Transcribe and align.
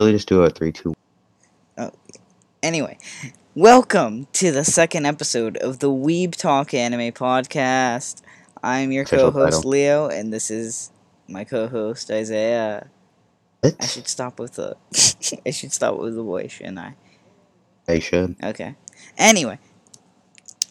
Really, 0.00 0.12
just 0.12 0.28
do 0.28 0.42
a 0.42 0.50
three, 0.50 0.72
two. 0.72 0.94
Oh, 1.78 1.90
Anyway, 2.62 2.98
welcome 3.54 4.26
to 4.32 4.50
the 4.50 4.64
second 4.64 5.06
episode 5.06 5.56
of 5.58 5.78
the 5.78 5.90
Weeb 5.90 6.34
Talk 6.34 6.74
Anime 6.74 7.12
Podcast. 7.12 8.22
I'm 8.62 8.90
your 8.92 9.04
Official 9.04 9.30
co-host 9.32 9.58
title. 9.58 9.70
Leo, 9.70 10.08
and 10.08 10.32
this 10.32 10.50
is 10.50 10.90
my 11.28 11.44
co-host 11.44 12.10
Isaiah. 12.10 12.88
What? 13.60 13.76
I 13.80 13.86
should 13.86 14.08
stop 14.08 14.38
with 14.38 14.54
the. 14.54 14.76
I 15.46 15.50
should 15.50 15.72
stop 15.72 15.98
with 15.98 16.14
the 16.16 16.22
voice, 16.22 16.52
shouldn't 16.52 16.78
I? 16.78 16.94
They 17.86 18.00
should. 18.00 18.36
Okay. 18.42 18.74
Anyway, 19.18 19.58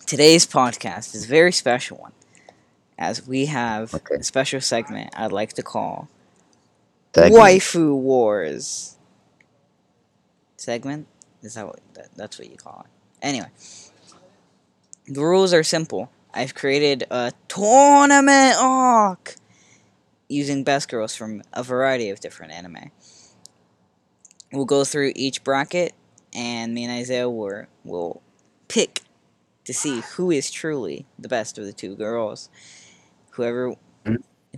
today's 0.05 0.45
podcast 0.47 1.15
is 1.15 1.25
a 1.25 1.27
very 1.27 1.51
special 1.51 1.97
one, 1.97 2.13
as 2.97 3.25
we 3.27 3.45
have 3.45 3.93
Okay. 3.93 4.15
a 4.15 4.23
special 4.23 4.59
segment 4.61 5.11
I'd 5.15 5.31
like 5.31 5.53
to 5.53 5.63
call 5.63 6.09
Segment. 7.15 7.35
Waifu 7.41 7.95
Wars. 7.95 8.92
Segment? 10.63 11.07
Is 11.41 11.55
that 11.55 11.65
what 11.65 11.79
that, 11.93 12.09
that's 12.15 12.39
what 12.39 12.49
you 12.49 12.57
call 12.57 12.85
it? 12.85 13.25
Anyway, 13.25 13.49
the 15.07 15.21
rules 15.21 15.53
are 15.53 15.63
simple. 15.63 16.09
I've 16.33 16.55
created 16.55 17.05
a 17.11 17.31
tournament 17.47 18.55
arc 18.57 19.35
using 20.29 20.63
best 20.63 20.89
girls 20.89 21.15
from 21.15 21.43
a 21.51 21.63
variety 21.63 22.09
of 22.09 22.19
different 22.19 22.53
anime. 22.53 22.91
We'll 24.51 24.65
go 24.65 24.83
through 24.83 25.13
each 25.15 25.43
bracket, 25.43 25.93
and 26.33 26.73
me 26.73 26.85
and 26.85 26.93
Isaiah 26.93 27.29
will, 27.29 27.65
will 27.83 28.21
pick 28.67 29.01
to 29.65 29.73
see 29.73 30.01
who 30.15 30.31
is 30.31 30.49
truly 30.49 31.05
the 31.19 31.27
best 31.27 31.57
of 31.57 31.65
the 31.65 31.73
two 31.73 31.95
girls. 31.95 32.49
Whoever 33.31 33.75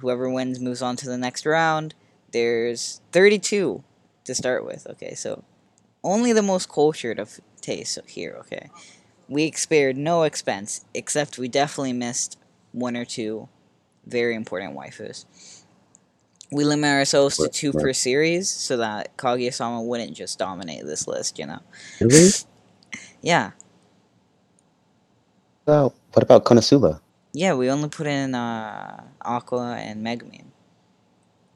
whoever 0.02 0.30
wins 0.30 0.60
moves 0.60 0.82
on 0.82 0.96
to 0.98 1.08
the 1.08 1.18
next 1.18 1.46
round. 1.46 1.96
There's 2.32 3.02
32 3.12 3.84
to 4.26 4.35
start 4.35 4.66
with. 4.66 4.85
Okay, 4.88 5.13
so 5.13 5.44
only 6.05 6.32
the 6.34 6.44
most 6.44 6.70
cultured 6.70 7.20
of 7.20 7.40
tastes 7.62 7.99
here. 8.07 8.38
Okay, 8.41 8.70
we 9.27 9.52
spared 9.52 9.98
no 9.98 10.24
expense, 10.24 10.85
except 10.93 11.38
we 11.38 11.48
definitely 11.49 11.93
missed 11.93 12.38
one 12.71 12.96
or 12.96 13.05
two 13.05 13.49
very 14.05 14.35
important 14.35 14.76
waifus. 14.77 15.26
We 16.52 16.63
limit 16.63 16.91
ourselves 16.91 17.38
to 17.38 17.49
two 17.49 17.71
right. 17.71 17.84
per 17.84 17.94
series 17.94 18.49
so 18.49 18.77
that 18.77 19.18
Kaguya-sama 19.18 19.82
wouldn't 19.82 20.16
just 20.16 20.38
dominate 20.40 20.85
this 20.85 21.07
list, 21.07 21.40
you 21.40 21.48
know? 21.48 21.60
Really? 21.99 22.29
Yeah, 23.22 23.51
Well, 25.66 25.96
what 26.13 26.24
about 26.24 26.46
Konosuba? 26.46 26.99
yeah, 27.34 27.54
we 27.55 27.70
only 27.70 27.90
put 27.90 28.07
in 28.07 28.35
uh, 28.35 29.04
Aqua 29.22 29.76
and 29.77 30.05
Megumin. 30.05 30.46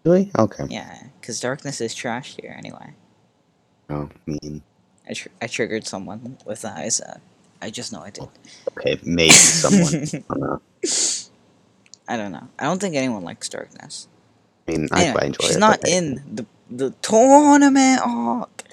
Really? 0.03 0.31
Okay. 0.37 0.65
Yeah, 0.69 1.03
because 1.19 1.39
Darkness 1.39 1.81
is 1.81 1.93
trash 1.93 2.35
here 2.41 2.55
anyway. 2.57 2.95
Oh, 3.89 4.09
I 4.27 4.37
mean, 4.43 4.61
I, 5.09 5.13
tr- 5.13 5.29
I 5.41 5.47
triggered 5.47 5.87
someone 5.87 6.37
with 6.45 6.61
that. 6.61 6.77
I 6.77 6.89
said, 6.89 7.21
I 7.61 7.69
just 7.71 7.91
know 7.91 8.01
I 8.01 8.11
did. 8.11 8.27
okay, 8.77 8.99
maybe 9.03 9.31
someone. 9.31 10.05
I 10.29 10.33
don't 10.33 10.39
know. 10.39 10.61
I 12.07 12.17
don't 12.17 12.31
know. 12.31 12.47
I 12.59 12.63
don't 12.65 12.79
think 12.79 12.95
anyone 12.95 13.23
likes 13.23 13.49
Darkness. 13.49 14.07
I 14.67 14.71
mean, 14.71 14.87
I 14.91 15.01
Anyway, 15.01 15.13
quite 15.13 15.25
enjoy 15.25 15.47
she's 15.47 15.55
it. 15.55 15.59
not 15.59 15.81
but- 15.81 15.89
in 15.89 16.23
the 16.35 16.45
the 16.69 16.91
tournament 17.01 18.01
arc. 18.05 18.63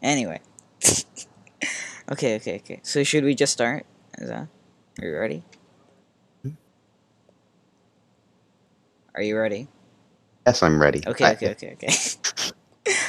Anyway. 0.00 0.40
okay, 2.12 2.36
okay, 2.36 2.56
okay. 2.56 2.80
So 2.84 3.02
should 3.02 3.24
we 3.24 3.34
just 3.34 3.52
start? 3.52 3.84
Is 4.18 4.28
that? 4.28 4.46
Are 5.00 5.06
you 5.06 5.16
ready? 5.16 5.42
Hmm? 6.42 6.50
Are 9.16 9.22
you 9.22 9.36
ready? 9.36 9.66
Yes, 10.46 10.62
I'm 10.62 10.80
ready. 10.80 11.02
Okay, 11.06 11.24
I- 11.24 11.32
okay, 11.32 11.50
okay, 11.50 11.72
okay. 11.72 11.92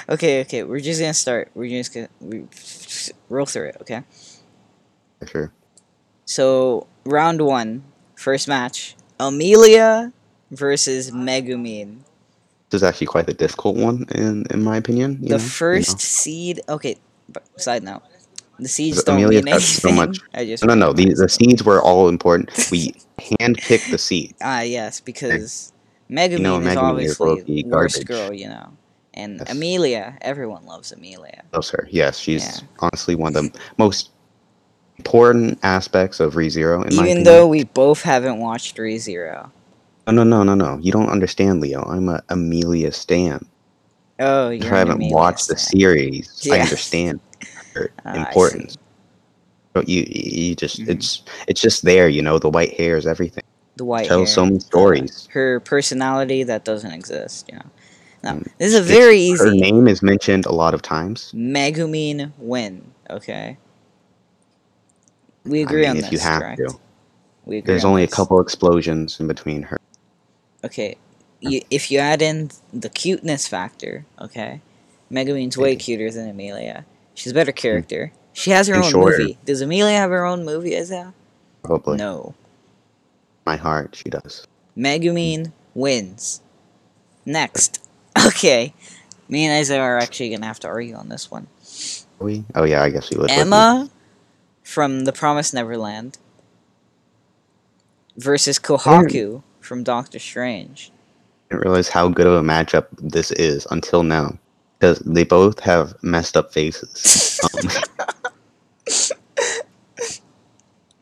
okay, 0.10 0.42
okay. 0.42 0.64
We're 0.64 0.80
just 0.80 1.00
gonna 1.00 1.14
start. 1.14 1.52
We're 1.54 1.70
just 1.70 1.94
gonna 1.94 2.10
we, 2.20 2.46
roll 3.30 3.46
through 3.46 3.70
it. 3.70 3.78
Okay. 3.82 4.04
Sure. 5.28 5.52
So 6.26 6.88
round 7.06 7.42
one, 7.42 7.84
first 8.16 8.48
match: 8.48 8.96
Amelia 9.20 10.12
versus 10.52 11.12
Megumin. 11.12 12.00
This 12.70 12.80
is 12.80 12.84
actually 12.84 13.08
quite 13.08 13.28
the 13.28 13.34
difficult 13.34 13.78
one, 13.78 14.06
in 14.12 14.46
in 14.50 14.64
my 14.64 14.78
opinion. 14.78 15.20
you 15.22 15.30
the 15.30 15.38
know, 15.38 15.44
you 15.44 15.50
first 15.50 15.92
know. 15.92 15.98
seed. 15.98 16.62
Okay, 16.68 16.98
but 17.30 17.44
side 17.62 17.84
note: 17.84 18.02
the 18.60 18.68
seeds 18.68 19.04
don't 19.04 19.18
Amelia's 19.18 19.44
mean 19.44 19.54
got 19.54 19.62
so 19.62 19.92
much- 19.92 20.20
I 20.34 20.46
just 20.46 20.64
No, 20.66 20.74
no, 20.74 20.88
no. 20.88 20.94
The, 20.94 21.14
the 21.14 21.30
seeds 21.30 21.64
were 21.64 21.82
all 21.82 22.10
important. 22.10 22.50
We 22.72 22.94
handpicked 23.20 23.92
the 23.92 23.98
seeds. 23.98 24.38
Ah, 24.42 24.62
yes, 24.62 25.00
because 25.00 25.74
Megumin 26.10 26.40
know, 26.42 26.60
is 26.60 26.66
Megumin 26.66 26.72
is 26.72 26.78
obviously 26.78 27.28
low-key 27.28 27.64
worst 27.68 28.06
girl, 28.06 28.34
you 28.34 28.48
know, 28.48 28.72
and 29.14 29.40
Yes. 29.40 29.52
Amelia. 29.52 30.18
Everyone 30.22 30.66
loves 30.66 30.92
Amelia. 30.92 31.44
Loves 31.54 31.70
her. 31.72 31.88
Yes, 31.92 32.18
she's 32.18 32.44
Yeah. 32.44 32.68
honestly 32.80 33.16
one 33.16 33.36
of 33.36 33.44
the 33.52 33.60
most 33.78 34.10
important 34.98 35.60
aspects 35.64 36.20
of 36.20 36.34
ReZero. 36.36 36.86
In 36.88 36.96
my 36.96 37.08
Even 37.08 37.24
though 37.24 37.48
we 37.48 37.64
both 37.64 38.02
haven't 38.04 38.40
watched 38.40 38.78
ReZero. 38.78 39.50
No, 40.08 40.14
no, 40.14 40.24
no, 40.24 40.44
no, 40.44 40.56
no. 40.56 40.78
You 40.82 40.92
don't 40.92 41.10
understand, 41.10 41.62
Leo. 41.62 41.84
I'm 41.84 42.10
a 42.10 42.22
Amelia 42.30 42.92
Stan. 42.92 43.46
Oh, 44.20 44.50
If 44.50 44.64
you're 44.64 44.74
I 44.74 44.82
an 44.82 44.88
haven't 44.88 44.96
Amelia 44.98 45.16
watched 45.16 45.48
the 45.48 45.58
stan. 45.58 45.80
series, 45.80 46.48
I 46.52 46.60
understand 46.60 47.20
her 47.74 47.92
I 48.06 48.18
importance. 48.18 48.78
But 49.74 49.90
you, 49.90 50.04
you 50.08 50.56
just, 50.56 50.80
Mhm. 50.82 50.90
it's, 50.90 51.24
it's 51.48 51.62
just 51.62 51.84
there. 51.84 52.08
You 52.08 52.22
know, 52.22 52.38
the 52.38 52.50
white 52.50 52.74
hair 52.74 52.96
is 52.98 53.08
everything. 53.08 53.44
The 53.78 53.86
white 53.86 54.06
Tells 54.08 54.30
hair, 54.30 54.36
so 54.36 54.46
many 54.46 54.58
uh, 54.58 54.60
stories. 54.60 55.28
her 55.32 55.60
personality 55.62 56.44
that 56.44 56.64
doesn't 56.64 56.92
exist. 56.92 57.50
You 57.52 57.58
know. 57.58 57.66
Now 58.24 58.34
Mm. 58.36 58.48
this 58.58 58.74
is 58.74 58.76
a 58.76 58.82
very 58.82 59.18
Her 59.30 59.48
easy. 59.48 59.60
name 59.60 59.88
is 59.88 60.02
mentioned 60.02 60.46
a 60.46 60.52
lot 60.54 60.74
of 60.74 60.82
times. 60.82 61.32
Megumin 61.36 62.32
win. 62.38 62.82
Okay. 63.10 63.58
We 65.46 65.62
agree 65.62 65.86
I 65.86 65.90
mean, 65.90 65.92
on 65.92 65.98
if 65.98 66.04
this, 66.04 66.12
you 66.14 66.20
have 66.20 66.42
correct? 66.42 66.58
to. 66.60 66.80
We 67.46 67.58
agree 67.58 67.68
There's 67.74 67.84
on 67.84 67.90
only 67.92 68.04
a 68.04 68.08
couple 68.08 68.40
explosions 68.40 69.20
in 69.20 69.28
between 69.28 69.64
her. 69.64 69.78
Okay, 70.64 70.96
you, 71.42 71.60
if 71.70 71.92
you 71.92 72.00
add 72.00 72.22
in 72.22 72.50
the 72.72 72.88
cuteness 72.90 73.46
factor, 73.50 74.06
okay, 74.22 74.62
Megumin's 75.12 75.58
way 75.58 75.76
cuter 75.76 76.10
than 76.10 76.30
Amelia. 76.30 76.86
She's 77.16 77.34
a 77.34 77.36
better 77.36 77.52
character. 77.52 78.14
She 78.32 78.52
has 78.52 78.68
her 78.70 78.76
And 78.76 78.84
own 78.86 78.90
shorter. 78.90 79.18
movie. 79.20 79.38
Does 79.46 79.60
Amelia 79.62 79.98
have 79.98 80.10
her 80.10 80.26
own 80.26 80.46
movie, 80.46 80.78
Isaiah? 80.78 81.14
Probably. 81.64 81.98
No. 81.98 82.34
My 83.46 83.58
heart, 83.58 83.96
she 83.96 84.10
does. 84.10 84.48
Megumin 84.78 85.52
wins. 85.76 86.40
Next. 87.26 87.83
Okay. 88.28 88.74
Me 89.30 89.46
and 89.46 89.54
Isaiah 89.60 89.82
are 89.82 89.98
actually 89.98 90.30
gonna 90.30 90.46
have 90.46 90.60
to 90.62 90.68
argue 90.68 90.96
on 90.96 91.10
this 91.10 91.32
one. 91.32 91.48
Are 92.20 92.26
we? 92.26 92.44
Oh 92.56 92.64
yeah, 92.64 92.84
I 92.84 92.90
guess 92.90 93.10
we 93.10 93.18
would. 93.18 93.32
Emma 93.32 93.90
from 94.64 95.06
The 95.06 95.14
Promised 95.14 95.54
Neverland 95.54 96.18
versus 98.18 98.60
Kohaku 98.60 99.44
from 99.60 99.84
Doctor 99.84 100.20
Strange. 100.20 100.92
I 101.50 101.56
didn't 101.56 101.66
realize 101.66 101.90
how 101.90 102.10
good 102.10 102.28
of 102.28 102.34
a 102.34 102.42
matchup 102.42 102.88
this 102.98 103.32
is 103.32 103.68
until 103.72 104.04
now. 104.04 104.38
Because 104.80 105.00
they 105.00 105.24
both 105.24 105.60
have 105.62 105.96
messed 106.04 106.36
up 106.36 106.52
faces. 106.52 107.40
Um, 107.56 107.70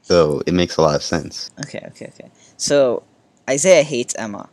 so 0.03 0.41
it 0.45 0.53
makes 0.53 0.77
a 0.77 0.81
lot 0.81 0.95
of 0.95 1.03
sense. 1.03 1.49
Okay, 1.65 1.83
okay, 1.87 2.11
okay. 2.13 2.29
So 2.57 3.01
Isaiah 3.49 3.83
hates 3.83 4.13
Emma. 4.15 4.49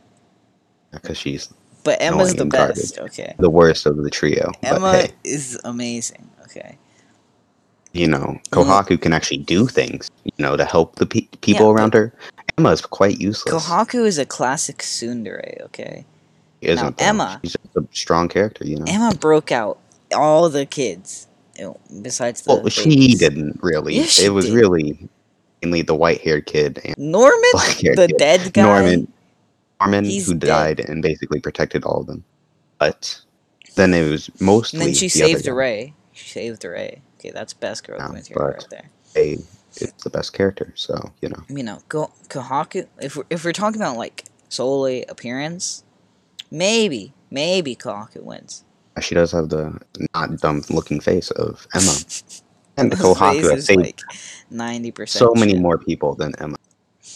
Because 0.93 1.19
she's 1.19 1.53
But 1.89 2.03
Emma's 2.03 2.35
the 2.35 2.45
best. 2.45 2.99
Okay. 2.99 3.35
the 3.39 3.49
worst 3.49 3.87
of 3.87 3.97
the 3.97 4.11
trio. 4.11 4.53
Emma 4.63 4.79
But 4.79 5.07
hey, 5.07 5.13
is 5.25 5.59
amazing. 5.65 6.29
Okay. 6.43 6.77
you 7.93 8.07
know, 8.07 8.19
mm-hmm. 8.19 8.55
Kohaku 8.55 9.01
can 9.01 9.15
actually 9.15 9.39
do 9.39 9.67
things, 9.67 10.11
you 10.25 10.33
know, 10.39 10.55
to 10.55 10.67
help 10.67 10.97
the 10.97 11.07
pe- 11.07 11.29
people 11.41 11.67
Yeah, 11.69 11.73
around 11.73 11.95
her. 11.95 12.13
Emma 12.59 12.73
is 12.73 12.83
quite 12.83 13.19
useless. 13.19 13.55
Kohaku 13.67 14.05
is 14.07 14.19
a 14.19 14.27
classic 14.27 14.79
tsundere. 14.79 15.63
Okay. 15.63 16.05
She 16.63 16.69
isn't, 16.69 16.99
though. 16.99 17.05
Emma- 17.07 17.41
She's 17.43 17.57
just 17.57 17.77
a 17.77 17.87
strong 17.97 18.29
character, 18.29 18.67
you 18.67 18.77
know. 18.79 18.85
Emma 18.87 19.15
broke 19.19 19.51
out 19.51 19.79
all 20.15 20.51
the 20.51 20.67
kids. 20.67 21.27
Besides 22.03 22.43
the. 22.43 22.55
well, 22.55 22.69
she 22.69 23.15
didn't 23.15 23.59
really. 23.63 23.95
Yes, 23.97 24.11
she 24.11 24.27
it 24.27 24.31
was 24.31 24.45
did. 24.45 24.55
really 24.55 25.09
mainly 25.63 25.83
the 25.83 25.95
white 25.95 26.21
haired 26.21 26.45
kid 26.47 26.81
and 26.85 26.95
Norman, 26.99 27.41
the 27.53 28.07
kid. 28.09 28.19
dead 28.19 28.53
guy. 28.53 28.63
Norman, 28.63 29.13
Norman, 29.81 30.05
He's 30.05 30.27
who 30.27 30.35
dead. 30.35 30.47
died 30.49 30.81
and 30.81 31.03
basically 31.03 31.41
protected 31.41 31.85
all 31.85 32.01
of 32.01 32.07
them. 32.07 32.25
But 32.79 33.21
then 33.77 33.95
it 33.95 34.09
was 34.09 34.31
mostly. 34.41 34.81
And 34.81 34.89
then 34.89 34.95
she 34.95 35.07
the 35.07 35.11
saved. 35.11 35.47
Ray. 35.47 35.95
She 36.13 36.29
saved 36.31 36.65
Ray. 36.65 37.01
Okay, 37.19 37.31
that's 37.31 37.53
best 37.53 37.87
girl 37.87 37.97
Yeah, 37.99 38.09
material 38.09 38.49
right 38.55 38.67
there. 38.71 38.91
They, 39.15 39.39
it's 39.77 40.05
the 40.05 40.11
best 40.11 40.33
character, 40.33 40.73
so 40.77 41.13
you 41.23 41.29
know. 41.29 41.43
You 41.49 41.63
know, 41.63 41.79
Ko- 41.89 42.13
Kohaku. 42.29 42.87
If 43.01 43.17
we're, 43.17 43.25
if 43.31 43.45
we're 43.45 43.53
talking 43.53 43.81
about 43.81 43.97
like 43.97 44.25
solely 44.49 45.05
appearance, 45.07 45.85
maybe 46.51 47.13
maybe 47.31 47.75
Kohaku 47.77 48.23
wins. 48.23 48.65
She 49.01 49.15
does 49.15 49.31
have 49.33 49.49
the 49.49 49.79
not 50.15 50.37
dumb 50.41 50.63
looking 50.71 50.99
face 51.01 51.31
of 51.33 51.67
Emma, 51.75 51.93
and 52.77 52.93
His 52.93 53.01
Kohaku 53.01 53.51
has 53.51 53.67
saved 53.67 53.81
like 53.81 54.01
ninety 54.51 54.91
percent. 54.91 55.21
so 55.21 55.33
many 55.39 55.55
more 55.55 55.79
people 55.79 56.15
than 56.17 56.35
Emma. 56.41 56.57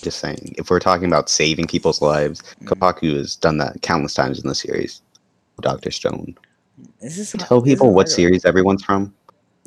Just 0.02 0.19
saying, 0.19 0.54
if 0.58 0.69
we're 0.69 0.81
talking 0.81 1.06
about 1.06 1.28
saving 1.28 1.66
people's 1.69 2.02
lives. 2.02 2.43
Kohaku 2.64 3.16
has 3.16 3.37
done 3.37 3.58
that 3.58 3.82
countless 3.82 4.14
times 4.14 4.43
in 4.43 4.49
the 4.49 4.54
series. 4.54 5.00
Doctor 5.60 5.93
Stone. 5.93 6.34
This 7.00 7.19
is 7.19 7.31
Tell 7.32 7.60
this 7.60 7.69
is 7.75 7.78
people 7.78 7.93
what 7.94 8.08
series 8.08 8.44
everyone's 8.44 8.82
from 8.82 9.14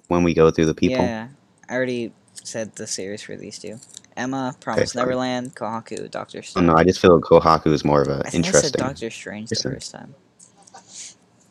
when 0.10 0.24
we 0.24 0.34
go 0.34 0.52
through 0.52 0.66
the 0.66 0.74
people. 0.74 1.06
Yeah, 1.06 1.30
I 1.70 1.74
already 1.74 2.12
said 2.34 2.76
the 2.76 2.86
series 2.86 3.22
for 3.22 3.38
these 3.38 3.58
two. 3.60 3.80
Emma, 4.18 4.56
Promise 4.60 4.94
fine. 4.94 5.04
Neverland, 5.04 5.56
Kohaku, 5.56 6.12
Doctor 6.12 6.40
Oh, 6.40 6.42
Stone. 6.42 6.66
no, 6.66 6.74
I 6.76 6.84
just 6.84 7.00
feel 7.00 7.16
like 7.16 7.24
Kohaku 7.24 7.68
is 7.68 7.86
more 7.86 8.02
of 8.02 8.10
an 8.10 8.22
think 8.24 8.26
I 8.26 8.32
said 8.32 8.46
interesting. 8.46 8.80
Doctor 8.80 9.10
Strange 9.10 9.50
the 9.50 9.56
first 9.56 9.92
time. 9.92 10.16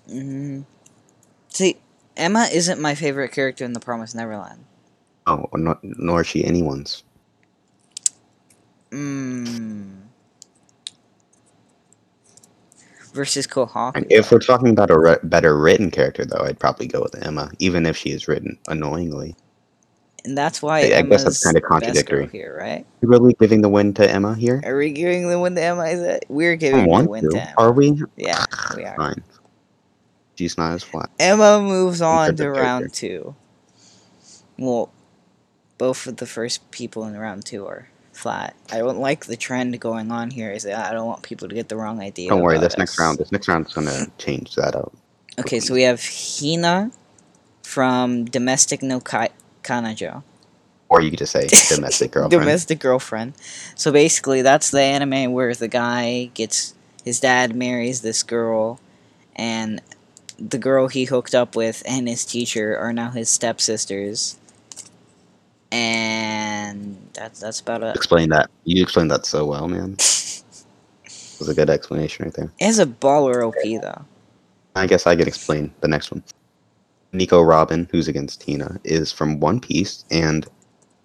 hmm 0.08 0.60
See, 1.48 1.76
Emma 2.16 2.48
isn't 2.52 2.80
my 2.80 2.94
favorite 2.94 3.32
character 3.32 3.64
in 3.64 3.72
The 3.72 3.80
Promise 3.80 4.14
Neverland. 4.14 4.64
Oh, 5.26 5.48
nor, 5.54 5.78
nor 5.82 6.20
is 6.20 6.26
she 6.26 6.44
anyone's. 6.44 7.02
Mm. 8.94 9.90
Versus. 13.12 13.46
And 13.94 14.06
if 14.10 14.30
we're 14.32 14.38
talking 14.38 14.68
about 14.70 14.90
a 14.90 14.98
re- 14.98 15.16
better 15.22 15.56
written 15.58 15.90
character, 15.90 16.24
though, 16.24 16.44
I'd 16.44 16.58
probably 16.58 16.86
go 16.86 17.00
with 17.00 17.14
Emma, 17.24 17.50
even 17.58 17.86
if 17.86 17.96
she 17.96 18.10
is 18.10 18.28
written 18.28 18.58
annoyingly. 18.68 19.36
and 20.26 20.38
that's 20.38 20.62
why 20.62 20.78
I- 20.80 20.98
I 20.98 21.02
guess 21.02 21.22
that's 21.24 21.44
kinda 21.44 21.60
contradictory. 21.60 22.28
here, 22.32 22.56
right? 22.58 22.86
You 23.02 23.08
really 23.08 23.34
giving 23.38 23.60
the 23.60 23.68
win 23.68 23.92
to 23.94 24.10
Emma 24.10 24.34
here? 24.34 24.62
Are 24.64 24.74
we 24.74 24.90
giving 24.90 25.28
the 25.28 25.38
win 25.38 25.54
to 25.56 25.62
Emma? 25.62 25.84
Is 25.84 26.00
it? 26.00 26.24
We're 26.30 26.56
giving 26.56 26.84
the 26.90 27.08
win 27.08 27.24
to 27.24 27.30
to. 27.30 27.40
Emma. 27.42 27.54
Are 27.58 27.72
we? 27.72 28.02
Yeah, 28.16 28.42
we 28.74 28.84
are. 28.84 28.96
Fine. 28.96 29.22
She's 30.36 30.56
not 30.56 30.72
as 30.72 30.82
flat. 30.82 31.10
Emma 31.18 31.60
moves 31.60 32.00
on 32.00 32.36
to 32.36 32.50
round 32.50 32.94
two. 32.94 33.34
Well, 34.58 34.90
both 35.76 36.06
of 36.06 36.16
the 36.16 36.26
first 36.26 36.70
people 36.70 37.04
in 37.04 37.14
round 37.18 37.44
two 37.44 37.66
are 37.66 37.88
flat. 38.14 38.54
I 38.72 38.78
don't 38.78 38.98
like 38.98 39.26
the 39.26 39.36
trend 39.36 39.78
going 39.80 40.10
on 40.10 40.30
here. 40.30 40.50
Is 40.50 40.62
that 40.64 40.90
I 40.90 40.92
don't 40.92 41.06
want 41.06 41.22
people 41.22 41.48
to 41.48 41.54
get 41.54 41.68
the 41.68 41.76
wrong 41.76 42.00
idea. 42.00 42.30
Don't 42.30 42.42
worry, 42.42 42.58
this 42.58 42.78
next 42.78 42.98
round, 42.98 43.18
this 43.18 43.32
next 43.32 43.48
round's 43.48 43.72
gonna 43.72 44.06
change 44.18 44.54
that 44.54 44.74
up. 44.74 44.92
Okay, 45.38 45.60
so 45.60 45.74
we 45.74 45.82
have 45.82 46.00
Hina 46.02 46.92
from 47.62 48.24
Domestic 48.24 48.82
no 48.82 49.00
Kai- 49.00 49.30
Kanojo. 49.62 50.22
Or 50.88 51.00
you 51.00 51.10
could 51.10 51.18
just 51.18 51.32
say 51.32 51.48
domestic 51.74 52.10
girlfriend. 52.12 52.42
Domestic 52.42 52.78
girlfriend. 52.78 53.32
So 53.74 53.90
basically, 53.90 54.42
that's 54.42 54.70
the 54.70 54.80
anime 54.80 55.32
where 55.32 55.54
the 55.54 55.68
guy 55.68 56.30
gets 56.34 56.74
his 57.04 57.20
dad 57.20 57.56
marries 57.56 58.02
this 58.02 58.22
girl, 58.22 58.80
and 59.34 59.80
the 60.38 60.58
girl 60.58 60.88
he 60.88 61.04
hooked 61.04 61.34
up 61.34 61.56
with 61.56 61.82
and 61.86 62.08
his 62.08 62.24
teacher 62.24 62.76
are 62.76 62.92
now 62.92 63.10
his 63.10 63.28
stepsisters. 63.28 64.36
And 65.74 66.96
that's 67.14 67.40
that's 67.40 67.58
about 67.58 67.82
it. 67.82 67.96
Explain 67.96 68.28
that. 68.28 68.48
You 68.62 68.80
explained 68.82 69.10
that 69.10 69.26
so 69.26 69.44
well, 69.44 69.68
man. 69.68 69.96
It 71.06 71.40
was 71.40 71.48
a 71.48 71.54
good 71.54 71.68
explanation 71.68 72.24
right 72.24 72.32
there. 72.32 72.52
It 72.60 72.78
a 72.78 72.86
baller 72.86 73.44
OP 73.44 73.82
though. 73.82 74.04
I 74.76 74.86
guess 74.86 75.04
I 75.04 75.16
can 75.16 75.26
explain 75.26 75.74
the 75.80 75.88
next 75.88 76.12
one. 76.12 76.22
Nico 77.12 77.42
Robin, 77.42 77.88
who's 77.90 78.06
against 78.06 78.40
Tina, 78.40 78.80
is 78.84 79.10
from 79.10 79.40
One 79.40 79.58
Piece, 79.58 80.04
and 80.12 80.46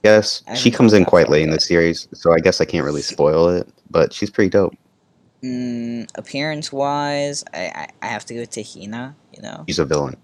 yes, 0.04 0.44
I 0.48 0.54
she 0.54 0.70
comes 0.70 0.94
in 0.94 1.04
quite 1.04 1.30
late 1.30 1.42
in 1.42 1.50
the 1.50 1.60
series, 1.60 2.08
so 2.14 2.32
I 2.32 2.40
guess 2.40 2.62
I 2.62 2.66
can't 2.66 2.86
really 2.86 3.02
spoil 3.02 3.50
it. 3.50 3.68
But 3.90 4.14
she's 4.14 4.30
pretty 4.30 4.52
dope. 4.52 4.76
Mm, 5.44 6.08
appearance 6.16 6.72
wise, 6.72 7.44
I, 7.52 7.72
I 7.74 7.88
I 8.04 8.08
have 8.08 8.26
to 8.26 8.36
go 8.36 8.46
to 8.46 8.64
Hina. 8.64 9.16
You 9.34 9.42
know. 9.42 9.66
She's 9.68 9.80
a 9.80 9.86
villain. 9.86 10.16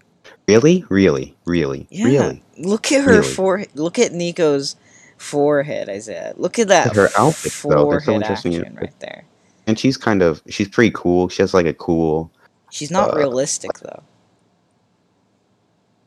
Really, 0.48 0.84
really, 0.88 1.36
really, 1.44 1.86
Yeah. 1.90 2.04
really. 2.06 2.42
Look 2.58 2.92
at 2.92 3.04
her 3.04 3.18
Really? 3.20 3.28
forehead. 3.34 3.68
Look 3.74 3.98
at 3.98 4.12
Nico's 4.12 4.76
forehead, 5.18 5.88
Isaiah. 5.88 6.34
Look 6.36 6.58
at 6.58 6.68
that 6.68 6.88
At 6.88 6.96
her 6.96 7.08
outfits, 7.18 7.62
though, 7.62 7.90
they're 7.90 8.00
so 8.00 8.12
interesting. 8.14 8.54
action 8.56 8.76
right 8.76 9.00
there. 9.00 9.24
And 9.66 9.78
she's 9.78 9.96
kind 9.96 10.22
of 10.22 10.42
she's 10.48 10.68
pretty 10.68 10.92
cool. 10.94 11.28
She 11.28 11.42
has 11.42 11.52
like 11.52 11.66
a 11.66 11.72
cool. 11.74 12.30
She's 12.70 12.90
not 12.92 13.14
Uh, 13.14 13.16
realistic 13.18 13.72
though. 13.80 14.02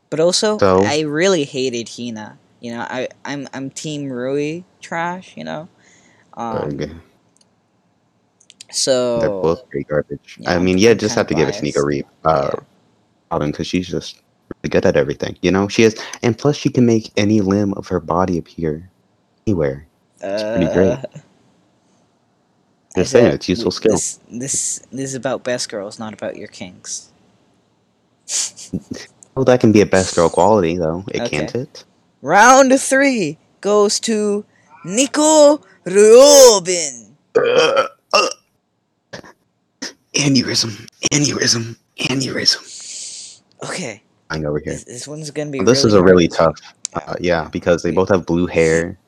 But 0.08 0.20
also, 0.20 0.56
So- 0.58 0.82
I 0.84 1.00
really 1.00 1.44
hated 1.44 1.90
Hina. 1.90 2.38
You 2.60 2.72
know, 2.72 2.80
I 2.88 3.08
I'm 3.24 3.46
I'm 3.52 3.68
Team 3.70 4.08
Rui 4.10 4.62
trash. 4.80 5.34
You 5.36 5.44
know, 5.44 5.68
um, 6.34 6.78
uh, 6.80 6.86
so 8.70 9.20
they're 9.20 9.28
both 9.28 9.68
pretty 9.68 9.84
garbage. 9.84 10.38
yeah, 10.40 10.52
I 10.54 10.58
mean, 10.58 10.78
yeah, 10.78 10.94
just 10.94 11.14
have 11.14 11.26
to 11.28 11.34
give 11.34 11.48
it 11.48 11.52
to 11.54 11.62
Nico 11.62 11.80
biased. 11.80 11.86
Reeve, 11.86 12.04
uh, 12.24 12.50
Yeah. 12.54 12.60
Robin, 13.32 13.50
because 13.50 13.66
she's 13.66 13.88
just 13.88 14.20
good 14.68 14.84
at 14.84 14.96
everything. 14.96 15.36
You 15.42 15.50
know, 15.50 15.68
she 15.68 15.82
is, 15.84 15.96
and 16.22 16.36
plus 16.36 16.56
she 16.56 16.68
can 16.70 16.84
make 16.86 17.10
any 17.16 17.40
limb 17.40 17.72
of 17.74 17.88
her 17.88 18.00
body 18.00 18.38
appear 18.38 18.90
anywhere. 19.46 19.86
Uh 20.22 20.52
pretty 20.52 20.72
great. 20.72 20.98
Just 22.96 23.12
saying, 23.12 23.32
it's 23.32 23.48
useful 23.48 23.70
skill. 23.70 23.92
This, 23.92 24.18
this 24.28 24.78
this 24.90 25.10
is 25.10 25.14
about 25.14 25.44
best 25.44 25.68
girls, 25.70 25.98
not 25.98 26.12
about 26.12 26.36
your 26.36 26.48
kinks. 26.48 27.10
Well, 29.34 29.44
that 29.44 29.60
can 29.60 29.70
be 29.72 29.80
a 29.80 29.86
best 29.86 30.16
girl 30.16 30.28
quality, 30.38 30.76
though. 30.76 31.04
It 31.08 31.22
Okay. 31.22 31.28
can't 31.38 31.54
it? 31.54 31.84
Round 32.20 32.78
three 32.80 33.38
goes 33.60 34.00
to 34.00 34.44
Nico 34.84 35.60
Robin. 35.86 37.16
aneurysm, 40.14 40.86
aneurysm, 41.12 41.76
aneurysm. 41.98 43.40
Okay, 43.64 44.02
Over 44.32 44.60
here. 44.64 44.74
this, 44.74 44.84
this 44.84 45.08
one's 45.08 45.30
gonna 45.30 45.50
be. 45.50 45.58
this 45.60 45.84
really 45.84 45.88
is 45.88 45.94
a 45.94 45.96
hard. 45.98 46.10
really 46.10 46.28
tough. 46.28 46.56
Uh, 46.94 47.14
yeah, 47.20 47.48
because 47.50 47.82
they 47.82 47.90
both 47.90 48.08
have 48.08 48.26
blue 48.26 48.46
hair, 48.46 48.98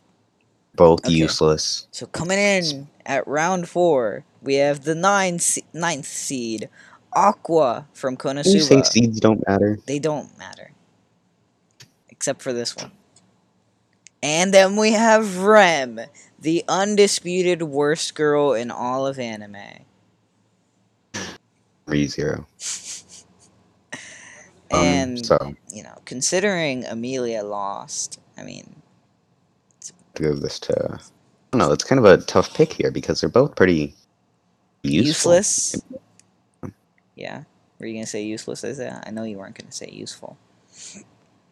both 0.74 1.04
Okay. 1.04 1.14
useless. 1.14 1.86
So 1.92 2.06
coming 2.06 2.38
in 2.38 2.88
at 3.06 3.26
round 3.26 3.68
four, 3.68 4.24
we 4.42 4.54
have 4.56 4.84
the 4.84 4.94
nine 4.94 5.38
se- 5.38 5.64
ninth 5.72 6.06
seed, 6.06 6.68
Aqua 7.12 7.86
from 7.92 8.16
Can 8.16 8.36
you 8.38 8.60
say 8.60 8.82
seeds 8.82 9.20
don't 9.20 9.46
matter? 9.48 9.78
They 9.86 9.98
don't 9.98 10.36
matter, 10.38 10.72
except 12.08 12.42
for 12.42 12.52
this 12.52 12.74
one. 12.76 12.90
And 14.24 14.54
then 14.54 14.76
we 14.76 14.92
have 14.92 15.38
Rem, 15.38 16.00
the 16.40 16.64
undisputed 16.68 17.62
worst 17.62 18.14
girl 18.14 18.52
in 18.54 18.70
all 18.70 19.06
of 19.06 19.18
anime. 19.18 19.56
ReZero. 21.86 22.46
Um, 24.72 24.84
And 24.84 25.26
so 25.26 25.54
you 25.72 25.82
know, 25.82 25.94
considering 26.04 26.84
Amelia 26.86 27.42
lost, 27.42 28.18
I 28.36 28.42
mean, 28.42 28.74
give 30.14 30.40
this 30.40 30.58
to, 30.60 30.94
I 30.94 30.98
don't 31.52 31.58
know. 31.58 31.72
It's 31.72 31.84
kind 31.84 31.98
of 31.98 32.04
a 32.04 32.18
tough 32.24 32.54
pick 32.54 32.72
here 32.72 32.90
because 32.90 33.20
they're 33.20 33.30
both 33.30 33.54
pretty 33.56 33.94
useful. 34.82 35.32
useless. 35.32 35.82
Yeah, 37.16 37.44
were 37.78 37.86
you 37.86 37.94
gonna 37.94 38.06
say 38.06 38.22
useless? 38.22 38.64
Is 38.64 38.78
that? 38.78 39.04
I 39.06 39.10
know 39.10 39.24
you 39.24 39.38
weren't 39.38 39.58
gonna 39.58 39.72
say 39.72 39.90
useful. 39.92 40.36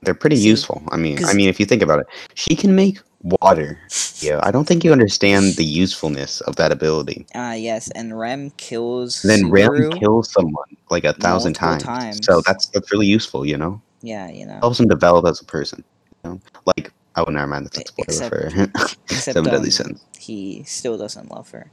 They're 0.02 0.14
pretty 0.14 0.36
See, 0.36 0.48
useful. 0.48 0.82
I 0.90 0.96
mean, 0.96 1.22
I 1.26 1.34
mean, 1.34 1.48
if 1.48 1.60
you 1.60 1.66
think 1.66 1.82
about 1.82 2.00
it, 2.00 2.06
she 2.34 2.56
can 2.56 2.74
make 2.74 3.00
water. 3.22 3.78
Yeah, 4.20 4.40
I 4.42 4.50
don't 4.50 4.66
think 4.66 4.84
you 4.84 4.92
understand 4.92 5.54
the 5.56 5.64
usefulness 5.64 6.40
of 6.42 6.56
that 6.56 6.72
ability. 6.72 7.26
Ah, 7.34 7.52
yes, 7.54 7.90
and 7.92 8.18
Rem 8.18 8.50
kills. 8.56 9.24
And 9.24 9.30
then 9.30 9.50
Subaru. 9.50 9.90
Rem 9.90 9.98
kills 9.98 10.30
someone 10.30 10.76
like 10.90 11.04
a 11.04 11.12
thousand 11.14 11.54
times. 11.54 11.82
times. 11.82 12.20
So 12.24 12.42
that's 12.46 12.66
that's 12.66 12.90
really 12.92 13.06
useful, 13.06 13.46
you 13.46 13.56
know. 13.56 13.80
Yeah, 14.02 14.30
you 14.30 14.46
know. 14.46 14.58
Helps 14.60 14.80
him 14.80 14.88
develop 14.88 15.26
as 15.26 15.40
a 15.40 15.44
person. 15.44 15.84
You 16.24 16.30
know, 16.30 16.40
like 16.76 16.92
oh, 17.16 17.24
never 17.24 17.46
mind. 17.46 17.66
if 17.66 17.72
That's 17.72 17.90
spoiler 17.90 18.06
Except- 18.08 18.76
for 18.76 18.96
Except 19.04 19.36
Seven 19.36 19.46
um, 19.46 19.52
Deadly 19.52 19.70
Sins. 19.70 20.04
he 20.18 20.62
still 20.64 20.96
doesn't 20.96 21.30
love 21.30 21.50
her. 21.50 21.70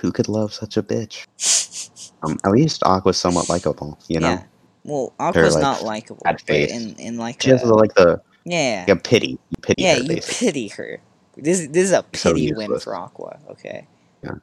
Who 0.00 0.12
could 0.12 0.28
love 0.28 0.52
such 0.52 0.76
a 0.76 0.82
bitch? 0.82 1.24
Um, 2.22 2.38
at 2.42 2.52
least 2.52 2.82
Aqua's 2.84 3.18
somewhat 3.18 3.50
likable, 3.50 3.98
you 4.08 4.18
know. 4.18 4.30
Yeah. 4.30 4.42
Well, 4.84 5.12
Aqua's 5.20 5.56
like, 5.56 5.62
not 5.62 5.82
likable, 5.82 6.22
bad 6.24 6.40
face. 6.40 6.70
in 6.72 6.94
in 6.96 7.18
like 7.18 7.42
She 7.42 7.50
has 7.50 7.62
a, 7.62 7.74
like 7.74 7.92
the 7.94 8.18
yeah, 8.44 8.84
a 8.88 8.96
pity. 8.96 9.38
You 9.50 9.56
pity 9.62 9.82
yeah, 9.82 9.94
her, 9.96 10.02
you 10.02 10.08
basically. 10.08 10.46
pity 10.46 10.68
her. 10.68 11.00
This 11.36 11.66
this 11.68 11.84
is 11.84 11.92
a 11.92 12.04
So 12.14 12.32
pity 12.34 12.52
win 12.52 12.78
for 12.78 12.94
Aqua. 12.96 13.40
Okay. 13.50 13.86
Yeah. 14.22 14.36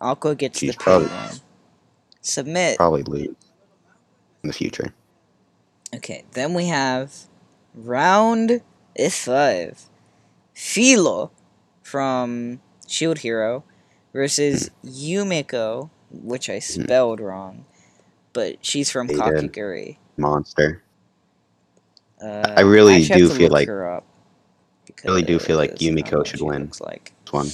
Aqua 0.00 0.34
gets 0.34 0.58
She's 0.58 0.74
the 0.76 0.78
pity 0.84 1.04
win. 1.06 1.40
Submit. 2.20 2.76
Probably 2.76 3.02
lose 3.02 3.34
in 4.42 4.48
the 4.48 4.52
future. 4.52 4.92
Okay, 5.94 6.24
then 6.32 6.54
we 6.54 6.66
have 6.66 7.14
round 7.74 8.60
five. 9.10 9.82
Filo 10.54 11.30
from 11.82 12.60
Shield 12.88 13.18
Hero 13.18 13.64
versus 14.12 14.70
Yumiko, 14.84 15.90
which 16.10 16.48
I 16.48 16.58
spelled 16.60 17.20
wrong, 17.20 17.66
but 18.32 18.56
she's 18.64 18.90
from 18.90 19.08
Hmm. 19.08 19.20
Kakegurui. 19.20 19.98
Monster. 20.16 20.82
Uh, 22.22 22.54
I 22.56 22.62
really 22.62 23.02
have 23.04 23.18
do 23.18 23.28
feel 23.28 23.50
like- 23.50 23.68
up 23.68 24.04
really 25.04 25.22
do 25.22 25.38
feel 25.38 25.56
like 25.56 25.72
because 25.72 25.86
I 25.86 25.90
don't 25.90 25.96
know 25.96 26.02
Yumiko 26.20 26.26
should 26.26 26.40
win. 26.40 26.62
Looks 26.62 26.80
like. 26.80 27.12
This 27.24 27.32
one. 27.32 27.48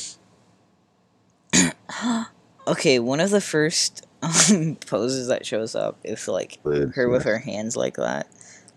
okay, 2.66 2.98
one 2.98 3.20
of 3.20 3.30
the 3.30 3.40
first 3.40 4.06
um, 4.22 4.76
poses 4.86 5.28
that 5.28 5.44
shows 5.44 5.74
up 5.74 5.98
is 6.04 6.28
like 6.28 6.58
Lose. 6.64 6.94
her 6.94 7.08
with 7.08 7.24
her 7.24 7.38
hands 7.38 7.76
like 7.76 7.96
that, 7.96 8.28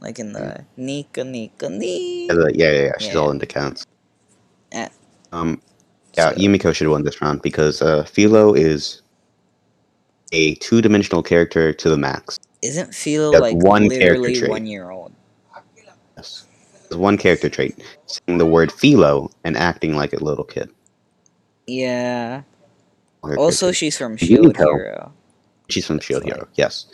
like 0.02 0.20
in 0.20 0.34
the 0.34 0.66
Nika 0.78 1.24
Nika 1.24 1.68
Yeah, 1.70 1.78
Nika. 1.78 2.34
yeah, 2.54 2.72
yeah, 2.72 2.82
yeah. 2.86 2.92
She's 3.00 3.14
Yeah. 3.14 3.20
all 3.20 3.32
into 3.32 3.46
counts. 3.46 3.86
Yeah. 4.72 4.90
Um, 5.32 5.62
yeah, 6.18 6.32
So- 6.32 6.38
Yumiko 6.38 6.74
should 6.74 6.88
win 6.88 7.04
this 7.04 7.22
round 7.22 7.42
because 7.42 7.82
uh, 7.82 8.04
Filo 8.06 8.54
is 8.54 9.02
a 10.32 10.56
two-dimensional 10.56 11.24
character 11.24 11.72
to 11.72 11.90
the 11.90 11.98
max. 11.98 12.40
Isn't 12.62 12.94
Filo 12.96 13.32
like 13.32 13.56
one 13.56 13.90
character 13.90 14.20
literally 14.22 14.50
one 14.50 14.66
year 14.66 14.90
old? 14.90 15.14
One 16.92 17.18
character 17.18 17.50
trait: 17.50 17.76
saying 18.06 18.38
the 18.38 18.46
word 18.46 18.72
filo 18.72 19.30
and 19.44 19.58
acting 19.58 19.96
like 19.96 20.14
a 20.14 20.24
little 20.24 20.44
kid. 20.46 20.70
Yeah. 21.68 22.44
Also, 23.24 23.38
characters. 23.68 23.78
she's 23.78 23.98
from 23.98 24.18
Shield 24.18 24.54
Yumiko. 24.56 24.60
Hero. 24.78 25.14
she's 25.70 25.86
from 25.88 26.00
Shield 26.00 26.24
Hero. 26.24 26.48
Yes. 26.56 26.86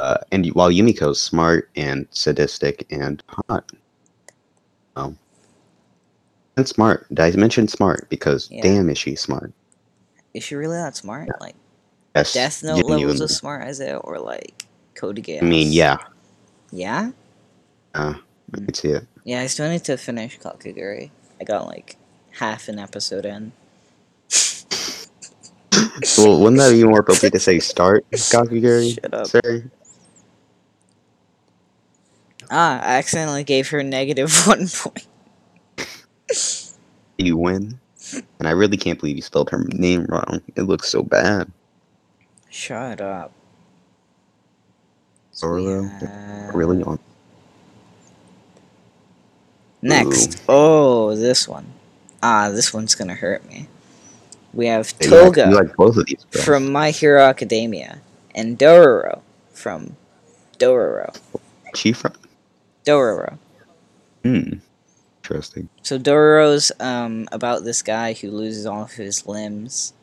Uh, 0.00 0.18
and 0.32 0.46
while 0.48 0.70
Yumiko's 0.70 1.20
smart 1.22 1.70
and 1.76 2.06
sadistic 2.10 2.86
and 2.90 3.22
hot, 3.28 3.70
um, 4.96 5.16
and 6.56 6.68
smart. 6.68 7.06
Did 7.08 7.20
I 7.20 7.30
mention 7.36 7.68
smart? 7.68 8.08
Because 8.10 8.50
Yeah. 8.50 8.62
damn, 8.62 8.90
is 8.90 8.98
she 8.98 9.14
smart? 9.16 9.52
Is 10.34 10.42
she 10.44 10.54
really 10.56 10.76
that 10.76 10.96
smart? 10.96 11.28
Like 11.40 11.54
Yes. 12.14 12.34
Death 12.34 12.62
Note 12.62 12.74
levels 12.76 12.90
genuinely. 12.90 13.24
of 13.24 13.30
smart 13.30 13.62
as 13.66 13.80
it, 13.80 13.94
or 14.04 14.18
like 14.18 14.66
Code 14.94 15.16
Geass? 15.16 15.42
I 15.42 15.46
mean, 15.46 15.72
yeah. 15.72 15.96
Yeah. 16.70 17.12
Uh, 17.94 18.14
I 18.54 18.56
can 18.58 18.74
see 18.74 18.88
it. 18.88 19.06
Yeah, 19.24 19.40
I 19.40 19.46
still 19.46 19.68
need 19.68 19.84
to 19.84 19.96
finish 19.96 20.38
Kakegurui. 20.38 21.10
I 21.40 21.44
got 21.44 21.66
like 21.66 21.96
half 22.32 22.68
an 22.68 22.78
episode 22.78 23.24
in. 23.26 23.52
Well, 26.18 26.40
wouldn't 26.40 26.58
that 26.58 26.72
be 26.72 26.84
more 26.84 27.00
appropriate 27.00 27.32
to 27.32 27.38
say 27.40 27.58
start 27.58 28.04
Kakegurui, 28.10 28.94
Shut 29.02 29.14
up. 29.14 29.26
sir? 29.26 29.70
Ah, 32.50 32.80
I 32.80 32.96
accidentally 32.98 33.44
gave 33.44 33.68
her 33.68 33.82
negative 33.82 34.32
one 34.46 34.66
point. 34.68 35.06
You 37.18 37.36
win. 37.36 37.78
And 38.38 38.48
I 38.48 38.50
really 38.50 38.76
can't 38.76 38.98
believe 38.98 39.16
you 39.16 39.22
spelled 39.22 39.50
her 39.50 39.64
name 39.72 40.04
wrong. 40.08 40.40
It 40.56 40.62
looks 40.62 40.88
so 40.88 41.02
bad. 41.02 41.50
Shut 42.50 43.00
up. 43.00 43.32
Zoro, 45.34 45.82
have- 45.84 46.54
Really 46.54 46.82
on. 46.82 46.98
Next. 49.82 50.40
Oh, 50.48 51.16
this 51.16 51.48
one. 51.48 51.66
Ah, 52.22 52.50
this 52.50 52.72
one's 52.72 52.94
gonna 52.94 53.16
hurt 53.16 53.46
me. 53.48 53.68
We 54.54 54.66
have 54.66 54.96
Toga 54.98 55.48
You 55.48 55.56
like 55.56 55.74
both 55.76 55.96
of 55.96 56.06
these 56.06 56.24
from 56.30 56.70
My 56.70 56.90
Hero 56.90 57.22
Academia 57.22 58.00
and 58.34 58.58
Dororo 58.58 59.22
from 59.52 59.96
Dororo. 60.58 61.14
she 61.74 61.92
from? 61.92 62.12
Dororo. 62.84 63.38
Hmm. 64.22 64.54
Interesting. 65.22 65.68
So 65.82 65.98
Dororo's 65.98 66.70
um 66.78 67.28
about 67.32 67.64
this 67.64 67.82
guy 67.82 68.12
who 68.12 68.30
loses 68.30 68.66
all 68.66 68.82
of 68.82 68.92
his 68.92 69.26
limbs, 69.26 69.94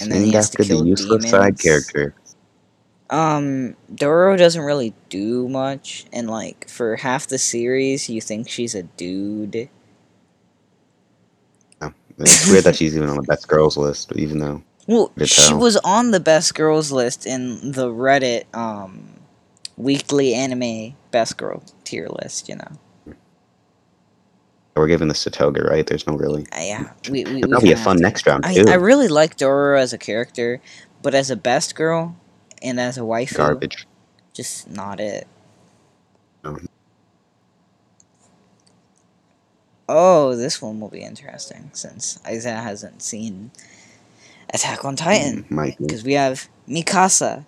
and 0.00 0.10
then 0.10 0.24
he 0.24 0.32
has 0.32 0.50
to 0.50 0.62
after 0.62 0.68
kill 0.68 0.82
the 0.82 0.88
useless 0.88 1.30
side 1.30 1.58
character. 1.58 2.14
Um, 3.10 3.76
Dororo 3.92 4.36
doesn't 4.36 4.62
really 4.62 4.94
do 5.08 5.48
much, 5.48 6.06
and 6.12 6.28
like 6.28 6.68
for 6.68 6.96
half 6.96 7.26
the 7.26 7.38
series, 7.38 8.08
you 8.08 8.20
think 8.20 8.48
she's 8.48 8.74
a 8.74 8.82
dude. 8.82 9.68
It's 12.20 12.50
weird 12.50 12.64
that 12.64 12.76
she's 12.76 12.96
even 12.96 13.08
on 13.08 13.16
the 13.16 13.22
best 13.22 13.46
girls 13.48 13.76
list, 13.76 14.12
even 14.16 14.38
though 14.38 14.62
Well, 14.86 15.12
she 15.24 15.54
was 15.54 15.76
on 15.78 16.10
the 16.10 16.20
best 16.20 16.54
girls 16.54 16.90
list 16.90 17.26
in 17.26 17.72
the 17.72 17.88
Reddit 17.88 18.44
um 18.54 19.14
weekly 19.76 20.34
anime 20.34 20.96
best 21.10 21.36
girl 21.36 21.62
tier 21.84 22.08
list. 22.08 22.48
You 22.48 22.56
know, 22.56 23.14
we're 24.74 24.88
giving 24.88 25.08
this 25.08 25.22
to 25.24 25.30
Toga, 25.30 25.62
right? 25.62 25.86
There's 25.86 26.06
no 26.06 26.14
really. 26.14 26.46
uh, 26.52 26.60
yeah, 26.60 26.90
we 27.08 27.24
we, 27.24 27.34
we 27.34 27.40
That'll 27.42 27.62
be 27.62 27.72
a 27.72 27.76
fun 27.76 27.98
next 27.98 28.26
round 28.26 28.44
I 28.44 28.54
too. 28.54 28.64
I 28.68 28.74
really 28.74 29.08
like 29.08 29.36
Dororo 29.36 29.78
as 29.78 29.92
a 29.92 29.98
character, 29.98 30.60
but 31.02 31.14
as 31.14 31.30
a 31.30 31.36
best 31.36 31.76
girl 31.76 32.16
and 32.62 32.78
as 32.80 32.98
a 32.98 33.04
wife, 33.04 33.34
Garbage. 33.34 33.86
just 34.32 34.68
not 34.70 35.00
it. 35.00 35.26
Um. 36.44 36.68
Oh, 39.88 40.36
this 40.36 40.60
one 40.60 40.80
will 40.80 40.90
be 40.90 41.00
interesting 41.02 41.70
since 41.72 42.18
Isaiah 42.26 42.60
hasn't 42.60 43.02
seen 43.02 43.50
Attack 44.52 44.84
on 44.84 44.96
Titan. 44.96 45.44
Mm. 45.50 45.78
Because 45.78 46.04
we 46.04 46.12
have 46.14 46.48
Mikasa 46.68 47.46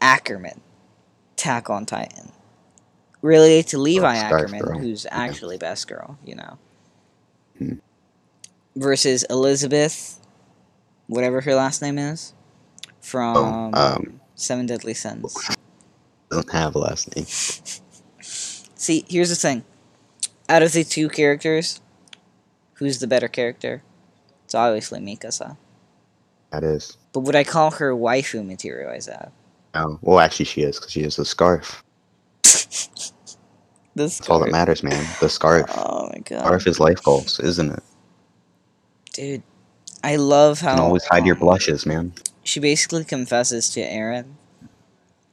Ackerman, 0.00 0.60
Attack 1.34 1.68
on 1.70 1.86
Titan. 1.86 2.32
Related 3.22 3.68
to 3.68 3.78
Levi 3.78 4.16
Scarf 4.18 4.32
Ackerman, 4.44 4.60
Girl. 4.60 4.78
who's 4.78 5.06
actually 5.10 5.58
best 5.58 5.86
girl, 5.88 6.18
you 6.24 6.34
know. 6.36 6.58
Hmm. 7.58 7.72
Versus 8.76 9.24
Elizabeth, 9.28 10.18
whatever 11.06 11.42
her 11.42 11.54
last 11.54 11.82
name 11.82 11.98
is, 11.98 12.32
from 13.02 13.36
Oh, 13.36 13.70
um, 13.78 14.19
Seven 14.40 14.66
Deadly 14.66 14.94
Sins. 14.94 15.34
Don't 16.30 16.50
have 16.50 16.74
a 16.74 16.78
last 16.78 17.14
name. 17.14 17.26
See, 18.74 19.04
here's 19.08 19.28
the 19.28 19.36
thing. 19.36 19.64
Out 20.48 20.62
of 20.62 20.72
the 20.72 20.82
two 20.82 21.08
characters, 21.08 21.80
who's 22.74 22.98
the 22.98 23.06
better 23.06 23.28
character? 23.28 23.82
It's 24.44 24.54
obviously 24.54 25.00
Mikasa. 25.00 25.58
That 26.50 26.64
is. 26.64 26.96
But 27.12 27.20
would 27.20 27.36
I 27.36 27.44
call 27.44 27.70
her 27.72 27.92
waifu 27.94 28.44
material, 28.44 28.90
Isaiah? 28.90 29.30
Oh, 29.74 29.98
well, 30.02 30.18
actually, 30.18 30.46
she 30.46 30.62
is 30.62 30.78
because 30.78 30.90
she 30.90 31.02
has 31.02 31.16
the 31.16 31.24
scarf. 31.24 31.84
This 33.96 34.18
That's 34.18 34.30
all 34.30 34.38
that 34.38 34.52
matters, 34.52 34.84
man. 34.84 35.04
The 35.20 35.28
scarf. 35.28 35.68
Oh 35.76 36.08
my 36.12 36.20
god. 36.20 36.44
Scarf 36.44 36.66
is 36.68 36.80
life 36.80 37.02
goals, 37.02 37.40
isn't 37.40 37.72
it? 37.72 37.82
Dude, 39.12 39.42
I 40.02 40.16
love 40.16 40.60
how. 40.60 40.70
You 40.70 40.76
can 40.76 40.84
always 40.84 41.04
hide 41.04 41.26
your 41.26 41.34
um, 41.34 41.40
blushes, 41.40 41.84
man. 41.84 42.12
She 42.42 42.60
basically 42.60 43.04
confesses 43.04 43.70
to 43.70 43.80
Eren, 43.80 44.32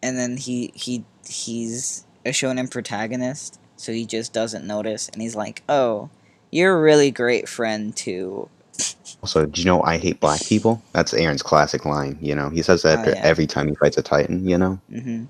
and 0.03 0.17
then 0.17 0.37
he 0.37 0.71
he 0.75 1.03
he's 1.27 2.05
a 2.25 2.29
shonen 2.29 2.69
protagonist, 2.69 3.59
so 3.77 3.91
he 3.91 4.05
just 4.05 4.33
doesn't 4.33 4.65
notice, 4.67 5.09
and 5.09 5.21
he's 5.21 5.35
like, 5.35 5.63
"Oh, 5.69 6.09
you're 6.51 6.77
a 6.77 6.81
really 6.81 7.11
great 7.11 7.47
friend 7.49 7.95
too." 7.95 8.49
Also, 9.23 9.47
do 9.47 9.59
you 9.59 9.65
know 9.65 9.81
I 9.81 9.97
hate 9.97 10.19
black 10.19 10.45
people? 10.45 10.81
That's 10.93 11.11
Eren's 11.11 11.41
classic 11.41 11.85
line. 11.85 12.19
You 12.21 12.35
know, 12.35 12.49
he 12.49 12.61
says 12.61 12.83
that 12.83 12.99
Oh, 12.99 13.11
yeah. 13.11 13.21
every 13.23 13.47
time 13.47 13.67
he 13.67 13.73
fights 13.75 13.97
a 13.97 14.03
Titan. 14.03 14.47
You 14.47 14.57
know, 14.59 14.79
hmm 14.89 15.23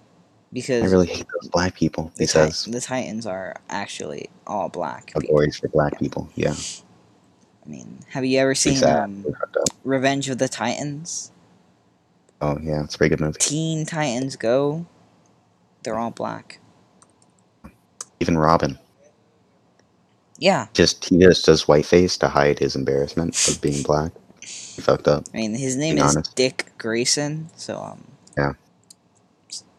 because 0.51 0.83
I 0.83 0.93
really 0.93 1.07
hate 1.07 1.25
those 1.41 1.49
black 1.49 1.73
people. 1.73 2.11
the, 2.17 2.23
He 2.23 2.25
Ti- 2.25 2.31
says 2.31 2.65
the 2.65 2.81
Titans 2.81 3.25
are 3.25 3.55
actually 3.69 4.29
all 4.45 4.67
black. 4.67 5.13
allegories 5.15 5.57
for 5.57 5.69
black 5.69 5.97
people. 5.99 6.29
Yeah, 6.35 6.53
I 7.65 7.69
mean, 7.69 7.99
have 8.09 8.25
you 8.25 8.37
ever 8.39 8.53
seen 8.55 8.83
um, 8.83 9.23
Pretty 9.23 9.37
fucked 9.39 9.57
up. 9.57 9.69
Revenge 9.85 10.29
of 10.29 10.37
the 10.37 10.49
Titans? 10.49 11.31
Oh 12.41 12.57
yeah, 12.61 12.83
it's 12.83 12.95
a 12.95 12.97
pretty 12.97 13.15
good 13.15 13.21
movie. 13.21 13.39
Teen 13.39 13.85
Titans 13.85 14.35
Go. 14.35 14.85
They're 15.83 15.97
all 15.97 16.11
black. 16.11 16.59
Even 18.19 18.37
Robin, 18.37 18.77
Yeah, 20.37 20.67
just 20.73 21.05
he 21.05 21.17
just 21.19 21.45
does 21.45 21.67
white 21.67 21.85
face 21.85 22.17
to 22.17 22.27
hide 22.29 22.59
his 22.59 22.75
embarrassment 22.75 23.47
of 23.47 23.61
being 23.61 23.83
black. 23.83 24.11
He 24.41 24.81
fucked 24.81 25.07
up. 25.07 25.25
I 25.33 25.37
mean, 25.37 25.53
his 25.55 25.75
name 25.75 25.97
is 25.97 26.17
honest. 26.17 26.35
Dick 26.35 26.71
Grayson, 26.77 27.49
so 27.55 27.77
um, 27.79 28.03
Yeah. 28.37 28.53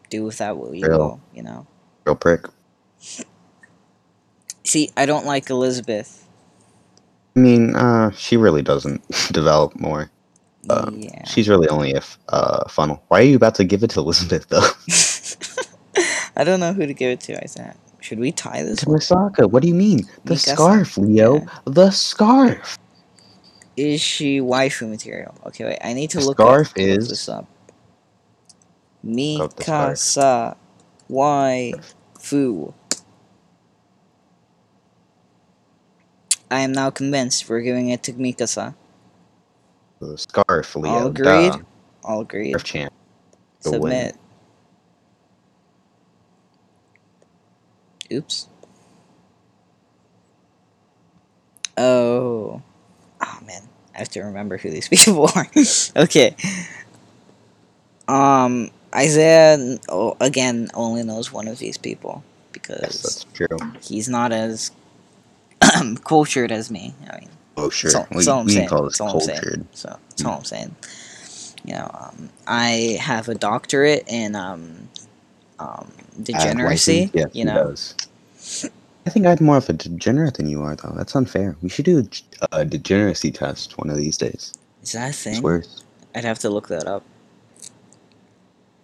do 0.09 0.23
with 0.23 0.37
that 0.39 0.57
what 0.57 0.75
you 0.77 0.87
Real. 0.87 0.97
will, 0.97 1.21
you 1.33 1.43
know. 1.43 1.67
Real 2.05 2.15
prick. 2.15 2.45
See, 4.63 4.91
I 4.95 5.05
don't 5.05 5.25
like 5.25 5.49
Elizabeth. 5.49 6.25
I 7.35 7.39
mean, 7.39 7.75
uh, 7.75 8.11
she 8.11 8.37
really 8.37 8.61
doesn't 8.61 9.01
develop 9.31 9.79
more. 9.79 10.11
Yeah. 10.93 11.23
She's 11.25 11.47
really 11.49 11.67
only 11.69 11.93
a 11.93 11.97
f- 11.97 12.17
uh, 12.29 12.67
funnel. 12.69 13.01
Why 13.07 13.21
are 13.21 13.23
you 13.23 13.35
about 13.35 13.55
to 13.55 13.63
give 13.63 13.83
it 13.83 13.89
to 13.91 13.99
Elizabeth 13.99 14.47
though? 14.49 14.67
I 16.35 16.43
don't 16.43 16.59
know 16.59 16.73
who 16.73 16.85
to 16.85 16.93
give 16.93 17.11
it 17.11 17.19
to. 17.21 17.41
I 17.43 17.47
said, 17.47 17.75
should 18.01 18.19
we 18.19 18.31
tie 18.31 18.63
this? 18.63 18.79
to 18.81 18.85
Misaka. 18.87 19.49
What 19.49 19.61
do 19.61 19.67
you 19.67 19.73
mean? 19.75 20.07
The 20.25 20.35
Mikasa. 20.35 20.53
scarf, 20.55 20.97
Leo. 20.97 21.35
Yeah. 21.39 21.45
The 21.65 21.89
scarf. 21.91 22.77
Is 23.75 24.01
she 24.01 24.39
waifu 24.41 24.89
material? 24.89 25.33
Okay, 25.47 25.63
wait. 25.65 25.79
I 25.83 25.93
need 25.93 26.09
to 26.11 26.17
The 26.19 26.25
look 26.25 26.37
scarf 26.37 26.69
up, 26.71 26.77
look 26.77 26.85
is- 26.87 27.09
this 27.09 27.29
up. 27.29 27.45
Look 29.03 29.55
the 29.55 29.63
scarf. 29.63 29.97
Mikasa 29.97 30.55
waifu. 31.09 32.73
I 36.51 36.61
am 36.61 36.71
now 36.71 36.89
convinced 36.89 37.47
we're 37.47 37.61
giving 37.61 37.89
it 37.89 38.01
to 38.03 38.13
Mikasa. 38.13 38.75
The 39.99 40.17
scarf, 40.17 40.75
Leo. 40.75 40.91
All 40.91 41.07
agreed. 41.07 41.51
Duh. 41.51 41.59
All 42.03 42.21
agreed. 42.21 42.51
Scarf 42.51 42.63
champ. 42.63 42.93
The 43.63 43.71
win. 43.71 43.81
Submit. 43.81 44.15
Oops. 48.11 48.47
Oh. 51.77 52.61
Oh 53.21 53.39
man, 53.45 53.61
I 53.93 53.99
have 53.99 54.09
to 54.09 54.21
remember 54.21 54.57
who 54.57 54.69
these 54.69 54.87
people 54.89 55.29
are. 55.35 55.47
okay. 56.03 56.35
Um, 58.07 58.71
Isaiah 58.95 59.77
oh, 59.89 60.15
again 60.19 60.69
only 60.73 61.03
knows 61.03 61.31
one 61.31 61.47
of 61.47 61.59
these 61.59 61.77
people 61.77 62.23
Yes, 62.53 62.53
because 62.53 63.01
that's 63.01 63.25
true. 63.33 63.57
he's 63.81 64.09
not 64.09 64.31
as 64.31 64.71
cultured 66.03 66.51
as 66.51 66.71
me. 66.71 66.95
I 67.09 67.19
mean, 67.19 67.29
Oh, 67.59 67.69
sure. 67.69 67.91
that's 67.91 67.95
all, 67.95 68.07
we 68.11 68.15
that's 68.17 68.27
all 68.27 68.39
I'm 68.39 68.45
we 68.45 68.51
saying. 68.53 68.67
can 68.67 68.77
call 68.77 68.83
this 68.85 68.97
That's 68.97 69.01
all 69.01 69.15
I'm 69.15 69.19
saying. 69.21 69.39
cultured. 69.39 69.65
So 69.73 69.99
that's 70.09 70.25
all 70.25 70.37
I'm 70.37 70.43
saying. 70.45 70.75
You 71.65 71.73
know, 71.75 71.91
um, 71.93 72.29
I 72.47 72.97
have 73.01 73.27
a 73.27 73.35
doctorate 73.35 74.05
in 74.07 74.35
um, 74.35 74.89
um, 75.59 75.91
degeneracy. 76.23 77.11
Yes, 77.13 77.29
you 77.33 77.45
know. 77.45 77.75
I 79.05 79.09
think 79.11 79.25
I'm 79.25 79.43
more 79.43 79.57
of 79.57 79.69
a 79.69 79.73
degenerate 79.73 80.35
than 80.35 80.47
you 80.47 80.61
are, 80.61 80.75
though. 80.75 80.93
That's 80.95 81.15
unfair. 81.15 81.55
We 81.61 81.69
should 81.69 81.85
do 81.85 82.07
a 82.51 82.63
degeneracy 82.65 83.31
test 83.31 83.77
one 83.77 83.89
of 83.89 83.97
these 83.97 84.17
days. 84.17 84.53
is 84.83 84.91
that 84.93 85.25
a 85.25 85.29
It's 85.29 85.41
worse. 85.41 85.83
I'd 86.15 86.23
have 86.25 86.39
to 86.39 86.49
look 86.49 86.67
that 86.69 86.87
up. 86.87 87.03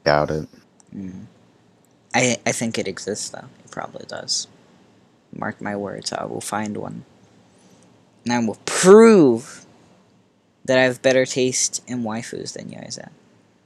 Doubt 0.03 0.31
it. 0.31 0.47
Mm. 0.95 1.25
I 2.13 2.37
I 2.45 2.51
think 2.51 2.77
it 2.77 2.87
exists 2.87 3.29
though. 3.29 3.47
It 3.63 3.71
probably 3.71 4.05
does. 4.07 4.47
Mark 5.33 5.61
my 5.61 5.75
words, 5.75 6.13
I 6.13 6.25
will 6.25 6.41
find 6.41 6.77
one. 6.77 7.05
And 8.25 8.33
I 8.33 8.45
will 8.45 8.57
prove 8.65 9.65
that 10.65 10.77
I 10.77 10.83
have 10.83 11.01
better 11.01 11.25
taste 11.25 11.83
in 11.87 12.03
waifus 12.03 12.53
than 12.53 12.69
you 12.69 12.77
guys 12.77 12.97
have. 12.97 13.11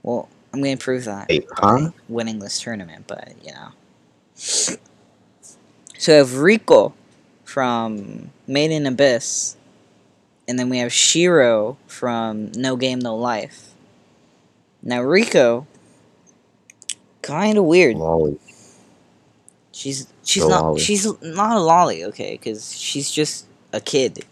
Well, 0.03 0.29
I'm 0.53 0.61
gonna 0.61 0.77
prove 0.77 1.05
that 1.05 1.29
Wait, 1.29 1.47
huh? 1.53 1.91
winning 2.07 2.39
this 2.39 2.59
tournament, 2.59 3.05
but 3.07 3.33
you 3.43 3.53
know. 3.53 3.69
So 4.35 4.77
we 6.07 6.13
have 6.13 6.29
Riko 6.29 6.93
from 7.43 8.31
Made 8.47 8.71
in 8.71 8.85
Abyss, 8.85 9.55
and 10.47 10.57
then 10.57 10.69
we 10.69 10.79
have 10.79 10.91
Shiro 10.91 11.77
from 11.87 12.51
No 12.53 12.75
Game 12.75 12.99
No 12.99 13.15
Life. 13.15 13.73
Now 14.81 15.01
Riko, 15.01 15.65
kind 17.21 17.57
of 17.57 17.65
weird. 17.65 17.97
Lolly. 17.97 18.39
She's 19.71 20.07
she's 20.23 20.47
not 20.47 20.63
lolly. 20.63 20.79
she's 20.81 21.05
not 21.21 21.57
a 21.57 21.59
lolly, 21.59 22.03
okay? 22.05 22.33
Because 22.33 22.77
she's 22.77 23.11
just 23.11 23.45
a 23.71 23.79
kid. 23.79 24.25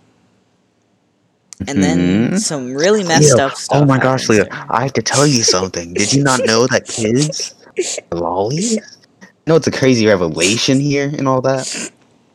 And 1.65 1.81
then 1.83 2.31
Mhm. 2.33 2.39
some 2.39 2.73
really 2.73 3.03
messed 3.03 3.33
Leo, 3.35 3.47
up 3.47 3.55
stuff. 3.55 3.81
Oh 3.81 3.85
my 3.85 3.97
gosh, 3.97 4.21
happens 4.27 4.39
Leo! 4.39 4.43
to. 4.45 4.65
I 4.69 4.83
have 4.83 4.93
to 4.93 5.01
tell 5.01 5.25
you 5.25 5.41
something. 5.43 5.93
Did 5.93 6.13
you 6.13 6.23
not 6.23 6.45
know 6.45 6.67
that 6.67 6.87
kids 6.87 7.55
are 8.11 8.17
lollies? 8.19 8.77
No, 9.47 9.55
it's 9.55 9.65
a 9.67 9.71
crazy 9.71 10.05
revelation 10.05 10.79
here 10.79 11.07
and 11.17 11.27
all 11.27 11.41
that. 11.41 11.91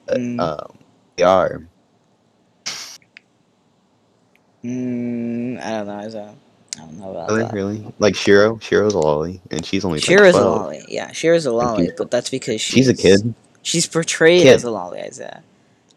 Uh, 0.09 0.15
Mm. 0.17 0.41
um, 0.41 0.79
they 1.17 1.23
are. 1.23 1.63
Mm, 4.65 5.63
I 5.63 5.71
don't 5.71 5.87
know. 5.87 5.99
I 5.99 6.03
don't, 6.09 6.17
I 6.17 6.79
don't 6.79 6.99
know 6.99 7.11
about 7.11 7.29
Really, 7.31 7.43
that. 7.43 7.53
really? 7.53 7.87
Like 7.99 8.15
Shiro? 8.17 8.59
Shiro's 8.59 8.95
a 8.95 8.99
lolly, 8.99 9.41
and 9.51 9.65
she's 9.65 9.85
only 9.85 9.99
like 10.01 10.09
a 10.35 10.39
lolly. 10.39 10.85
Yeah, 10.89 11.13
Shira's 11.13 11.47
a 11.47 11.53
lolly, 11.53 11.91
but 11.97 12.11
that's 12.11 12.31
because 12.31 12.61
she's, 12.61 12.87
She's 12.87 12.89
a 12.89 12.95
kid. 12.95 13.35
She's 13.63 13.87
portrayed 13.87 14.43
Kid. 14.43 14.55
as 14.55 14.65
a 14.65 14.71
lolly, 14.71 15.01
Isaiah. 15.01 15.43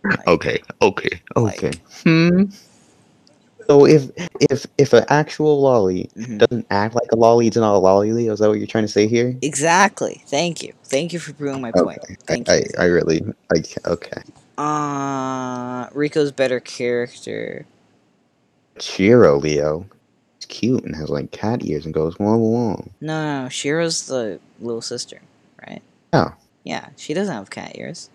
Like, 0.04 0.28
Okay, 0.28 0.62
okay, 0.82 1.22
Like- 1.36 1.64
okay. 1.64 1.72
Hmm. 2.04 2.44
So 3.68 3.86
if 3.86 4.12
if 4.50 4.66
if 4.78 4.94
an 4.94 5.06
actual 5.10 5.62
lolly 5.62 6.10
mhm. 6.16 6.38
doesn't 6.38 6.68
act 6.70 6.96
like 6.96 7.12
a 7.12 7.16
lolly, 7.16 7.48
it's 7.48 7.58
not 7.58 7.76
a 7.76 7.80
lolly, 7.80 8.14
Leo. 8.14 8.34
Is 8.34 8.40
that 8.40 8.50
what 8.50 8.58
you're 8.58 8.68
trying 8.68 8.84
to 8.84 8.92
say 8.92 9.08
here? 9.08 9.38
Exactly. 9.42 10.24
Thank 10.28 10.62
you. 10.62 10.74
Thank 10.84 11.14
you 11.14 11.20
for 11.20 11.34
proving 11.34 11.62
my 11.62 11.72
point. 11.72 12.00
Okay. 12.04 12.16
Thank 12.28 12.50
I, 12.50 12.58
you. 12.58 12.66
I, 12.78 12.84
I 12.84 12.86
really 12.86 13.22
I 13.54 13.64
okay. 13.88 14.22
Uh, 14.58 15.90
Riko's 15.90 16.32
better 16.32 16.60
character. 16.60 17.66
Shiro, 18.80 19.38
Leo. 19.38 19.86
He's 20.38 20.46
cute 20.46 20.84
and 20.84 20.96
has 20.96 21.10
like 21.10 21.32
cat 21.32 21.66
ears 21.66 21.86
and 21.86 21.94
goes 21.94 22.16
whoa 22.20 22.38
whoa. 22.38 22.92
No, 23.02 23.24
no, 23.24 23.44
no, 23.44 23.50
Shiro's 23.50 24.08
the 24.08 24.40
little 24.60 24.82
sister, 24.82 25.22
right? 25.68 25.82
Yeah. 26.14 26.34
Yeah, 26.64 26.90
she 26.98 27.14
doesn't 27.14 27.34
have 27.34 27.50
cat 27.50 27.78
ears. 27.78 28.10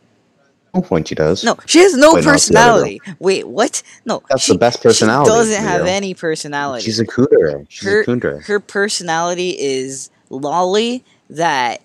No 0.74 0.82
point 0.82 1.08
she 1.08 1.14
does. 1.14 1.42
No, 1.42 1.56
she 1.66 1.80
has 1.80 1.94
no 1.96 2.14
Wait, 2.14 2.24
no, 2.24 2.32
it's 2.32 2.48
the 2.48 2.58
other 2.58 2.80
girl. 2.80 2.82
personality. 2.88 3.00
Wait, 3.18 3.48
what? 3.48 3.82
No, 4.04 4.22
That's 4.28 4.44
she, 4.44 4.52
the 4.52 4.58
best 4.58 4.82
personality. 4.82 5.28
She 5.30 5.36
doesn't 5.36 5.62
have 5.64 5.86
any 5.86 6.14
personality. 6.14 6.84
She's 6.84 7.00
a 7.00 7.06
kuudere. 7.06 7.66
She's 7.68 7.88
Her- 7.88 8.02
a 8.02 8.06
kuudere. 8.06 8.44
Her 8.44 8.60
personality 8.60 9.50
is 9.58 10.10
lolly 10.28 11.04
that 11.28 11.82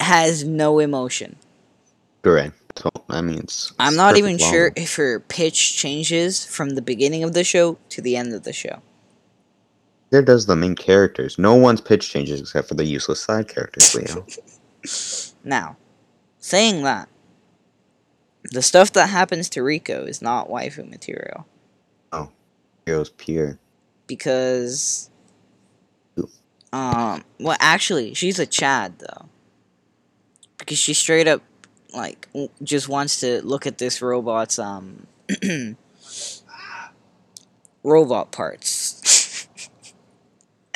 has 0.00 0.44
no 0.44 0.78
emotion. 0.78 1.36
Correct. 2.22 2.54
So 2.76 2.90
I 3.08 3.22
mean, 3.22 3.38
it's. 3.38 3.72
I'm 3.78 3.96
not 3.96 4.16
even 4.16 4.38
sure 4.38 4.70
if 4.76 4.96
her 4.96 5.20
pitch 5.20 5.76
changes 5.76 6.44
from 6.44 6.70
the 6.70 6.82
beginning 6.82 7.24
of 7.24 7.32
the 7.32 7.42
show 7.42 7.78
to 7.88 8.02
the 8.02 8.16
end 8.16 8.34
of 8.34 8.44
the 8.44 8.52
show. 8.52 8.82
There 10.10 10.22
does 10.22 10.46
the 10.46 10.56
main 10.56 10.74
characters. 10.74 11.38
No 11.38 11.54
one's 11.54 11.80
pitch 11.80 12.10
changes 12.10 12.40
except 12.40 12.68
for 12.68 12.74
the 12.74 12.84
useless 12.84 13.20
side 13.20 13.48
characters, 13.48 13.94
Leo. 13.94 14.26
Now, 15.44 15.76
saying 16.38 16.82
that, 16.82 17.08
the 18.44 18.62
stuff 18.62 18.92
that 18.92 19.08
happens 19.08 19.48
to 19.50 19.60
Riko 19.60 20.06
is 20.08 20.22
not 20.22 20.48
waifu 20.48 20.88
material 20.88 21.46
Oh, 22.12 22.30
Shiro's 22.86 23.10
pure. 23.10 23.58
because, 24.06 25.10
um, 26.72 27.24
well, 27.38 27.56
actually, 27.60 28.14
she's 28.14 28.38
a 28.38 28.46
Chad 28.46 28.98
though, 28.98 29.26
because 30.58 30.78
she 30.78 30.94
straight 30.94 31.28
up 31.28 31.42
like 31.94 32.28
w- 32.32 32.50
just 32.62 32.88
wants 32.88 33.20
to 33.20 33.42
look 33.44 33.66
at 33.66 33.78
this 33.78 34.00
robot's 34.02 34.58
um 34.58 35.06
robot 37.82 38.30
parts. 38.32 39.46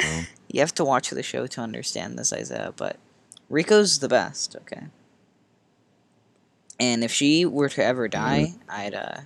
Oh. 0.03 0.25
You 0.55 0.61
have 0.61 0.75
to 0.75 0.85
watch 0.85 1.09
the 1.09 1.23
show 1.23 1.47
to 1.47 1.63
understand 1.63 2.19
this, 2.19 2.31
Isaiah, 2.31 2.75
but 2.77 2.97
Riko's 3.51 4.01
the 4.01 4.09
best, 4.09 4.55
okay? 4.55 4.89
And 6.83 7.05
if 7.05 7.13
she 7.13 7.47
were 7.47 7.69
to 7.69 7.85
ever 7.85 8.09
mm-hmm. 8.09 8.21
die, 8.21 8.55
I'd, 8.69 8.95
uh. 8.95 9.21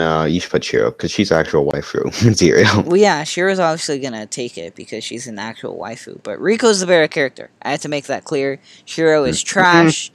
No, 0.00 0.24
you 0.24 0.40
should 0.40 0.50
put 0.50 0.64
Shiro 0.64 0.90
because 0.90 1.12
she's 1.12 1.30
actual 1.30 1.64
waifu 1.64 2.24
material. 2.28 2.82
Well, 2.82 2.96
yeah, 2.96 3.22
Shira's 3.22 3.60
obviously 3.60 4.00
gonna 4.00 4.26
take 4.26 4.58
it 4.58 4.74
because 4.74 5.04
she's 5.04 5.28
an 5.28 5.38
actual 5.38 5.78
waifu, 5.78 6.20
but 6.24 6.40
Riko's 6.40 6.80
the 6.80 6.86
better 6.86 7.06
character. 7.06 7.50
I 7.62 7.70
have 7.70 7.80
to 7.82 7.88
make 7.88 8.06
that 8.06 8.24
clear. 8.24 8.58
Shiro 8.84 9.22
is 9.22 9.44
mm-hmm. 9.44 9.60
Mm-hmm. 9.60 9.86
trash, 9.86 10.12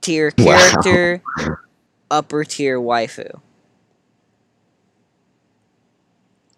tier 0.00 0.32
Wow. 0.38 0.44
character, 0.44 1.22
upper 2.08 2.44
tier 2.44 2.78
waifu. 2.78 3.40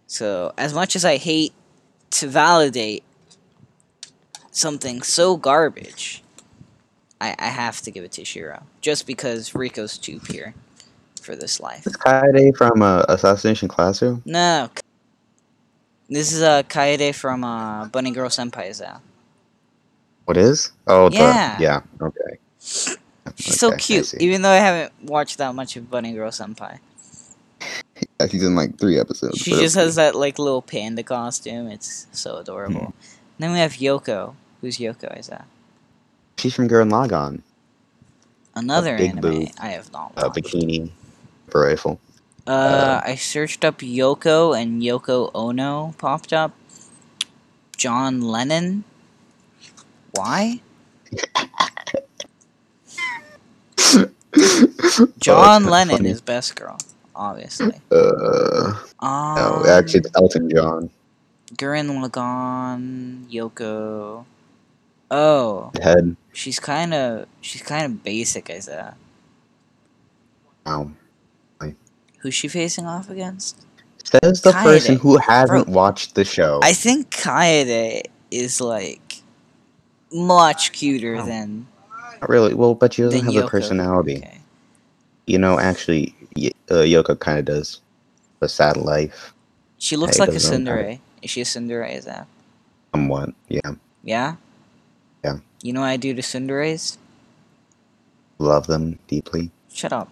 So, 0.07 0.53
as 0.59 0.75
much 0.75 0.95
as 0.95 1.07
I 1.07 1.17
hate 1.17 1.55
to 2.11 2.29
validate 2.29 3.03
something 4.51 5.01
so 5.03 5.37
garbage, 5.37 6.23
I, 7.21 7.35
I 7.39 7.49
have 7.49 7.81
to 7.83 7.91
give 7.91 8.05
it 8.05 8.13
to 8.13 8.25
Shiro. 8.25 8.63
Just 8.81 9.07
because 9.07 9.51
Riko's 9.51 9.99
too 9.99 10.21
pure 10.21 10.55
for 11.23 11.35
this 11.35 11.61
life. 11.61 11.87
Is 11.87 11.97
Kaede 11.97 12.57
from 12.57 12.83
uh, 12.83 13.05
Assassination 13.09 13.69
Classroom? 13.69 14.23
No. 14.25 14.71
This 16.09 16.33
is 16.33 16.43
uh, 16.43 16.63
Kaede 16.65 17.15
from 17.15 17.43
uh, 17.43 17.87
Bunny 17.87 18.11
Girl 18.13 18.29
Senpai 18.29 18.71
Zao. 18.71 19.01
What 20.25 20.37
is? 20.37 20.73
Oh, 20.87 21.09
Yeah. 21.11 21.57
the 21.57 21.63
yeah. 21.63 21.81
Okay. 22.01 22.39
She's 23.37 23.59
so 23.59 23.69
Okay, 23.69 23.77
I 23.77 23.79
cute, 23.79 24.15
even 24.15 24.43
though 24.43 24.51
I 24.51 24.57
haven't 24.57 24.93
watched 25.03 25.39
that 25.39 25.55
much 25.55 25.77
of 25.77 25.91
Bunny 25.91 26.13
Girl 26.13 26.31
Senpai. 26.31 26.79
Yeah, 28.21 28.27
she's 28.27 28.43
in 28.45 28.55
like 28.55 28.79
three 28.79 28.99
episodes. 28.99 29.39
She 29.39 29.53
just 29.53 29.75
has 29.75 29.95
that 29.95 30.15
like 30.15 30.39
little 30.39 30.61
panda 30.63 31.03
costume. 31.03 31.69
It's 31.69 32.07
so 32.13 32.37
adorable. 32.37 32.95
Then 33.39 33.53
we 33.53 33.59
have 33.59 33.73
Yoko. 33.73 34.35
Who's 34.61 34.79
Yoko? 34.79 35.19
Is 35.19 35.29
that 35.29 35.47
She's 36.39 36.55
from 36.55 36.69
Gurren 36.69 36.91
Lagann. 36.91 37.43
another 38.55 38.97
big 38.97 39.11
anime 39.11 39.21
boob, 39.21 39.49
I 39.59 39.69
have 39.71 39.91
not 39.93 40.13
Uh, 40.17 40.29
watched? 40.29 40.37
bikini, 40.45 40.91
rifle. 41.53 41.99
Uh, 42.47 43.01
I 43.05 43.15
searched 43.17 43.65
up 43.65 43.79
Yoko 43.79 44.57
and 44.57 44.83
Yoko 44.83 45.31
Ono 45.35 45.95
popped 45.99 46.33
up. 46.33 46.53
John 47.77 48.21
Lennon. 48.23 48.85
Why? 50.13 50.61
John 55.19 55.63
that's 55.63 55.73
Lennon 55.73 55.97
funny. 55.97 56.11
is 56.11 56.21
best 56.21 56.55
girl, 56.57 56.79
obviously. 57.15 57.81
Uh, 57.91 58.75
Um, 59.01 59.35
no, 59.37 59.65
actually, 59.69 60.01
it's 60.01 60.11
Elton 60.17 60.49
John. 60.51 60.91
Gurren 61.55 61.89
Lagann, 62.03 63.27
Yoko. 63.31 64.25
Oh, 65.11 65.71
Head. 65.83 66.17
She's 66.37 66.61
kind 66.61 66.93
of 66.93 67.27
she's 67.41 67.63
kind 67.63 67.85
of 67.87 68.05
basic, 68.05 68.51
Isaiah. 68.51 68.95
Wow. 70.65 70.91
Who's 72.21 72.35
she 72.35 72.49
facing 72.49 72.87
off 72.87 73.09
against? 73.09 73.65
Says 74.03 74.41
the 74.43 74.51
Kaede. 74.51 74.63
person 74.65 74.97
who 74.97 75.17
hasn't 75.19 75.67
Bro, 75.67 75.75
watched 75.75 76.15
the 76.17 76.25
show. 76.25 76.59
I 76.63 76.73
think 76.73 77.11
Kaede 77.11 78.03
is 78.33 78.61
like 78.61 79.23
much 80.13 80.73
cuter 80.73 81.17
Oh. 81.17 81.27
than 81.27 81.67
Not 82.21 82.29
really. 82.29 82.55
Well, 82.55 82.75
but 82.75 82.95
she 82.95 83.03
doesn't 83.03 83.25
have 83.27 83.33
Yoko. 83.33 83.43
the 83.43 83.49
personality. 83.49 84.17
Okay. 84.19 84.41
You 85.27 85.39
know, 85.39 85.59
actually, 85.61 86.15
y- 86.37 86.51
uh, 86.71 86.83
Yoko 86.87 87.19
kind 87.19 87.39
of 87.39 87.45
does. 87.45 87.81
A 88.41 88.49
sad 88.49 88.77
life, 88.77 89.33
She 89.79 89.97
looks 89.97 90.19
like 90.19 90.29
a 90.29 90.33
have- 90.33 90.43
Is 91.23 91.31
she 91.31 91.41
a 91.41 91.45
tsundere? 91.45 91.95
Is 91.95 92.05
that? 92.07 92.27
somewhat. 92.93 93.31
Yeah, 93.49 93.61
Yeah. 94.03 94.37
Yeah. 95.25 95.39
You 95.67 95.73
know 95.73 95.81
what 95.81 95.89
I 95.89 95.97
do 95.97 96.15
to 96.15 96.23
tsunderes? 96.23 96.97
love 98.39 98.69
them 98.69 98.99
deeply. 99.09 99.51
Shut 99.73 99.93
up. 99.93 100.09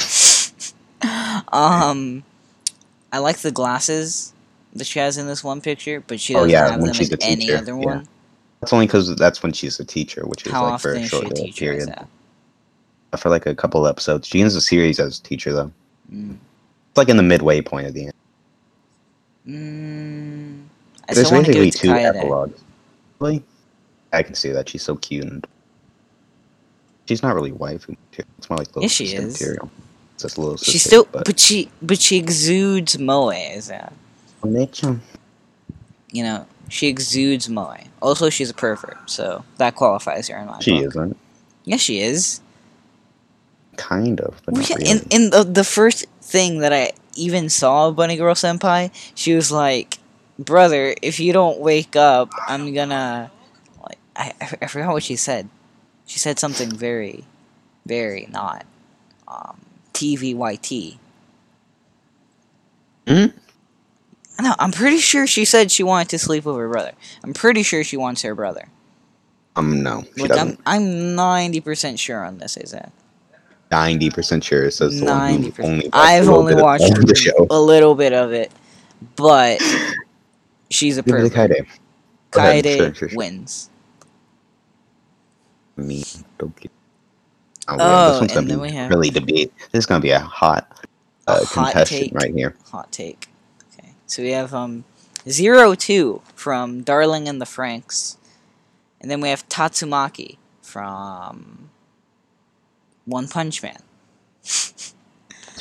um, 1.52 2.24
I 3.12 3.18
like 3.18 3.38
the 3.38 3.52
glasses 3.52 4.32
that 4.74 4.84
she 4.86 4.98
has 4.98 5.18
in 5.18 5.28
this 5.28 5.44
one 5.44 5.60
picture, 5.60 6.00
but 6.00 6.18
she 6.18 6.34
Oh, 6.34 6.46
doesn't 6.46 6.50
yeah, 6.50 6.70
have 6.72 6.80
when 6.80 6.86
them 6.86 6.94
she's 6.94 7.10
in 7.10 7.18
a 7.20 7.24
any 7.24 7.36
teacher, 7.46 7.56
other 7.58 7.72
yeah. 7.78 7.84
one. 7.84 8.08
That's 8.60 8.72
only 8.72 8.86
because 8.86 9.14
that's 9.16 9.42
when 9.44 9.52
she's 9.52 9.78
a 9.78 9.84
teacher, 9.84 10.22
which 10.26 10.44
is 10.46 10.52
How 10.52 10.64
like 10.70 10.80
for 10.80 10.94
a 10.94 11.06
short 11.06 11.26
a 11.26 11.34
teacher? 11.34 11.66
period. 11.66 11.94
For 13.16 13.28
like 13.30 13.46
a 13.46 13.54
couple 13.54 13.86
episodes. 13.86 14.26
She 14.26 14.40
ends 14.40 14.54
the 14.54 14.60
series 14.60 14.98
as 14.98 15.20
a 15.20 15.22
teacher 15.22 15.52
though. 15.52 15.72
Mm. 16.12 16.36
It's 16.88 16.96
like 16.96 17.08
in 17.08 17.16
the 17.16 17.22
midway 17.22 17.60
point 17.60 17.86
of 17.86 17.94
the 17.94 18.04
end. 18.06 18.12
Mm, 19.46 20.62
I 21.08 21.14
There's 21.14 21.26
still 21.28 21.38
want 21.38 21.46
to 21.46 21.52
give 21.52 21.62
basically 21.62 21.88
two 21.90 21.94
epilogues. 21.94 22.60
Really? 23.20 23.42
I 24.12 24.22
can 24.22 24.34
see 24.34 24.50
that. 24.50 24.68
She's 24.68 24.82
so 24.82 24.96
cute 24.96 25.24
and 25.24 25.46
she's 27.08 27.22
not 27.22 27.34
really 27.34 27.52
waifu 27.52 27.88
material. 28.10 28.28
It's 28.38 28.50
more 28.50 28.58
like 28.58 28.68
little 28.68 28.82
Yes, 28.82 28.92
she 28.92 29.06
is. 29.14 29.40
material. 29.40 29.70
It's 30.14 30.22
just 30.24 30.36
a 30.36 30.40
little 30.40 30.56
She's 30.58 30.82
still, 30.82 31.06
but 31.10 31.24
but 31.24 31.40
she, 31.40 31.70
but 31.80 32.00
she 32.00 32.18
exudes 32.18 32.98
moe. 32.98 33.30
Is 33.30 33.68
that? 33.68 33.92
Nature. 34.44 35.00
You 36.10 36.24
know, 36.24 36.46
she 36.68 36.88
exudes 36.88 37.48
moe. 37.48 37.76
Also, 38.02 38.28
she's 38.28 38.50
a 38.50 38.54
pervert, 38.54 38.98
so 39.08 39.44
that 39.56 39.74
qualifies 39.76 40.28
her 40.28 40.36
in 40.38 40.46
my 40.46 40.60
She 40.60 40.72
book. 40.78 40.88
isn't. 40.88 41.16
Yes, 41.64 41.80
she 41.80 42.00
is. 42.00 42.40
Kind 43.76 44.20
of, 44.20 44.40
but 44.44 44.54
Well, 44.54 44.62
yeah, 44.68 44.76
really. 44.76 44.90
in 44.90 45.06
in 45.10 45.30
the, 45.30 45.44
the 45.44 45.64
first 45.64 46.04
thing 46.20 46.58
that 46.58 46.72
I 46.74 46.92
even 47.16 47.48
saw 47.48 47.88
of 47.88 47.96
Bunny 47.96 48.16
Girl 48.16 48.34
Senpai, 48.34 48.90
she 49.14 49.34
was 49.34 49.50
like, 49.50 49.98
"Brother, 50.38 50.94
if 51.00 51.18
you 51.18 51.32
don't 51.32 51.58
wake 51.60 51.96
up, 51.96 52.30
I'm 52.46 52.74
gonna." 52.74 53.30
I 54.16 54.32
I, 54.40 54.66
forgot 54.66 54.92
what 54.92 55.02
she 55.02 55.16
said. 55.16 55.48
She 56.06 56.18
said 56.18 56.38
something 56.38 56.70
very, 56.70 57.24
very 57.86 58.28
not 58.30 58.66
um, 59.28 59.60
TVYT. 59.94 60.98
Hmm? 63.06 63.26
No, 64.40 64.54
I'm 64.58 64.72
pretty 64.72 64.98
sure 64.98 65.26
she 65.26 65.44
said 65.44 65.70
she 65.70 65.82
wanted 65.82 66.08
to 66.10 66.18
sleep 66.18 66.44
with 66.44 66.56
her 66.56 66.68
brother. 66.68 66.92
I'm 67.22 67.32
pretty 67.32 67.62
sure 67.62 67.84
she 67.84 67.96
wants 67.96 68.22
her 68.22 68.34
brother. 68.34 68.68
Um, 69.54 69.82
no, 69.82 70.04
she 70.16 70.26
doesn't. 70.26 70.60
I'm, 70.66 70.82
I'm 70.82 71.14
ninety 71.14 71.60
percent 71.60 71.98
sure 71.98 72.24
on 72.24 72.38
this. 72.38 72.56
Is 72.56 72.72
that 72.72 72.92
Ninety 73.72 74.10
percent 74.10 74.44
sure 74.44 74.64
it 74.64 74.72
says 74.72 75.00
the 75.00 75.06
one 75.06 75.16
ninety 75.18 75.46
who 75.46 75.52
percent? 75.52 75.72
only. 75.72 75.90
I've 75.94 76.28
only 76.28 76.52
of 76.52 76.60
watched 76.60 76.94
the 76.94 77.14
show. 77.14 77.46
a 77.50 77.60
little 77.60 77.94
bit 77.94 78.12
of 78.12 78.32
it, 78.32 78.52
but 79.16 79.60
she's 80.70 80.98
a 80.98 81.00
it 81.00 81.06
pervert. 81.06 81.32
Kaede. 81.32 81.66
Kaede 82.32 82.76
sure, 82.76 82.94
sure, 82.94 83.08
sure. 83.08 83.16
wins. 83.16 83.70
Me, 85.82 86.04
don't 86.38 86.54
get- 86.60 86.70
Oh, 87.68 87.76
Oh, 87.78 88.10
this 88.12 88.20
one's 88.20 88.32
gonna 88.34 88.62
be 88.62 88.72
have- 88.72 88.90
really 88.90 89.10
debate. 89.10 89.52
This 89.70 89.80
is 89.80 89.86
gonna 89.86 90.00
be 90.00 90.10
a 90.10 90.18
hot, 90.20 90.66
A 91.26 91.30
uh, 91.32 91.44
hot 91.44 91.72
contestant 91.72 92.00
take. 92.10 92.14
right 92.14 92.34
here. 92.34 92.56
Hot 92.70 92.90
take. 92.90 93.28
Okay, 93.78 93.94
so 94.06 94.22
we 94.22 94.30
have 94.30 94.52
um 94.52 94.84
zero 95.28 95.74
two 95.74 96.22
from 96.34 96.82
Darling 96.82 97.28
and 97.28 97.40
the 97.40 97.44
Franxx, 97.46 98.16
and 99.00 99.10
then 99.10 99.20
we 99.20 99.28
have 99.28 99.48
Tatsumaki 99.48 100.38
from 100.60 101.70
One 103.04 103.28
Punch 103.28 103.62
Man. 103.62 103.78
That's 104.42 104.94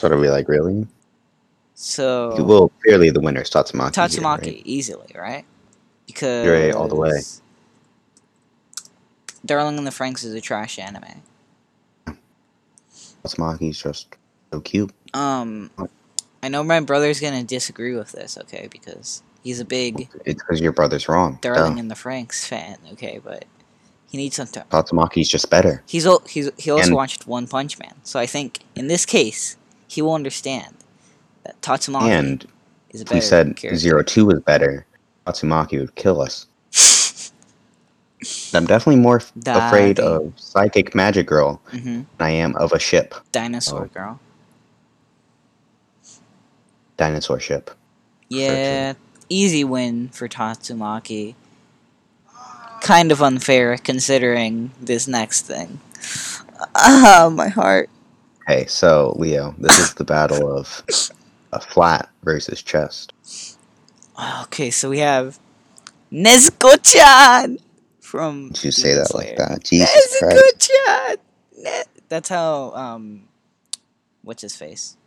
what 0.02 0.12
are 0.12 0.18
we 0.18 0.30
like, 0.32 0.48
really? 0.48 0.88
So 1.76 2.36
Well, 2.44 2.72
clearly 2.84 3.10
the 3.12 3.20
winner 3.20 3.42
is 3.42 3.50
Tatsumaki. 3.50 3.96
here, 3.96 4.06
Tatsumaki 4.08 4.42
right? 4.42 4.62
easily, 4.66 5.12
right? 5.16 5.46
Because 6.08 6.48
right, 6.48 6.74
all 6.74 6.88
the 6.88 6.96
way. 6.96 7.12
Darling 9.46 9.78
in 9.78 9.84
the 9.86 9.92
Franxx 9.92 10.24
is 10.24 10.34
a 10.34 10.42
trash 10.42 10.78
anime. 10.80 11.22
Tatsumaki's 13.24 13.82
just 13.82 14.16
so 14.52 14.60
cute. 14.62 14.92
Um, 15.14 15.70
I 16.44 16.48
know 16.48 16.64
my 16.64 16.80
brother's 16.80 17.20
gonna 17.20 17.44
disagree 17.44 17.96
with 17.96 18.12
this, 18.12 18.38
okay? 18.38 18.68
Because 18.72 19.22
he's 19.44 19.60
a 19.60 19.66
big 19.66 20.10
It's 20.26 20.42
because 20.42 20.60
your 20.62 20.72
brother's 20.72 21.08
wrong. 21.08 21.38
Darling 21.42 21.80
and 21.80 21.90
the 21.90 21.96
Franxx 21.96 22.48
fan, 22.48 22.78
okay? 22.94 23.20
But 23.24 23.46
he 24.10 24.18
needs 24.18 24.36
some 24.36 24.48
time. 24.48 24.66
Tatsumaki's 24.70 25.30
just 25.30 25.50
better. 25.50 25.84
He's 25.88 26.06
al- 26.06 26.24
he's 26.28 26.50
he 26.58 26.72
also 26.72 26.88
And- 26.88 26.96
watched 26.96 27.28
One 27.28 27.48
Punch 27.48 27.78
Man, 27.80 27.94
so 28.04 28.20
I 28.20 28.26
think 28.26 28.60
in 28.76 28.88
this 28.88 29.06
case 29.06 29.58
he 29.88 30.02
will 30.02 30.14
understand 30.14 30.76
that 31.44 31.60
Tatsumaki 31.62 32.04
And 32.04 32.48
is 32.90 33.02
a 33.02 33.04
if 33.04 33.08
better 33.10 33.16
we 33.18 33.22
said 33.22 33.56
character. 33.56 33.78
zero 33.78 34.04
two 34.04 34.26
was 34.26 34.40
better, 34.40 34.86
Tatsumaki 35.28 35.80
would 35.80 35.96
kill 35.96 36.22
us. 36.22 36.48
I'm 38.54 38.66
definitely 38.66 39.02
more 39.02 39.18
f- 39.18 39.32
afraid 39.48 40.00
of 40.00 40.34
Psychic 40.38 40.94
Magic 40.96 41.26
Girl 41.28 41.62
hmm 41.72 41.80
than 41.80 42.06
I 42.20 42.30
am 42.32 42.56
of 42.58 42.72
a 42.74 42.80
ship, 42.80 43.16
Dinosaur 43.32 43.84
Oh. 43.84 43.94
girl. 43.94 44.20
dinosaur 46.98 47.40
ship. 47.40 47.72
Yeah, 48.30 48.94
easy 49.30 49.64
win 49.64 50.10
for 50.10 50.28
Tatsumaki. 50.28 51.36
Kind 52.82 53.12
of 53.12 53.22
unfair 53.22 53.78
considering 53.78 54.72
this 54.80 55.08
next 55.08 55.42
thing. 55.42 55.80
Ah, 56.76 57.30
my 57.34 57.48
heart. 57.48 57.90
Okay, 58.48 58.66
so 58.68 59.16
Leo, 59.18 59.56
this 59.58 59.80
is 59.80 59.94
the 59.96 60.04
battle 60.04 60.56
of 60.56 60.84
a 61.54 61.60
flat 61.60 62.10
versus 62.24 62.62
chest. 62.62 63.14
Okay, 64.44 64.70
so 64.70 64.90
we 64.90 65.00
have 65.00 65.40
Nezuko-chan 66.12 67.58
from. 68.12 68.50
Did 68.50 68.66
you 68.66 68.72
say 68.72 68.94
that 68.96 69.16
like 69.16 69.38
that? 69.38 69.64
Jesus 69.64 70.18
Christ. 70.20 70.36
Nezuko-chan. 70.38 71.18
Ne- 71.58 71.84
That's 72.10 72.30
how 72.30 72.72
um, 72.74 73.24
what's 74.24 74.42
his 74.42 74.56
face? 74.56 74.98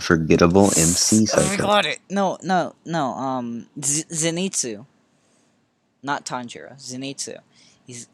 Forgettable 0.00 0.66
MC 0.76 1.22
I 1.22 1.24
Psycho. 1.26 1.56
forgot 1.56 1.86
it. 1.86 1.98
No, 2.08 2.38
no, 2.42 2.74
no. 2.84 3.12
Um, 3.14 3.66
Z- 3.84 4.04
Zenitsu, 4.12 4.86
not 6.02 6.24
Tanjiro. 6.24 6.76
Zenitsu. 6.80 7.38
He's 7.86 8.08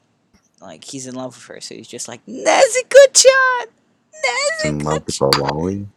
like 0.62 0.84
he's 0.84 1.06
in 1.06 1.14
love 1.14 1.36
with 1.36 1.44
her, 1.46 1.60
so 1.60 1.74
he's 1.74 1.88
just 1.88 2.08
like 2.08 2.24
Nezuko-chan. 2.26 3.66
In 4.64 4.78
love 4.80 5.04
with 5.06 5.20
Nezuko-chan. 5.20 5.22
a 5.22 5.30
lolly. 5.30 5.88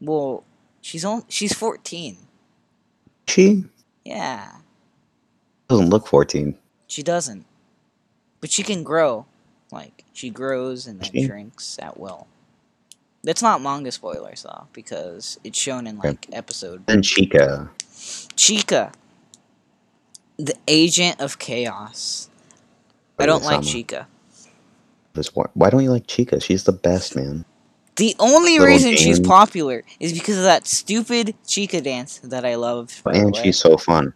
Well, 0.00 0.44
she's 0.80 1.04
on. 1.04 1.24
She's 1.28 1.52
fourteen. 1.52 2.16
She 3.28 3.64
Yeah, 4.04 4.50
doesn't 5.72 5.90
look 5.90 6.06
14. 6.06 6.56
she 6.86 7.02
doesn't, 7.02 7.44
but 8.40 8.50
she 8.50 8.62
can 8.62 8.82
grow. 8.82 9.26
Like 9.70 10.04
she 10.12 10.28
grows 10.30 10.86
and 10.86 11.00
then 11.00 11.10
She- 11.12 11.26
shrinks 11.26 11.78
at 11.80 11.98
will. 11.98 12.26
That's 13.24 13.40
not 13.42 13.62
manga 13.62 13.92
spoilers 13.92 14.42
though, 14.42 14.66
because 14.72 15.38
it's 15.44 15.58
shown 15.58 15.86
in 15.86 15.96
like 15.98 16.26
episode 16.32 16.82
And 16.88 17.02
Chika. 17.04 17.70
Chika, 18.36 18.92
the 20.36 20.54
agent 20.68 21.20
of 21.20 21.38
chaos. 21.38 22.28
I 23.18 23.26
don't 23.26 23.44
like. 23.44 23.60
Chika. 23.60 24.06
This- 25.14 25.30
Why 25.54 25.70
don't 25.70 25.82
you 25.84 25.90
like 25.90 26.06
Chika? 26.06 26.42
She's 26.42 26.64
the 26.64 26.72
best, 26.72 27.14
man. 27.14 27.44
The 27.96 28.16
only 28.18 28.52
Little 28.58 28.66
reason 28.66 28.96
she's 28.96 29.20
popular 29.20 29.84
is 30.00 30.12
because 30.14 30.38
of 30.38 30.42
that 30.44 30.66
stupid 30.66 31.34
Chika 31.46 31.82
dance 31.82 32.18
that 32.24 32.44
I 32.44 32.54
the 32.54 33.20
And 33.20 33.36
she's 33.36 33.58
so 33.58 33.76
fun. 33.76 34.14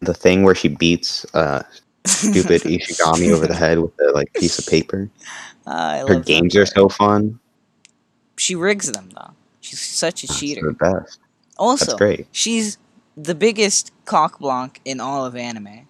The 0.00 0.14
thing 0.14 0.42
where 0.44 0.54
she 0.54 0.68
beats 0.68 1.24
uh 1.34 1.62
stupid 2.06 2.62
Ishigami 2.62 3.32
over 3.32 3.46
the 3.46 3.54
head 3.54 3.78
with 3.80 3.92
a 4.00 4.12
like 4.12 4.32
piece 4.34 4.58
of 4.58 4.66
paper. 4.66 5.10
I 5.66 6.04
Her 6.06 6.16
games 6.16 6.56
are 6.56 6.66
so 6.66 6.88
fun. 6.88 7.38
She 8.36 8.54
rigs 8.54 8.92
them 8.92 9.10
though. 9.10 9.32
She's 9.60 9.80
such 9.80 10.24
a 10.24 10.26
That's 10.26 10.38
cheater. 10.38 10.60
the 10.62 10.72
best. 10.72 11.18
That's 11.78 11.92
Also, 11.92 11.98
great. 11.98 12.26
she's 12.32 12.78
the 13.16 13.34
biggest 13.34 13.92
cock 14.04 14.38
blanc 14.38 14.80
in 14.84 15.00
all 15.00 15.24
of 15.24 15.34
anime 15.36 15.86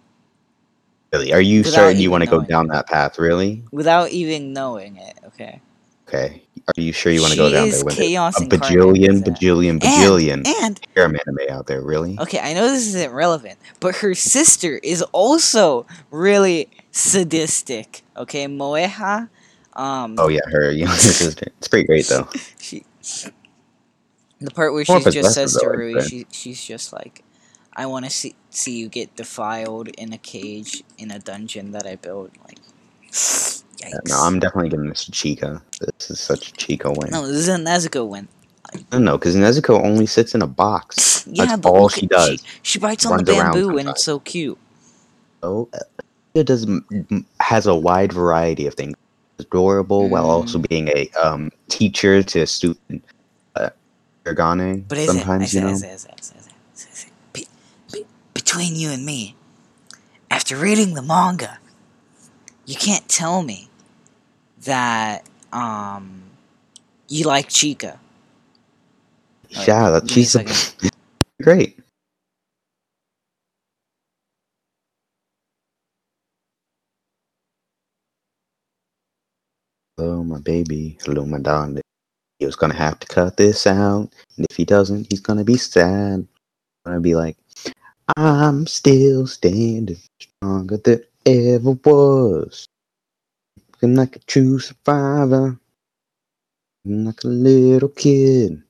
Really? 1.12 1.32
Are 1.32 1.40
you 1.40 1.62
Without 1.62 1.74
certain 1.74 2.00
you 2.00 2.10
want 2.10 2.22
to 2.24 2.30
go 2.30 2.40
down 2.42 2.66
that 2.68 2.86
path? 2.86 3.18
Really? 3.18 3.62
without 3.72 4.10
even 4.10 4.52
knowing 4.52 4.96
it. 4.96 5.18
Okay. 5.26 5.60
Okay. 6.08 6.42
Are 6.76 6.80
you 6.80 6.92
sure 6.92 7.12
you 7.12 7.22
want 7.22 7.32
to 7.32 7.38
go 7.38 7.50
down 7.50 7.70
there 7.70 7.84
with 7.84 7.96
chaos 7.96 8.40
it? 8.40 8.52
A 8.52 8.56
bajillion, 8.58 9.22
bajillion, 9.22 9.80
bajillion 9.80 10.46
And 10.62 10.78
harem 10.94 11.16
anime 11.16 11.50
out 11.50 11.66
there. 11.66 11.80
Really? 11.80 12.18
Okay, 12.20 12.38
I 12.40 12.52
know 12.52 12.68
this 12.68 12.86
isn't 12.88 13.12
relevant, 13.12 13.58
but 13.80 13.96
her 13.96 14.14
sister 14.14 14.78
is 14.82 15.02
also 15.12 15.86
really 16.10 16.68
sadistic. 16.92 18.02
Okay, 18.16 18.46
Moeha, 18.46 19.30
um, 19.74 20.16
Oh 20.18 20.28
yeah, 20.28 20.40
her 20.50 20.70
younger 20.82 20.94
sister. 20.96 21.46
It's 21.58 21.68
pretty 21.68 21.86
great 21.86 22.06
though. 22.06 22.28
she, 22.60 22.84
the 24.40 24.50
part 24.50 24.72
where 24.74 24.84
she 24.84 25.00
just 25.10 25.34
says 25.34 25.54
to 25.56 25.68
Rui, 25.68 26.00
say. 26.00 26.08
she, 26.08 26.26
she's 26.30 26.64
just 26.64 26.92
like, 26.92 27.24
"I 27.74 27.86
want 27.86 28.04
to 28.04 28.10
see 28.10 28.34
see 28.50 28.78
you 28.78 28.88
get 28.88 29.16
defiled 29.16 29.88
in 29.88 30.12
a 30.12 30.18
cage 30.18 30.82
in 30.98 31.10
a 31.10 31.18
dungeon 31.18 31.72
that 31.72 31.86
I 31.86 31.96
built." 31.96 32.32
Like, 32.44 32.58
yikes. 33.78 33.90
Yeah, 33.90 33.98
no, 34.08 34.16
I'm 34.20 34.38
definitely 34.38 34.70
giving 34.70 34.88
this 34.88 35.04
to 35.06 35.12
Chika. 35.12 35.60
This 35.80 36.10
is 36.10 36.20
such 36.20 36.50
a 36.50 36.52
Chika 36.54 36.96
win. 36.96 37.10
no, 37.10 37.26
this 37.26 37.36
is 37.36 37.48
a 37.48 37.56
Nezuko 37.56 38.06
win. 38.08 38.28
No, 38.92 38.98
no, 38.98 39.18
because 39.18 39.34
Nezuko 39.34 39.82
only 39.82 40.06
sits 40.06 40.34
in 40.34 40.42
a 40.42 40.46
box. 40.46 41.06
Yeah, 41.30 41.44
That's 41.44 41.60
but 41.60 41.68
all 41.70 41.88
she 41.90 42.06
does. 42.06 42.40
She, 42.40 42.46
she 42.62 42.78
bites 42.78 43.04
on 43.04 43.18
the 43.18 43.32
bamboo, 43.32 43.76
and 43.76 43.90
it's 43.90 44.02
so 44.02 44.18
cute. 44.20 44.56
Oh, 45.42 45.68
uh, 45.74 45.78
it 46.32 46.46
does 46.46 46.66
has 47.40 47.66
a 47.66 47.74
wide 47.74 48.14
variety 48.14 48.66
of 48.66 48.72
things. 48.74 48.96
Adorable 49.38 50.08
while 50.08 50.24
Mm. 50.24 50.30
also 50.40 50.58
being 50.58 50.88
a 50.88 51.10
um, 51.22 51.52
teacher 51.68 52.22
to 52.22 52.40
a 52.40 52.46
student. 52.46 53.04
Uh, 53.54 53.68
Ergane, 54.24 54.88
But 54.88 54.98
is 54.98 55.06
sometimes 55.06 55.52
you 55.54 55.60
know. 55.60 55.68
Is 55.68 55.82
it? 55.82 55.90
Is 55.92 56.04
it? 56.06 56.14
Is 56.18 56.30
it? 56.30 56.52
Is 56.74 56.82
it? 56.82 56.88
Is? 56.92 57.06
Be, 57.34 57.46
be, 57.92 58.04
between 58.32 58.68
between 58.68 58.76
you 58.76 58.90
and 58.90 59.04
me, 59.04 59.36
after 60.30 60.56
reading 60.56 60.94
the 60.94 61.02
manga, 61.02 61.58
you 62.64 62.74
can't 62.74 63.06
tell 63.08 63.42
me 63.42 63.67
that 64.68 65.26
um 65.52 66.22
you 67.08 67.24
like 67.24 67.48
Chika. 67.48 67.98
Wait, 69.56 69.66
yeah, 69.66 69.90
that 69.90 70.06
give 70.06 70.16
me 70.16 70.22
a 70.22 70.26
she's 70.26 70.36
a, 70.36 70.90
great. 71.42 71.80
Hello, 79.96 80.22
my 80.22 80.38
baby. 80.38 80.98
Hello, 81.02 81.24
my 81.24 81.38
darling. 81.38 81.80
He 82.38 82.46
was 82.46 82.54
gonna 82.54 82.74
have 82.74 83.00
to 83.00 83.06
cut 83.06 83.36
this 83.36 83.66
out, 83.66 84.12
and 84.36 84.46
if 84.50 84.56
he 84.56 84.64
doesn't, 84.64 85.08
he's 85.10 85.20
gonna 85.20 85.44
be 85.44 85.56
sad. 85.56 86.28
Gonna 86.84 87.00
be 87.00 87.14
like, 87.14 87.36
I'm 88.16 88.66
still 88.66 89.26
standing 89.26 89.96
stronger 90.20 90.76
than 90.76 91.04
ever 91.26 91.72
was. 91.72 92.66
I'm 93.80 93.94
looking 93.94 93.96
like 93.96 94.16
a 94.16 94.18
true 94.26 94.58
survivor, 94.58 95.60
looking 96.84 97.04
like 97.04 97.22
a 97.22 97.28
little 97.28 97.88
kid. 97.90 98.62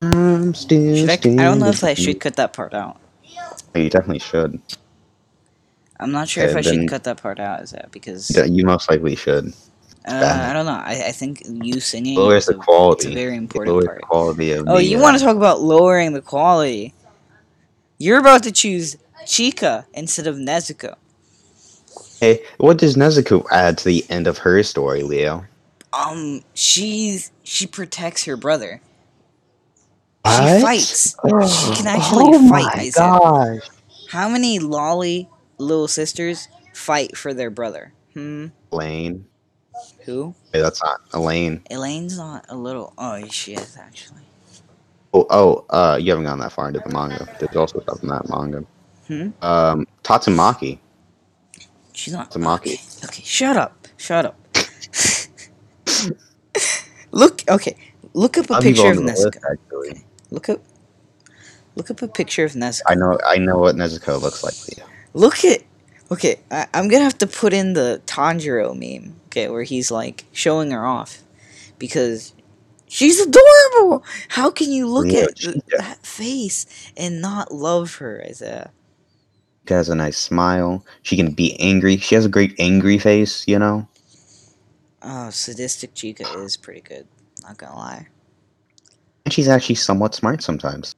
I'm 0.00 0.54
still 0.54 0.96
Should 0.96 1.10
I, 1.10 1.14
I 1.14 1.44
don't 1.44 1.58
know 1.58 1.68
if 1.68 1.84
I 1.84 1.92
should 1.92 2.20
cut 2.20 2.36
that 2.36 2.54
part 2.54 2.72
out. 2.72 2.98
You 3.74 3.90
definitely 3.90 4.20
should. 4.20 4.60
I'm 6.00 6.10
not 6.10 6.28
sure 6.28 6.44
if 6.44 6.56
I 6.56 6.62
should 6.62 6.88
cut 6.88 7.04
that 7.04 7.20
part 7.20 7.38
out. 7.38 7.60
Is 7.60 7.72
that 7.72 7.90
because 7.90 8.30
Yeah, 8.34 8.44
You 8.44 8.64
most 8.64 8.88
likely 8.90 9.14
should. 9.14 9.52
uh. 10.08 10.46
I 10.48 10.54
don't 10.54 10.64
know. 10.64 10.72
I, 10.72 11.08
I 11.08 11.12
think 11.12 11.42
you 11.46 11.80
singing 11.80 12.16
lowers 12.16 12.44
is 12.44 12.46
the 12.46 12.54
quality. 12.54 13.08
it's 13.08 13.12
a 13.12 13.14
very 13.14 13.36
important 13.36 13.74
lowers 13.74 13.84
part. 13.84 14.00
the 14.00 14.06
quality 14.06 14.52
of 14.52 14.68
Oh, 14.68 14.78
the, 14.78 14.84
you 14.84 14.98
uh, 14.98 15.02
want 15.02 15.18
to 15.18 15.24
talk 15.24 15.36
about 15.36 15.60
lowering 15.60 16.14
the 16.14 16.22
quality? 16.22 16.94
You're 17.98 18.20
about 18.20 18.42
to 18.44 18.52
choose 18.52 18.96
Chika 19.26 19.84
instead 19.92 20.26
of 20.26 20.36
Nezuko. 20.36 20.96
Hey, 22.24 22.42
what 22.56 22.78
does 22.78 22.96
Nezuko 22.96 23.44
add 23.50 23.76
to 23.76 23.84
the 23.84 24.02
end 24.08 24.26
of 24.26 24.38
her 24.38 24.62
story, 24.62 25.02
Leo? 25.02 25.44
Um, 25.92 26.40
she's 26.54 27.30
she 27.42 27.66
protects 27.66 28.24
her 28.24 28.34
brother. 28.34 28.80
What? 30.22 30.56
She 30.56 30.62
fights. 30.62 31.10
She 31.10 31.74
can 31.74 31.86
actually 31.86 32.24
oh 32.28 32.48
fight, 32.48 32.64
my 32.64 32.80
Isaac. 32.80 32.94
gosh. 32.94 33.68
How 34.08 34.30
many 34.30 34.58
lolly 34.58 35.28
little 35.58 35.86
sisters 35.86 36.48
fight 36.72 37.14
for 37.14 37.34
their 37.34 37.50
brother? 37.50 37.92
Hmm. 38.14 38.46
Elaine. 38.72 39.26
Who? 40.06 40.34
Hey, 40.50 40.62
that's 40.62 40.82
not 40.82 41.02
Elaine. 41.12 41.62
Elaine's 41.70 42.16
not 42.16 42.46
a 42.48 42.56
little. 42.56 42.94
Oh, 42.96 43.22
she 43.28 43.52
is 43.52 43.76
actually. 43.76 44.22
Oh, 45.12 45.26
oh, 45.28 45.66
uh, 45.68 45.98
you 46.00 46.10
haven't 46.10 46.24
gone 46.24 46.38
that 46.38 46.52
far 46.52 46.68
into 46.68 46.80
the 46.80 46.88
manga. 46.88 47.28
There's 47.38 47.54
also 47.54 47.82
stuff 47.82 48.02
in 48.02 48.08
that 48.08 48.30
manga. 48.30 48.64
Hmm? 49.08 49.28
Um, 49.42 49.86
Tatsumaki. 50.02 50.78
She's 51.94 52.12
not. 52.12 52.30
Tamaki. 52.30 52.74
Okay, 52.74 53.06
okay, 53.06 53.22
shut 53.24 53.56
up. 53.56 53.88
Shut 53.96 54.26
up. 54.26 54.38
look. 57.12 57.42
Okay. 57.48 57.76
Look 58.12 58.38
up 58.38 58.50
a 58.50 58.58
be 58.60 58.68
picture 58.72 58.90
of 58.90 58.98
Nezuko. 58.98 59.40
actually. 59.50 60.04
Look 60.30 60.48
up. 60.48 60.60
Look 61.76 61.90
up 61.90 62.02
a 62.02 62.08
picture 62.08 62.44
of 62.44 62.52
Nezuko. 62.52 62.82
I 62.88 62.94
know, 62.94 63.18
I 63.26 63.38
know 63.38 63.58
what 63.58 63.74
Nezuko 63.74 64.20
looks 64.20 64.44
like, 64.44 64.54
Leo. 64.78 64.86
Look 65.14 65.44
at. 65.44 65.62
Okay, 66.12 66.38
I, 66.50 66.66
I'm 66.74 66.88
gonna 66.88 67.02
have 67.04 67.18
to 67.18 67.26
put 67.26 67.52
in 67.52 67.72
the 67.72 68.00
Tanjiro 68.06 68.74
meme. 68.76 69.16
Okay, 69.26 69.48
where 69.48 69.62
he's 69.62 69.90
like 69.90 70.24
showing 70.32 70.70
her 70.70 70.84
off, 70.86 71.22
because 71.78 72.34
she's 72.86 73.18
adorable. 73.20 74.04
How 74.28 74.50
can 74.50 74.70
you 74.70 74.86
look 74.86 75.06
Yeah, 75.10 75.22
at 75.22 75.38
she- 75.38 75.52
th- 75.52 75.64
that 75.78 76.04
face 76.06 76.66
and 76.96 77.20
not 77.20 77.52
love 77.52 77.96
her 77.96 78.22
as 78.28 78.42
a? 78.42 78.70
She 79.66 79.74
has 79.74 79.88
a 79.88 79.94
nice 79.94 80.18
smile. 80.18 80.84
She 81.02 81.16
can 81.16 81.32
be 81.32 81.58
angry. 81.60 81.96
She 81.96 82.14
has 82.14 82.26
a 82.26 82.28
great 82.28 82.54
angry 82.58 82.98
face, 82.98 83.46
you 83.48 83.58
know? 83.58 83.88
Oh, 85.02 85.30
sadistic 85.30 85.94
Chika 85.94 86.44
is 86.44 86.56
pretty 86.56 86.80
good. 86.82 87.06
Not 87.42 87.58
gonna 87.58 87.74
lie. 87.76 88.06
And 89.24 89.32
she's 89.32 89.48
actually 89.48 89.76
somewhat 89.76 90.14
smart 90.14 90.42
sometimes. 90.42 90.94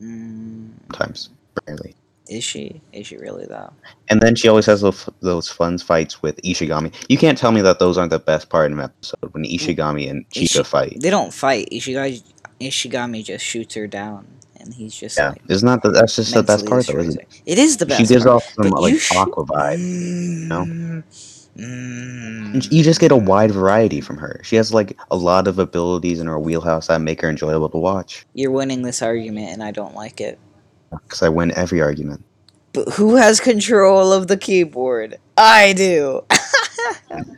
Mm, 0.00 0.70
Sometimes. 0.90 1.30
Rarely. 1.66 1.94
is 2.28 2.42
she? 2.44 2.80
Is 2.92 3.06
she 3.06 3.16
really 3.18 3.44
though? 3.46 3.72
And 4.08 4.20
then 4.22 4.34
she 4.34 4.48
always 4.48 4.66
has 4.66 4.80
those, 4.80 5.08
those 5.20 5.48
fun 5.48 5.78
fights 5.78 6.22
with 6.22 6.40
Ishigami. 6.42 6.92
You 7.08 7.18
can't 7.18 7.36
tell 7.38 7.52
me 7.52 7.60
that 7.62 7.78
those 7.78 7.98
aren't 7.98 8.10
the 8.10 8.18
best 8.18 8.48
part 8.48 8.72
of 8.72 8.78
an 8.78 8.84
episode 8.84 9.32
when 9.32 9.44
Ishigami 9.44 10.10
and 10.10 10.28
Chika 10.30 10.42
Ishi- 10.42 10.62
fight. 10.64 10.96
They 11.00 11.10
don't 11.10 11.32
fight. 11.32 11.68
Ishigami, 11.70 12.22
Ishigami 12.60 13.24
just 13.24 13.44
shoots 13.44 13.74
her 13.74 13.86
down, 13.86 14.26
and 14.62 14.72
he's 14.74 14.94
just 14.94 15.18
Yeah, 15.18 15.30
like. 15.30 15.42
isn't 15.48 15.66
that 15.66 15.82
the, 15.82 15.90
that's 15.90 16.16
just 16.16 16.34
the 16.34 16.42
best 16.42 16.66
part 16.66 16.86
though? 16.86 16.98
Isn't 16.98 17.20
it? 17.20 17.42
It 17.46 17.58
is 17.58 17.76
the 17.76 17.86
best. 17.86 18.00
She 18.00 18.06
gives 18.06 18.24
part. 18.24 18.36
off 18.36 18.44
some 18.54 18.70
like 18.70 18.92
you 18.92 18.98
sh- 18.98 19.16
aqua 19.16 19.44
vibe. 19.44 19.78
You 19.78 20.48
know? 20.48 21.02
Mm. 21.56 22.72
You 22.72 22.82
just 22.82 23.00
get 23.00 23.12
a 23.12 23.16
wide 23.16 23.50
variety 23.50 24.00
from 24.00 24.16
her. 24.16 24.40
She 24.42 24.56
has 24.56 24.72
like 24.72 24.96
a 25.10 25.16
lot 25.16 25.46
of 25.46 25.58
abilities 25.58 26.18
in 26.20 26.26
her 26.26 26.38
wheelhouse 26.38 26.86
that 26.86 27.00
make 27.00 27.20
her 27.20 27.28
enjoyable 27.28 27.68
to 27.70 27.78
watch. 27.78 28.24
You're 28.34 28.50
winning 28.50 28.82
this 28.82 29.02
argument, 29.02 29.50
and 29.50 29.62
I 29.62 29.70
don't 29.70 29.94
like 29.94 30.20
it. 30.20 30.38
Because 30.90 31.22
I 31.22 31.28
win 31.28 31.52
every 31.54 31.80
argument. 31.82 32.24
But 32.72 32.88
who 32.88 33.16
has 33.16 33.38
control 33.38 34.12
of 34.12 34.28
the 34.28 34.36
keyboard? 34.38 35.18
I 35.36 35.74
do. 35.74 36.22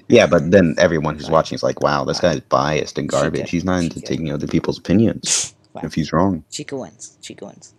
Yeah, 0.09 0.27
but 0.27 0.51
then 0.51 0.75
everyone 0.79 1.17
who's 1.17 1.31
watching 1.39 1.57
is 1.57 1.63
like, 1.63 1.81
"Wow, 1.81 2.05
this 2.05 2.21
guy's 2.21 2.41
biased 2.41 2.99
and 2.99 3.09
garbage. 3.09 3.51
He's 3.51 3.65
not 3.65 3.83
into 3.83 4.01
taking 4.01 4.31
other 4.31 4.47
people's 4.47 4.79
opinions. 4.79 5.54
Wow. 5.75 5.83
If 5.85 5.95
he's 5.95 6.13
wrong, 6.13 6.45
Chika 6.51 6.79
wins. 6.79 7.19
Chika 7.23 7.43
wins. 7.47 7.75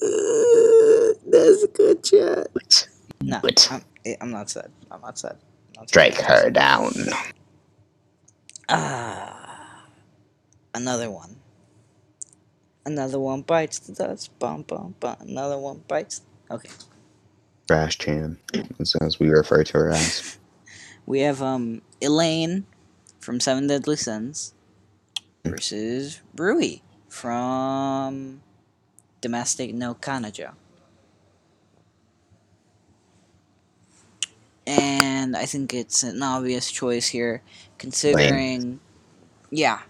That's 1.26 1.62
a 1.64 1.68
good 1.68 2.04
chat. 2.04 2.48
No, 3.20 3.38
What? 3.40 3.68
I'm, 3.70 3.84
eh, 4.06 4.16
I'm 4.20 4.30
not 4.30 4.50
sad. 4.50 4.70
I'm 4.90 5.00
not 5.00 5.18
sad. 5.18 5.36
I'm 5.76 5.82
not 5.82 5.88
sad. 5.88 5.88
strike 5.88 6.20
her 6.20 6.50
down." 6.50 6.92
Ah, 8.68 9.84
another 10.74 11.10
one. 11.10 11.36
Another 12.86 13.18
one 13.18 13.42
bites 13.42 13.78
the 13.80 13.92
dust. 13.92 14.38
Bum 14.38 14.62
bum 14.62 14.94
bum. 15.00 15.16
Another 15.20 15.58
one 15.58 15.82
bites. 15.88 16.22
Okay. 16.50 16.70
Trash 17.66 17.98
Chan, 17.98 18.38
as, 18.78 18.94
as 19.00 19.18
we 19.18 19.30
refer 19.30 19.64
to 19.64 19.72
her 19.78 19.90
as. 19.90 20.38
We 21.06 21.20
have 21.20 21.42
um 21.42 21.82
Elaine 22.00 22.66
from 23.20 23.38
Seven 23.40 23.66
Deadly 23.66 23.96
Sins 23.96 24.53
versus 25.44 26.20
Rui 26.36 26.78
from 27.08 28.40
Domestic 29.20 29.74
no 29.74 29.94
Kanojo. 29.94 30.52
And 34.66 35.36
I 35.36 35.44
think 35.44 35.74
it's 35.74 36.02
an 36.02 36.22
obvious 36.22 36.70
choice 36.70 37.08
here, 37.08 37.42
considering. 37.78 38.80
Yeah, 39.50 39.80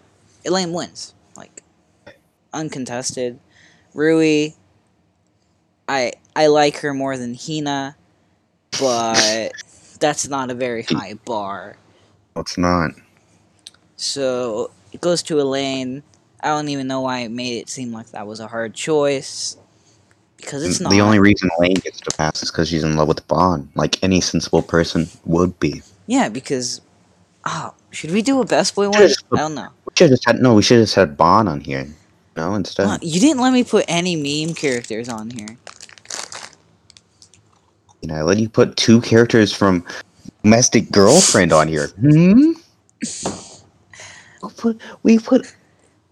Elaine 0.45 0.73
wins. 0.73 1.14
Like, 1.37 1.62
uncontested. 2.53 3.38
Rui, 3.95 4.51
I 5.88 6.12
I 6.35 6.49
like 6.49 6.79
her 6.79 6.93
more 6.93 7.17
than 7.17 7.35
Hina, 7.35 7.97
but 8.81 9.53
that's 10.01 10.29
not 10.29 10.51
a 10.51 10.55
very 10.55 10.83
high 10.83 11.14
bar. 11.25 11.77
It's 12.37 12.59
not. 12.59 12.90
So 13.97 14.73
it 14.94 15.00
goes 15.00 15.22
to 15.24 15.40
Elaine. 15.40 16.02
I 16.40 16.48
don't 16.48 16.68
even 16.68 16.87
know 16.87 17.00
why 17.00 17.20
it 17.20 17.30
made 17.30 17.59
it 17.59 17.68
seem 17.68 17.92
like 17.92 18.11
that 18.12 18.26
was 18.26 18.40
a 18.40 18.46
hard 18.46 18.74
choice. 18.74 19.57
Because 20.37 20.62
it's 20.62 20.80
not. 20.80 20.90
The 20.90 21.00
only 21.00 21.18
reason 21.18 21.50
Elaine 21.59 21.74
gets 21.74 22.00
to 22.00 22.16
pass 22.16 22.42
is 22.42 22.50
because 22.50 22.68
she's 22.68 22.85
in 22.85 22.96
love 22.96 23.09
with 23.09 23.26
Bond, 23.28 23.68
like 23.74 24.02
any 24.02 24.20
sensible 24.20 24.62
person 24.62 25.09
would 25.24 25.59
be. 25.59 25.83
Yeah, 26.07 26.28
because. 26.28 26.80
Oh, 27.46 27.74
should 27.90 28.11
we 28.11 28.22
do 28.22 28.40
a 28.40 28.46
best 28.46 28.74
boy 28.74 28.88
one? 28.88 28.98
Just- 28.98 29.24
I 29.33 29.38
don't 29.38 29.54
know. 29.54 29.68
We 29.87 29.92
should 29.96 30.11
have 30.11 30.18
just 30.18 30.26
had 30.26 30.40
no. 30.40 30.54
We 30.54 30.62
should 30.62 30.78
have 30.78 30.85
just 30.87 30.94
had 30.94 31.16
Bond 31.16 31.48
on 31.48 31.61
here. 31.61 31.88
No, 32.37 32.54
instead. 32.54 32.87
Uh, 32.87 32.98
you 33.00 33.20
didn't 33.20 33.40
let 33.40 33.52
me 33.52 33.64
put 33.64 33.85
any 33.88 34.16
meme 34.16 34.54
characters 34.54 35.09
on 35.09 35.30
here. 35.30 35.57
You 38.02 38.09
know, 38.09 38.16
I 38.16 38.22
let 38.22 38.38
you 38.38 38.48
put 38.48 38.76
two 38.76 39.00
characters 39.00 39.52
from 39.52 39.85
Domestic 40.42 40.90
Girlfriend 40.90 41.52
on 41.52 41.68
here. 41.68 41.88
Hmm. 41.88 42.52
We 44.55 44.73
put 44.73 44.81
we 45.03 45.19
put 45.19 45.55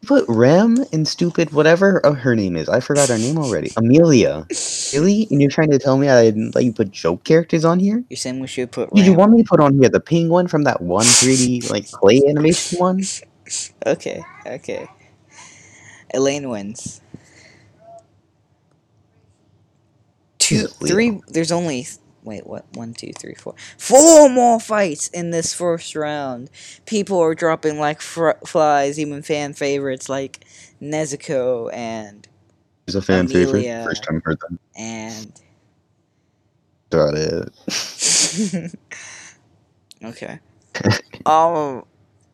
put 0.07 0.25
Rem 0.29 0.85
and 0.93 1.07
stupid 1.07 1.53
whatever 1.53 2.05
uh, 2.05 2.13
her 2.13 2.35
name 2.35 2.57
is. 2.57 2.69
I 2.69 2.81
forgot 2.81 3.09
her 3.09 3.19
name 3.19 3.39
already. 3.39 3.71
Amelia. 3.77 4.47
Really? 4.93 5.29
And 5.31 5.41
you're 5.41 5.51
trying 5.51 5.71
to 5.71 5.79
tell 5.79 5.97
me 5.97 6.09
I 6.09 6.25
didn't 6.25 6.55
let 6.55 6.65
you 6.65 6.73
put 6.73 6.91
joke 6.91 7.25
characters 7.25 7.65
on 7.65 7.79
here? 7.79 8.05
You're 8.11 8.17
saying 8.17 8.41
we 8.41 8.47
should 8.47 8.73
put. 8.73 8.93
Did 8.95 9.07
you 9.07 9.15
want 9.15 9.33
me 9.33 9.43
to 9.43 9.49
put 9.49 9.61
on 9.61 9.79
here 9.79 9.89
the 9.89 10.01
penguin 10.01 10.49
from 10.49 10.65
that 10.65 10.81
one 10.81 11.07
3D 11.07 11.71
like 11.71 11.91
clay 11.91 12.21
animation 12.29 12.79
one? 12.79 13.03
Okay, 13.87 14.23
okay. 14.47 14.89
Elaine 16.15 16.49
wins. 16.49 17.01
Two, 20.39 20.67
three. 20.67 21.21
There's 21.29 21.53
only 21.53 21.87
wait. 22.23 22.47
What? 22.47 22.65
One, 22.75 22.95
two, 22.95 23.13
three, 23.13 23.35
four. 23.35 23.55
Four 23.79 24.29
more 24.29 24.61
fights 24.61 25.09
in 25.09 25.31
this 25.31 25.53
first 25.55 25.95
round. 25.95 26.51
People 26.87 27.19
are 27.21 27.35
dropping 27.35 27.79
like 27.79 28.01
fr- 28.01 28.31
flies. 28.47 28.99
Even 28.99 29.23
fan 29.23 29.53
favorites 29.55 30.09
like 30.09 30.45
Nezuko 30.81 31.71
and 31.73 32.27
He's 32.87 32.95
a 32.97 33.03
fan 33.03 33.27
Amelia. 33.27 33.47
favorite. 33.47 33.85
First 33.85 34.05
time 34.05 34.21
heard 34.25 34.39
that. 34.41 34.59
and 34.77 35.33
Got 36.91 37.15
it. 37.15 38.71
okay. 40.05 40.39
um. 41.27 41.85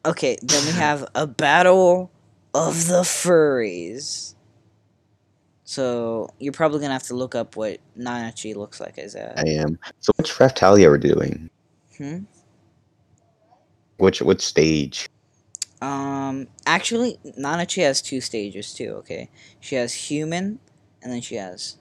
Okay. 0.05 0.39
Then 0.43 0.65
we 0.67 0.73
have 0.73 1.07
a 1.15 1.27
battle 1.27 2.11
of 2.55 2.87
the 2.89 3.03
furries. 3.03 4.35
So 5.69 6.31
you're 6.39 6.55
probably 6.55 6.81
gonna 6.81 6.95
have 6.95 7.03
to 7.09 7.15
look 7.15 7.35
up 7.35 7.55
what 7.55 7.79
Nanachi 7.95 8.57
looks 8.57 8.81
like 8.81 8.97
as 8.97 9.15
a. 9.15 9.39
I 9.39 9.51
am. 9.51 9.79
So 10.01 10.13
which 10.17 10.33
Raphtalia 10.33 10.89
we're 10.89 10.97
doing? 10.97 11.51
Hmm? 11.99 12.21
Which 13.99 14.23
which 14.23 14.41
stage? 14.41 15.11
Um. 15.83 16.49
Actually, 16.65 17.19
Nanachi 17.39 17.83
has 17.83 18.01
two 18.01 18.23
stages 18.23 18.73
too. 18.73 18.93
Okay. 19.01 19.29
She 19.61 19.75
has 19.75 19.93
human, 19.93 20.59
and 21.03 21.13
then 21.13 21.21
she 21.21 21.35
has. 21.35 21.77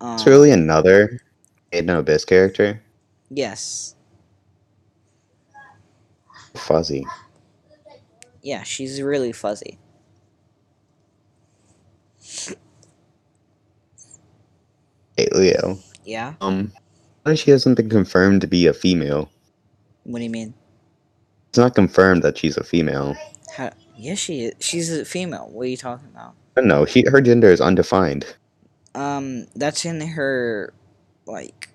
Um, 0.00 0.14
It's 0.14 0.26
really 0.26 0.50
another 0.50 1.20
Made 1.72 1.84
in 1.84 1.90
Abyss 1.90 2.24
character. 2.24 2.82
Yes. 3.30 3.94
Fuzzy. 6.56 7.06
Yeah, 8.42 8.64
she's 8.64 9.00
really 9.00 9.30
fuzzy. 9.30 9.78
Leo. 15.18 15.78
Yeah. 16.04 16.34
Um, 16.40 16.72
she 17.34 17.50
hasn't 17.50 17.76
been 17.76 17.90
confirmed 17.90 18.40
to 18.42 18.46
be 18.46 18.66
a 18.66 18.72
female? 18.72 19.30
What 20.04 20.18
do 20.18 20.24
you 20.24 20.30
mean? 20.30 20.54
It's 21.48 21.58
not 21.58 21.74
confirmed 21.74 22.22
that 22.22 22.38
she's 22.38 22.56
a 22.56 22.64
female. 22.64 23.16
How? 23.56 23.70
Yes, 23.96 24.18
she 24.18 24.44
is. 24.44 24.54
She's 24.60 24.92
a 24.92 25.04
female. 25.04 25.48
What 25.50 25.62
are 25.62 25.70
you 25.70 25.76
talking 25.76 26.08
about? 26.08 26.34
No, 26.58 26.84
she 26.86 27.04
her 27.08 27.20
gender 27.20 27.50
is 27.50 27.60
undefined. 27.60 28.36
Um, 28.94 29.46
that's 29.54 29.84
in 29.84 30.00
her, 30.00 30.72
like, 31.26 31.68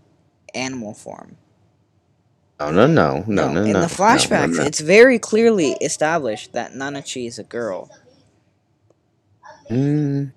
animal 0.55 0.93
form. 0.93 1.37
No, 2.59 2.71
no, 2.71 2.85
no, 2.85 3.23
no, 3.27 3.47
no, 3.47 3.53
no. 3.53 3.63
in 3.63 3.73
no, 3.73 3.81
the 3.81 3.87
flashbacks, 3.87 4.57
no. 4.57 4.63
it's 4.63 4.79
very 4.79 5.17
clearly 5.17 5.71
established 5.81 6.53
that 6.53 6.73
Nanachi 6.73 7.27
is 7.27 7.39
a 7.39 7.43
girl. 7.43 7.89
Mm, 9.69 10.31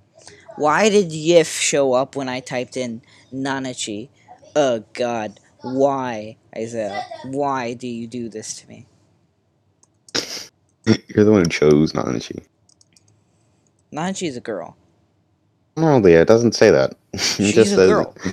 Why 0.56 0.88
did 0.88 1.10
Yif 1.10 1.60
show 1.60 1.92
up 1.94 2.14
when 2.16 2.28
I 2.28 2.40
typed 2.40 2.76
in 2.76 3.02
Nanachi? 3.32 4.08
Oh 4.54 4.84
God, 4.92 5.40
why, 5.62 6.36
Isaiah? 6.56 7.02
Why 7.24 7.74
do 7.74 7.88
you 7.88 8.06
do 8.06 8.28
this 8.28 8.54
to 8.60 8.68
me? 8.68 8.86
you're 11.08 11.24
the 11.24 11.32
one 11.32 11.42
who 11.42 11.48
chose 11.48 11.92
Nanachi. 11.92 12.44
Nanachi 13.92 14.28
is 14.28 14.36
a 14.36 14.40
girl. 14.40 14.76
No, 15.76 15.98
Leo, 15.98 16.20
it 16.20 16.28
doesn't 16.28 16.54
say 16.54 16.70
that. 16.70 16.94
It 17.14 17.20
She's 17.20 17.54
just 17.54 17.72
a 17.72 17.76
says- 17.76 17.88
girl. 17.88 18.14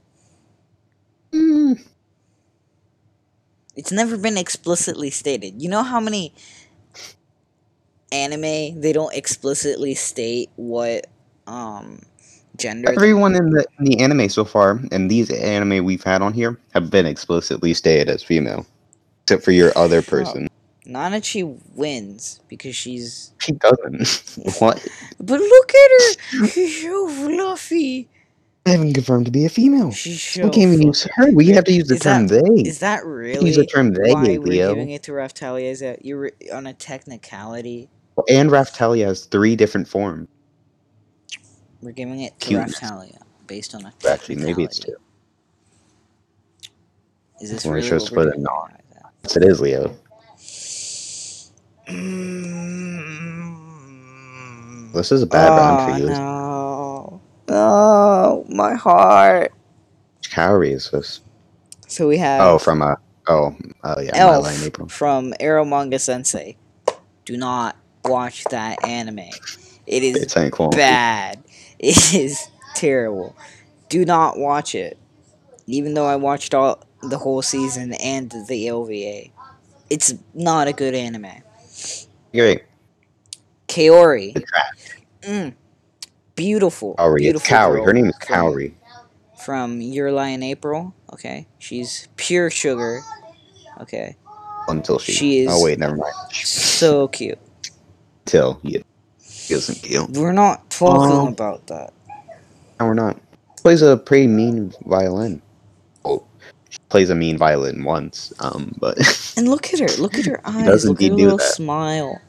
Mm, 1.34 1.82
It's 3.78 3.92
never 3.94 4.18
been 4.18 4.38
explicitly 4.38 5.10
stated. 5.12 5.62
You 5.62 5.70
know 5.70 5.82
how 5.82 6.02
many 6.02 6.34
anime 8.12 8.82
they 8.82 8.92
don't 8.92 9.14
explicitly 9.14 9.96
state 9.96 10.50
what 10.58 11.08
um 11.48 12.02
gender 12.62 12.92
Everyone 12.92 13.36
in 13.36 13.50
the 13.50 13.66
in 13.80 13.86
the 13.86 14.00
anime 14.00 14.30
so 14.30 14.46
far, 14.46 14.80
and 14.92 15.10
these 15.10 15.30
anime 15.32 15.84
we've 15.84 16.04
had 16.04 16.22
on 16.22 16.34
here, 16.34 16.60
have 16.74 16.90
been 16.90 17.06
explicitly 17.06 17.74
stated 17.74 18.10
as 18.10 18.24
female, 18.24 18.66
except 19.24 19.44
for 19.44 19.52
your 19.52 19.72
other 19.78 20.02
person. 20.02 20.48
Nanachi 20.86 21.60
wins 21.76 22.40
because 22.48 22.76
she's 22.76 23.32
She 23.40 23.54
doesn't. 23.54 24.36
what? 24.60 24.86
But 25.20 25.40
look 25.40 25.72
at 25.72 25.92
her! 25.92 26.48
She's 26.48 26.82
so 26.84 27.08
fluffy. 27.08 28.10
I 28.66 28.72
haven't 28.72 28.94
confirmed 28.94 29.26
to 29.26 29.32
be 29.32 29.46
a 29.46 29.50
female. 29.50 29.92
She's 29.92 30.22
so 30.22 30.44
we 30.44 30.50
can't 30.52 30.74
even 30.74 30.88
use 30.88 31.08
her. 31.16 31.32
We 31.32 31.48
have 31.50 31.64
to 31.64 31.74
use 31.74 31.88
the 31.88 31.96
Is 31.96 32.02
term 32.02 32.28
that- 32.28 32.44
they. 32.46 32.70
Is 32.70 32.80
that 32.80 33.06
really 33.06 33.48
use 33.48 33.56
the 33.56 33.66
term 33.66 33.94
they, 33.94 34.14
why 34.14 34.38
we're 34.38 34.68
giving 34.68 34.92
it 34.92 35.04
to 35.04 35.14
Raphtalia? 35.14 35.64
Is 35.64 35.80
that 35.80 36.06
you're 36.06 36.32
on 36.54 36.68
a 36.68 36.74
technicality? 36.74 37.90
And 38.30 38.52
Raphtalia 38.52 39.06
has 39.06 39.26
three 39.26 39.56
different 39.56 39.88
forms. 39.88 40.28
We're 41.82 41.92
giving 41.92 42.22
it 42.22 42.40
to 42.40 42.48
Cuteness. 42.48 42.80
Based 43.48 43.76
on 43.76 43.86
a 43.86 43.94
Actually, 44.08 44.36
maybe 44.38 44.64
it's 44.64 44.80
two. 44.80 44.96
Is 47.42 47.52
this 47.52 47.66
really 47.66 47.82
should 47.82 48.02
what 48.02 48.28
we're 48.28 48.36
not. 48.36 48.80
Yes, 49.24 49.36
it 49.36 49.44
is, 49.44 49.60
Leo. 49.60 49.98
Mm. 51.88 52.52
This 54.94 55.12
is 55.12 55.24
a 55.24 55.28
bad 55.28 55.50
round 55.50 55.92
for 55.92 56.00
you. 56.00 56.12
Oh, 56.14 57.20
no. 57.50 57.56
Oh, 57.56 58.46
my 58.48 58.76
heart. 58.76 59.52
Which 60.20 60.32
calorie 60.32 60.72
is 60.72 60.90
this? 60.92 61.22
So 61.88 62.08
we 62.08 62.18
have 62.18 62.42
Oh, 62.42 62.58
from 62.58 62.82
a. 62.82 62.98
Oh, 63.28 63.56
oh 63.84 64.00
yeah, 64.00 64.12
Elf 64.14 64.48
from 64.90 65.34
Eromanga 65.40 66.00
Sensei. 66.00 66.58
Do 67.26 67.38
not 67.38 67.76
watch 68.06 68.44
that 68.46 68.84
anime. 68.88 69.30
It 69.86 70.04
is 70.04 70.34
bad. 70.72 71.44
It 71.84 72.14
is 72.14 72.48
terrible. 72.76 73.36
Do 73.90 74.06
not 74.06 74.38
watch 74.38 74.76
it. 74.76 75.00
Even 75.66 75.96
though 75.96 76.06
I 76.06 76.16
watched 76.16 76.54
all 76.54 76.84
the 77.02 77.18
whole 77.18 77.42
season 77.42 77.94
and 77.94 78.32
the 78.48 78.70
OVA, 78.70 79.32
it's 79.90 80.14
not 80.36 80.68
a 80.68 80.74
good 80.74 80.94
anime. 80.94 81.42
Great. 82.34 82.64
Kaori, 83.68 84.36
mm, 85.22 85.54
beautiful, 86.36 86.96
Kaori. 86.96 87.14
It's 87.16 87.22
beautiful 87.24 87.58
Kaori. 87.58 87.86
Her 87.86 87.94
name 87.94 88.06
is 88.08 88.16
Kaori. 88.18 88.74
from 89.44 89.82
Your 89.82 90.12
Lie 90.12 90.30
in 90.30 90.44
April. 90.44 90.94
Okay, 91.14 91.48
she's 91.58 92.10
pure 92.16 92.50
sugar. 92.50 93.02
Okay, 93.80 94.16
Until 94.68 95.00
she. 95.00 95.14
She 95.14 95.40
is- 95.40 95.52
Oh 95.52 95.64
wait, 95.64 95.80
never 95.80 95.96
mind. 95.96 96.14
so 96.32 97.08
cute. 97.08 97.40
Until 98.26 98.60
you. 98.62 98.84
She 99.46 99.54
doesn't 99.56 99.82
kill. 99.82 100.08
We're 100.14 100.32
not 100.34 100.70
talking 100.70 101.12
Um, 101.12 101.28
about 101.30 101.68
that. 101.68 101.94
No, 102.80 102.88
we're 102.88 102.94
not. 102.94 103.18
Plays 103.58 103.82
a 103.82 103.98
pretty 103.98 104.28
mean 104.28 104.74
violin. 104.86 105.42
Oh, 106.06 106.24
she 106.70 106.80
plays 106.90 107.10
a 107.10 107.16
mean 107.16 107.38
violin 107.38 107.84
once. 107.84 108.34
Um, 108.40 108.74
but 108.80 108.98
And 109.38 109.48
look 109.50 109.74
at 109.74 109.80
her. 109.80 109.88
Look 110.02 110.18
at 110.18 110.26
her 110.26 110.42
eyes. 110.46 110.66
does 110.66 110.86
Look 110.86 111.02
at 111.02 111.10
her 111.12 111.16
do 111.18 111.24
little 111.24 111.38
that. 111.38 111.54
smile. 111.54 112.20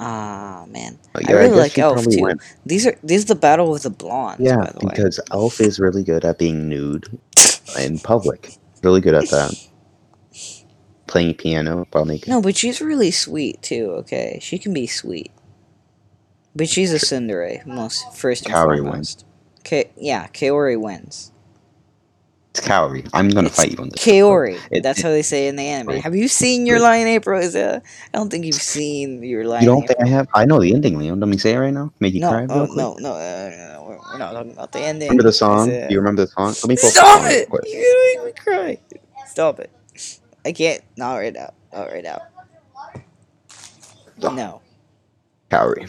Ah 0.00 0.64
man, 0.68 0.96
Oh, 1.16 1.20
I 1.26 1.32
really 1.32 1.48
guess 1.48 1.58
like 1.58 1.78
Elf 1.78 2.04
too. 2.06 2.22
went- 2.22 2.40
These 2.64 2.86
are 2.86 2.96
these 3.02 3.20
is 3.20 3.24
the 3.26 3.34
battle 3.34 3.74
of 3.74 3.82
the 3.82 3.90
blondes. 3.90 4.40
Yeah, 4.46 4.56
by 4.58 4.66
the 4.70 4.86
way. 4.86 4.92
because 4.94 5.18
Elf 5.32 5.60
is 5.60 5.80
really 5.80 6.04
good 6.04 6.24
at 6.24 6.38
being 6.38 6.68
nude 6.68 7.18
in 7.80 7.98
public. 7.98 8.52
Really 8.84 9.00
good 9.00 9.14
at 9.14 9.28
that. 9.30 9.56
Playing 11.08 11.34
piano 11.34 11.84
while 11.90 12.04
naked. 12.04 12.28
No, 12.28 12.40
but 12.40 12.54
she's 12.56 12.80
really 12.80 13.10
sweet 13.10 13.60
too. 13.62 13.86
Okay, 14.00 14.38
she 14.40 14.56
can 14.58 14.72
be 14.72 14.86
sweet. 14.86 15.32
But 16.58 16.68
she's 16.68 16.92
a 16.92 16.98
tsundere, 16.98 17.64
most 17.66 18.12
first 18.16 18.44
and 18.46 18.54
Kaori 18.54 18.78
foremost. 18.78 19.24
Ka- 19.64 19.84
yeah, 19.96 20.26
Kaori 20.26 20.78
wins. 20.78 21.30
It's 22.50 22.66
Kaori. 22.66 23.08
I'm 23.14 23.28
gonna 23.28 23.46
It's 23.46 23.56
fight 23.56 23.70
you 23.70 23.78
on 23.78 23.90
this. 23.90 24.04
Kaori. 24.04 24.58
It- 24.72 24.82
That's 24.82 24.98
it- 24.98 25.02
how 25.04 25.10
they 25.10 25.22
say 25.22 25.46
it 25.46 25.50
in 25.50 25.56
the 25.56 25.62
anime. 25.62 25.88
Right. 25.94 26.02
Have 26.02 26.16
you 26.16 26.26
seen 26.26 26.66
Your 26.66 26.80
Lie 26.80 26.96
in 26.96 27.06
April? 27.06 27.40
Is 27.40 27.54
it? 27.54 27.82
I 28.12 28.18
don't 28.18 28.28
think 28.28 28.44
you've 28.44 28.56
seen 28.56 29.22
Your 29.22 29.44
Lie 29.44 29.60
You 29.60 29.66
don't 29.66 29.86
think 29.86 30.00
I 30.02 30.08
have? 30.08 30.26
I 30.34 30.46
know 30.46 30.58
the 30.60 30.74
ending, 30.74 30.98
Leon. 30.98 31.20
Let 31.20 31.28
me 31.28 31.36
say 31.38 31.54
it 31.54 31.58
right 31.58 31.72
now. 31.72 31.92
Make 32.00 32.14
you 32.14 32.20
No, 32.20 32.30
cry 32.30 32.46
oh, 32.50 32.64
no, 32.74 32.96
no, 32.98 33.12
uh, 33.12 33.50
no, 33.56 33.84
we're, 33.86 33.98
we're 33.98 34.18
not 34.18 34.32
talking 34.32 34.50
about 34.52 34.72
the 34.72 34.80
ending. 34.80 35.08
Remember 35.10 35.22
the 35.22 35.32
song? 35.32 35.68
Do 35.68 35.86
you 35.90 35.98
remember 35.98 36.22
the 36.22 36.32
song? 36.32 36.48
Let 36.48 36.64
me 36.66 36.76
pull 36.80 36.90
Stop 36.90 37.22
it! 37.30 37.48
You're 37.66 38.24
make 38.24 38.34
me 38.34 38.42
cry. 38.42 38.78
Stop 39.28 39.60
it. 39.60 39.70
I 40.44 40.50
can't. 40.50 40.82
Not 40.96 41.14
right 41.18 41.32
now. 41.32 41.52
Not 41.72 41.92
right 41.92 42.02
now. 42.02 42.22
No. 44.18 44.60
Kaori. 45.50 45.88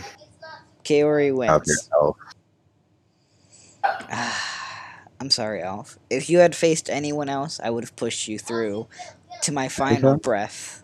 Kaori 0.89 1.33
wins. 1.35 1.89
I'm 5.21 5.29
sorry, 5.29 5.61
Elf. 5.61 5.99
If 6.09 6.29
you 6.29 6.39
had 6.39 6.55
faced 6.55 6.89
anyone 6.89 7.29
else, 7.29 7.59
I 7.63 7.69
would 7.69 7.83
have 7.83 7.95
pushed 7.95 8.27
you 8.27 8.39
through 8.39 8.87
to 9.43 9.51
my 9.51 9.67
final 9.67 10.13
Okay. 10.13 10.21
breath. 10.21 10.81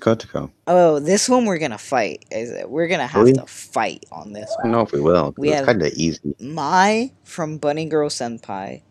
Kotoko. 0.00 0.50
Oh, 0.66 1.00
this 1.00 1.28
one 1.28 1.44
we're 1.46 1.58
gonna 1.58 1.78
fight. 1.78 2.24
Is 2.30 2.50
it? 2.50 2.70
We're 2.70 2.86
gonna 2.86 3.06
have 3.06 3.22
Really? 3.24 3.34
to 3.34 3.46
fight 3.46 4.04
on 4.12 4.32
this 4.32 4.54
I 4.58 4.62
don't 4.62 4.72
one. 4.72 4.72
know 4.72 4.80
if 4.82 4.92
we 4.92 5.00
will. 5.00 5.34
We 5.36 5.50
it's 5.50 5.66
kind 5.66 5.82
of 5.82 5.92
easy. 5.94 6.34
Mai 6.38 7.12
from 7.24 7.58
Bunny 7.58 7.86
Girl 7.86 8.08
Senpai 8.08 8.82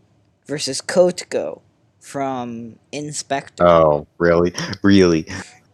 versus 0.46 0.82
Kotoko 0.82 1.62
from 2.00 2.78
In/Spectre. 2.92 3.66
Oh, 3.66 4.08
really? 4.18 4.54
Really? 4.84 5.28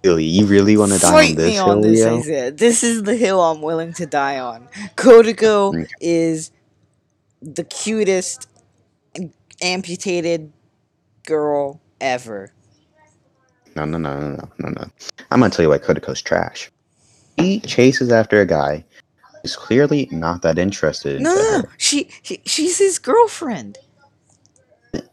Really? 0.04 0.26
You 0.26 0.46
really 0.48 0.78
want 0.78 0.92
to 0.94 1.00
die 1.00 1.12
Fight 1.12 1.30
on 1.32 1.36
this 1.36 1.48
me 1.48 1.54
hill, 1.54 1.70
on 1.70 1.82
this, 1.82 2.00
Leo? 2.00 2.18
Isaiah. 2.18 2.52
This 2.52 2.84
is 2.84 3.04
the 3.04 3.16
hill 3.16 3.40
I'm 3.42 3.62
willing 3.62 3.94
to 3.94 4.06
die 4.06 4.40
on. 4.40 4.68
Kotoko 4.96 5.70
Okay. 5.76 5.86
is 6.02 6.52
the 7.42 7.64
cutest 7.64 8.48
amputated 9.62 10.52
girl 11.26 11.80
ever. 12.00 12.52
No, 13.76 13.86
no, 13.86 13.98
no, 13.98 14.20
no, 14.20 14.30
no, 14.36 14.50
no, 14.60 14.70
no. 14.70 14.84
I'm 15.30 15.40
gonna 15.40 15.50
tell 15.52 15.64
you 15.64 15.70
why 15.70 15.78
Kotoko's 15.78 16.22
trash. 16.22 16.72
He 17.38 17.60
chases 17.62 18.12
after 18.12 18.42
a 18.42 18.46
guy 18.46 18.84
who's 19.42 19.56
clearly 19.56 20.10
not 20.12 20.42
that 20.42 20.58
interested 20.58 21.22
No, 21.22 21.34
no, 21.34 21.58
no. 21.60 21.64
She, 21.78 22.10
she 22.24 22.42
she's 22.46 22.78
his 22.80 23.00
girlfriend. 23.00 23.78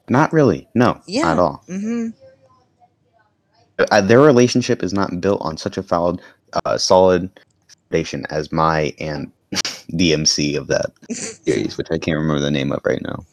Not 0.09 0.33
really. 0.33 0.67
No, 0.75 1.01
Yeah. 1.07 1.23
not 1.23 1.33
at 1.33 1.39
all. 1.39 1.65
Mm-hmm. 1.69 2.09
Uh, 3.79 4.01
their 4.01 4.21
relationship 4.21 4.83
is 4.83 4.93
not 4.93 5.21
built 5.21 5.41
on 5.43 5.57
such 5.57 5.79
a 5.79 5.83
solid, 5.83 6.21
uh, 6.65 6.77
solid 6.77 7.31
foundation 7.91 8.27
as 8.31 8.51
Mai 8.53 8.93
and 8.99 9.31
DMC 9.93 10.57
of 10.57 10.67
that 10.67 10.91
series, 11.11 11.79
which 11.79 11.89
I 11.91 11.99
can't 11.99 12.19
remember 12.19 12.41
the 12.41 12.51
name 12.51 12.73
of 12.73 12.81
right 12.85 13.03
now. 13.03 13.25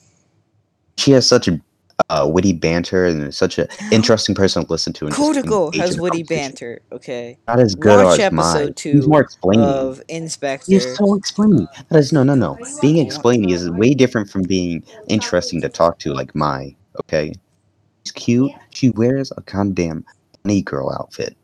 She 0.98 1.12
has 1.12 1.28
such 1.28 1.48
a 1.48 1.60
uh, 2.10 2.28
witty 2.32 2.54
banter 2.54 3.06
and 3.06 3.34
such 3.34 3.58
an 3.58 3.68
interesting 3.92 4.36
person 4.36 4.66
to 4.66 4.72
listen 4.72 4.94
to. 4.94 5.06
And 5.06 5.16
just 5.16 5.46
Kodako 5.46 5.66
engage 5.66 5.82
has 5.82 6.00
witty 6.00 6.24
banter. 6.24 6.82
Okay. 6.92 7.38
Not 7.48 7.60
as 7.60 7.76
good 7.76 8.04
Watch 8.04 8.20
as 8.20 8.32
mine. 8.32 8.58
episode 8.58 8.76
two 8.76 8.92
He's 8.94 9.08
more 9.08 9.22
explaining. 9.22 9.66
Of 9.66 10.02
In/Spectre. 10.08 10.72
He's 10.72 10.96
so 10.98 11.16
explaining. 11.16 11.68
That 11.90 12.00
is 12.00 12.12
no, 12.12 12.24
no, 12.24 12.36
no. 12.36 12.58
Being 12.82 13.06
explaining 13.06 13.50
is 13.50 13.70
way 13.72 13.94
different 13.94 14.30
from 14.30 14.44
being 14.44 14.84
interesting 15.08 15.62
to 15.62 15.70
talk 15.70 16.00
to, 16.00 16.14
like 16.14 16.36
Mai. 16.36 16.76
Okay, 17.02 17.34
she's 18.04 18.12
cute. 18.12 18.52
She 18.72 18.90
wears 18.92 19.32
a 19.38 19.42
goddamn 19.42 20.06
girl 20.62 20.92
outfit. 21.00 21.36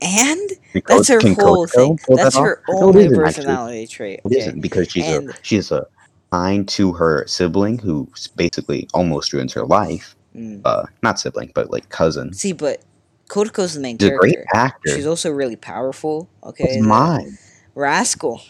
and 0.00 0.50
that's 0.86 1.08
her 1.08 1.20
whole 1.34 1.66
thing. 1.66 1.98
that 2.08 2.16
That's 2.16 2.36
off? 2.36 2.44
her 2.44 2.62
No, 2.68 2.74
it 2.78 2.82
only 2.82 3.04
actually. 3.06 3.18
personality 3.18 3.86
trait. 3.88 4.20
Okay. 4.26 4.38
isn't 4.38 4.60
because 4.60 4.90
she's 4.90 5.04
And- 5.06 5.30
a 5.30 5.34
she's 5.42 5.70
a 5.72 5.86
kind 6.30 6.68
to 6.68 6.92
her 6.92 7.26
sibling 7.26 7.78
who 7.78 8.08
basically 8.36 8.88
almost 8.94 9.32
ruins 9.32 9.52
her 9.54 9.64
life. 9.66 10.14
Mm. 10.36 10.60
Uh, 10.64 10.84
not 11.02 11.18
sibling, 11.18 11.50
but 11.54 11.70
like 11.70 11.88
cousin. 11.88 12.32
See, 12.32 12.52
but 12.52 12.82
Kotako's 13.28 13.74
the 13.74 13.80
main 13.80 13.98
She's 13.98 14.10
a 14.10 14.14
great 14.16 14.34
character. 14.34 14.56
actor. 14.56 14.94
She's 14.94 15.06
also 15.06 15.30
really 15.32 15.56
powerful. 15.56 16.28
Okay. 16.44 16.76
The- 16.80 16.82
mine. 16.86 17.36
Rascal 17.74 18.40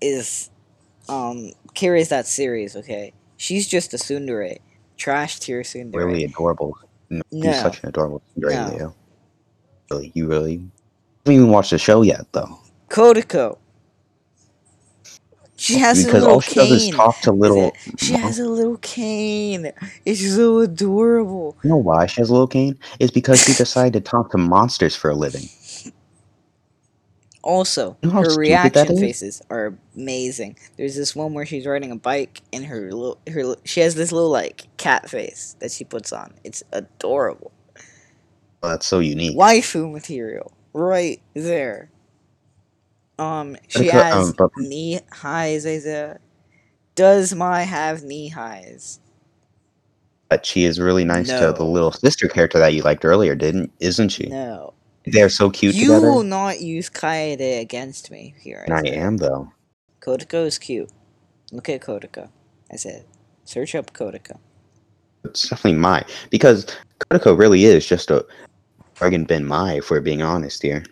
is 0.00 0.50
um 1.08 1.52
carries 1.74 2.08
that 2.08 2.26
series, 2.26 2.74
okay? 2.76 3.12
She's 3.36 3.68
just 3.68 3.94
a 3.94 3.98
tsundere. 3.98 4.58
Trash 4.96 5.38
tier 5.38 5.62
tsundere. 5.62 5.94
Really 5.94 6.24
adorable. 6.24 6.76
No, 7.10 7.22
No. 7.32 7.50
He's 7.50 7.60
such 7.60 7.82
an 7.82 7.88
adorable 7.88 8.22
Cinderella, 8.34 8.78
No. 8.78 8.94
Really, 9.90 10.12
you 10.14 10.26
really 10.26 10.56
haven't 11.24 11.34
even 11.34 11.50
watched 11.50 11.70
the 11.70 11.78
show 11.78 12.02
yet, 12.02 12.26
though. 12.32 12.58
Kodako. 12.88 13.58
She 15.56 15.74
has 15.78 16.04
because 16.04 16.22
a 16.22 16.26
little 16.26 16.34
all 16.34 16.40
she 16.40 16.54
does 16.54 16.70
is 16.70 16.84
cane. 16.84 16.94
talk 16.94 17.20
to 17.22 17.32
little. 17.32 17.72
She 17.98 18.12
has 18.12 18.38
a 18.38 18.48
little 18.48 18.76
cane. 18.76 19.72
It's 20.04 20.34
so 20.34 20.60
adorable. 20.60 21.56
You 21.64 21.70
know 21.70 21.76
why 21.76 22.06
she 22.06 22.20
has 22.20 22.30
a 22.30 22.32
little 22.32 22.46
cane? 22.46 22.78
It's 23.00 23.10
because 23.10 23.42
she 23.42 23.54
decided 23.54 23.92
to 23.94 24.00
talk 24.00 24.30
to 24.30 24.38
monsters 24.38 24.94
for 24.94 25.10
a 25.10 25.14
living. 25.16 25.48
Also, 27.42 27.96
You 28.02 28.10
know 28.10 28.16
her 28.22 28.36
reaction 28.36 28.98
faces 28.98 29.40
are 29.48 29.74
amazing. 29.96 30.58
There's 30.76 30.96
this 30.96 31.14
one 31.14 31.34
where 31.34 31.46
she's 31.46 31.66
riding 31.66 31.92
a 31.92 31.96
bike 31.96 32.42
and 32.52 32.66
her 32.66 32.90
little 32.92 33.18
her 33.30 33.54
she 33.64 33.80
has 33.80 33.94
this 33.94 34.10
little 34.12 34.30
like 34.30 34.66
cat 34.76 35.08
face 35.08 35.56
that 35.60 35.70
she 35.70 35.84
puts 35.84 36.12
on. 36.12 36.34
It's 36.44 36.62
adorable. 36.72 37.52
Well, 38.62 38.72
that's 38.72 38.86
so 38.86 38.98
unique. 38.98 39.36
Waifu 39.38 39.90
material 39.92 40.52
right 40.72 41.20
there. 41.34 41.90
Um, 43.18 43.56
she 43.68 43.84
Because, 43.84 44.02
has 44.02 44.28
um, 44.28 44.34
but- 44.36 44.50
knee 44.56 45.00
highs. 45.12 45.64
Isaiah. 45.66 46.18
Does 46.96 47.34
Mai 47.34 47.62
have 47.62 48.02
knee 48.02 48.28
highs? 48.28 48.98
But 50.28 50.44
she 50.44 50.64
is 50.64 50.78
really 50.80 51.04
nice 51.04 51.28
No. 51.28 51.52
to 51.52 51.56
the 51.56 51.64
little 51.64 51.92
sister 51.92 52.28
character 52.28 52.58
that 52.58 52.74
you 52.74 52.82
liked 52.82 53.04
earlier, 53.04 53.34
didn't? 53.34 53.72
Isn't 53.80 54.08
she? 54.10 54.26
No. 54.26 54.74
They're 55.12 55.28
so 55.28 55.50
cute 55.50 55.74
you 55.74 55.88
together. 55.88 56.10
will 56.10 56.22
not 56.22 56.60
use 56.60 56.90
Kaede 56.90 57.60
against 57.60 58.10
me 58.10 58.34
here. 58.40 58.66
I 58.70 58.80
am 58.88 59.16
though. 59.16 59.52
Kodako 60.00 60.46
is 60.46 60.58
cute. 60.58 60.90
Look 61.52 61.68
at 61.68 61.80
Kodako. 61.80 62.28
I 62.72 62.76
said, 62.76 63.04
search 63.44 63.74
up 63.74 63.92
Kodako. 63.92 64.38
It's 65.24 65.48
definitely 65.48 65.78
Mai 65.78 66.04
because 66.30 66.66
Kodako 67.00 67.38
really 67.38 67.64
is 67.64 67.86
just 67.86 68.10
a 68.10 68.24
bargain 68.98 69.24
bin 69.24 69.46
Mai 69.46 69.74
if 69.74 69.90
we're 69.90 70.00
being 70.00 70.22
honest 70.22 70.62
here. 70.62 70.84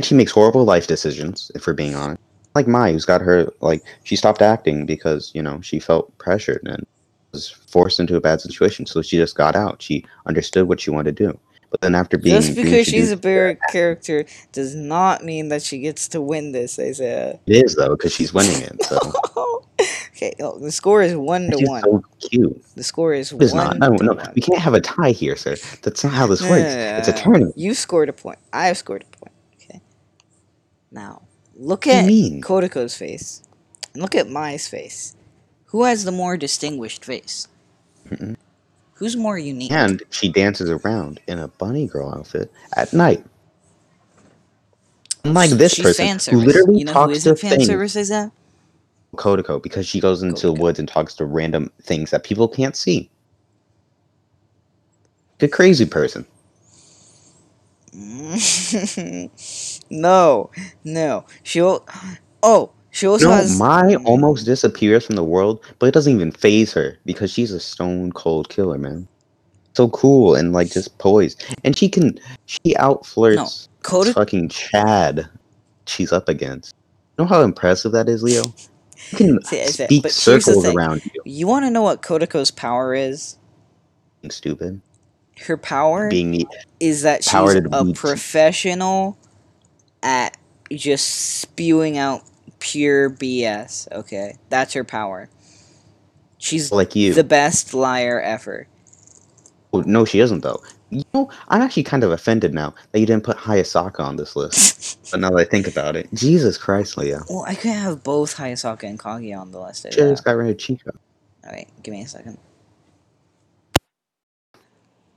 She 0.00 0.14
makes 0.14 0.32
horrible 0.32 0.64
life 0.64 0.86
decisions, 0.86 1.50
if 1.54 1.66
we're 1.66 1.74
being 1.74 1.94
honest. 1.94 2.20
Like 2.54 2.66
Mai, 2.66 2.92
who's 2.92 3.04
got 3.04 3.20
her 3.20 3.52
like 3.60 3.82
she 4.04 4.16
stopped 4.16 4.42
acting 4.42 4.86
because, 4.86 5.30
you 5.34 5.42
know, 5.42 5.60
she 5.60 5.78
felt 5.78 6.16
pressured 6.18 6.62
and 6.64 6.84
was 7.32 7.48
forced 7.48 8.00
into 8.00 8.16
a 8.16 8.20
bad 8.20 8.40
situation. 8.40 8.86
So 8.86 9.02
she 9.02 9.16
just 9.16 9.36
got 9.36 9.54
out. 9.54 9.80
She 9.82 10.04
understood 10.26 10.68
what 10.68 10.80
she 10.80 10.90
wanted 10.90 11.16
to 11.16 11.26
do. 11.26 11.38
But 11.70 11.80
then 11.82 11.94
after 11.94 12.18
being 12.18 12.34
Just 12.34 12.56
because 12.56 12.86
she's 12.86 13.12
a 13.12 13.16
better 13.16 13.56
character 13.70 14.24
does 14.52 14.74
not 14.74 15.24
mean 15.24 15.48
that 15.50 15.62
she 15.62 15.78
gets 15.78 16.08
to 16.08 16.20
win 16.20 16.50
this, 16.52 16.78
Isaiah. 16.78 17.38
it 17.46 17.64
is 17.64 17.76
though, 17.76 17.90
because 17.96 18.12
she's 18.12 18.34
winning 18.34 18.60
it. 18.62 18.82
So 18.84 18.98
okay, 20.16 20.34
the 20.38 20.72
score 20.72 21.00
is 21.02 21.14
one 21.14 21.48
to 21.50 21.64
one. 21.66 21.82
so 21.82 22.02
cute. 22.28 22.64
The 22.74 22.82
score 22.82 23.14
is 23.14 23.30
It's 23.32 23.52
one 23.52 23.78
not. 23.78 23.78
No, 23.78 23.88
no. 24.04 24.14
one. 24.14 24.32
We 24.34 24.42
can't 24.42 24.58
have 24.58 24.74
a 24.74 24.80
tie 24.80 25.12
here, 25.12 25.36
sir. 25.36 25.56
That's 25.82 26.02
not 26.02 26.12
how 26.12 26.26
this 26.26 26.42
No, 26.42 26.50
works. 26.50 26.74
no, 26.74 26.90
no, 26.92 26.96
It's 26.98 27.08
a 27.08 27.12
tournament. 27.12 27.56
You 27.56 27.74
scored 27.74 28.08
a 28.08 28.12
point. 28.12 28.38
I 28.52 28.66
have 28.66 28.76
scored 28.76 29.04
a 29.12 29.16
point. 29.16 29.32
Okay. 29.62 29.80
Now, 30.90 31.22
look 31.56 31.86
What 31.86 32.06
do 32.06 32.12
you 32.12 32.38
at? 32.38 32.42
Kodako's 32.42 32.96
face. 32.96 33.42
And 33.94 34.02
look 34.02 34.16
at 34.16 34.28
Mai's 34.28 34.66
face. 34.68 35.14
Who 35.66 35.84
has 35.84 36.04
the 36.04 36.12
more 36.12 36.36
distinguished 36.36 37.04
face? 37.04 37.46
Mm-mm. 38.08 38.36
Who's 39.00 39.16
more 39.16 39.38
unique? 39.38 39.72
And 39.72 40.02
she 40.10 40.30
dances 40.30 40.68
around 40.68 41.20
in 41.26 41.38
a 41.38 41.48
bunny 41.48 41.86
girl 41.86 42.12
outfit 42.14 42.52
at 42.76 42.92
night. 42.92 43.24
Unlike 45.24 45.52
this 45.52 45.78
person 45.78 46.18
who 46.30 46.44
literally 46.44 46.80
you 46.80 46.84
know 46.84 46.92
talks 46.92 47.16
isn't 47.16 47.36
to 47.36 47.40
fan 47.40 47.50
things, 47.50 47.66
service 47.66 47.96
is 47.96 48.10
that? 48.10 48.30
Kodako, 49.16 49.62
because 49.62 49.88
she 49.88 50.00
goes 50.00 50.22
into 50.22 50.48
the 50.48 50.52
woods 50.52 50.78
and 50.78 50.86
talks 50.86 51.14
to 51.14 51.24
random 51.24 51.72
things 51.82 52.10
that 52.10 52.24
people 52.24 52.46
can't 52.46 52.76
see. 52.76 53.08
The 55.38 55.48
crazy 55.48 55.86
person. 55.86 56.26
no, 59.90 60.50
no. 60.84 61.24
She 61.42 61.60
al- 61.60 61.88
oh, 62.42 62.70
she 62.90 63.06
also 63.06 63.28
No, 63.28 63.36
has 63.36 63.58
Mai 63.58 63.94
mm. 63.94 64.04
almost 64.04 64.44
disappears 64.44 65.06
from 65.06 65.16
the 65.16 65.24
world, 65.24 65.64
but 65.78 65.86
it 65.86 65.94
doesn't 65.94 66.12
even 66.12 66.32
phase 66.32 66.72
her 66.72 66.98
because 67.04 67.30
she's 67.30 67.52
a 67.52 67.60
stone 67.60 68.12
cold 68.12 68.48
killer, 68.48 68.78
man. 68.78 69.06
So 69.74 69.88
cool 69.90 70.34
and 70.34 70.52
like 70.52 70.70
just 70.70 70.98
poised, 70.98 71.44
and 71.64 71.76
she 71.76 71.88
can 71.88 72.18
she 72.46 72.76
out 72.76 73.06
flirts 73.06 73.68
Kodak. 73.82 74.14
fucking 74.14 74.48
Chad 74.48 75.28
she's 75.86 76.12
up 76.12 76.28
against. 76.28 76.74
You 77.16 77.24
know 77.24 77.28
how 77.28 77.42
impressive 77.42 77.92
that 77.92 78.08
is, 78.08 78.22
Leo? 78.22 78.42
You 79.12 79.16
can 79.16 79.42
See, 79.44 79.64
speak 79.66 80.02
but 80.02 80.12
circles 80.12 80.66
around 80.66 81.04
you. 81.04 81.22
You 81.24 81.46
want 81.46 81.64
to 81.66 81.70
know 81.70 81.82
what 81.82 82.02
Kodako's 82.02 82.50
power 82.50 82.94
is? 82.94 83.38
Being 84.22 84.30
stupid. 84.30 84.80
Her 85.46 85.56
power 85.56 86.10
Being 86.10 86.46
is 86.80 87.02
that 87.02 87.24
she's 87.24 87.54
a 87.54 87.92
professional 87.94 89.16
at 90.02 90.36
just 90.70 91.40
spewing 91.40 91.96
out 91.96 92.22
pure 92.60 93.10
BS. 93.10 93.90
Okay, 93.92 94.36
that's 94.48 94.72
her 94.74 94.84
power. 94.84 95.28
She's 96.38 96.72
like 96.72 96.96
you. 96.96 97.12
the 97.12 97.24
best 97.24 97.74
liar 97.74 98.20
ever. 98.20 98.66
Oh, 99.72 99.82
no, 99.82 100.04
she 100.04 100.20
isn't 100.20 100.40
though. 100.40 100.62
You 100.88 101.04
know, 101.14 101.30
I'm 101.48 101.62
actually 101.62 101.84
kind 101.84 102.02
of 102.02 102.10
offended 102.10 102.52
now 102.52 102.74
that 102.90 102.98
you 102.98 103.06
didn't 103.06 103.24
put 103.24 103.36
Hayasaka 103.36 104.00
on 104.00 104.16
this 104.16 104.34
list. 104.34 104.98
but 105.10 105.20
now 105.20 105.30
that 105.30 105.36
I 105.36 105.44
think 105.44 105.68
about 105.68 105.94
it, 105.94 106.08
Jesus 106.14 106.58
Christ, 106.58 106.96
Leo. 106.96 107.22
well, 107.28 107.44
I 107.46 107.54
could 107.54 107.70
have 107.70 108.02
both 108.02 108.36
Hayasaka 108.36 108.84
and 108.84 108.98
Kage 108.98 109.32
on 109.32 109.52
the 109.52 109.60
list. 109.60 109.82
Should 109.82 109.98
have 110.02 110.12
just 110.12 110.24
got 110.24 110.32
rid 110.32 110.50
of 110.50 110.58
Chico. 110.58 110.90
Alright, 111.44 111.68
give 111.82 111.92
me 111.92 112.02
a 112.02 112.08
second. 112.08 112.38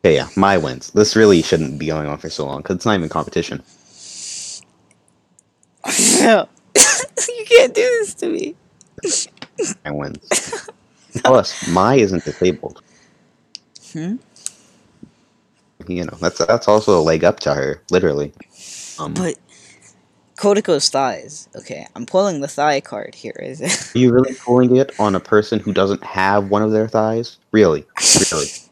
Okay, 0.06 0.16
yeah, 0.16 0.28
Mai 0.36 0.58
wins. 0.58 0.92
This 0.92 1.16
really 1.16 1.42
shouldn't 1.42 1.80
be 1.80 1.88
going 1.88 2.08
on 2.08 2.18
for 2.18 2.30
so 2.30 2.46
long 2.46 2.62
because 2.62 2.76
it's 2.76 2.86
not 2.86 2.96
even 2.96 3.10
competition. 3.10 3.64
You 7.28 7.46
can't 7.46 7.74
do 7.74 7.82
this 7.82 8.14
to 8.16 8.28
me. 8.28 8.56
I 9.86 9.92
win. 9.92 10.16
Plus, 11.24 11.68
Mai 11.70 11.96
isn't 11.96 12.26
disabled. 12.26 12.82
Hmm? 13.92 14.16
You 15.88 16.06
know, 16.06 16.18
that's 16.20 16.40
that's 16.46 16.68
also 16.68 17.00
a 17.00 17.02
leg 17.02 17.24
up 17.24 17.40
to 17.42 17.54
her, 17.54 17.82
literally. 17.92 18.34
Um, 19.00 19.14
But 19.14 19.36
Kodako's 20.38 20.90
thighs. 20.90 21.50
Okay, 21.56 21.86
I'm 21.96 22.06
pulling 22.06 22.42
the 22.42 22.48
thigh 22.48 22.82
card 22.82 23.16
here. 23.16 23.36
Is 23.40 23.62
it? 23.62 23.96
Are 23.96 24.00
you 24.00 24.12
really 24.12 24.34
pulling 24.34 24.78
it 24.78 24.98
on 25.00 25.16
a 25.16 25.20
person 25.20 25.60
who 25.60 25.74
doesn't 25.74 26.04
have 26.04 26.50
one 26.50 26.62
of 26.62 26.72
their 26.72 26.88
thighs? 26.88 27.38
Really? 27.52 27.86
Really? 28.32 28.48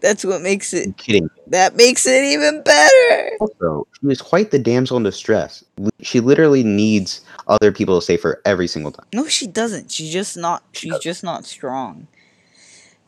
That's 0.00 0.24
what 0.24 0.40
makes 0.42 0.72
it. 0.72 0.86
I'm 0.86 0.92
kidding. 0.94 1.30
That 1.48 1.74
makes 1.76 2.06
it 2.06 2.22
even 2.24 2.62
better. 2.62 3.30
Also, 3.40 3.86
she 4.00 4.06
was 4.06 4.22
quite 4.22 4.50
the 4.52 4.58
damsel 4.58 4.96
in 4.96 5.02
distress. 5.02 5.64
She 6.02 6.20
literally 6.20 6.62
needs 6.62 7.20
other 7.48 7.72
people 7.72 7.98
to 7.98 8.04
save 8.04 8.22
her 8.22 8.40
every 8.44 8.68
single 8.68 8.92
time. 8.92 9.06
No, 9.12 9.26
she 9.26 9.46
doesn't. 9.48 9.90
She's 9.90 10.12
just 10.12 10.36
not. 10.36 10.62
She's 10.72 10.92
does. 10.92 11.02
just 11.02 11.24
not 11.24 11.44
strong. 11.44 12.06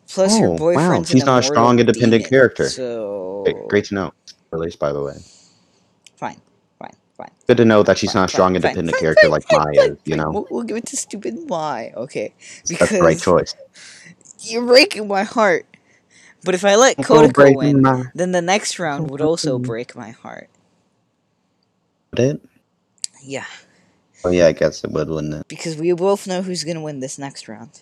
Plus, 0.09 0.33
Oh, 0.35 0.57
her 0.59 0.75
wow, 0.75 1.03
she's 1.05 1.25
not 1.25 1.39
a 1.39 1.43
strong, 1.47 1.79
independent 1.79 2.23
demon, 2.25 2.29
character. 2.29 2.69
So 2.69 3.45
Okay, 3.47 3.55
great 3.69 3.85
to 3.87 3.95
know. 3.95 4.13
Released, 4.51 4.81
by 4.81 4.93
the 4.93 5.01
way. 5.01 5.15
fine, 6.17 6.41
fine. 6.81 6.91
fine. 7.17 7.31
Good 7.47 7.59
to 7.59 7.65
know 7.65 7.85
that 7.85 7.97
she's 7.99 8.11
Fine, 8.13 8.23
not 8.23 8.31
a 8.31 8.33
strong, 8.33 8.49
fine, 8.49 8.57
independent 8.57 8.91
fine, 8.97 9.01
character 9.01 9.29
like 9.29 9.45
Maya. 9.53 9.95
You 10.05 10.17
know, 10.17 10.31
We'll, 10.33 10.47
we'll 10.51 10.65
give 10.65 10.77
it 10.77 10.87
to 10.87 10.97
stupid 10.97 11.39
Mai. 11.49 11.93
Okay, 11.97 12.35
that's 12.69 12.91
the 12.91 13.01
right 13.01 13.17
choice. 13.21 13.55
you're 14.41 14.67
breaking 14.67 15.07
my 15.07 15.23
heart. 15.23 15.67
But 16.45 16.55
if 16.55 16.65
I 16.65 16.77
let 16.77 16.97
Kodako 16.97 17.57
win, 17.57 17.83
my 17.83 18.05
then 18.15 18.33
the 18.33 18.43
next 18.43 18.79
round 18.79 19.11
would 19.11 19.21
also 19.21 19.59
break 19.73 19.95
my 19.95 20.11
heart. 20.11 20.49
it. 22.17 22.41
Yeah, 23.23 23.45
Oh 24.25 24.31
yeah, 24.31 24.47
I 24.47 24.53
guess 24.53 24.85
it 24.85 24.91
would, 24.91 25.09
wouldn't 25.09 25.35
it? 25.35 25.49
because 25.49 25.77
we 25.77 25.93
both 25.93 26.27
know 26.27 26.43
who's 26.43 26.65
gonna 26.65 26.83
win 26.83 27.01
this 27.01 27.19
next 27.19 27.49
round. 27.49 27.81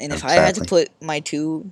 And 0.00 0.12
if 0.12 0.24
I 0.24 0.32
had 0.32 0.54
to 0.56 0.64
put 0.64 0.88
my 1.02 1.20
two, 1.20 1.70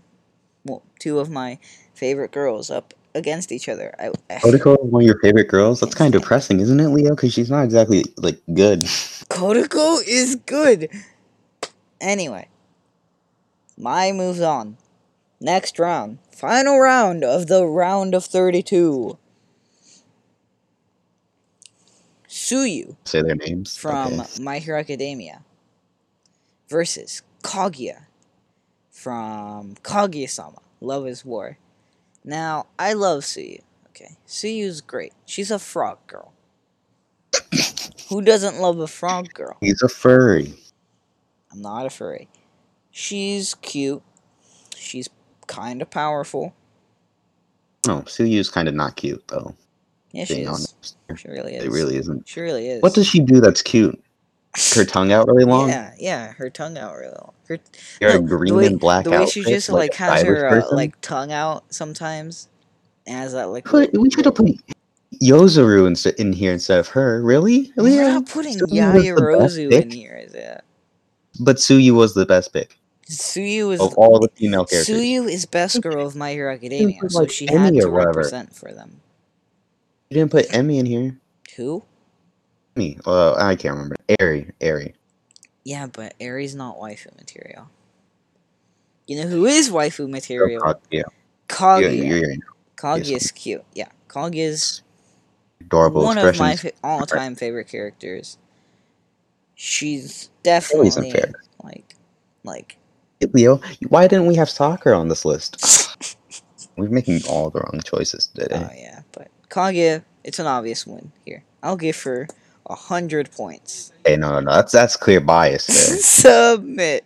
well, 0.65 0.83
two 1.01 1.19
of 1.19 1.31
Mai 1.31 1.59
favorite 1.95 2.31
girls 2.31 2.71
up 2.71 2.95
against 3.15 3.51
each 3.51 3.69
other, 3.69 3.95
I, 3.99 4.09
eh. 4.09 4.11
I 4.31 4.39
Kodako 4.39 4.85
is 4.85 4.91
one 4.91 5.03
of 5.03 5.07
your 5.07 5.19
favorite 5.21 5.49
girls. 5.49 5.81
That's 5.81 5.95
kind 5.95 6.15
of 6.15 6.21
depressing, 6.21 6.61
isn't 6.61 6.79
it, 6.79 6.89
Leo? 6.89 7.11
Because 7.11 7.33
she's 7.33 7.51
not 7.51 7.65
exactly 7.65 8.05
like 8.19 8.41
good. 8.55 8.81
Kodako 9.31 10.01
is 10.07 10.37
good. 10.37 10.91
Anyway, 12.01 12.49
my 13.77 14.13
moves 14.13 14.41
on. 14.41 14.77
Next 15.41 15.79
round, 15.79 16.19
final 16.33 16.79
round 16.79 17.25
of 17.25 17.47
the 17.47 17.65
round 17.65 18.15
of 18.15 18.25
thirty-two. 18.25 19.19
Tsuyu 22.29 22.97
Say 23.05 23.23
their 23.23 23.35
names 23.37 23.77
from 23.77 24.21
Okay. 24.21 24.43
My 24.43 24.59
Hero 24.59 24.79
Academia 24.79 25.43
versus 26.69 27.23
Kaguya 27.43 28.05
from 28.91 29.75
Kaguya-sama, 29.83 30.59
Love 30.81 31.07
is 31.07 31.25
War. 31.25 31.57
Now, 32.25 32.67
I 32.79 32.93
love 32.93 33.23
Tsuyu. 33.23 33.61
Okay, 33.89 34.17
Tsuyu's 34.27 34.81
great. 34.81 35.13
She's 35.25 35.51
a 35.51 35.59
frog 35.59 35.99
girl. 36.07 36.33
Who 38.09 38.23
doesn't 38.23 38.61
love 38.61 38.79
a 38.79 38.87
frog 38.87 39.33
girl? 39.33 39.57
He's 39.61 39.83
a 39.83 39.89
furry. 39.89 40.55
I'm 41.53 41.63
not 41.63 41.87
a 41.87 41.91
furry. 41.91 42.29
She's 42.91 43.55
cute. 43.55 44.03
She's 44.77 45.09
kind 45.49 45.83
of 45.83 45.91
powerful. 45.91 46.55
No, 47.87 48.03
Tsuyu's 48.03 48.51
kind 48.51 48.69
of 48.69 48.75
not 48.75 48.97
cute 48.97 49.27
though. 49.29 49.55
Yeah, 50.13 50.25
she 50.25 50.43
is. 50.43 50.49
honest, 50.49 50.97
She 51.17 51.29
really 51.29 51.57
is. 51.57 51.65
it 51.65 51.71
really 51.71 51.97
isn't. 51.97 52.29
She 52.29 52.41
really 52.41 52.69
is. 52.69 52.83
What 52.83 52.95
does 52.95 53.07
she 53.07 53.21
do 53.21 53.41
that's 53.41 53.63
cute? 53.63 54.01
Her 54.75 54.85
tongue 54.85 55.13
out 55.13 55.29
really 55.29 55.45
long. 55.45 55.69
Yeah, 55.69 55.93
yeah, 55.99 56.33
her 56.33 56.49
tongue 56.51 56.79
out 56.79 56.95
really 56.97 57.13
long. 57.13 57.33
Her 57.49 57.59
You're 58.01 58.15
No, 58.15 58.21
green 58.23 58.55
way, 58.55 58.67
and 58.67 58.81
black 58.81 59.05
the 59.05 59.11
way 59.11 59.27
she 59.27 59.43
just 59.43 59.69
like, 59.69 59.93
a 59.95 59.97
has 59.99 60.23
her 60.23 60.49
uh, 60.49 60.75
like 60.75 60.99
tongue 61.01 61.33
out 61.33 61.65
sometimes, 61.73 62.49
as 63.07 63.33
that 63.33 63.51
like. 63.51 63.65
Put, 63.65 63.93
we 63.99 64.11
should 64.11 64.25
have 64.25 64.35
put 64.35 64.51
Yaoyorozu 65.23 66.07
in, 66.19 66.27
in 66.27 66.33
here 66.33 66.53
instead 66.53 66.81
of 66.81 66.89
her. 66.89 67.23
Really? 67.23 67.73
We're 67.77 67.85
Leo? 67.85 68.09
not 68.09 68.29
putting 68.29 68.57
Tsuyu 68.57 68.93
was 68.95 69.15
the 69.15 69.21
best 69.37 69.57
Yaoyorozu 69.59 69.83
in 69.83 69.91
here, 69.91 70.17
is 70.17 70.35
it? 70.35 70.63
But 71.41 71.57
Tsuyu 71.57 71.93
was 71.93 72.15
the 72.15 72.27
best 72.27 72.53
pick 72.53 72.78
Tsuyu 73.11 73.73
is 73.73 73.81
of 73.81 73.95
all 73.95 74.21
the 74.21 74.29
female 74.37 74.67
characters. 74.67 74.95
Tsuyu 74.95 75.31
is 75.31 75.47
best 75.47 75.81
girl 75.81 76.07
of 76.07 76.15
My 76.15 76.33
Hero 76.33 76.53
Academia, 76.53 76.99
was 77.03 77.15
so 77.15 77.27
she 77.27 77.49
Emmy 77.49 77.59
had 77.59 77.75
to 77.77 77.91
represent 77.91 78.55
for 78.55 78.73
them. 78.73 79.01
You 80.11 80.17
didn't 80.17 80.31
put 80.31 80.55
Emmy 80.55 80.79
in 80.79 80.87
here. 80.87 81.19
Who? 81.57 81.85
Me? 82.77 82.99
Uh, 83.05 83.35
I 83.35 83.57
can't 83.57 83.75
remember. 83.75 83.97
Airy. 84.21 84.53
Airy. 84.61 84.95
Yeah, 85.65 85.87
but 85.87 86.15
Aries 86.21 86.55
not 86.55 86.79
waifu 86.79 87.15
material. 87.19 87.69
You 89.07 89.23
know 89.23 89.29
who 89.29 89.45
is 89.47 89.71
waifu 89.71 90.09
material? 90.09 90.63
Oh, 90.65 90.75
yeah. 90.91 91.03
Kaguya. 91.49 91.97
You're, 91.97 92.07
you're, 92.07 92.17
you're 92.19 92.37
Kaguya's 92.77 93.33
cute. 93.33 93.65
Yeah, 93.75 93.89
Kaguya's 94.09 94.83
adorable 95.61 96.05
one 96.05 96.17
of 96.17 96.39
my 96.39 96.57
fa- 96.57 96.73
all-time 96.83 97.35
favorite 97.35 97.69
characters. 97.69 98.39
She's 99.55 100.31
definitely 100.43 100.91
unfair. 100.97 101.33
like, 101.63 101.95
like. 102.45 102.78
Leo, 103.33 103.61
why 103.89 104.07
didn't 104.07 104.27
we 104.27 104.37
have 104.37 104.49
soccer 104.49 104.95
on 104.95 105.09
this 105.09 105.25
list? 105.25 106.17
We're 106.77 106.89
making 106.89 107.23
all 107.29 107.51
the 107.51 107.61
wrong 107.61 107.81
choices 107.85 108.29
today. 108.29 108.69
Oh 108.71 108.75
yeah, 108.77 109.01
but 109.13 109.29
Kaguya, 109.49 110.05
it's 110.23 110.39
an 110.39 110.47
obvious 110.47 110.87
win 110.87 111.11
here. 111.25 111.43
I'll 111.63 111.77
give 111.77 112.01
her 112.03 112.29
a 112.67 112.75
hundred 112.77 113.33
points. 113.33 113.93
Hey, 114.07 114.17
no, 114.17 114.31
no, 114.31 114.41
no. 114.41 114.53
That's 114.53 114.73
that's 114.73 114.97
clear 114.97 115.21
bias 115.21 115.67
there. 115.67 115.99
Submit. 115.99 117.05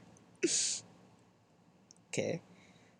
Okay, 2.10 2.42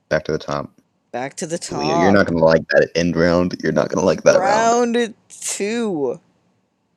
Back 0.09 0.25
to 0.25 0.33
the 0.33 0.39
top. 0.39 0.71
back 1.11 1.35
to 1.37 1.47
the 1.47 1.59
top. 1.59 1.81
Leo, 1.81 2.01
you're 2.01 2.13
not 2.13 2.27
gonna 2.27 2.43
like 2.43 2.67
that 2.69 2.89
end 2.95 3.15
round. 3.17 3.57
You're 3.63 3.73
not 3.73 3.91
gonna 3.91 4.07
like 4.07 4.23
that 4.23 4.39
round. 4.39 4.97
round 4.97 5.15
two. 5.29 6.19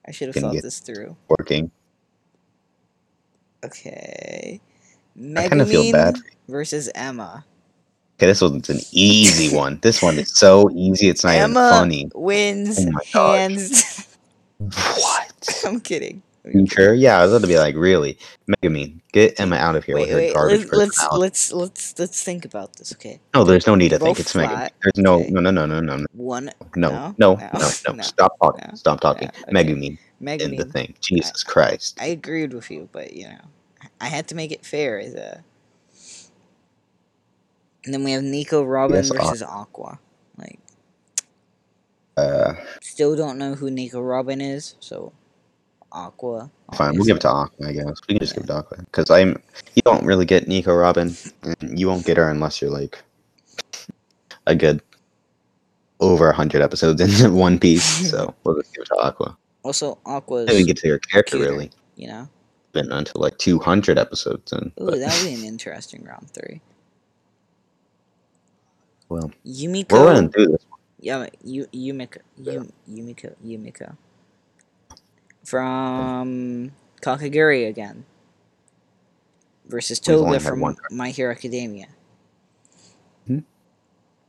I 0.07 0.11
should 0.11 0.33
have 0.33 0.41
thought 0.41 0.61
this 0.61 0.79
through. 0.79 1.17
Working. 1.27 1.71
Okay. 3.65 4.61
I 5.37 5.47
kinda 5.47 5.65
feel 5.65 5.91
bad 5.91 6.17
versus 6.47 6.89
Emma. 6.95 7.45
Okay, 8.17 8.27
this 8.27 8.41
one's 8.41 8.69
an 8.69 8.79
easy 8.91 9.55
one. 9.55 9.79
This 9.81 10.01
one 10.01 10.17
is 10.17 10.35
so 10.35 10.69
easy. 10.71 11.09
It's 11.09 11.23
not 11.23 11.35
Emma 11.35 11.59
even 11.59 11.69
funny. 11.69 12.09
wins 12.15 12.79
Oh 12.79 12.91
my 12.91 13.01
hands. 13.37 14.17
What? 14.57 15.61
I'm 15.65 15.79
kidding. 15.81 16.21
You 16.53 16.67
sure? 16.67 16.93
Yeah, 16.93 17.17
I 17.17 17.23
was 17.23 17.31
about 17.33 17.41
to 17.41 17.47
be 17.47 17.57
like, 17.57 17.75
really, 17.75 18.19
Megumin, 18.47 19.01
get 19.11 19.39
Emma 19.39 19.55
out 19.55 19.75
of 19.75 19.83
here 19.83 19.95
Wait, 19.95 20.01
with 20.01 20.09
her 20.11 20.17
wait. 20.17 20.33
garbage 20.33 20.67
Let's 20.71 21.01
let's, 21.01 21.11
let's 21.11 21.51
let's 21.53 21.99
let's 21.99 22.23
think 22.23 22.45
about 22.45 22.75
this. 22.75 22.93
Okay. 22.93 23.19
no, 23.33 23.43
there's 23.43 23.65
no 23.65 23.73
need 23.73 23.89
to 23.89 23.99
think. 23.99 24.19
It's 24.19 24.33
Megumin. 24.33 24.69
There's 24.83 24.97
no, 24.97 25.15
okay. 25.21 25.31
no, 25.31 25.41
no, 25.41 25.49
no, 25.49 25.65
no, 25.65 25.79
no, 25.79 25.97
no, 25.97 26.05
One 26.13 26.51
no, 26.75 26.89
No, 26.91 27.15
no, 27.17 27.35
no, 27.35 27.37
no, 27.53 27.69
no. 27.87 27.93
no, 27.93 28.03
Stop 28.03 28.33
talking. 28.39 28.75
Stop 28.75 29.01
talking. 29.01 29.29
no, 29.49 29.59
okay. 29.59 29.73
Megumin 29.73 29.97
in 30.41 30.55
the 30.55 30.65
thing. 30.65 30.93
Jesus 31.01 31.43
Christ. 31.43 31.97
I 31.99 32.07
agreed 32.07 32.53
with 32.53 32.69
you, 32.69 32.89
but 32.91 33.13
you 33.13 33.27
know, 33.27 33.41
I 34.01 34.07
had 34.07 34.27
to 34.29 34.35
make 34.35 34.51
it 34.51 34.65
fair. 34.65 34.99
As 34.99 35.13
a... 35.13 35.43
And 37.85 37.93
then 37.93 38.03
we 38.03 38.11
have 38.11 38.23
Nico 38.23 38.63
Robin 38.63 38.97
Yes, 38.97 39.09
versus 39.09 39.41
Aqua. 39.43 39.99
Like, 40.37 40.59
Uh, 42.17 42.53
still 42.81 43.15
don't 43.15 43.37
know 43.37 43.55
who 43.55 43.69
Nico 43.69 44.01
Robin 44.01 44.41
is, 44.41 44.75
so 44.79 45.13
Aqua. 45.91 46.49
fine. 46.73 46.95
We'll 46.95 47.05
give 47.05 47.17
it 47.17 47.21
to 47.21 47.29
Aqua, 47.29 47.67
I 47.67 47.71
guess. 47.73 48.01
We 48.07 48.15
can 48.15 48.19
just 48.19 48.35
give 48.35 48.43
it 48.43 48.47
to 48.47 48.55
Aqua 48.55 48.77
because 48.79 49.09
I'm. 49.09 49.41
You 49.75 49.81
don't 49.83 50.05
really 50.05 50.25
get 50.25 50.47
Nico 50.47 50.73
Robin, 50.75 51.15
and 51.43 51.79
you 51.79 51.87
won't 51.87 52.05
get 52.05 52.17
her 52.17 52.29
unless 52.29 52.61
you're 52.61 52.71
like 52.71 53.01
a 54.47 54.55
good 54.55 54.81
over 55.99 56.29
a 56.29 56.35
hundred 56.35 56.61
episodes 56.61 57.01
in 57.01 57.33
One 57.35 57.59
Piece. 57.59 58.09
So 58.11 58.33
we'll 58.43 58.55
just 58.61 58.73
give 58.73 58.81
it 58.81 58.87
to 58.87 58.95
Aqua. 58.97 59.37
Also, 59.63 59.97
Aqua. 60.05 60.43
I 60.43 60.47
didn't 60.47 60.67
get 60.67 60.77
to 60.77 60.89
her 60.89 60.99
character 60.99 61.37
cuter. 61.37 61.51
really. 61.51 61.71
you 61.95 62.07
know. 62.07 62.27
Been 62.75 62.91
until 62.91 63.21
like 63.21 63.37
two 63.37 63.57
hundred 63.57 63.97
episodes 63.97 64.51
in. 64.51 64.73
Ooh, 64.81 64.87
but- 64.87 64.99
that 64.99 65.17
would 65.23 65.29
be 65.29 65.33
an 65.33 65.45
interesting 65.53 66.03
round 66.03 66.29
three. 66.31 66.59
Well, 69.07 69.31
Yumeko. 69.47 69.93
we're 69.93 70.05
running 70.05 70.29
through 70.29 70.47
this. 70.47 70.65
Yeah, 70.99 71.27
Yu 71.41 71.67
Yumeko, 71.67 72.17
Yu 72.37 72.69
Yumeko, 72.91 73.33
Yumeko. 73.45 73.95
From 75.45 76.73
Kakegurui 77.01 77.69
again. 77.69 78.03
Versus 79.67 79.97
Toga 80.01 80.41
from 80.41 80.59
one. 80.59 80.75
My 80.91 81.11
Hero 81.11 81.31
Academia. 81.31 81.87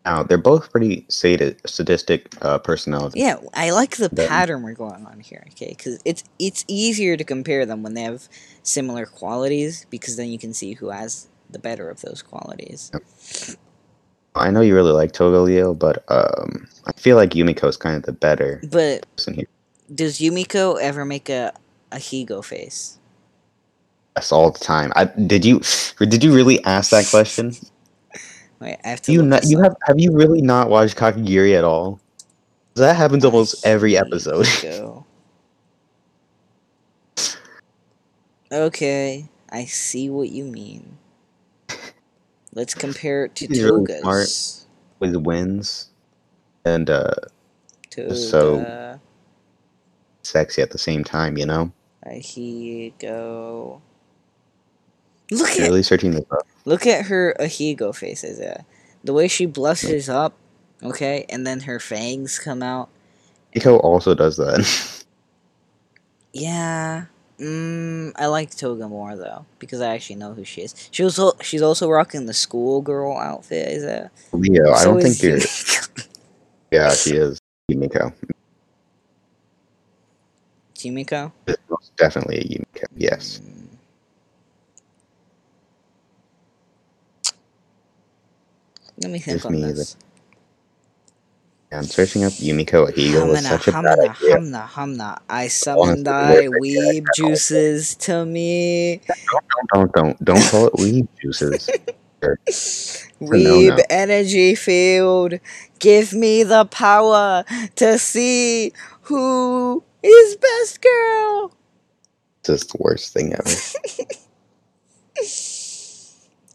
Now 0.07 0.23
they're 0.23 0.39
both 0.39 0.71
pretty 0.71 1.05
sadi- 1.09 1.57
sadistic 1.67 2.33
uh, 2.41 2.59
personalities. 2.61 3.21
Yeah, 3.21 3.39
I 3.55 3.71
like 3.71 3.97
the 3.97 4.09
pattern 4.09 4.63
we're 4.63 4.75
going 4.75 5.05
on 5.05 5.19
here. 5.19 5.45
Okay, 5.51 5.75
because 5.77 5.99
it's 6.05 6.23
it's 6.39 6.65
easier 6.69 7.17
to 7.17 7.25
compare 7.25 7.67
them 7.67 7.83
when 7.83 7.95
they 7.95 8.03
have 8.03 8.29
similar 8.63 9.05
qualities, 9.05 9.85
because 9.91 10.17
then 10.17 10.31
you 10.31 10.39
can 10.39 10.55
see 10.55 10.75
who 10.75 10.91
has 10.91 11.27
the 11.51 11.59
better 11.59 11.91
of 11.91 12.01
those 12.03 12.23
qualities. 12.23 12.93
I 14.37 14.51
know 14.51 14.61
you 14.61 14.75
really 14.77 14.93
like 14.93 15.13
Toga 15.13 15.39
Leo, 15.39 15.75
but 15.75 16.05
um, 16.09 16.69
I 16.87 16.93
feel 16.93 17.17
like 17.17 17.31
Yumeko's 17.31 17.77
kind 17.77 17.97
of 17.97 18.03
the 18.05 18.13
better 18.13 18.63
But 18.71 19.07
person 19.17 19.35
here. 19.35 19.49
does 19.93 20.19
Yumeko 20.19 20.79
ever 20.81 21.05
make 21.05 21.29
a 21.29 21.53
ahegao 21.91 22.45
face? 22.45 22.99
That's 24.15 24.31
all 24.31 24.51
the 24.53 24.59
time. 24.59 24.93
I 24.95 25.07
did 25.07 25.45
you 25.45 25.61
did 25.99 26.23
you 26.23 26.33
really 26.33 26.63
ask 26.65 26.91
that 26.91 27.07
question? 27.11 27.53
Wait, 28.61 28.79
I 28.85 28.89
have 28.89 29.03
to. 29.03 29.13
you 29.13 29.23
not, 29.23 29.45
you 29.45 29.61
have 29.61 29.77
have 29.87 29.99
you 30.01 30.13
really 30.13 30.41
not 30.41 30.71
watched 30.71 30.97
Kakegurui 30.97 31.57
at 31.57 31.65
all? 31.65 32.01
That 32.75 32.97
happens 32.97 33.25
almost 33.25 33.65
every 33.67 33.97
episode. 33.97 34.47
Okay, 38.53 39.29
I 39.51 39.65
see 39.65 40.09
what 40.09 40.29
you 40.29 40.45
mean. 40.45 40.99
Let's 42.55 42.75
compare 42.75 43.25
it 43.25 43.35
to 43.37 43.47
He's 43.49 43.63
really 43.63 43.85
Toga's. 43.87 44.67
With 45.01 45.17
wins 45.17 45.91
and 46.65 46.89
uh, 46.89 47.11
Toga, 47.91 48.15
so- 48.17 49.01
sexy 50.23 50.63
at 50.63 50.71
the 50.71 50.79
same 50.79 51.03
time. 51.03 51.37
You 51.37 51.47
know, 51.47 51.73
Ahegao. 52.07 53.81
Look 55.33 55.57
you're 55.57 55.65
at 55.65 55.69
really 55.69 55.83
searching 55.83 56.13
this 56.13 56.25
up. 56.31 56.47
Look 56.67 56.87
at 56.87 57.07
her 57.07 57.35
Ahegao 57.41 57.97
face, 57.97 58.23
Isaiah. 58.23 58.67
The 59.03 59.14
way 59.14 59.29
she 59.29 59.47
blushes 59.47 60.09
up, 60.11 60.35
okay, 60.83 61.25
and 61.31 61.47
then 61.47 61.61
her 61.61 61.81
fangs 61.81 62.39
come 62.39 62.62
out. 62.62 62.91
Nico 63.55 63.79
also 63.79 64.14
does 64.14 64.37
that. 64.37 65.03
Yeah. 66.37 67.07
Mm, 67.41 68.12
I 68.17 68.27
like 68.27 68.55
Toga 68.55 68.89
more 68.89 69.17
though 69.17 69.47
because 69.59 69.81
I 69.81 69.95
actually 69.95 70.17
know 70.17 70.35
who 70.35 70.45
she 70.45 70.62
is. 70.62 70.75
She 70.91 71.03
was 71.03 71.19
she's 71.41 71.62
also 71.62 71.89
rocking 71.89 72.27
the 72.27 72.35
schoolgirl 72.35 73.17
outfit. 73.17 73.69
Is 73.69 73.85
that? 73.85 74.11
Leo, 74.33 74.71
I 74.73 74.85
don't 74.85 75.01
think 75.01 75.23
you're. 75.23 75.39
Yeah, 76.71 76.91
she 76.91 77.17
is. 77.17 77.39
Yumeko. 77.71 78.12
Yumeko. 80.75 81.33
It's 81.47 81.62
most 81.71 81.97
definitely 81.97 82.39
a 82.39 82.45
Yumeko. 82.45 82.85
Yes. 82.97 83.41
Mm. 83.43 83.56
Let 88.99 89.11
me 89.11 89.18
think 89.18 89.36
Just 89.36 89.47
on 89.47 89.53
me 89.53 89.62
this. 89.62 89.97
I'm 91.72 91.82
searching 91.82 92.24
up 92.24 92.32
Yumeko 92.34 92.90
Ahegao 92.90 93.28
was 93.28 93.44
such 93.44 93.68
a 93.68 93.72
bad 93.72 93.84
hamna, 93.84 93.99
idea. 93.99 94.36
hamna, 94.36 94.68
hamna. 94.68 95.18
I 95.28 95.51
Honestly, 95.68 96.03
thy 96.05 96.47
weeb 96.47 97.07
juices 97.14 97.97
to 97.97 98.24
me. 98.24 99.01
Don't, 99.07 99.68
don't, 99.74 99.92
don't, 99.92 100.24
don't 100.24 100.51
call 100.51 100.66
it 100.68 100.74
weed 100.78 101.09
juices. 101.20 101.68
Weeb 103.20 103.80
energy 103.90 104.55
field. 104.55 105.34
Give 105.78 106.12
me 106.12 106.42
the 106.44 106.64
power 106.66 107.44
to 107.76 107.99
see 107.99 108.72
who 109.03 109.82
is 110.03 110.36
best 110.36 110.80
girl. 110.80 111.53
This 112.44 112.62
is 112.62 112.68
the 112.68 112.78
worst 112.80 113.12
thing 113.12 113.34
ever. 113.34 113.51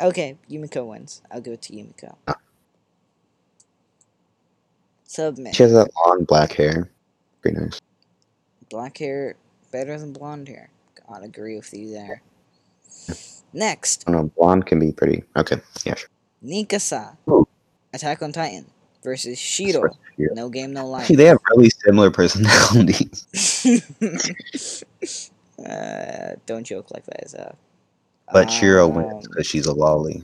Okay, 0.02 0.38
Yumeko 0.50 0.86
wins. 0.86 1.22
I'll 1.32 1.42
give 1.42 1.54
it 1.54 1.62
to 1.64 1.74
Yumeko. 1.74 2.16
Ah. 2.28 2.36
Submit. 5.06 5.56
She 5.56 5.64
has 5.64 5.74
that 5.74 5.90
long 6.06 6.24
black 6.24 6.54
hair. 6.54 6.90
Pretty 7.42 7.60
nice. 7.60 7.80
Black 8.70 8.98
hair 8.98 9.36
better 9.72 10.00
than 10.00 10.14
blonde 10.14 10.48
hair. 10.48 10.70
I'd 11.14 11.24
agree 11.24 11.56
with 11.58 11.74
you 11.74 11.92
there. 11.92 12.22
Next, 13.54 14.06
I 14.08 14.12
don't 14.12 14.22
know, 14.22 14.32
blonde 14.38 14.66
can 14.66 14.80
be 14.80 14.92
pretty. 14.92 15.24
Okay, 15.36 15.58
yeah, 15.84 15.96
sure. 15.96 16.10
Mikasa. 16.44 17.18
Ooh. 17.30 17.48
Attack 17.94 18.22
on 18.22 18.32
Titan 18.32 18.66
versus 19.04 19.38
Shiro. 19.38 19.90
No 20.18 20.50
game, 20.50 20.72
no 20.72 20.88
life. 20.88 21.10
They 21.10 21.26
have 21.26 21.40
really 21.50 21.70
similar 21.70 22.12
personalities. 22.12 23.26
uh, 25.60 26.36
don't 26.46 26.64
joke 26.64 26.92
like 26.92 27.06
that, 27.06 27.30
Zach. 27.30 27.56
But 28.34 28.50
Shiro 28.50 28.88
Um, 28.88 28.96
wins 28.96 29.28
because 29.28 29.48
she's 29.48 29.66
a 29.66 29.74
lolly. 29.74 30.24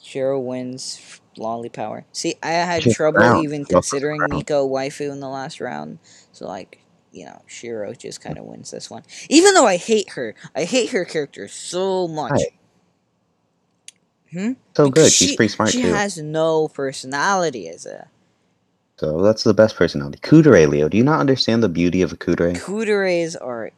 Shiro 0.00 0.38
wins 0.38 1.20
lolly 1.36 1.68
power. 1.68 2.04
See, 2.12 2.36
I 2.42 2.50
had 2.50 2.82
She's 2.82 2.94
trouble 2.94 3.42
even 3.42 3.64
considering. 3.64 4.28
Miko 4.28 4.68
waifu 4.68 5.10
in 5.10 5.20
the 5.20 5.28
last 5.28 5.60
round. 5.60 5.98
So 6.32 6.46
like, 6.46 6.84
you 7.12 7.26
know, 7.26 7.42
Shiro 7.46 7.92
just 7.94 8.20
kind 8.20 8.38
of 8.38 8.44
wins 8.44 8.70
this 8.70 8.90
one. 8.90 9.02
Even 9.28 9.54
though 9.54 9.66
I 9.66 9.76
hate 9.76 10.10
her, 10.10 10.34
I 10.54 10.64
hate 10.64 10.90
her 10.90 11.04
character 11.04 11.48
so 11.48 12.08
much. 12.08 12.40
Hmm? 14.30 14.52
So 14.76 14.86
Because 14.86 15.04
good. 15.04 15.12
She's 15.12 15.36
pretty 15.36 15.48
smart 15.52 15.70
She 15.70 15.82
too. 15.82 15.88
has 15.92 16.18
no 16.18 16.68
personality 16.68 17.68
as 17.68 17.86
a 17.86 18.08
So 18.98 19.22
that's 19.22 19.44
the 19.44 19.54
best 19.54 19.76
personality. 19.76 20.18
Kuudere, 20.20 20.68
Leo. 20.68 20.88
Do 20.88 20.96
you 20.98 21.04
not 21.04 21.20
understand 21.20 21.62
the 21.62 21.68
beauty 21.68 22.02
of 22.02 22.12
a 22.12 22.16
Kuudere? 22.16 22.56
Kuudere's 22.56 23.36
are 23.36 23.70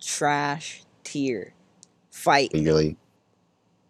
trash 0.00 0.82
tier. 1.04 1.54
Fight. 2.10 2.50
Really 2.54 2.96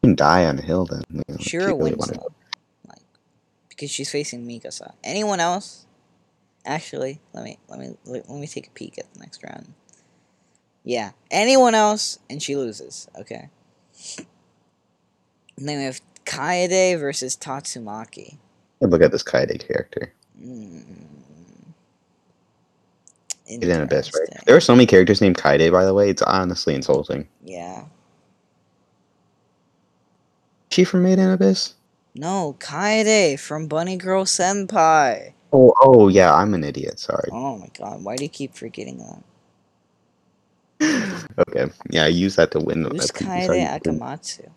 can 0.04 0.14
die 0.14 0.44
on 0.46 0.58
a 0.58 0.62
hill 0.62 0.86
then. 0.86 1.02
you 1.10 1.22
know, 1.28 1.34
if 1.36 1.40
Shiro 1.42 1.66
really 1.66 1.82
wins 1.82 1.96
wanna- 1.98 2.12
though. 2.18 2.34
Like 2.88 3.02
because 3.68 3.90
she's 3.90 4.10
facing 4.10 4.46
Mikasa. 4.46 4.92
Anyone 5.02 5.40
else? 5.40 5.86
Actually, 6.66 7.20
let 7.32 7.44
me 7.44 7.58
let 7.68 7.78
me 7.78 7.96
let, 8.04 8.28
let 8.30 8.40
me 8.40 8.46
take 8.46 8.66
a 8.68 8.70
peek 8.70 8.98
at 8.98 9.12
the 9.12 9.20
next 9.20 9.42
round. 9.44 9.74
Yeah, 10.84 11.12
anyone 11.30 11.74
else 11.74 12.18
and 12.30 12.42
she 12.42 12.56
loses. 12.56 13.08
Okay. 13.18 13.48
And 15.56 15.68
then 15.68 15.78
we 15.78 15.84
have 15.84 16.00
Kaede 16.24 16.98
versus 16.98 17.36
Tatsumaki. 17.36 18.38
Look 18.80 19.02
at 19.02 19.12
this 19.12 19.22
Kaede 19.22 19.66
character. 19.66 20.12
Mm. 20.42 20.82
He's 23.46 23.58
in 23.62 23.80
Abyss, 23.82 24.10
right? 24.14 24.20
Interesting. 24.22 24.42
There 24.46 24.56
are 24.56 24.60
so 24.60 24.74
many 24.74 24.86
characters 24.86 25.20
named 25.20 25.36
Kaede, 25.36 25.70
by 25.70 25.84
the 25.84 25.94
way. 25.94 26.08
It's 26.10 26.22
honestly 26.22 26.74
insulting. 26.74 27.28
Yeah. 27.42 27.84
She 30.74 30.82
from 30.82 31.04
Made 31.04 31.20
in 31.20 31.30
Abyss? 31.30 31.74
No, 32.16 32.56
Kaede 32.58 33.38
from 33.38 33.68
Bunny 33.68 33.96
Girl 33.96 34.24
Senpai. 34.24 35.32
Oh, 35.52 35.72
oh 35.80 36.08
yeah, 36.08 36.34
I'm 36.34 36.52
an 36.52 36.64
idiot. 36.64 36.98
Sorry. 36.98 37.28
Oh 37.30 37.56
my 37.58 37.68
god, 37.78 38.02
why 38.02 38.16
do 38.16 38.24
you 38.24 38.28
keep 38.28 38.56
forgetting 38.56 38.98
that? 40.80 41.28
okay, 41.48 41.72
yeah, 41.90 42.02
I 42.02 42.08
use 42.08 42.34
that 42.34 42.50
to 42.50 42.58
win. 42.58 42.82
Who's 42.86 43.12
Kaede. 43.12 43.68
Akamatsu? 43.68 44.50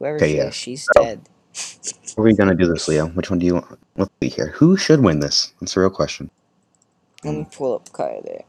Whoever 0.00 0.16
Okay, 0.16 0.32
she 0.32 0.36
yeah. 0.38 0.48
is, 0.48 0.54
she's 0.56 0.88
So- 0.96 1.04
dead. 1.04 1.20
What 2.16 2.22
are 2.22 2.24
we 2.24 2.34
gonna 2.34 2.56
do 2.56 2.66
this, 2.66 2.88
Leo? 2.88 3.06
Which 3.10 3.30
one 3.30 3.38
do 3.38 3.46
you 3.46 3.54
want? 3.54 3.78
Let's 3.96 4.10
see 4.20 4.28
here. 4.28 4.48
Who 4.56 4.76
should 4.76 5.02
win 5.04 5.20
this? 5.20 5.52
That's 5.60 5.76
a 5.76 5.80
real 5.80 5.90
question. 5.90 6.32
Let 7.22 7.36
me 7.36 7.46
pull 7.48 7.76
up 7.76 7.90
Kaede. 7.90 8.42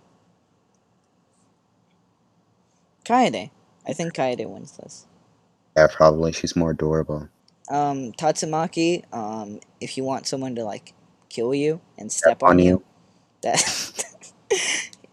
Kaede. 3.06 3.52
I 3.88 3.94
think 3.94 4.16
Kaede 4.16 4.50
wins 4.50 4.72
this. 4.78 5.06
Yeah, 5.76 5.88
probably. 5.88 6.32
She's 6.32 6.55
more 6.55 6.72
adorable. 6.72 7.30
Um, 7.69 8.11
Tatsumaki, 8.13 9.03
um, 9.13 9.59
if 9.80 9.97
you 9.97 10.03
want 10.03 10.28
someone 10.28 10.55
to 10.55 10.63
like 10.63 10.93
kill 11.30 11.53
you 11.53 11.80
and 11.97 12.11
step 12.11 12.43
on 12.43 12.51
on 12.51 12.59
you, 12.59 12.65
you. 12.65 12.84
that 13.43 14.03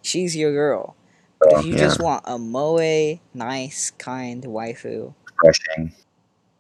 she's 0.03 0.35
your 0.37 0.53
girl. 0.53 0.97
But 1.39 1.53
Oh, 1.55 1.59
if 1.61 1.67
you 1.67 1.73
yeah. 1.73 1.79
just 1.79 2.01
want 2.01 2.25
a 2.27 2.37
moe, 2.39 3.21
nice, 3.33 3.93
kind 3.93 4.43
waifu, 4.43 5.15
Refreshing, 5.41 5.93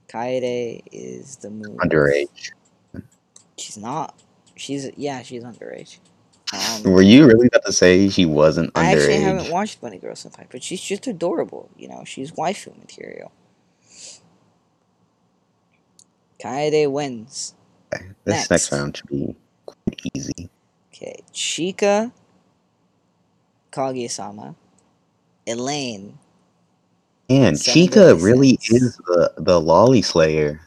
Kaede 0.09 0.82
is 0.92 1.36
the 1.36 1.51
move. 1.51 1.76
underage. 1.78 2.53
She's 3.57 3.76
not. 3.76 4.14
She's 4.55 4.88
yeah, 4.96 5.22
she's 5.22 5.42
underage. 5.42 5.99
Um, 6.53 6.92
Were 6.92 7.03
you 7.03 7.26
really 7.26 7.49
about 7.49 7.64
to 7.66 7.72
say 7.72 8.09
she 8.09 8.24
wasn't 8.24 8.70
I 8.74 8.92
actually 8.92 9.20
haven't 9.20 9.51
watched 9.51 9.80
Bunny 9.80 9.99
Girl 9.99 10.14
Senpai, 10.14 10.46
but 10.51 10.62
she's 10.62 10.80
just 10.80 11.07
adorable. 11.07 11.68
You 11.76 11.88
know, 11.88 12.05
she's 12.07 12.30
waifu 12.32 12.78
material. 12.78 13.32
Kaede 16.41 16.91
wins. 16.91 17.55
Okay, 17.95 18.07
This 18.24 18.34
Next. 18.49 18.51
next 18.51 18.72
round 18.72 18.97
should 18.97 19.09
be 19.09 19.36
quite 19.66 20.01
easy. 20.14 20.49
Okay, 20.93 21.20
Chika, 21.32 22.12
Kaguya-sama, 23.72 24.55
Elaine, 25.47 26.18
And 27.30 27.57
Chika 27.57 28.20
really 28.22 28.59
is 28.70 28.97
the 29.07 29.32
the 29.39 29.61
lolly 29.61 30.03
slayer. 30.03 30.61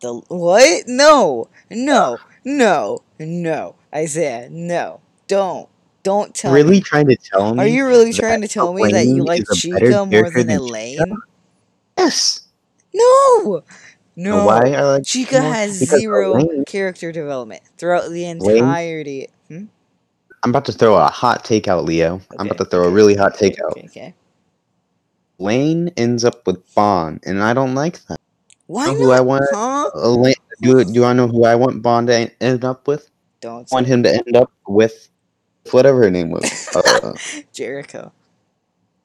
the 0.00 0.14
what? 0.28 0.84
No, 0.86 1.48
no, 1.70 2.18
no, 2.44 3.02
no, 3.18 3.74
Isaiah, 3.94 4.48
no, 4.50 5.00
don't, 5.26 5.68
don't 6.02 6.34
tell 6.34 6.52
really 6.52 6.78
me. 6.78 6.80
trying 6.80 7.06
to 7.08 7.16
tell 7.16 7.54
me? 7.54 7.62
Are 7.62 7.66
you 7.66 7.86
really 7.86 8.12
trying 8.12 8.40
to 8.42 8.48
tell 8.48 8.72
me 8.74 8.90
that 8.92 9.06
you 9.06 9.24
like 9.24 9.42
is 9.50 9.64
a 9.64 9.70
better 9.70 9.86
Chika 9.86 10.10
more 10.10 10.30
than 10.30 10.46
than 10.48 10.56
Elaine? 10.58 10.98
Chika? 10.98 11.16
Yes. 11.98 12.42
No, 12.94 13.62
no. 14.18 14.44
Why 14.44 14.72
I 14.72 14.82
like 14.82 15.02
Chika 15.04 15.40
has 15.40 15.72
zero 15.74 16.32
Elaine- 16.36 16.64
character 16.64 17.12
development 17.12 17.62
throughout 17.76 18.10
the 18.10 18.24
entirety. 18.24 19.28
Hmm? 19.46 19.66
I'm 20.42 20.50
about 20.50 20.64
to 20.66 20.72
throw 20.72 20.96
a 20.96 21.06
hot 21.06 21.44
take 21.44 21.68
out, 21.68 21.84
Leo. 21.84 22.20
I'm 22.38 22.46
about 22.46 22.58
to 22.58 22.64
throw 22.64 22.84
a 22.84 22.90
really 22.90 23.14
hot 23.14 23.34
okay, 23.36 23.50
take 23.50 23.60
out. 23.60 23.70
Okay, 23.72 23.86
okay. 23.86 24.14
Lane 25.38 25.90
ends 25.96 26.24
up 26.24 26.46
with 26.46 26.58
Ban, 26.74 27.20
and 27.24 27.42
I 27.42 27.54
don't 27.54 27.74
like 27.76 28.04
that. 28.06 28.20
Why 28.66 28.86
know 28.86 28.92
not? 28.92 28.98
who 28.98 29.10
I 29.12 29.20
want? 29.20 29.44
Huh? 29.52 29.90
Elaine, 29.94 30.34
do 30.62 30.84
do 30.84 31.04
I 31.04 31.12
know 31.12 31.28
who 31.28 31.44
I 31.44 31.54
want 31.54 31.82
Ban 31.82 32.06
to 32.06 32.30
end 32.42 32.64
up 32.64 32.88
with? 32.88 33.08
Don't 33.40 33.72
I 33.72 33.74
want 33.74 33.86
him 33.86 34.02
to 34.02 34.12
end 34.12 34.36
up 34.36 34.50
with 34.66 35.08
whatever 35.70 36.02
her 36.02 36.10
name 36.10 36.30
was. 36.30 36.68
Uh, 36.74 37.14
Jericho. 37.52 38.12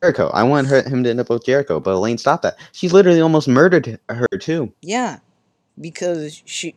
Jericho. 0.04 0.28
I 0.34 0.44
want 0.44 0.68
her, 0.68 0.82
him 0.84 1.02
to 1.06 1.10
end 1.10 1.22
up 1.22 1.30
with 1.30 1.46
Jericho, 1.46 1.80
but 1.80 1.92
Elaine 1.92 2.18
stopped 2.18 2.44
that. 2.44 2.58
She 2.74 2.90
literally 2.90 3.22
almost 3.22 3.48
murdered 3.48 3.98
her 4.10 4.28
too. 4.38 4.74
Yeah, 4.82 5.20
because 5.80 6.44
she 6.46 6.76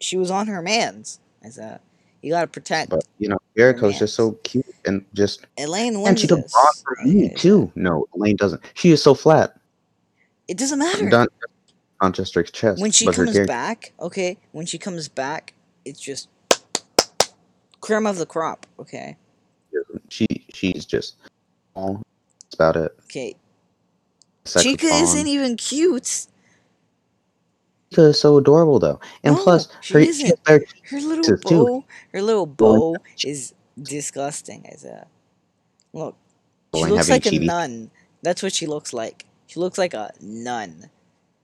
she 0.00 0.16
was 0.16 0.28
on 0.28 0.48
her 0.48 0.60
man's. 0.60 1.20
I 1.44 1.50
said, 1.50 1.78
you 2.20 2.32
gotta 2.32 2.48
protect. 2.48 2.90
But 2.90 3.04
you 3.18 3.28
know, 3.28 3.38
Jericho's 3.56 3.96
just 3.96 4.16
so 4.16 4.32
cute 4.42 4.66
and 4.86 5.04
just 5.14 5.46
Elaine 5.56 5.94
and 5.94 6.02
wins 6.02 6.20
she 6.20 6.26
took. 6.26 6.40
Ban 6.40 6.48
from 6.84 7.14
me 7.14 7.28
too. 7.36 7.70
No, 7.76 8.08
Elaine 8.16 8.34
doesn't. 8.34 8.60
She 8.74 8.90
is 8.90 9.00
so 9.00 9.14
flat. 9.14 9.56
It 10.48 10.58
doesn't 10.58 10.80
matter. 10.80 11.08
Not 11.08 11.28
on 12.00 12.12
just 12.12 12.34
her 12.34 12.42
chest. 12.42 12.80
when 12.80 12.90
she 12.90 13.06
comes 13.06 13.38
back, 13.46 13.92
okay, 14.00 14.36
when 14.50 14.66
she 14.66 14.78
comes 14.78 15.08
back, 15.08 15.54
it's 15.84 16.00
just 16.00 16.28
cream 17.80 18.04
of 18.04 18.18
the 18.18 18.26
crop. 18.26 18.66
Okay, 18.80 19.16
she 20.08 20.26
she's 20.52 20.84
just 20.84 21.14
oh, 21.76 22.02
that's 22.56 22.74
about 22.74 22.76
it. 22.84 22.96
okay. 23.04 23.36
Sex 24.44 24.66
Chika 24.66 25.02
isn't 25.02 25.26
even 25.26 25.56
cute. 25.56 26.02
Chika 27.92 28.08
is 28.10 28.20
so 28.20 28.36
adorable 28.38 28.78
though, 28.78 29.00
and 29.22 29.34
No, 29.36 29.42
plus 29.42 29.68
her 29.90 29.98
isn't. 30.00 30.38
has 30.46 30.62
Her 30.90 31.00
little 31.00 31.24
Sis, 31.24 31.40
too. 31.40 31.64
bow, 31.64 31.84
her 32.12 32.22
little 32.22 32.46
bow 32.46 32.96
is 33.24 33.54
disgusting. 33.80 34.66
As 34.68 34.84
a 34.84 35.06
look, 35.92 36.16
She 36.74 36.84
looks 36.84 37.08
like 37.08 37.26
a 37.26 37.38
nun. 37.38 37.90
That's 38.22 38.42
what 38.42 38.52
she 38.52 38.66
looks 38.66 38.92
like. 38.92 39.24
She 39.46 39.60
looks 39.60 39.78
like 39.78 39.94
a 39.94 40.10
nun. 40.20 40.90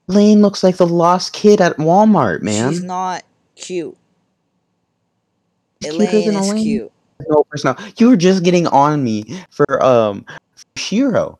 Lane 0.07 0.41
looks 0.41 0.63
like 0.63 0.77
the 0.77 0.85
lost 0.87 1.31
kid 1.33 1.61
at 1.61 1.77
Walmart, 1.77 2.41
man. 2.41 2.71
She's 2.71 2.83
not 2.83 3.23
cute. 3.55 3.95
She's 5.81 5.93
Elaine 5.93 6.35
is 6.35 6.49
Elaine. 6.49 6.63
cute. 6.63 6.91
No 7.29 7.43
personal. 7.49 7.77
You 7.97 8.09
were 8.09 8.17
just 8.17 8.43
getting 8.43 8.67
on 8.67 9.03
me 9.03 9.23
for 9.51 9.83
um 9.83 10.25
Shiro. 10.75 11.39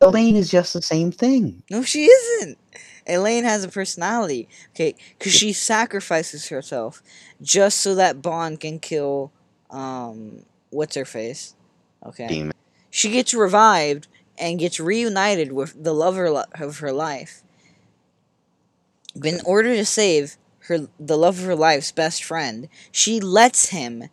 Elaine 0.00 0.36
is 0.36 0.50
just 0.50 0.74
the 0.74 0.82
same 0.82 1.10
thing. 1.10 1.62
No, 1.70 1.82
she 1.82 2.04
isn't. 2.04 2.58
Elaine 3.06 3.44
has 3.44 3.64
a 3.64 3.68
personality. 3.68 4.48
Okay, 4.70 4.94
because 5.18 5.32
she 5.32 5.52
sacrifices 5.52 6.48
herself 6.48 7.02
just 7.42 7.80
so 7.80 7.94
that 7.94 8.22
Ban 8.22 8.56
can 8.56 8.78
kill, 8.78 9.32
um, 9.70 10.44
what's 10.70 10.94
her 10.94 11.04
face? 11.04 11.54
Okay. 12.04 12.28
Demon. 12.28 12.52
She 12.90 13.10
gets 13.10 13.34
revived 13.34 14.06
and 14.38 14.58
gets 14.58 14.78
reunited 14.78 15.52
with 15.52 15.82
the 15.82 15.92
lover 15.92 16.44
of 16.60 16.78
her 16.78 16.92
life. 16.92 17.42
But 19.16 19.32
in 19.32 19.40
order 19.44 19.74
to 19.74 19.84
save 19.84 20.36
her, 20.60 20.86
the 21.00 21.18
love 21.18 21.40
of 21.40 21.46
her 21.46 21.56
life's 21.56 21.90
best 21.90 22.22
friend, 22.22 22.68
she 22.92 23.20
lets 23.20 23.70
him 23.70 24.04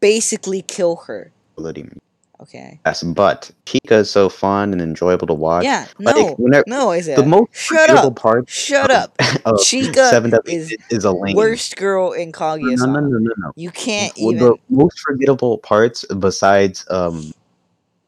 basically 0.00 0.62
kill 0.62 0.96
her. 1.06 1.32
The 1.58 1.72
demon. 1.72 2.00
Okay. 2.40 2.80
Yes, 2.84 3.02
but 3.02 3.50
Chica 3.64 3.96
is 3.98 4.10
so 4.10 4.28
fun 4.28 4.72
and 4.72 4.82
enjoyable 4.82 5.26
to 5.28 5.34
watch. 5.34 5.64
Yeah. 5.64 5.86
Like, 5.98 6.16
No. 6.16 6.34
whenever- 6.34 6.64
No, 6.66 6.90
Isaiah. 6.90 7.16
the 7.16 7.24
most 7.24 7.54
Shut 7.54 7.80
forgettable 7.88 8.08
up. 8.08 8.16
part 8.16 8.50
Shut 8.50 8.90
of- 8.90 8.96
up. 8.96 9.14
of 9.46 9.54
Chika 9.60 10.10
Seven 10.10 10.32
is 10.46 10.76
is 10.90 11.04
Elaine. 11.04 11.36
Worst 11.36 11.76
girl 11.76 12.12
in 12.12 12.28
No, 12.28 12.32
Kaguya-sama. 12.38 13.00
no, 13.00 13.06
no, 13.08 13.18
no, 13.18 13.32
no. 13.38 13.52
You 13.56 13.70
can't 13.70 14.12
Well, 14.20 14.32
even. 14.34 14.46
The 14.46 14.56
most 14.68 14.98
forgettable 15.00 15.58
parts 15.58 16.04
besides 16.18 16.84
um 16.90 17.32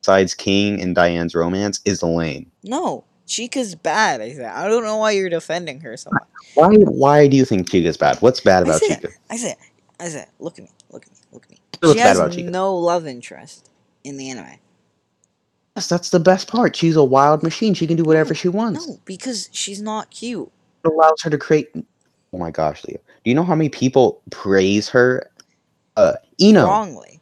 besides 0.01 0.35
King 0.35 0.81
and 0.83 0.95
Diane's 0.95 1.35
romance 1.35 1.81
is 1.85 2.03
Elaine. 2.03 2.51
No, 2.65 3.05
Chika's 3.27 3.75
bad. 3.75 4.21
I 4.21 4.33
said. 4.35 4.47
I 4.47 4.69
don't 4.69 4.83
know 4.85 4.97
why 4.99 5.13
you're 5.13 5.31
defending 5.31 5.81
her 5.81 5.97
so 5.97 6.11
much. 6.13 6.23
Why 6.55 6.69
why 6.75 7.27
do 7.29 7.37
you 7.37 7.45
think 7.45 7.71
Chika's 7.71 7.97
bad? 7.99 8.17
What's 8.23 8.41
bad 8.41 8.63
about 8.63 8.83
I 8.83 8.87
said, 8.87 9.01
Chica? 9.03 9.09
I 9.31 9.37
said, 9.37 9.57
I 10.01 10.09
said, 10.09 10.27
look 10.39 10.59
at 10.59 10.65
me, 10.65 10.71
look 10.91 11.05
at 11.05 11.13
me, 11.13 11.19
look 11.33 11.45
at 11.45 11.51
me. 11.51 11.59
She 11.85 11.99
bad 11.99 12.17
has 12.17 12.37
no 12.39 12.75
love 12.77 13.07
interest 13.07 13.69
in 14.07 14.17
the 14.17 14.31
anime. 14.31 14.59
Yes, 15.75 15.89
that's 15.89 16.11
the 16.11 16.21
best 16.21 16.49
part. 16.49 16.75
She's 16.75 16.97
a 16.97 17.05
wild 17.05 17.43
machine. 17.43 17.75
She 17.75 17.87
can 17.87 17.97
do 17.97 18.05
whatever 18.05 18.35
she 18.35 18.49
wants. 18.49 18.87
No, 18.87 18.99
because 19.05 19.51
she's 19.53 19.83
not 19.83 20.11
cute. 20.11 20.51
It 20.85 20.89
allows 20.89 21.21
her 21.23 21.31
to 21.31 21.37
create. 21.37 21.69
Oh 22.33 22.39
my 22.39 22.51
gosh, 22.51 22.85
Leo! 22.85 22.97
Do 22.97 23.31
you 23.31 23.35
know 23.35 23.45
how 23.45 23.55
many 23.55 23.69
people 23.69 24.23
praise 24.31 24.89
her? 24.89 25.31
Uh, 25.97 26.15
Eno. 26.41 26.65
Wrongly. 26.65 27.21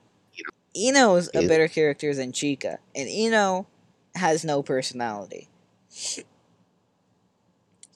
Ino's 0.76 1.30
a 1.34 1.46
better 1.46 1.68
character 1.68 2.14
than 2.14 2.32
Chika, 2.32 2.78
and 2.94 3.08
Eno 3.08 3.66
has 4.16 4.44
no 4.44 4.62
personality. 4.62 5.48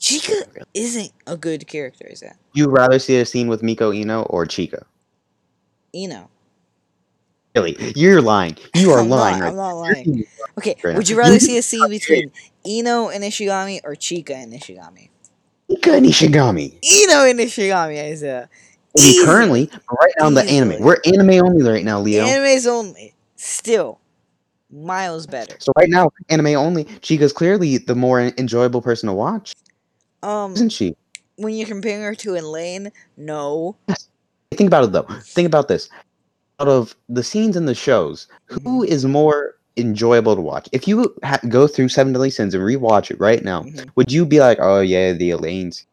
Chika 0.00 0.64
isn't 0.74 1.12
a 1.26 1.36
good 1.36 1.66
character, 1.66 2.06
is 2.06 2.20
that? 2.20 2.36
You 2.54 2.66
would 2.66 2.76
rather 2.78 3.00
see 3.00 3.18
a 3.18 3.26
scene 3.26 3.48
with 3.48 3.64
Miko 3.64 3.90
Eno 3.90 4.22
or 4.24 4.46
Chika? 4.46 4.84
Ino. 5.92 6.30
Really, 7.54 7.92
you're 7.96 8.20
lying. 8.22 8.56
You 8.74 8.92
are 8.92 9.00
I'm 9.00 9.08
lying 9.08 9.38
Not, 9.38 9.44
right 9.44 9.50
I'm 9.50 9.56
not 9.56 9.68
You're 9.70 9.94
lying. 9.94 10.24
Okay, 10.58 10.76
right 10.84 10.96
would 10.96 11.06
now. 11.06 11.10
you 11.10 11.18
rather 11.18 11.40
see 11.40 11.56
a 11.58 11.62
scene 11.62 11.88
between 11.88 12.30
Ino 12.66 13.08
and 13.08 13.24
Ishigami 13.24 13.80
or 13.84 13.94
Chika 13.94 14.30
and 14.30 14.52
Ishigami? 14.52 15.08
Mika 15.68 15.94
and 15.94 16.06
Ishigami. 16.06 16.74
Ino 16.84 17.24
and 17.24 17.38
Ishigami, 17.40 18.02
Isaiah. 18.12 18.48
We 18.96 19.02
Easily. 19.02 19.26
currently, 19.26 19.70
right 20.00 20.12
now, 20.20 20.26
in 20.28 20.34
the 20.34 20.42
anime. 20.44 20.82
We're 20.82 20.96
anime 21.04 21.44
only 21.46 21.62
right 21.68 21.84
now, 21.84 22.00
Leo. 22.00 22.24
Anime's 22.24 22.66
only. 22.66 23.14
Still, 23.36 24.00
miles 24.70 25.26
better. 25.26 25.56
So 25.58 25.72
right 25.76 25.88
now, 25.88 26.10
anime 26.28 26.46
only. 26.56 26.84
Chika's 26.84 27.32
clearly 27.32 27.78
the 27.78 27.94
more 27.94 28.20
enjoyable 28.20 28.80
person 28.82 29.08
to 29.08 29.12
watch, 29.12 29.54
Um, 30.22 30.52
isn't 30.54 30.70
she? 30.70 30.96
when 31.36 31.54
you're 31.54 31.68
comparing 31.68 32.02
her 32.02 32.14
to 32.16 32.34
Elaine, 32.36 32.90
no. 33.16 33.76
Think 34.50 34.66
about 34.68 34.84
it 34.84 34.92
though. 34.92 35.06
Think 35.22 35.46
about 35.46 35.68
this. 35.68 35.88
Out 36.60 36.68
of 36.68 36.96
the 37.08 37.22
scenes 37.22 37.56
in 37.56 37.66
the 37.66 37.74
shows, 37.74 38.26
who 38.46 38.82
is 38.82 39.04
more 39.04 39.54
enjoyable 39.76 40.34
to 40.34 40.42
watch? 40.42 40.68
If 40.72 40.88
you 40.88 41.14
ha- 41.22 41.38
go 41.48 41.68
through 41.68 41.88
Seven 41.90 42.12
Deadly 42.12 42.30
Sins 42.30 42.52
and 42.52 42.62
rewatch 42.64 43.12
it 43.12 43.20
right 43.20 43.44
now, 43.44 43.62
Mhm. 43.62 43.90
would 43.94 44.10
you 44.10 44.26
be 44.26 44.40
like, 44.40 44.58
"Oh 44.60 44.80
yeah, 44.80 45.12
the 45.12 45.30
Elaine's"? 45.30 45.86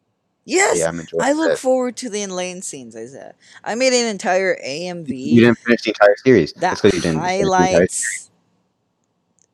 Yes, 0.44 0.78
Yeah, 0.78 0.92
I 1.20 1.32
look 1.32 1.56
forward 1.58 1.96
to 1.98 2.10
the 2.10 2.22
Elaine 2.22 2.62
scenes. 2.62 2.96
I 2.96 3.06
said 3.06 3.34
I 3.64 3.74
made 3.76 3.92
an 3.92 4.06
entire 4.08 4.56
AMV 4.64 5.14
You 5.16 5.40
didn't 5.42 5.58
finish 5.58 5.82
the 5.82 5.90
entire 5.90 6.16
series. 6.24 6.52
that 6.54 6.60
That's 6.60 6.84
you 6.84 6.90
didn't. 6.90 7.02
finish 7.02 7.14
the 7.14 7.42
entire- 7.42 7.44
highlights 7.72 8.30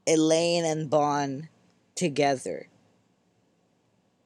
Elaine 0.07 0.65
and 0.65 0.89
Ban 0.91 1.49
together. 1.95 2.69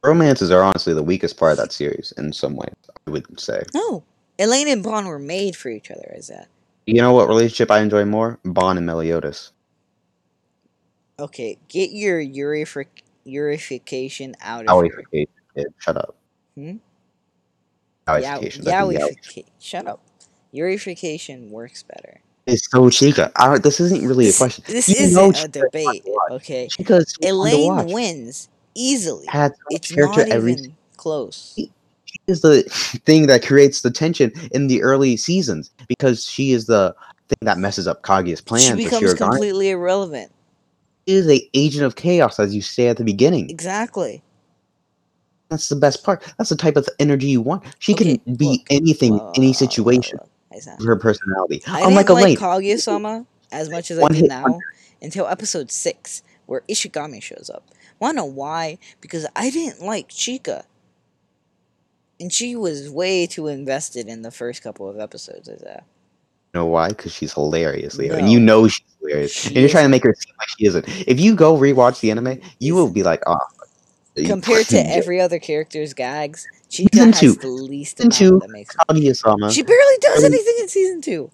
Romances 0.04 0.50
are 0.52 0.62
honestly 0.62 0.94
the 0.94 1.02
weakest 1.02 1.36
part 1.36 1.52
of 1.52 1.58
that 1.58 1.72
series 1.72 2.12
in 2.16 2.32
some 2.32 2.54
ways. 2.54 2.74
I 3.06 3.10
would 3.10 3.40
say. 3.40 3.62
No, 3.74 4.04
Elaine 4.38 4.68
and 4.68 4.82
Ban 4.84 5.06
were 5.06 5.18
made 5.18 5.56
for 5.56 5.68
each 5.68 5.90
other. 5.90 6.12
Is 6.16 6.28
that 6.28 6.48
You 6.86 7.02
know 7.02 7.12
what 7.12 7.28
relationship 7.28 7.70
I 7.70 7.80
enjoy 7.80 8.04
more? 8.04 8.38
Ban 8.44 8.76
and 8.76 8.86
Meliodas. 8.86 9.52
okay? 11.18 11.58
Get 11.68 11.90
your 11.90 12.20
urific 12.20 13.02
urification 13.24 14.34
out 14.40 14.66
of 14.68 14.82
here. 14.84 15.02
Kid. 15.12 15.28
Shut 15.78 15.96
up. 15.96 16.14
Hmm? 16.54 16.76
Yowification. 18.06 18.64
Yow- 18.66 18.90
That's 18.92 19.16
Yowifica- 19.16 19.44
Shut 19.58 19.86
up. 19.86 20.00
Urification 20.52 21.50
works 21.50 21.82
better. 21.82 22.20
It's 22.46 22.70
so 22.70 22.82
Chika. 22.82 23.32
I, 23.34 23.58
this 23.58 23.80
isn't 23.80 24.06
really 24.06 24.28
a 24.28 24.32
question. 24.32 24.62
this 24.68 24.88
isn't 24.88 25.38
a 25.44 25.48
debate. 25.48 26.06
Okay, 26.30 26.68
Chika's 26.70 27.12
so 27.12 27.16
fun 27.20 27.22
to 27.22 27.28
Elaine 27.30 27.86
wins 27.92 28.48
easily. 28.74 29.26
Had 29.26 29.52
It's 29.70 29.94
not 29.96 30.16
even 30.28 30.76
close. 30.96 31.58
Is 32.26 32.40
the 32.40 32.62
thing 33.04 33.26
that 33.28 33.44
creates 33.44 33.82
the 33.82 33.90
tension 33.90 34.32
in 34.52 34.66
the 34.68 34.82
early 34.82 35.16
seasons 35.16 35.70
because 35.88 36.24
she 36.24 36.52
is 36.52 36.66
the 36.66 36.94
thing 37.28 37.38
that 37.42 37.58
messes 37.58 37.86
up 37.86 38.02
Kaguya's 38.02 38.40
plans. 38.40 38.64
She 38.64 38.74
becomes 38.74 39.14
completely 39.14 39.70
irrelevant. 39.70 40.32
She 41.06 41.14
is 41.14 41.28
a 41.28 41.48
agent 41.54 41.84
of 41.84 41.96
chaos, 41.96 42.38
as 42.40 42.54
you 42.54 42.62
say 42.62 42.88
at 42.88 42.96
the 42.96 43.04
beginning. 43.04 43.48
Exactly. 43.50 44.22
That's 45.48 45.68
the 45.68 45.76
best 45.76 46.02
part. 46.04 46.24
That's 46.38 46.50
the 46.50 46.56
type 46.56 46.76
of 46.76 46.88
energy 46.98 47.28
you 47.28 47.40
want. 47.40 47.62
She 47.78 47.94
Okay, 47.94 48.18
can 48.18 48.34
be 48.34 48.44
look, 48.46 48.60
anything, 48.70 49.12
Look, 49.14 49.38
any 49.38 49.52
situation. 49.52 50.18
look, 50.20 50.22
look. 50.22 50.30
I 50.56 50.58
said- 50.60 50.78
with 50.78 50.88
Her 50.88 50.96
personality, 50.96 51.62
I 51.66 51.82
unlike 51.86 52.06
didn't 52.06 52.18
Elaine. 52.20 52.34
like 52.34 52.38
Kaguya-sama 52.38 53.26
as 53.52 53.68
much 53.70 53.90
as 53.92 53.98
I 54.00 54.08
do 54.08 54.22
now 54.26 54.58
until 55.00 55.26
episode 55.28 55.70
six, 55.70 56.22
where 56.46 56.62
Ishigami 56.68 57.22
shows 57.22 57.48
up. 57.54 57.62
I 57.70 57.74
Wanna 58.00 58.16
know 58.16 58.24
why? 58.24 58.78
Because 59.00 59.26
I 59.36 59.50
didn't 59.50 59.82
like 59.82 60.08
Chika, 60.08 60.64
and 62.20 62.32
she 62.32 62.56
was 62.56 62.88
way 62.90 63.26
too 63.26 63.46
invested 63.48 64.08
in 64.08 64.22
the 64.22 64.30
first 64.30 64.62
couple 64.62 64.88
of 64.88 64.98
episodes. 64.98 65.48
Of 65.48 65.60
that. 65.60 65.84
You 66.54 66.60
know 66.60 66.66
why? 66.66 66.88
Because 66.88 67.12
she's 67.12 67.32
hilarious, 67.34 67.96
Leo, 67.98 68.12
No. 68.14 68.18
and 68.18 68.30
you 68.30 68.40
know 68.40 68.66
she's 68.68 68.84
hilarious, 69.00 69.32
She 69.32 69.48
and 69.48 69.56
you're 69.58 69.68
trying 69.68 69.84
to 69.84 69.88
make 69.90 70.04
her 70.04 70.14
seem 70.18 70.34
like 70.38 70.48
she 70.58 70.66
isn't. 70.66 70.86
If 71.06 71.20
you 71.20 71.34
go 71.34 71.56
rewatch 71.56 72.00
the 72.00 72.10
anime, 72.10 72.40
you 72.60 72.74
will 72.74 72.90
be 72.90 73.02
like, 73.02 73.22
"Oh." 73.26 73.38
Compared 74.24 74.64
to 74.68 74.78
every 74.78 75.20
other 75.20 75.38
character's 75.38 75.92
gags, 75.92 76.46
Season 76.70 77.12
has 77.12 77.20
two. 77.20 77.34
the 77.34 77.48
least 77.48 77.98
Season 77.98 78.06
amount 78.30 78.40
two, 78.42 78.46
that 78.46 78.50
makes. 78.50 78.74
Kaguya-sama 78.74 79.52
She 79.52 79.62
barely 79.62 79.98
does 80.00 80.24
anything 80.24 80.54
in 80.60 80.68
season 80.68 81.02
two. 81.02 81.30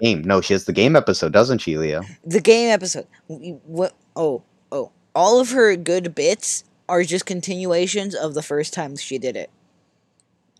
game. 0.00 0.20
No, 0.22 0.42
she 0.42 0.52
has 0.52 0.66
the 0.66 0.72
game 0.74 0.96
episode, 0.96 1.32
doesn't 1.32 1.58
she, 1.58 1.78
Leo? 1.78 2.02
The 2.26 2.40
game 2.40 2.68
episode. 2.70 3.06
What? 3.28 3.94
Oh, 4.16 4.42
oh. 4.70 4.90
All 5.14 5.40
of 5.40 5.50
her 5.52 5.74
good 5.76 6.14
bits 6.14 6.64
are 6.90 7.04
just 7.04 7.24
continuations 7.24 8.14
of 8.14 8.34
the 8.34 8.42
first 8.42 8.74
time 8.74 8.96
she 8.96 9.16
did 9.16 9.34
it. 9.36 9.48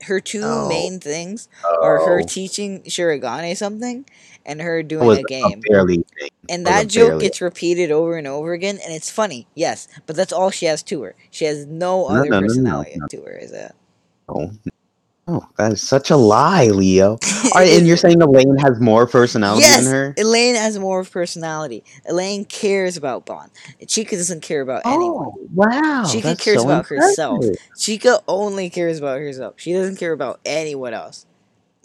Her 0.04 0.20
two 0.20 0.42
Oh. 0.44 0.68
main 0.68 0.98
things 1.00 1.48
are 1.64 2.04
her 2.06 2.20
Oh. 2.20 2.26
teaching 2.26 2.82
Shirogane 2.82 3.56
something 3.56 4.06
and 4.46 4.62
her 4.62 4.82
doing 4.82 5.18
a 5.18 5.22
game. 5.24 5.60
thing. 5.60 6.04
And 6.48 6.66
that 6.66 6.88
joke 6.88 7.08
barely- 7.10 7.24
gets 7.26 7.40
repeated 7.40 7.90
over 7.90 8.16
and 8.16 8.26
over 8.26 8.52
again, 8.52 8.78
and 8.84 8.92
it's 8.94 9.10
funny, 9.10 9.46
yes, 9.54 9.86
but 10.06 10.16
that's 10.16 10.32
all 10.32 10.50
she 10.50 10.66
has 10.66 10.82
to 10.84 11.02
her. 11.02 11.14
She 11.30 11.44
has 11.44 11.66
no 11.66 12.02
No, 12.02 12.06
other 12.08 12.24
no, 12.24 12.30
no, 12.30 12.40
no, 12.40 12.46
personality 12.46 12.92
no. 12.96 13.06
to 13.08 13.22
her, 13.22 13.36
is 13.36 13.50
that? 13.52 13.74
Oh, 14.28 14.50
oh, 15.30 15.48
that 15.56 15.72
is 15.72 15.82
such 15.82 16.10
a 16.10 16.16
lie, 16.16 16.66
Leo. 16.66 17.10
All 17.44 17.50
right, 17.54 17.70
and 17.70 17.86
you're 17.86 17.96
saying 17.96 18.20
Elaine 18.20 18.56
has 18.58 18.80
more 18.80 19.06
personality 19.06 19.62
yes, 19.62 19.84
than 19.84 19.92
her? 19.92 20.14
Elaine 20.18 20.56
has 20.56 20.78
more 20.78 21.00
of 21.00 21.10
personality. 21.10 21.84
Elaine 22.08 22.44
cares 22.44 22.96
about 22.96 23.26
Ban. 23.26 23.50
Chika 23.84 24.10
doesn't 24.10 24.42
care 24.42 24.60
about 24.60 24.82
anyone. 24.84 25.28
Oh, 25.28 25.48
wow. 25.54 26.02
Chika 26.06 26.38
cares 26.38 26.58
so 26.58 26.64
about 26.64 26.86
herself. 26.86 27.44
Chika 27.76 28.22
only 28.26 28.70
cares 28.70 28.98
about 28.98 29.18
herself. 29.20 29.54
She 29.56 29.72
doesn't 29.72 29.96
care 29.96 30.12
about 30.12 30.40
anyone 30.44 30.94
else. 30.94 31.26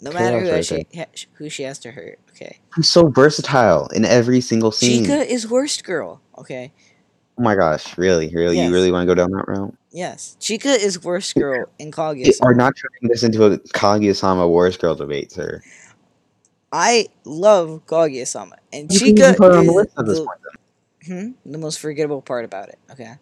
No 0.00 0.12
matter 0.12 0.40
who, 0.40 0.62
she, 0.62 0.86
ha- 0.94 1.06
who 1.34 1.48
she 1.48 1.62
has 1.62 1.78
to 1.80 1.90
hurt. 1.90 2.18
Okay. 2.30 2.58
She's 2.74 2.88
so 2.88 3.08
versatile 3.08 3.88
in 3.88 4.04
every 4.04 4.42
single 4.42 4.70
scene. 4.70 5.04
Chika 5.04 5.24
is 5.24 5.48
worst 5.48 5.84
girl. 5.84 6.20
Okay. 6.36 6.72
Oh 7.38 7.42
my 7.42 7.54
gosh, 7.54 7.96
really, 7.98 8.30
really, 8.34 8.56
Yes. 8.56 8.68
you 8.68 8.74
really 8.74 8.90
want 8.90 9.02
to 9.02 9.06
go 9.06 9.14
down 9.14 9.30
that 9.30 9.44
route? 9.46 9.74
Yes. 9.96 10.36
Chika 10.40 10.78
is 10.78 11.02
worst 11.02 11.34
girl 11.36 11.70
in 11.78 11.90
Kaguya. 11.90 12.30
are 12.42 12.52
not 12.52 12.74
turning 12.76 13.10
this 13.10 13.22
into 13.22 13.46
a 13.46 13.58
Kaguya-sama 13.58 14.46
worst 14.46 14.78
girl 14.78 14.94
debate, 14.94 15.32
sir. 15.32 15.62
I 16.70 17.06
love 17.24 17.80
Kaguya-sama, 17.86 18.56
and 18.74 18.92
You 18.92 19.00
Chika 19.00 19.08
even 19.08 19.34
put 19.36 19.52
her 19.52 19.58
on 19.58 19.64
the 19.64 19.72
is 19.72 19.76
list 19.76 19.98
at 19.98 20.04
this 20.04 20.18
the. 20.18 20.28
Hmm, 21.06 21.50
the 21.50 21.56
most 21.56 21.78
forgettable 21.80 22.20
part 22.20 22.44
about 22.44 22.68
it. 22.68 22.78
Okay. 22.90 23.14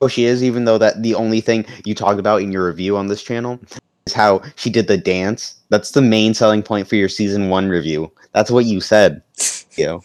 Oh, 0.00 0.08
she 0.08 0.24
is, 0.24 0.42
even 0.42 0.64
though 0.64 0.78
that 0.78 1.00
the 1.00 1.14
only 1.14 1.40
thing 1.40 1.64
you 1.84 1.94
talked 1.94 2.18
about 2.18 2.42
in 2.42 2.50
your 2.50 2.66
review 2.66 2.96
on 2.96 3.06
this 3.06 3.22
channel 3.22 3.60
is 4.06 4.12
how 4.12 4.42
she 4.56 4.70
did 4.70 4.88
the 4.88 4.98
dance. 4.98 5.60
That's 5.68 5.92
the 5.92 6.02
main 6.02 6.34
selling 6.34 6.64
point 6.64 6.88
for 6.88 6.96
your 6.96 7.08
season 7.08 7.50
one 7.50 7.68
review. 7.68 8.10
That's 8.32 8.50
what 8.50 8.64
you 8.64 8.80
said. 8.80 9.22
You 9.76 9.86
know, 9.86 10.02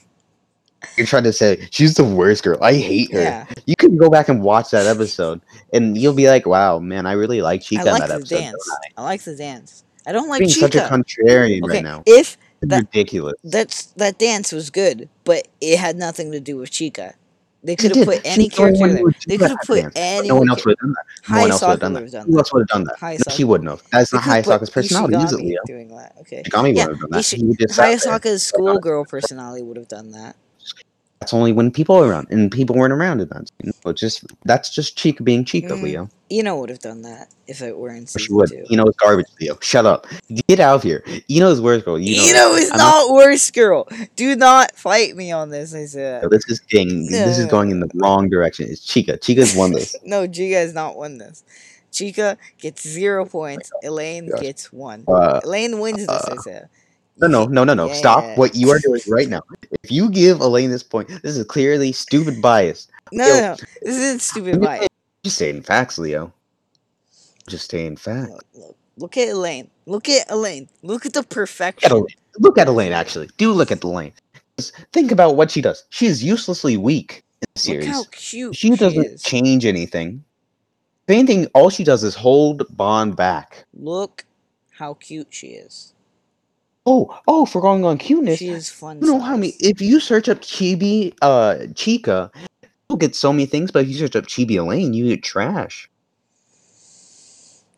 you're 0.98 1.08
trying 1.08 1.24
to 1.24 1.34
say 1.34 1.68
she's 1.72 1.96
the 1.96 2.04
worst 2.04 2.44
girl. 2.44 2.58
I 2.62 2.74
hate 2.74 3.12
her. 3.14 3.22
Yeah, 3.22 3.46
You 3.66 3.76
can 3.76 3.98
go 3.98 4.10
back 4.10 4.30
and 4.30 4.42
watch 4.42 4.72
that 4.72 4.86
episode, 4.86 5.42
and 5.74 5.98
you'll 5.98 6.14
be 6.14 6.28
like, 6.28 6.46
"Wow, 6.46 6.80
man, 6.80 7.06
I 7.06 7.14
really 7.14 7.42
like 7.42 7.62
Chika 7.62 7.80
I 7.80 7.84
like 7.84 7.94
in 7.94 8.00
that 8.02 8.08
the 8.10 8.16
episode." 8.16 8.36
dance. 8.40 8.70
I 8.98 9.04
like 9.04 9.22
the 9.24 9.36
dance. 9.36 9.84
I 10.06 10.12
don't 10.12 10.30
like 10.30 10.40
Being 10.40 10.52
Chika. 10.52 10.60
such 10.60 10.76
a 10.76 10.80
contrarian 10.80 11.64
okay, 11.64 11.76
right 11.76 11.84
now. 11.84 12.04
if 12.06 12.38
that- 12.62 12.80
ridiculous. 12.82 13.36
that's 13.44 13.86
that 13.98 14.18
dance 14.20 14.52
was 14.52 14.70
good, 14.70 15.10
but 15.24 15.48
it 15.62 15.78
had 15.80 15.96
nothing 15.96 16.32
to 16.32 16.40
do 16.40 16.58
with 16.58 16.72
Chika. 16.72 17.14
They 17.66 17.78
could 17.78 17.96
have 17.96 18.06
put 18.06 18.20
any 18.26 18.44
only 18.44 18.50
character 18.50 18.88
there. 18.94 19.04
They 19.26 19.38
could 19.38 19.52
have 19.52 19.60
put 19.66 19.86
any. 19.96 20.28
No 20.28 20.36
one 20.36 20.50
else 20.50 20.66
would 20.66 20.72
have 20.72 20.80
done 20.80 20.94
that. 20.96 21.30
No 21.30 21.40
one 21.40 21.52
else 21.52 21.62
would 21.62 21.70
have 21.70 21.80
done 21.80 21.94
that. 21.94 22.26
Who 22.26 22.38
else 22.38 22.52
would 22.52 22.60
have 22.60 22.68
done 22.68 22.84
that? 22.84 23.00
Hayasaka. 23.00 23.28
No, 23.30 23.34
she 23.36 23.44
wouldn't 23.46 23.70
have. 23.70 23.84
That's 23.90 24.12
not 24.12 24.24
Hayasaka's 24.24 24.70
personality, 24.70 25.16
is 25.16 25.32
it, 25.32 25.38
Leo? 25.38 25.60
Doing 25.66 25.88
that. 25.96 26.14
Okay. 26.20 26.44
Yeah, 26.54 26.62
would 26.62 26.78
have 26.78 27.00
done 27.00 27.10
that. 27.12 27.24
should- 27.24 27.40
He 27.40 27.46
would 27.46 27.58
just 27.60 27.76
sat 27.76 27.88
there. 27.88 27.98
Hayasaka's 28.20 28.44
schoolgirl 28.44 29.06
personality 29.06 29.64
would 29.64 29.78
have 29.78 29.88
done 29.88 30.12
that. 30.12 30.36
That's 31.24 31.34
only 31.34 31.54
when 31.54 31.72
people 31.72 31.96
are 31.96 32.06
around, 32.06 32.28
and 32.32 32.52
people 32.52 32.76
weren't 32.76 32.92
around 32.92 33.22
in 33.22 33.30
that. 33.30 33.48
scene. 33.48 33.72
It's 33.86 34.02
just 34.02 34.26
that's 34.44 34.70
just 34.70 34.98
Chika 34.98 35.24
being 35.24 35.46
Chika, 35.46 35.70
Mm, 35.70 35.82
Leo. 35.82 36.10
Eno 36.30 36.58
would 36.60 36.70
have 36.70 36.80
done 36.80 37.02
that 37.04 37.30
if 37.48 37.62
it 37.62 37.78
were 37.78 37.92
in 37.92 38.06
She 38.08 38.34
would. 38.34 38.50
two. 38.50 38.66
Eno's 38.70 38.94
garbage, 38.98 39.28
Leo. 39.40 39.58
Shut 39.62 39.86
up. 39.86 40.06
Get 40.50 40.60
out 40.60 40.76
of 40.76 40.84
here. 40.84 41.02
Eno's 41.32 41.62
worst 41.62 41.86
girl. 41.86 41.98
You 41.98 42.18
know 42.34 42.48
Eno 42.50 42.56
is 42.58 42.72
I'm 42.72 42.78
not 42.78 43.14
worst 43.14 43.54
girl. 43.54 43.88
Do 44.18 44.36
not 44.36 44.76
fight 44.76 45.16
me 45.16 45.32
on 45.32 45.50
this. 45.50 45.74
I 45.74 45.86
said. 45.86 46.24
that. 46.24 46.30
This 46.30 46.44
is 46.50 46.60
getting. 46.60 47.06
This 47.10 47.38
is 47.38 47.46
going 47.46 47.72
in 47.72 47.80
the 47.80 47.88
wrong 47.96 48.28
direction. 48.30 48.68
It's 48.70 48.86
Chika. 48.86 49.18
Chika's 49.18 49.56
won 49.56 49.72
this. 49.72 49.96
No, 50.04 50.28
Chika 50.28 50.56
has 50.56 50.74
not 50.74 50.98
won 50.98 51.20
this. 51.20 51.46
Chika 51.94 52.36
gets 52.60 52.86
zero 52.86 53.26
points. 53.26 53.72
Elaine 53.84 54.28
gosh. 54.30 54.42
gets 54.42 54.74
one. 54.74 55.06
Uh, 55.08 55.40
Elaine 55.46 55.80
wins 55.80 56.00
this. 56.06 56.10
I 56.10 56.34
uh, 56.34 56.42
said. 56.42 56.70
No, 57.18 57.28
no, 57.28 57.46
no, 57.46 57.64
no, 57.64 57.74
no. 57.74 57.94
Stop 57.94 58.38
what 58.38 58.56
you 58.56 58.70
are 58.72 58.80
doing 58.80 59.02
right 59.08 59.30
now. 59.30 59.42
If 59.84 59.92
you 59.92 60.10
give 60.10 60.40
Elaine 60.42 60.72
this 60.72 60.84
point, 60.84 61.10
this 61.22 61.38
is 61.38 61.46
clearly 61.46 61.92
stupid 61.92 62.42
bias. 62.42 62.88
No, 63.12 63.26
Yo. 63.28 63.34
no, 63.34 63.42
no. 63.42 63.56
This 63.82 63.98
isn't 63.98 64.22
stupid 64.22 64.56
Look 64.56 64.64
bias. 64.64 64.88
Just 65.24 65.36
stating 65.38 65.62
facts, 65.62 65.98
Leo. 65.98 66.34
Just 67.48 67.66
stating 67.66 67.96
facts. 67.98 68.32
Look, 68.32 68.46
look, 68.56 68.78
look 68.98 69.18
at 69.18 69.30
Elaine. 69.30 69.70
Look 69.86 70.10
at 70.10 70.30
Elaine. 70.32 70.68
Look 70.82 71.06
at 71.06 71.14
the 71.14 71.20
Look 71.20 71.28
at 71.28 71.30
perfection. 71.30 71.92
Elaine. 71.92 72.06
Look 72.40 72.58
at 72.58 72.68
Elaine. 72.68 72.92
Actually, 72.94 73.30
do 73.38 73.52
look 73.52 73.72
at 73.72 73.84
Elaine. 73.84 74.14
Just 74.58 74.76
think 74.92 75.12
about 75.12 75.36
what 75.36 75.52
she 75.52 75.62
does. 75.62 75.84
She 75.90 76.08
is 76.08 76.24
uselessly 76.24 76.78
weak 76.78 77.24
in 77.42 77.48
the 77.54 77.74
Look 77.74 77.82
series. 77.84 77.88
how 77.88 78.04
cute 78.12 78.56
she 78.56 78.70
doesn't 78.72 79.20
change 79.20 79.66
anything. 79.66 80.24
If 81.08 81.14
anything, 81.14 81.48
all 81.54 81.70
she 81.70 81.84
does 81.84 82.04
is 82.04 82.16
hold 82.16 82.64
Ban 82.78 83.12
back. 83.12 83.66
Look 83.74 84.26
how 84.72 84.96
cute 84.96 85.28
she 85.30 85.48
is. 85.48 85.93
Oh, 86.86 87.18
oh, 87.28 87.46
for 87.46 87.62
going 87.62 87.86
on 87.86 87.98
cuteness. 87.98 88.40
She 88.40 88.50
is 88.50 88.70
fun. 88.70 89.00
you 89.02 89.08
know 89.08 89.20
how 89.20 89.36
many? 89.38 89.54
If 89.60 89.82
you 89.82 90.00
search 90.00 90.28
up 90.28 90.40
Chibi, 90.42 91.14
uh, 91.22 91.56
Chika, 91.74 92.30
you'll 92.90 92.98
get 92.98 93.16
so 93.16 93.32
many 93.32 93.46
things. 93.46 93.72
But 93.72 93.84
if 93.84 93.90
you 93.90 93.96
search 93.98 94.16
up 94.18 94.26
Chibi 94.26 94.58
Elaine, 94.58 94.94
you 94.94 95.08
get 95.08 95.24
trash. 95.24 95.90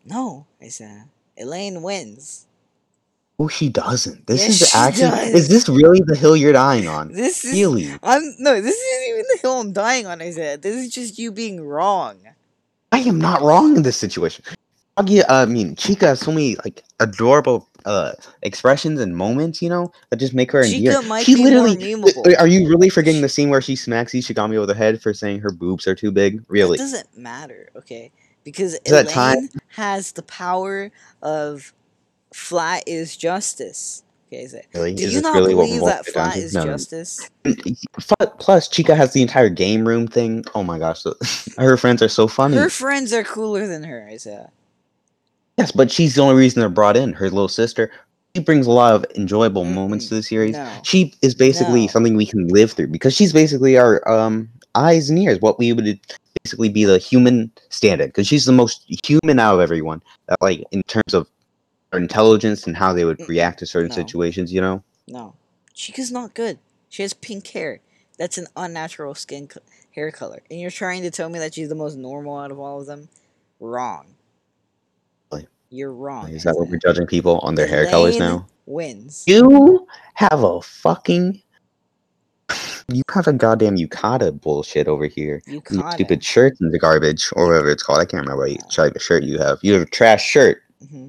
No, 0.04 0.46
I 0.60 0.68
said. 0.68 1.04
Elaine 1.36 1.82
wins. 1.82 2.46
Oh, 3.38 3.48
she 3.48 3.68
doesn't. 3.68 4.26
This 4.26 4.40
Yes, 4.42 4.62
is 4.62 4.68
she 4.70 4.78
actually. 4.78 5.10
does. 5.32 5.34
Is 5.34 5.48
this 5.48 5.68
really 5.68 6.00
the 6.06 6.16
hill 6.16 6.36
you're 6.36 6.52
dying 6.66 6.88
on? 6.88 7.12
This 7.12 7.44
is. 7.44 7.52
Really? 7.52 7.90
I'm 8.02 8.22
no. 8.38 8.60
This 8.60 8.74
isn't 8.76 9.08
even 9.10 9.24
the 9.32 9.38
hill 9.42 9.60
I'm 9.60 9.72
dying 9.72 10.06
on. 10.06 10.22
I 10.22 10.30
said. 10.30 10.62
This 10.62 10.74
is 10.76 10.90
just 10.90 11.18
you 11.18 11.30
being 11.30 11.60
wrong. 11.60 12.16
I 12.92 13.00
am 13.00 13.20
not 13.20 13.42
wrong 13.42 13.76
in 13.76 13.82
this 13.82 13.96
situation. 13.96 14.44
Uh, 14.96 15.04
I 15.28 15.44
mean, 15.44 15.76
Chika 15.76 16.02
has 16.02 16.20
so 16.20 16.32
many 16.32 16.56
like 16.64 16.82
adorable 17.00 17.68
uh 17.86 18.12
expressions 18.42 19.00
and 19.00 19.16
moments, 19.16 19.62
you 19.62 19.68
know, 19.68 19.90
that 20.10 20.16
just 20.16 20.34
make 20.34 20.52
her 20.52 20.62
endearing. 20.62 21.08
might 21.08 21.24
she 21.24 21.36
more 21.36 21.68
literally. 21.68 22.36
Are 22.36 22.46
you 22.46 22.68
really 22.68 22.90
forgetting 22.90 23.22
the 23.22 23.28
scene 23.28 23.48
where 23.48 23.62
she 23.62 23.76
smacks 23.76 24.12
Ishigami 24.12 24.56
over 24.56 24.66
the 24.66 24.74
head 24.74 25.00
for 25.00 25.14
saying 25.14 25.40
her 25.40 25.52
boobs 25.52 25.86
are 25.86 25.94
too 25.94 26.10
big? 26.10 26.44
Really? 26.48 26.76
That 26.76 26.84
doesn't 26.84 27.16
matter, 27.16 27.70
okay? 27.76 28.12
Because 28.44 28.78
Elaine 28.86 29.06
time- 29.06 29.48
has 29.68 30.12
the 30.12 30.22
power 30.22 30.90
of 31.22 31.72
flat 32.32 32.84
is 32.86 33.16
justice. 33.16 34.02
Okay, 34.28 34.42
is 34.42 34.54
it? 34.54 34.66
Really? 34.74 34.94
Do 34.94 35.04
Is 35.04 35.14
you 35.14 35.20
not 35.20 35.34
really 35.34 35.54
believe 35.54 35.84
that 35.84 36.04
flat 36.04 36.36
is 36.36 36.52
No, 36.52 36.64
justice? 36.64 37.30
Plus, 38.38 38.68
Chika 38.68 38.96
has 38.96 39.12
the 39.12 39.22
entire 39.22 39.48
game 39.48 39.86
room 39.86 40.08
thing. 40.08 40.44
Oh 40.54 40.64
my 40.64 40.78
gosh, 40.78 41.04
her 41.58 41.76
friends 41.76 42.02
are 42.02 42.08
so 42.08 42.26
funny. 42.26 42.56
Her 42.56 42.68
friends 42.68 43.12
are 43.12 43.22
cooler 43.22 43.66
than 43.68 43.84
her, 43.84 44.08
is 44.08 44.26
it? 44.26 44.46
Yes, 45.58 45.72
but 45.72 45.90
she's 45.90 46.14
the 46.14 46.22
only 46.22 46.34
reason 46.36 46.60
they're 46.60 46.68
brought 46.68 46.96
in. 46.96 47.12
Her 47.12 47.30
little 47.30 47.48
sister. 47.48 47.90
She 48.34 48.42
brings 48.42 48.66
a 48.66 48.70
lot 48.70 48.94
of 48.94 49.06
enjoyable 49.16 49.64
moments 49.64 50.06
Mm-mm. 50.06 50.08
to 50.10 50.14
the 50.16 50.22
series. 50.22 50.52
No. 50.54 50.70
She 50.82 51.14
is 51.22 51.34
basically 51.34 51.82
No. 51.82 51.86
something 51.88 52.14
we 52.16 52.26
can 52.26 52.46
live 52.48 52.72
through 52.72 52.88
because 52.88 53.14
she's 53.14 53.32
basically 53.32 53.78
our 53.78 54.06
um 54.08 54.48
eyes 54.74 55.08
and 55.08 55.18
ears. 55.18 55.40
What 55.40 55.58
we 55.58 55.72
would 55.72 55.98
basically 56.44 56.68
be 56.68 56.84
the 56.84 56.98
human 56.98 57.50
stand-in 57.70 58.08
because 58.08 58.26
she's 58.26 58.44
the 58.44 58.52
most 58.52 58.84
human 59.06 59.38
out 59.38 59.54
of 59.54 59.60
everyone. 59.60 60.02
That 60.28 60.40
like 60.42 60.64
in 60.70 60.82
terms 60.82 61.14
of 61.14 61.26
her 61.92 61.98
intelligence 61.98 62.66
and 62.66 62.76
how 62.76 62.92
they 62.92 63.06
would 63.06 63.26
react 63.26 63.58
to 63.60 63.66
certain 63.66 63.88
No. 63.88 63.94
situations. 63.94 64.52
You 64.52 64.60
know. 64.60 64.82
No. 65.08 65.34
Chika's 65.72 66.12
not 66.12 66.34
good. 66.34 66.58
She 66.90 67.00
has 67.02 67.14
pink 67.14 67.46
hair. 67.48 67.80
That's 68.18 68.36
an 68.38 68.46
unnatural 68.56 69.14
skin 69.14 69.48
co- 69.48 69.60
hair 69.94 70.10
color. 70.10 70.42
And 70.50 70.60
you're 70.60 70.70
trying 70.70 71.02
to 71.02 71.10
tell 71.10 71.28
me 71.30 71.38
that 71.38 71.54
she's 71.54 71.68
the 71.70 71.74
most 71.74 71.96
normal 71.96 72.36
out 72.38 72.50
of 72.50 72.58
all 72.58 72.80
of 72.80 72.86
them? 72.86 73.08
Wrong. 73.60 74.06
You're 75.76 75.92
wrong. 75.92 76.30
Is 76.30 76.44
that 76.44 76.56
what 76.56 76.70
we're 76.70 76.78
judging 76.78 77.06
people 77.06 77.38
on 77.42 77.54
their 77.54 77.66
hair 77.66 77.84
colors 77.84 78.18
now? 78.18 78.46
Wins. 78.64 79.24
You 79.26 79.86
have 80.14 80.42
a 80.42 80.62
fucking. 80.62 81.42
You 82.88 83.02
have 83.12 83.26
a 83.26 83.32
goddamn 83.32 83.76
yukata 83.76 84.40
bullshit 84.40 84.86
over 84.86 85.06
here. 85.06 85.42
You 85.44 85.60
You 85.72 85.82
stupid 85.90 86.22
shirts 86.22 86.60
in 86.60 86.70
the 86.70 86.78
garbage 86.78 87.28
or 87.32 87.48
whatever 87.48 87.68
it's 87.68 87.82
called. 87.82 87.98
I 87.98 88.04
can't 88.04 88.22
remember 88.22 88.46
what 88.46 88.70
type 88.70 88.94
of 88.94 89.02
shirt 89.02 89.24
you 89.24 89.38
have. 89.38 89.58
You 89.62 89.72
have 89.72 89.82
a 89.82 89.86
trash 89.86 90.24
shirt. 90.24 90.62
hmm 90.88 91.08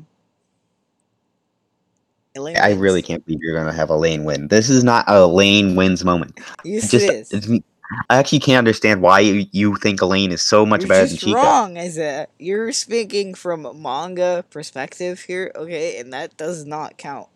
I 2.35 2.69
wins. 2.69 2.79
really 2.79 3.03
can't 3.03 3.23
believe 3.23 3.39
you're 3.43 3.55
gonna 3.55 3.71
have 3.73 3.91
a 3.91 3.95
lane 3.95 4.23
win. 4.23 4.47
This 4.47 4.71
is 4.71 4.83
not 4.83 5.05
a 5.07 5.27
lane 5.27 5.75
wins 5.75 6.03
moment. 6.03 6.39
Yes, 6.63 6.89
Just 6.89 7.05
it 7.05 7.31
is. 7.31 7.61
I 8.09 8.17
actually 8.17 8.39
can't 8.39 8.57
understand 8.57 9.01
why 9.01 9.21
you, 9.21 9.45
you 9.51 9.75
think 9.75 10.01
Elaine 10.01 10.31
is 10.31 10.41
so 10.41 10.65
much 10.65 10.81
You're 10.81 10.89
better 10.89 11.07
than 11.07 11.17
Chika. 11.17 11.33
wrong, 11.35 11.77
Isaiah. 11.77 12.27
You're 12.37 12.71
speaking 12.73 13.33
from 13.33 13.81
manga 13.81 14.43
perspective 14.49 15.21
here, 15.21 15.51
okay? 15.55 15.99
And 15.99 16.11
that 16.13 16.35
does 16.37 16.65
not 16.65 16.97
count. 16.97 17.27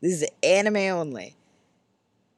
This 0.00 0.22
is 0.22 0.28
anime 0.42 0.76
only. 0.76 1.34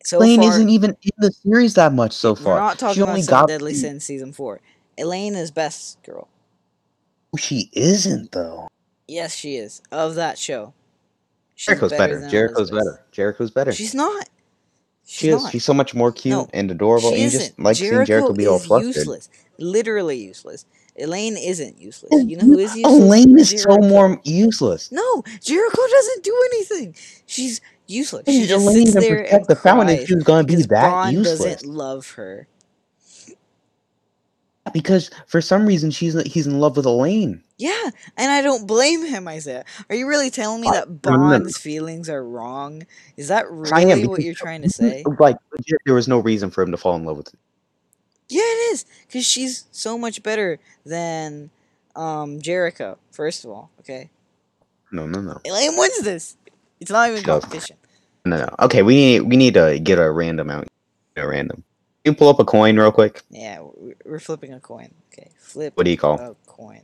So 0.05 0.19
Elaine 0.19 0.41
far, 0.41 0.51
isn't 0.51 0.69
even 0.69 0.97
in 1.03 1.11
the 1.19 1.31
series 1.31 1.75
that 1.75 1.93
much 1.93 2.13
so 2.13 2.31
we're 2.33 2.37
far. 2.37 2.59
not 2.59 2.73
she 2.75 2.79
talking 2.79 3.03
only 3.03 3.23
got 3.23 3.49
Deadly 3.49 3.75
Sins 3.75 4.05
season 4.05 4.33
four. 4.33 4.61
Elaine 4.99 5.35
is 5.35 5.51
best 5.51 6.03
girl. 6.03 6.29
She 7.39 7.71
isn't 7.73 8.33
though. 8.33 8.69
Yes, 9.07 9.35
she 9.35 9.57
is 9.57 9.83
of 9.93 10.15
that 10.15 10.39
show. 10.39 10.73
She's 11.55 11.67
Jericho's 11.67 11.91
better. 11.91 12.21
than 12.21 12.31
Jericho's 12.31 12.71
Elizabeth. 12.71 12.85
better. 12.85 13.07
Jericho's 13.13 13.51
better. 13.51 13.73
She's 13.73 13.95
not. 13.95 14.29
She's 15.11 15.19
she 15.19 15.29
is. 15.31 15.43
not. 15.43 15.53
She's 15.53 15.65
so 15.65 15.75
much 15.75 15.95
more 15.95 16.13
cute 16.13 16.33
No, 16.33 16.49
and 16.53 16.71
adorable. 16.71 17.09
and 17.11 17.19
you 17.19 17.31
just 17.31 17.59
like 17.59 17.77
seeing 17.77 17.91
Jericho 17.91 18.07
Jericho 18.07 18.33
be 18.35 18.47
all 18.47 18.57
is 18.57 18.67
flustered. 18.67 18.95
useless. 18.97 19.29
Literally 19.59 20.17
useless. 20.19 20.67
Elaine 20.97 21.37
isn't 21.37 21.79
useless. 21.81 22.11
You 22.27 22.37
know 22.37 22.45
who 22.45 22.59
is 22.59 22.77
useless? 22.77 22.95
Elaine 23.03 23.39
is 23.39 23.51
so 23.51 23.57
Jericho. 23.57 23.89
more 23.89 24.21
useless. 24.25 24.93
No, 24.93 25.23
Jericho 25.43 25.83
doesn't 25.91 26.25
do 26.25 26.49
anything. 26.53 26.95
She's 27.27 27.61
useless. 27.89 28.25
She 28.27 28.47
just 28.47 28.65
Elaine 28.65 28.87
sits 28.87 29.07
there 29.07 29.25
protect 29.25 29.33
and 29.35 29.47
the 29.49 29.57
fountain 29.57 29.97
cries 29.97 30.07
she 30.09 30.15
was 30.15 30.25
gonna 30.25 30.45
be 30.45 30.55
because 30.55 30.69
that 30.69 30.91
Ban 30.91 31.13
useless. 31.15 31.39
doesn't 31.63 31.69
love 31.73 32.11
her. 32.13 32.47
Because 34.73 35.11
for 35.27 35.41
some 35.41 35.67
reason 35.67 35.91
she's 35.91 36.21
he's 36.25 36.47
in 36.47 36.61
love 36.61 36.77
with 36.77 36.87
Elaine. 36.87 37.43
Yeah, 37.57 37.91
and 38.17 38.31
I 38.31 38.43
don't 38.43 38.67
blame 38.67 39.05
him. 39.05 39.27
Isaiah, 39.27 39.65
are 39.89 39.97
you 39.97 40.07
really 40.07 40.31
telling 40.31 40.61
me 40.61 40.69
that. 40.71 41.03
Ban's 41.03 41.59
feelings 41.59 42.09
are 42.09 42.25
wrong? 42.25 42.87
Is 43.17 43.29
that 43.29 43.51
really 43.51 44.07
what 44.07 44.23
you're 44.23 44.35
trying 44.35 44.63
to 44.63 44.69
say? 44.69 45.05
Like 45.19 45.37
there 45.85 45.95
was 45.95 46.09
no 46.09 46.19
reason 46.21 46.51
for 46.51 46.63
him 46.63 46.71
to 46.71 46.77
fall 46.77 46.95
in 46.95 47.05
love 47.05 47.17
with. 47.17 47.35
Yeah, 48.29 48.43
it 48.43 48.73
is 48.73 48.87
because 49.07 49.27
she's 49.27 49.67
so 49.73 49.99
much 49.99 50.23
better 50.23 50.59
than 50.87 51.51
um, 51.97 52.41
Jericho. 52.41 52.99
First 53.11 53.45
of 53.45 53.51
all, 53.51 53.71
okay, 53.81 54.11
No, 54.93 55.07
no, 55.07 55.21
no, 55.21 55.41
Elaine 55.45 55.77
wins 55.77 56.03
this. 56.03 56.37
It's 56.81 56.91
not 56.91 57.11
even 57.11 57.25
competition. 57.25 57.77
no, 58.25 58.37
no. 58.37 58.55
Okay, 58.61 58.83
we 58.83 58.95
need 58.95 59.21
we 59.23 59.37
need 59.37 59.55
to 59.55 59.79
get 59.81 59.99
a 59.99 60.11
random 60.11 60.51
out. 60.51 60.69
A 61.17 61.27
random. 61.27 61.65
You 62.05 62.15
pull 62.15 62.29
up 62.29 62.41
a 62.41 62.45
coin 62.45 62.79
real 62.79 62.93
quick. 62.93 63.23
Yeah, 63.31 63.61
we- 63.63 63.95
we're 64.05 64.19
flipping 64.21 64.53
a 64.55 64.61
coin. 64.61 64.95
Okay, 65.13 65.31
flip 65.39 65.77
What 65.77 65.85
do 65.85 65.91
you 65.91 65.99
call? 65.99 66.19
a 66.19 66.35
coin. 66.47 66.83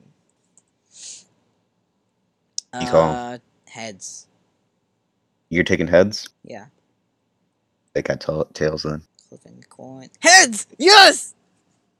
you 2.80 2.86
call 2.90 3.10
Uh, 3.10 3.38
heads. 3.66 4.26
You're 5.48 5.64
taking 5.64 5.86
heads. 5.86 6.28
Yeah. 6.44 6.66
They 7.94 8.02
got 8.02 8.20
ta- 8.20 8.44
tails 8.52 8.82
then. 8.82 9.02
Flipping 9.28 9.58
a 9.62 9.66
coin. 9.66 10.10
Heads! 10.20 10.66
Yes! 10.78 11.34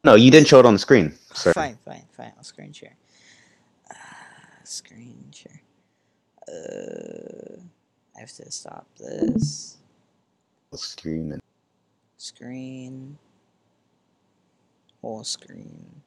No, 0.04 0.14
you 0.14 0.30
didn't 0.30 0.48
show 0.48 0.60
it 0.60 0.66
on 0.66 0.74
the 0.74 0.78
screen. 0.78 1.16
Sir. 1.32 1.52
Fine, 1.54 1.78
fine, 1.84 2.04
fine. 2.12 2.32
I'll 2.36 2.44
screen 2.44 2.72
share. 2.72 2.96
Uh, 3.90 3.94
screen 4.64 5.30
share. 5.32 5.62
Uh, 6.46 7.60
I 8.16 8.20
have 8.20 8.32
to 8.32 8.50
stop 8.52 8.86
this. 8.98 9.78
Screen 10.74 11.32
and 11.32 11.42
Screen. 12.26 13.18
Whole 15.00 15.22
screen. 15.22 16.02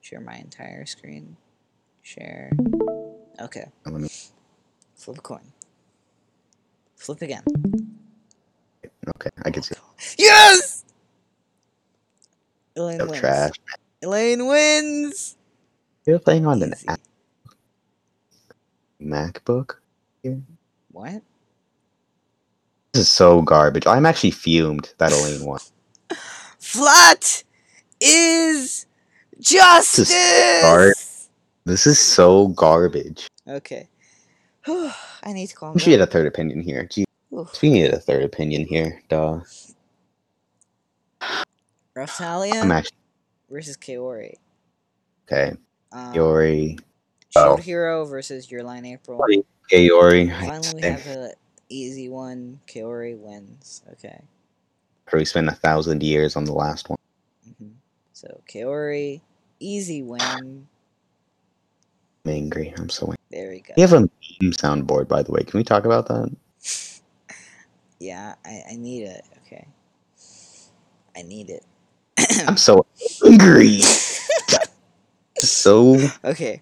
Share 0.00 0.22
my 0.22 0.36
entire 0.36 0.86
screen. 0.86 1.36
Share. 2.00 2.50
Okay. 3.38 3.66
Flip 4.94 5.18
a 5.18 5.20
coin. 5.20 5.52
Flip 6.96 7.20
again. 7.20 7.42
Okay, 9.16 9.28
I 9.44 9.50
can 9.50 9.62
see. 9.62 9.74
It. 9.74 10.14
Yes! 10.18 10.84
Elaine 12.74 12.96
No 12.96 13.04
wins. 13.04 13.20
trash. 13.20 13.52
Elaine 14.02 14.46
wins! 14.46 15.36
You're 16.06 16.18
playing 16.18 16.46
on 16.46 16.62
an 16.62 16.72
Easy. 16.72 16.88
Apple 16.88 17.04
MacBook. 19.02 19.74
What? 20.90 21.20
This 22.92 23.02
is 23.02 23.08
so 23.08 23.40
garbage. 23.40 23.86
I'm 23.86 24.04
actually 24.04 24.32
fumed 24.32 24.92
that 24.98 25.12
Elaine 25.12 25.46
won. 25.46 25.60
Flat 26.58 27.42
is 28.00 28.86
justice! 29.40 30.10
start. 30.10 30.94
This 31.64 31.86
is 31.86 31.98
so 31.98 32.48
garbage. 32.48 33.28
Okay. 33.48 33.88
I 34.66 35.32
need 35.32 35.46
to 35.46 35.54
calm 35.54 35.72
We 35.72 35.80
should 35.80 35.90
get 35.90 36.02
a 36.02 36.06
third 36.06 36.26
opinion 36.26 36.60
here. 36.60 36.84
Gee, 36.84 37.06
we 37.30 37.70
need 37.70 37.94
a 37.94 37.98
third 37.98 38.24
opinion 38.24 38.66
here. 38.66 39.00
Duh. 39.08 39.40
I'm 41.96 42.72
actually 42.72 42.96
versus 43.50 43.76
Kaori. 43.78 44.34
okay. 45.26 45.52
Um, 45.92 46.14
Yori. 46.14 46.78
Shield 47.30 47.36
oh. 47.36 47.56
Hero 47.56 48.04
versus 48.04 48.50
Your 48.50 48.62
Lie 48.62 48.78
in 48.78 48.84
April. 48.84 49.18
Kaori. 49.70 50.30
Finally, 50.46 50.74
we 50.74 50.82
have 50.82 51.06
an 51.06 51.32
easy 51.72 52.08
one. 52.08 52.60
Kaori 52.66 53.16
wins. 53.16 53.82
Okay. 53.92 54.22
Probably 55.06 55.24
spent 55.24 55.48
a 55.48 55.52
thousand 55.52 56.02
years 56.02 56.36
on 56.36 56.44
the 56.44 56.52
last 56.52 56.88
one. 56.88 56.98
hmm 57.58 57.72
So 58.12 58.40
Kaori, 58.48 59.20
easy 59.60 60.02
win. 60.02 60.66
I'm 62.24 62.32
angry. 62.32 62.72
I'm 62.76 62.88
so 62.88 63.06
angry. 63.06 63.16
There 63.30 63.50
we 63.50 63.60
go. 63.60 63.72
We 63.76 63.82
have 63.82 63.92
a 63.92 64.00
meme 64.00 64.52
soundboard, 64.52 65.08
by 65.08 65.22
the 65.22 65.32
way. 65.32 65.42
Can 65.42 65.58
we 65.58 65.64
talk 65.64 65.84
about 65.84 66.06
that? 66.08 66.34
Yeah, 68.02 68.34
I, 68.44 68.62
I 68.72 68.74
need 68.74 69.04
it. 69.04 69.24
Okay. 69.46 69.64
I 71.16 71.22
need 71.22 71.50
it. 71.50 71.64
I'm 72.48 72.56
so 72.56 72.84
angry. 73.24 73.78
so 75.38 76.10
okay. 76.24 76.60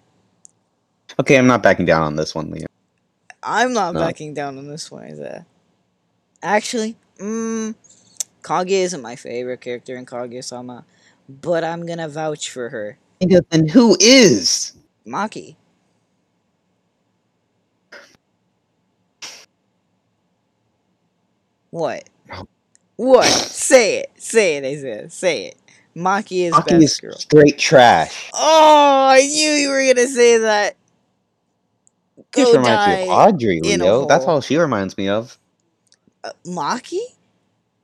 okay. 1.19 1.37
I'm 1.37 1.47
not 1.47 1.63
backing 1.63 1.87
down 1.87 2.03
on 2.03 2.15
this 2.15 2.35
one, 2.35 2.51
Leo. 2.51 2.67
I'm 3.43 3.73
not 3.73 3.93
No. 3.93 3.99
backing 3.99 4.33
down 4.33 4.57
on 4.57 4.67
this 4.67 4.91
one, 4.91 5.05
is 5.05 5.19
that? 5.19 5.45
Actually, 6.43 6.95
mm, 7.19 7.75
Kage 8.43 8.71
isn't 8.71 9.01
my 9.01 9.15
favorite 9.15 9.61
character 9.61 9.95
in 9.97 10.05
Kaguya-sama, 10.05 10.85
but 11.27 11.63
I'm 11.63 11.85
gonna 11.85 12.07
vouch 12.09 12.49
for 12.49 12.69
her. 12.69 12.97
And 13.51 13.69
who 13.71 13.97
is? 13.99 14.73
Maki. 15.05 15.55
What? 21.71 22.09
What? 22.97 23.25
Say 23.25 23.99
it. 23.99 24.11
Say 24.17 24.57
it, 24.57 24.65
Isaiah. 24.65 25.09
Say 25.09 25.45
it. 25.47 25.57
Maki 25.95 26.45
is 26.45 26.59
Maki 26.59 26.61
best 26.61 26.85
is 26.85 27.01
girl. 27.01 27.21
straight 27.21 27.57
trash. 27.57 28.33
Oh, 28.33 29.07
I 29.11 29.21
knew 29.21 29.51
you 29.51 29.69
were 29.69 29.85
gonna 29.93 30.07
say 30.07 30.37
that. 30.39 30.75
This 32.33 32.45
Go 32.51 32.57
reminds 32.59 32.87
me 32.87 33.03
of 33.03 33.09
Audrey, 33.09 33.59
Leo. 33.61 34.05
That's 34.05 34.25
all 34.25 34.41
she 34.41 34.57
reminds 34.57 34.97
me 34.97 35.09
of. 35.09 35.37
Uh, 36.23 36.31
Maki? 36.45 36.99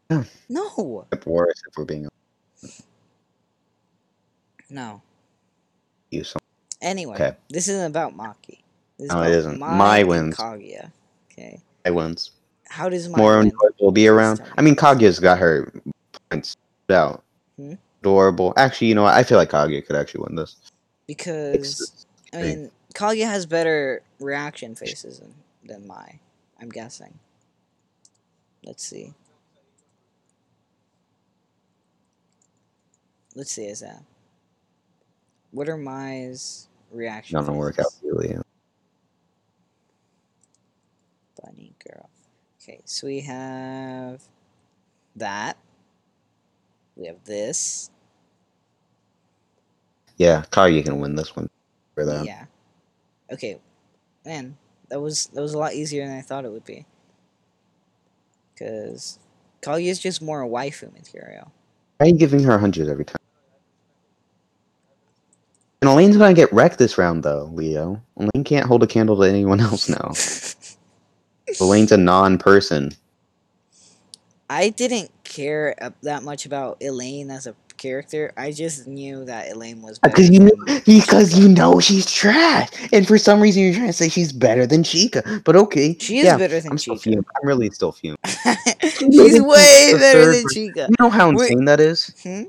Yeah. 0.09 0.23
No. 0.47 1.05
Except 1.11 1.27
worse, 1.27 1.61
if 1.67 1.77
we're 1.77 1.83
being 1.85 2.07
No. 4.69 5.01
honest. 6.13 6.37
Anyway, 6.81 7.15
Okay. 7.15 7.35
this 7.49 7.67
isn't 7.67 7.85
about 7.87 8.15
Maki. 8.15 8.59
This 8.97 9.09
is 9.09 9.11
No, 9.11 9.23
it 9.23 9.31
isn't. 9.31 9.59
Mai 9.59 9.99
and 9.99 10.09
wins. 10.09 10.37
Kaguya. 10.37 10.91
Okay. 11.31 11.61
I 11.85 11.89
wins. 11.91 12.31
How 12.69 12.87
does 12.89 13.09
Mai 13.09 13.17
More 13.17 13.39
win? 13.39 13.51
to 13.79 13.91
be 13.91 14.07
around. 14.07 14.41
I 14.57 14.61
mean, 14.61 14.75
Kaguya's 14.75 15.19
got 15.19 15.39
her 15.39 15.71
points 16.29 16.55
out. 16.89 17.23
Hmm? 17.57 17.73
Adorable. 18.01 18.53
Actually, 18.57 18.87
you 18.87 18.95
know 18.95 19.03
what? 19.03 19.13
I 19.15 19.23
feel 19.23 19.37
like 19.37 19.49
Kaguya 19.49 19.85
could 19.85 19.95
actually 19.95 20.23
win 20.23 20.35
this. 20.35 20.55
Because 21.07 22.05
I 22.33 22.41
mean, 22.41 22.71
Kaguya 22.97 23.27
has 23.27 23.45
better 23.45 24.01
reaction 24.19 24.73
faces 24.73 25.19
than, 25.19 25.35
than 25.63 25.87
Mai. 25.87 26.19
I'm 26.59 26.69
guessing. 26.69 27.13
Let's 28.65 28.83
see. 28.83 29.13
Let's 33.35 33.51
see, 33.51 33.65
is 33.65 33.81
that 33.81 34.01
what 35.51 35.69
are 35.69 35.77
Mai's 35.77 36.69
reactions? 36.91 37.33
Not 37.33 37.45
gonna 37.45 37.59
work 37.59 37.77
out 37.77 37.93
for 38.01 38.25
you. 38.25 38.41
Bunny 41.43 41.75
girl. 41.87 42.09
Okay, 42.59 42.81
so 42.85 43.05
we 43.05 43.21
have 43.21 44.23
that. 45.17 45.55
We 46.95 47.05
have 47.05 47.23
this. 47.25 47.91
Yeah, 50.17 50.43
Kaguya 50.49 50.83
can 50.83 50.99
win 50.99 51.15
this 51.15 51.35
one. 51.35 51.47
For 51.93 52.03
that. 52.03 52.25
Yeah. 52.25 52.45
Okay, 53.32 53.59
man, 54.25 54.57
that 54.89 54.99
was 54.99 55.28
that 55.28 55.41
was 55.41 55.53
a 55.53 55.57
lot 55.57 55.73
easier 55.73 56.05
than 56.05 56.17
I 56.17 56.21
thought 56.21 56.45
it 56.45 56.51
would 56.51 56.65
be. 56.65 56.86
Cause 58.57 59.19
Kaguya 59.61 59.89
is 59.89 59.99
just 59.99 60.21
more 60.21 60.43
waifu 60.45 60.91
material. 60.93 61.51
Why 61.97 62.05
are 62.05 62.09
you 62.09 62.15
giving 62.15 62.43
her 62.43 62.57
hundreds 62.57 62.89
every 62.89 63.05
time? 63.05 63.17
And 65.82 65.89
Elaine's 65.89 66.17
gonna 66.17 66.34
get 66.34 66.51
wrecked 66.51 66.80
this 66.80 66.97
round, 66.97 67.23
though, 67.23 67.49
Leo. 67.53 68.01
Elaine 68.17 68.43
can't 68.43 68.65
hold 68.65 68.84
a 68.84 68.88
candle 68.88 69.15
to 69.17 69.23
anyone 69.23 69.59
else 69.59 69.89
now. 69.89 70.13
Elaine's 71.61 71.91
a 71.91 71.97
non-person. 71.97 72.91
I 74.49 74.69
didn't 74.69 75.11
care 75.23 75.75
uh, 75.80 75.91
that 76.03 76.23
much 76.23 76.45
about 76.45 76.82
Elaine 76.82 77.30
as 77.30 77.47
a 77.47 77.55
character. 77.78 78.34
I 78.38 78.51
just 78.51 78.88
knew 78.88 79.23
that 79.25 79.51
Elaine 79.51 79.82
was. 79.82 79.99
Because 79.99 80.30
you 80.30 80.39
know, 80.41 80.51
because 80.86 81.38
you 81.38 81.47
know 81.47 81.80
she's 81.80 82.11
trash, 82.11 82.69
and 82.91 83.07
for 83.07 83.17
some 83.17 83.39
reason 83.39 83.63
you're 83.63 83.73
trying 83.73 83.88
to 83.88 83.93
say 83.93 84.09
she's 84.09 84.32
better 84.32 84.65
than 84.67 84.84
Chika. 84.84 85.43
But 85.43 85.55
okay, 85.55 85.95
She 85.99 86.19
is 86.19 86.25
yeah, 86.25 86.38
better 86.38 86.59
than 86.59 86.71
I'm 86.73 86.78
still 86.78 86.95
Chika. 86.95 87.01
fumed. 87.03 87.25
I'm 87.41 87.47
really 87.47 87.69
still 87.71 87.91
fuming. 87.91 88.17
She's 88.84 89.41
way 89.41 89.93
better 89.97 90.25
than 90.32 90.43
ver- 90.43 90.49
Chika. 90.49 90.89
You 90.89 90.95
know 90.99 91.09
how 91.09 91.28
Wait. 91.32 91.51
insane 91.51 91.65
that 91.65 91.80
is? 91.80 92.13
Hmm? 92.23 92.43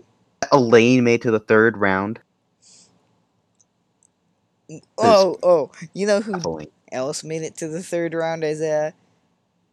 Elaine 0.52 1.04
made 1.04 1.22
to 1.22 1.30
the 1.30 1.40
third 1.40 1.76
round. 1.76 2.20
Oh, 4.98 5.38
oh, 5.42 5.70
you 5.94 6.06
know 6.06 6.20
who 6.20 6.34
Elaine. 6.34 6.68
else 6.92 7.24
made 7.24 7.42
it 7.42 7.56
to 7.56 7.68
the 7.68 7.82
third 7.82 8.12
round 8.14 8.44
as 8.44 8.60
a 8.60 8.92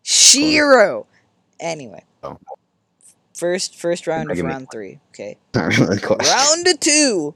Shiro. 0.03 1.05
Anyway, 1.59 2.03
Oh. 2.23 2.37
First 3.35 3.75
first 3.75 4.07
round 4.07 4.31
of 4.31 4.39
round 4.39 4.69
three. 4.71 4.99
Okay, 5.09 5.37
Not 5.53 5.77
really 5.77 5.97
a 6.01 6.07
round 6.07 6.67
two. 6.79 7.35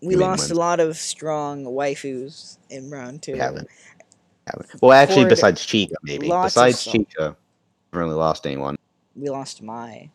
We 0.00 0.16
lost 0.16 0.50
a 0.50 0.54
lot 0.54 0.80
of 0.80 0.96
strong 0.96 1.64
waifus 1.64 2.56
in 2.70 2.88
round 2.88 3.22
two. 3.22 3.34
Haven't. 3.34 3.68
haven't. 4.46 4.80
Well, 4.80 4.92
actually, 4.92 5.26
besides 5.26 5.60
Chika, 5.66 5.92
maybe. 6.02 6.28
Besides. 6.28 6.86
Chika, 6.86 7.06
haven't 7.18 7.36
really 7.92 8.14
lost 8.14 8.46
anyone. 8.46 8.76
We 9.14 9.28
lost 9.28 9.60
Mai. 9.60 10.10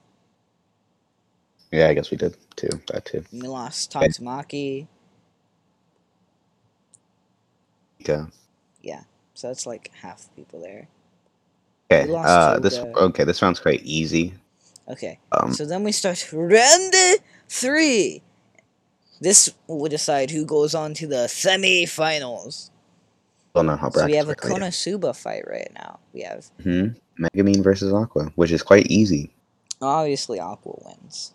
Yeah, 1.71 1.89
I 1.89 1.93
guess 1.93 2.09
we 2.09 2.17
did 2.17 2.35
too. 2.55 2.69
That 2.91 3.05
too. 3.05 3.23
We 3.31 3.41
lost. 3.41 3.91
Tatsumaki. 3.91 4.87
Chika. 8.01 8.31
Yeah, 8.81 9.03
so 9.35 9.49
that's 9.49 9.67
like 9.67 9.91
half 10.01 10.23
the 10.23 10.41
people 10.41 10.61
there. 10.61 10.87
Okay. 11.91 12.13
Uh, 12.15 12.59
this 12.59 12.77
Toga. 12.77 12.99
okay. 12.99 13.23
This 13.23 13.41
round's 13.41 13.59
quite 13.59 13.81
easy. 13.83 14.33
Okay. 14.87 15.19
Um, 15.31 15.53
So 15.53 15.65
then 15.65 15.83
we 15.83 15.91
start 15.91 16.25
round 16.31 16.93
three. 17.49 18.21
This 19.19 19.53
will 19.67 19.89
decide 19.89 20.31
who 20.31 20.45
goes 20.45 20.73
on 20.73 20.93
to 20.95 21.05
the 21.07 21.27
semi-finals. 21.27 22.71
know 23.55 23.75
how 23.75 23.89
So 23.91 24.05
we 24.05 24.15
have 24.15 24.29
a. 24.29 24.35
Konosuba 24.35 25.15
fight 25.15 25.43
right 25.47 25.71
now. 25.75 25.99
We 26.13 26.21
have 26.21 26.45
Mm-hmm. 26.63 26.97
Megumin 27.23 27.61
versus 27.63 27.93
Aqua, 27.93 28.31
which 28.35 28.51
is 28.51 28.63
quite 28.63 28.87
easy. 28.87 29.31
obviously 29.81 30.39
Aqua 30.39 30.73
wins. 30.85 31.33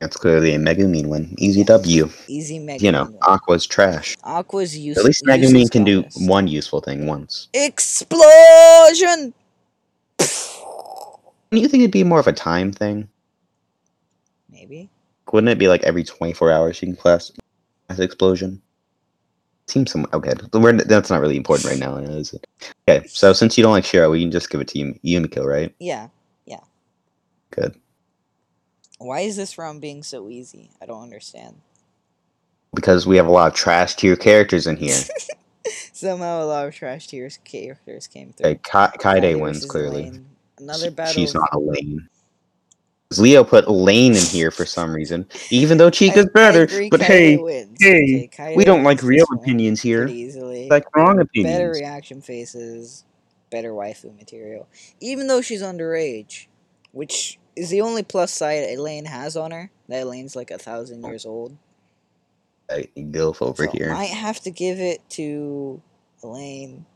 That's 0.00 0.16
clearly 0.16 0.52
a 0.54 0.58
Megumin 0.58 1.06
win. 1.06 1.34
Easy 1.38 1.62
W. 1.64 2.10
Easy 2.26 2.58
Megumin. 2.58 2.82
You 2.82 2.92
know, 2.92 3.04
win. 3.04 3.18
Aqua's 3.22 3.64
trash. 3.66 4.16
Aqua's 4.24 4.76
use. 4.76 4.98
At 4.98 5.04
least 5.04 5.22
useless 5.24 5.52
Megumin 5.52 5.70
can 5.70 5.84
do 5.84 6.04
one 6.26 6.48
useful 6.48 6.80
thing 6.80 7.06
once. 7.06 7.48
Explosion! 7.54 9.32
Do 11.50 11.60
you 11.60 11.68
think 11.68 11.82
it'd 11.82 11.90
be 11.90 12.04
more 12.04 12.20
of 12.20 12.26
a 12.26 12.32
time 12.32 12.72
thing? 12.72 13.08
Maybe. 14.50 14.88
Wouldn't 15.32 15.50
it 15.50 15.58
be 15.58 15.68
like 15.68 15.82
every 15.82 16.04
24 16.04 16.50
hours 16.50 16.80
you 16.80 16.88
can 16.88 16.96
class 16.96 17.30
as 17.88 18.00
explosion? 18.00 18.60
Seems 19.66 19.92
some 19.92 20.06
okay. 20.12 20.32
We're, 20.52 20.72
that's 20.72 21.10
not 21.10 21.20
really 21.20 21.36
important 21.36 21.68
right 21.70 21.78
now, 21.78 21.96
is 21.96 22.34
it? 22.34 22.46
Okay, 22.88 23.06
so 23.06 23.32
since 23.32 23.56
you 23.56 23.62
don't 23.62 23.72
like 23.72 23.84
Shiro, 23.84 24.10
we 24.10 24.20
can 24.20 24.30
just 24.30 24.50
give 24.50 24.60
it 24.60 24.68
to 24.68 24.78
Yumi- 24.78 25.00
Yumeko, 25.02 25.44
right? 25.44 25.74
Yeah, 25.78 26.08
yeah. 26.46 26.60
Good. 27.50 27.76
Why 28.98 29.20
is 29.20 29.36
this 29.36 29.58
round 29.58 29.80
being 29.80 30.02
so 30.02 30.28
easy? 30.28 30.70
I 30.80 30.86
don't 30.86 31.02
understand. 31.02 31.56
Because 32.74 33.06
we 33.06 33.16
have 33.16 33.26
a 33.26 33.30
lot 33.30 33.48
of 33.48 33.54
trash 33.54 33.94
tier 33.94 34.16
characters 34.16 34.66
in 34.66 34.76
here. 34.76 34.98
Somehow 35.92 36.42
a 36.42 36.46
lot 36.46 36.66
of 36.66 36.74
trash 36.74 37.06
tiers 37.06 37.38
characters 37.44 38.06
came 38.06 38.32
through. 38.32 38.50
Okay, 38.50 38.60
Ka- 38.62 38.92
Kaede 38.98 39.38
wins 39.40 39.64
clearly. 39.64 40.04
Lane. 40.04 40.26
Another 40.58 40.90
battle. 40.90 41.12
She's 41.12 41.34
not 41.34 41.48
a 41.52 41.58
lane. 41.58 42.08
Leo 43.18 43.44
put 43.44 43.68
Lane 43.68 44.14
in 44.14 44.22
here 44.24 44.50
for 44.50 44.64
some 44.64 44.94
reason, 44.94 45.26
even 45.50 45.76
though 45.76 45.90
Chika's 45.90 46.26
I- 46.26 46.28
I 46.28 46.32
better. 46.32 46.62
agree 46.62 46.88
but 46.88 47.00
Kaede 47.00 47.06
hey, 47.06 47.36
wins. 47.36 47.78
hey, 47.78 48.24
Okay, 48.32 48.56
we 48.56 48.64
don't 48.64 48.84
like 48.84 49.02
real 49.02 49.26
opinions 49.34 49.82
here. 49.82 50.06
Easily. 50.06 50.68
Like 50.70 50.84
wrong 50.96 51.20
opinions. 51.20 51.54
better 51.54 51.70
reaction 51.70 52.22
faces, 52.22 53.04
better 53.50 53.72
waifu 53.72 54.16
material. 54.16 54.66
Even 55.00 55.26
though 55.26 55.42
she's 55.42 55.62
underage, 55.62 56.46
which 56.92 57.38
is 57.56 57.70
the 57.70 57.80
only 57.80 58.02
plus 58.02 58.32
side 58.32 58.64
Elaine 58.70 59.04
has 59.04 59.36
on 59.36 59.50
her. 59.50 59.70
That 59.88 60.02
Elaine's 60.02 60.36
like 60.36 60.50
a 60.50 60.58
thousand 60.58 61.04
oh. 61.04 61.08
years 61.08 61.26
old. 61.26 61.56
Hey, 62.72 62.90
Gilf 62.96 63.42
over 63.42 63.66
So 63.66 63.72
here. 63.72 63.90
might 63.90 64.10
have 64.10 64.40
to 64.40 64.50
give 64.50 64.80
it 64.80 65.08
to 65.10 65.82
Elaine. 66.22 66.86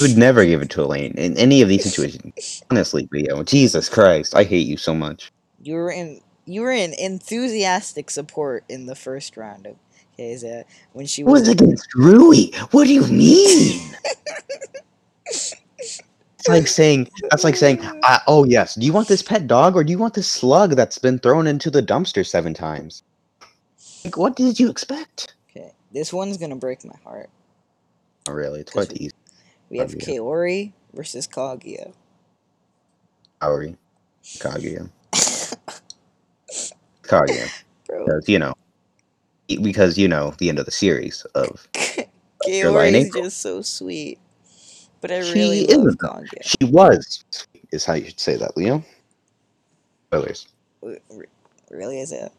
I 0.00 0.02
would 0.02 0.18
never 0.18 0.44
give 0.44 0.60
it 0.60 0.70
to 0.70 0.82
Elaine 0.82 1.12
in 1.12 1.36
any 1.38 1.62
of 1.62 1.68
these 1.68 1.84
situations. 1.90 2.62
Honestly, 2.70 3.08
Leo. 3.12 3.42
Jesus 3.44 3.88
Christ, 3.88 4.34
I 4.34 4.44
hate 4.44 4.66
you 4.66 4.76
so 4.76 4.94
much. 4.94 5.30
You 5.62 5.74
were 5.74 5.90
in 5.90 6.20
you 6.44 6.62
were 6.62 6.72
in 6.72 6.94
enthusiastic 6.98 8.10
support 8.10 8.64
in 8.68 8.86
the 8.86 8.94
first 8.94 9.36
round 9.36 9.66
of 9.66 9.76
is 10.18 10.42
that 10.42 10.66
when 10.92 11.06
she 11.06 11.22
was 11.24 11.42
was 11.42 11.48
against 11.48 11.94
Rui. 11.94 12.50
What 12.72 12.84
do 12.86 12.94
you 12.94 13.06
mean? 13.06 13.80
it's 15.26 16.48
like 16.48 16.66
saying 16.66 17.08
that's 17.30 17.44
like 17.44 17.56
saying, 17.56 17.80
uh, 18.04 18.18
"Oh 18.26 18.44
yes, 18.44 18.74
do 18.74 18.84
you 18.86 18.92
want 18.92 19.08
this 19.08 19.22
pet 19.30 19.46
dog 19.46 19.76
or 19.76 19.84
do 19.84 19.92
you 19.92 19.98
want 19.98 20.14
this 20.14 20.28
slug 20.28 20.76
that's 20.76 20.98
been 20.98 21.18
thrown 21.18 21.46
into 21.46 21.70
the 21.70 21.82
dumpster 21.82 22.26
seven 22.26 22.54
times?" 22.54 23.02
Like, 24.06 24.16
what 24.16 24.36
did 24.36 24.60
you 24.60 24.70
expect? 24.70 25.34
Okay. 25.50 25.72
This 25.92 26.12
one's 26.12 26.36
gonna 26.36 26.54
break 26.54 26.84
my 26.84 26.94
heart. 27.02 27.28
Oh, 28.28 28.32
really? 28.32 28.60
It's 28.60 28.70
quite 28.70 28.92
easy. 28.92 29.12
We 29.68 29.78
have 29.78 29.90
Kaguya. 29.90 30.18
Kaori 30.20 30.72
versus 30.94 31.26
Kaguya. 31.26 31.92
Kaori, 33.42 33.76
Kaguya, 34.38 34.88
Kaguya. 37.02 37.50
Bro. 37.88 38.04
Because 38.04 38.28
you 38.28 38.38
know, 38.38 38.54
because 39.48 39.98
you 39.98 40.06
know 40.06 40.34
the 40.38 40.48
end 40.50 40.60
of 40.60 40.66
the 40.66 40.70
series 40.70 41.24
of 41.34 41.66
Your 42.46 42.70
Kaori 42.72 42.92
is 42.94 43.10
just 43.12 43.38
so 43.40 43.60
sweet. 43.60 44.20
But 45.00 45.10
I 45.10 45.20
She 45.22 45.32
really 45.32 45.60
is 45.62 45.76
love 45.78 45.86
a- 45.94 45.96
Kaguya. 45.96 46.42
she 46.42 46.64
was 46.70 47.24
is 47.72 47.84
how 47.84 47.94
you 47.94 48.04
should 48.06 48.20
say 48.20 48.36
that, 48.36 48.56
Leo. 48.56 48.84
Spoilers. 50.12 50.46
W- 50.80 51.00
Really 51.72 51.98
is 52.00 52.12
it? 52.12 52.30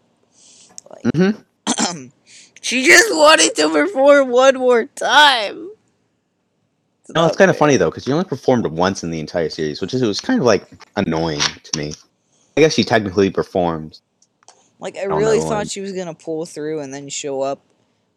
Like 0.90 1.04
Mm-hmm. 1.04 1.42
She 2.62 2.86
just 2.86 3.14
wanted 3.14 3.56
to 3.56 3.70
perform 3.70 4.30
one 4.30 4.56
more 4.56 4.86
time. 4.86 5.70
No, 7.16 7.26
it's 7.26 7.38
kind 7.38 7.50
of 7.50 7.58
funny 7.58 7.78
though, 7.78 7.90
because 7.90 8.04
she 8.04 8.12
only 8.12 8.26
performed 8.26 8.66
once 8.68 9.04
in 9.04 9.12
the 9.12 9.20
entire 9.20 9.50
series, 9.50 9.80
which 9.80 9.94
is 9.94 10.02
it 10.02 10.08
was 10.08 10.20
kind 10.20 10.40
of 10.40 10.46
like 10.46 10.68
annoying 10.98 11.40
to 11.40 11.80
me. 11.80 11.94
I 12.58 12.62
guess 12.62 12.74
she 12.74 12.84
technically 12.84 13.30
performed. 13.30 14.00
Like 14.80 14.98
I 14.98 15.04
really 15.04 15.40
thought 15.40 15.50
like- 15.50 15.72
she 15.72 15.82
was 15.82 15.94
gonna 15.94 16.14
pull 16.14 16.46
through 16.46 16.82
and 16.82 16.94
then 16.94 17.08
show 17.10 17.42
up. 17.42 17.62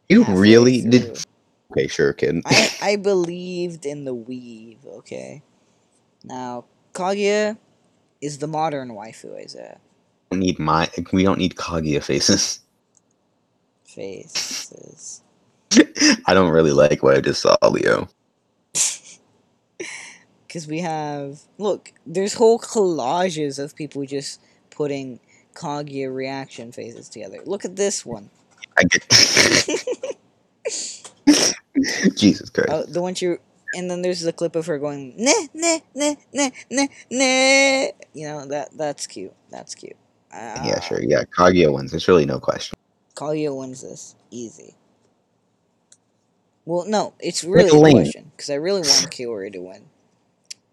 You 0.08 0.24
really 0.24 0.80
through. 0.82 0.90
did? 0.90 1.24
Okay, 1.70 1.86
sure, 1.86 2.12
kid. 2.12 2.42
I 2.46 2.70
I 2.82 2.96
believed 2.96 3.86
in 3.86 4.04
the 4.04 4.14
weave. 4.14 4.84
Okay. 4.84 5.42
Now 6.24 6.64
Kaguya 6.92 7.56
is 8.20 8.38
the 8.38 8.48
modern 8.48 8.90
waifu, 8.90 9.36
Isaiah. 9.36 9.78
don't 10.30 10.40
need 10.40 10.58
my. 10.58 10.90
We 11.12 11.22
don't 11.22 11.38
need 11.38 11.54
Kaguya 11.54 12.02
faces. 12.02 12.60
Faces. 13.94 15.22
I 16.26 16.34
don't 16.34 16.50
really 16.50 16.70
like 16.70 17.02
what 17.02 17.16
I 17.16 17.20
just 17.20 17.42
saw, 17.42 17.56
Leo. 17.68 18.08
Because 20.46 20.68
we 20.68 20.80
have 20.80 21.40
look, 21.58 21.92
there's 22.06 22.34
whole 22.34 22.58
collages 22.58 23.62
of 23.62 23.74
people 23.74 24.04
just 24.04 24.40
putting 24.70 25.20
Kaguya 25.54 26.14
reaction 26.14 26.72
phases 26.72 27.08
together. 27.08 27.38
Look 27.44 27.64
at 27.64 27.76
this 27.76 28.06
one. 28.06 28.30
I 28.78 28.84
get. 28.84 29.06
Jesus 32.16 32.50
Christ. 32.50 32.70
Oh, 32.70 32.84
the 32.84 33.02
one 33.02 33.14
she 33.14 33.36
and 33.74 33.90
then 33.90 34.02
there's 34.02 34.20
the 34.20 34.32
clip 34.32 34.56
of 34.56 34.66
her 34.66 34.78
going 34.78 35.14
nah 35.16 35.32
nah 35.54 35.78
nah 35.94 36.14
nah 36.32 36.50
nah 36.70 36.86
nah. 37.10 37.86
You 38.12 38.28
know 38.28 38.46
that 38.46 38.70
that's 38.76 39.06
cute. 39.06 39.34
That's 39.50 39.74
cute. 39.74 39.96
Uh, 40.32 40.62
yeah, 40.64 40.80
sure. 40.80 41.02
Yeah, 41.02 41.24
Kaguya 41.36 41.72
wins. 41.72 41.90
There's 41.90 42.06
really 42.06 42.26
no 42.26 42.38
question. 42.38 42.76
Kaguya 43.20 43.54
wins 43.54 43.82
this 43.82 44.14
easy. 44.30 44.74
Well, 46.64 46.86
no, 46.86 47.12
it's 47.20 47.44
really 47.44 47.68
a 47.68 47.92
question 47.92 48.32
because 48.34 48.48
I 48.48 48.54
really 48.54 48.80
want 48.80 49.10
Kaori 49.12 49.52
to 49.52 49.60
win, 49.60 49.84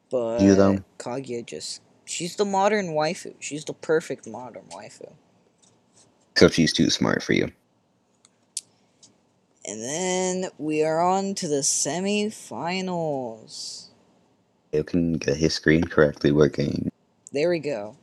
but 0.10 0.40
You, 0.42 0.56
though? 0.56 0.80
Kaguya 0.98 1.46
just 1.46 1.82
she's 2.06 2.38
the 2.38 2.46
modern 2.46 2.88
waifu. 2.90 3.36
She's 3.40 3.66
the 3.66 3.74
perfect 3.74 4.28
modern 4.28 4.64
waifu. 4.72 5.12
So 6.38 6.48
she's 6.48 6.72
too 6.72 6.90
smart 6.90 7.22
for 7.22 7.34
you. 7.34 7.52
And 9.66 9.82
then 9.82 10.46
we 10.58 10.86
are 10.86 11.02
on 11.02 11.36
to 11.36 11.50
the 11.50 11.58
semifinals. 11.58 13.88
You 14.72 14.86
can 14.86 15.14
get 15.14 15.36
his 15.36 15.54
screen 15.54 15.84
correctly 15.84 16.32
working. 16.32 16.90
There 17.34 17.50
we 17.50 17.60
go. 17.60 17.98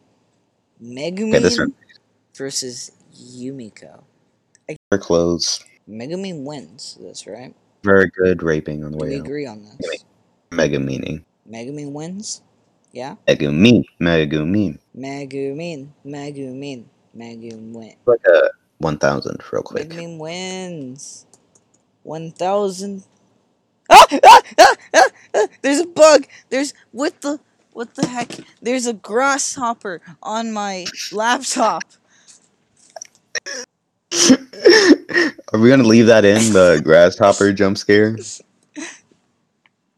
Megumin 0.83 1.37
Okay, 1.37 1.73
versus 2.35 2.93
Yumeko. 3.17 4.03
Her 4.91 4.99
clothes. 4.99 5.65
Megumin 5.89 6.45
wins 6.45 6.97
this, 7.01 7.27
right? 7.27 7.55
Very 7.83 8.11
good 8.11 8.43
raping 8.43 8.85
on 8.85 8.93
the 8.93 8.99
Do 8.99 9.07
we 9.07 9.17
out. 9.17 9.21
agree 9.21 9.47
on 9.47 9.65
this? 9.65 10.05
Mega 10.51 10.79
meaning. 10.79 11.25
Megumin 11.49 11.93
wins? 11.93 12.43
Yeah? 12.93 13.17
Mega 13.27 13.51
mean. 13.51 13.85
Mega 13.99 14.45
mean. 14.47 14.79
Megumin. 14.97 15.89
Megumin. 16.07 16.85
Megumin 17.17 17.73
win. 17.73 17.95
Like 18.07 18.25
a 18.27 18.51
1000 18.79 19.43
real 19.53 19.63
quick. 19.63 19.89
Megumin 19.89 20.19
wins. 20.19 21.27
1000. 22.05 23.05
Ah, 23.91 24.07
ah, 24.11 24.41
ah, 24.59 24.75
ah, 24.95 25.05
ah, 25.35 25.47
There's 25.61 25.81
a 25.81 25.87
bug. 25.87 26.27
There's 26.49 26.73
what 26.93 27.21
the 27.21 27.41
what 27.73 27.95
the 27.97 28.07
heck? 28.07 28.31
There's 28.63 28.87
a 28.87 28.95
grasshopper 28.95 30.01
on 30.23 30.53
my 30.53 30.87
laptop. 31.13 31.83
Are 35.53 35.59
we 35.59 35.69
gonna 35.69 35.85
leave 35.85 36.07
that 36.07 36.25
in 36.25 36.53
the 36.53 36.81
grasshopper 36.85 37.53
jump 37.53 37.79
scare? 37.79 38.17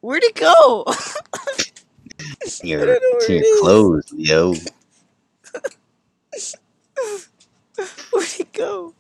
Where'd 0.01 0.23
it 0.25 0.35
go? 0.35 0.85
Your, 2.63 2.99
to 2.99 3.33
your 3.35 3.61
clothes, 3.61 4.13
yo. 4.17 4.53
Where'd 8.13 8.41
it 8.41 8.53
go? 8.53 8.95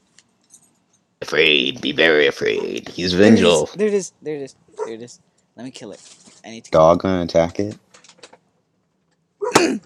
Afraid, 1.22 1.80
be 1.80 1.92
very 1.92 2.26
afraid. 2.26 2.88
He's 2.88 3.12
There 3.12 3.32
it 3.32 3.34
is. 3.34 3.40
vengeful. 3.40 3.70
There 3.76 3.88
it 3.88 3.94
is. 3.94 4.12
There 4.22 4.34
it 4.36 4.42
is. 4.42 4.56
There 4.84 4.94
it 4.94 5.02
is. 5.02 5.20
Let 5.56 5.64
me 5.64 5.70
kill 5.70 5.92
it. 5.92 6.00
I 6.44 6.50
need 6.50 6.64
to. 6.64 6.70
Dog 6.70 7.00
gonna 7.02 7.22
attack 7.22 7.58
it. 7.60 7.78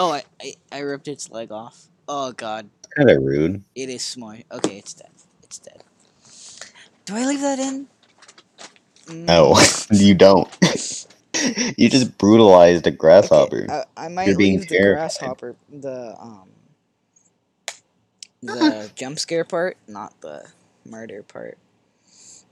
Oh, 0.00 0.12
I, 0.12 0.22
I 0.40 0.54
I 0.70 0.78
ripped 0.80 1.08
its 1.08 1.28
leg 1.30 1.50
off. 1.50 1.88
Oh 2.08 2.32
god, 2.32 2.70
Kind 2.96 3.10
of 3.10 3.22
rude. 3.22 3.64
it 3.74 3.88
is 3.90 4.04
smart. 4.04 4.44
Okay, 4.52 4.78
it's 4.78 4.94
dead. 4.94 5.10
It's 5.42 5.58
dead. 5.58 5.82
Do 7.06 7.16
I 7.16 7.24
leave 7.26 7.40
that 7.40 7.58
in? 7.58 7.88
No, 9.08 9.58
you 9.92 10.14
don't. 10.14 10.48
you 11.78 11.88
just 11.88 12.18
brutalized 12.18 12.86
a 12.86 12.90
okay, 13.22 13.52
grasshopper. 13.52 13.66
I, 13.68 13.84
I 13.96 14.08
might 14.08 14.26
You're 14.26 14.36
being 14.36 14.60
leave 14.60 14.68
the 14.68 14.78
terrified. 14.78 14.80
grasshopper, 14.80 15.56
the 15.70 16.16
um, 16.20 16.50
the 18.42 18.90
jump 18.94 19.18
scare 19.18 19.44
part, 19.44 19.76
not 19.86 20.20
the 20.20 20.46
murder 20.84 21.22
part. 21.22 21.58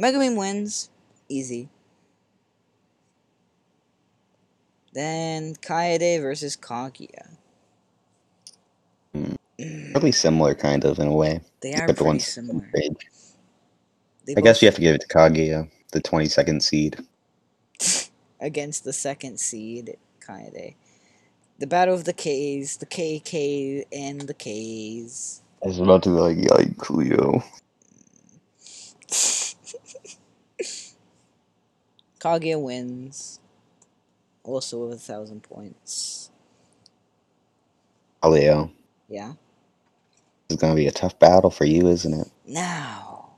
Megumin 0.00 0.36
wins, 0.36 0.90
easy. 1.28 1.68
Then 4.92 5.54
Kaede 5.56 6.20
versus 6.20 6.56
Kaguya. 6.56 7.36
Probably 9.92 10.12
similar, 10.12 10.54
kind 10.54 10.84
of, 10.84 10.98
in 10.98 11.08
a 11.08 11.14
way. 11.14 11.40
They 11.62 11.74
are 11.74 11.86
the 11.86 12.04
one's 12.04 12.26
similar. 12.26 12.68
I 14.36 14.40
guess 14.40 14.60
you 14.60 14.66
have 14.66 14.74
to 14.74 14.80
give 14.80 14.94
it 14.94 15.02
to 15.02 15.08
Kaguya, 15.08 15.70
the 15.92 16.00
22nd 16.00 16.62
seed. 16.62 16.98
against 18.40 18.84
the 18.84 18.92
second 18.92 19.40
seed 19.40 19.96
Kaede. 20.20 20.74
The 21.58 21.66
Battle 21.66 21.94
of 21.94 22.04
the 22.04 22.12
K's, 22.12 22.76
the 22.76 22.86
KK 22.86 23.84
and 23.92 24.22
the 24.22 24.34
K's. 24.34 25.42
I 25.64 25.68
was 25.68 25.78
about 25.78 26.02
to 26.02 26.10
be 26.10 26.16
like, 26.16 26.36
yikes, 26.36 26.90
Leo. 26.90 27.42
Kaguya 32.20 32.60
wins. 32.60 33.40
Also 34.42 34.86
with 34.86 34.96
a 34.96 35.00
thousand 35.00 35.42
points. 35.42 36.30
Leo. 38.22 38.70
Yeah. 39.08 39.32
This 40.48 40.56
is 40.56 40.60
going 40.60 40.74
to 40.74 40.80
be 40.80 40.86
a 40.86 40.92
tough 40.92 41.18
battle 41.18 41.50
for 41.50 41.64
you, 41.64 41.88
isn't 41.88 42.14
it? 42.14 42.28
Now 42.46 43.30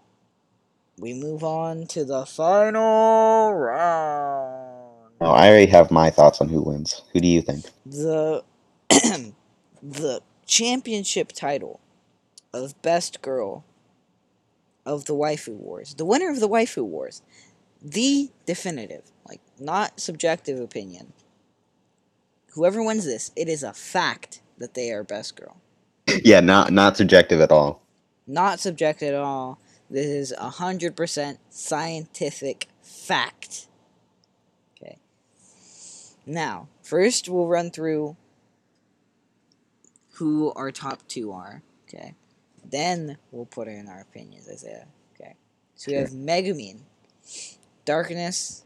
we 0.98 1.14
move 1.14 1.43
on 1.44 1.86
to 1.89 2.05
the 2.05 2.26
final 2.26 3.55
round. 3.55 5.12
Oh, 5.20 5.30
I 5.30 5.48
already 5.48 5.66
have 5.66 5.90
my 5.90 6.10
thoughts 6.10 6.40
on 6.40 6.48
who 6.48 6.62
wins. 6.62 7.02
Who 7.12 7.20
do 7.20 7.28
you 7.28 7.40
think? 7.43 7.64
the 7.86 8.44
the 9.82 10.20
championship 10.47 11.32
title 11.32 11.80
of 12.52 12.80
best 12.82 13.22
girl 13.22 13.64
of 14.86 15.05
the 15.05 15.14
waifu 15.14 15.55
wars 15.55 15.94
the 15.94 16.05
winner 16.05 16.30
of 16.30 16.40
the 16.40 16.48
waifu 16.48 16.82
wars 16.82 17.20
the 17.82 18.30
definitive 18.47 19.02
like 19.28 19.40
not 19.60 20.01
subjective 20.01 20.59
opinion 20.59 21.12
whoever 22.55 22.82
wins 22.82 23.05
this 23.05 23.30
it 23.36 23.47
is 23.48 23.62
a 23.62 23.74
fact 23.74 24.40
that 24.56 24.72
they 24.72 24.90
are 24.90 25.05
best 25.05 25.36
girl 25.36 25.59
yeah, 26.24 26.40
not 26.40 26.72
not 26.72 26.97
subjective 26.97 27.40
at 27.40 27.51
all. 27.52 27.82
not 28.26 28.60
subjective 28.60 29.09
at 29.14 29.20
all. 29.20 29.59
This 29.90 30.06
is 30.06 30.32
a 30.39 30.51
hundred 30.51 30.97
percent 30.97 31.39
scientific 31.51 32.68
fact. 32.82 33.66
Okay. 34.80 34.98
Now 36.26 36.68
first 36.82 37.28
we'll 37.28 37.47
run 37.47 37.70
through 37.70 38.16
who 40.14 40.52
our 40.55 40.70
top 40.70 41.06
two 41.09 41.32
are. 41.32 41.62
Okay. 41.89 42.14
Then 42.70 43.18
we'll 43.30 43.47
put 43.47 43.68
in 43.68 43.89
our 43.89 44.01
opinions 44.01 44.48
isaiah 44.48 44.86
okay. 45.14 45.35
So 45.74 45.90
we 45.90 45.94
Sure. 45.94 46.01
have 46.02 46.10
megumin. 46.10 46.80
Darkness. 47.85 48.64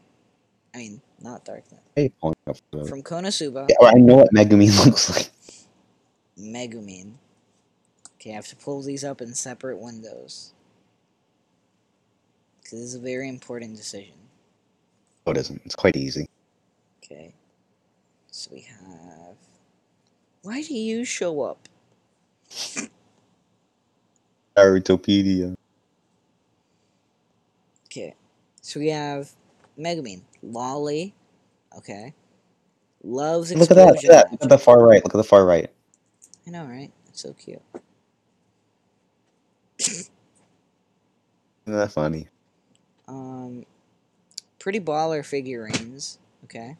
I 0.73 0.79
mean 0.79 1.01
not 1.21 1.45
darkness. 1.45 1.79
Hey, 1.95 2.11
from 2.21 3.01
konosuba. 3.03 3.67
Yeah, 3.69 3.87
I 3.87 3.93
know 3.93 4.15
what 4.17 4.33
Megumin 4.33 4.85
looks 4.85 5.09
like. 5.09 5.29
megumin 6.37 7.13
okay 8.23 8.31
i 8.31 8.35
have 8.35 8.47
to 8.47 8.55
pull 8.55 8.81
these 8.81 9.03
up 9.03 9.21
in 9.21 9.33
separate 9.33 9.77
windows 9.77 10.53
because 12.61 12.79
this 12.79 12.89
is 12.89 12.95
a 12.95 12.99
very 12.99 13.27
important 13.27 13.75
decision 13.75 14.15
Oh, 15.25 15.31
it 15.31 15.37
isn't. 15.37 15.61
It's 15.65 15.75
quite 15.75 15.95
easy. 15.95 16.27
Okay. 17.03 17.33
So 18.31 18.51
we 18.53 18.61
have. 18.61 19.35
Why 20.41 20.61
do 20.61 20.73
you 20.73 21.05
show 21.05 21.41
up? 21.41 21.69
Narutopedia. 24.57 25.55
Okay. 27.85 28.15
So 28.61 28.79
we 28.79 28.89
have 28.89 29.31
Megumin, 29.79 30.21
Lolly. 30.41 31.13
Okay. 31.77 32.13
Loves 33.03 33.53
Look 33.53 33.71
at 33.71 33.75
that. 33.75 33.87
Look 33.87 34.03
at 34.03 34.09
that. 34.09 34.31
Look 34.31 34.43
at 34.43 34.49
the 34.49 34.57
far 34.57 34.85
right. 34.85 35.03
Look 35.03 35.13
at 35.13 35.17
the 35.17 35.23
far 35.23 35.45
right. 35.45 35.69
I 36.45 36.49
know, 36.49 36.65
right? 36.65 36.91
That's 37.05 37.21
so 37.21 37.33
cute. 37.33 37.61
Isn't 39.79 40.09
that 41.65 41.91
funny? 41.91 42.27
Um, 43.07 43.65
pretty 44.59 44.79
baller 44.79 45.25
figurines. 45.25 46.19
Okay. 46.45 46.75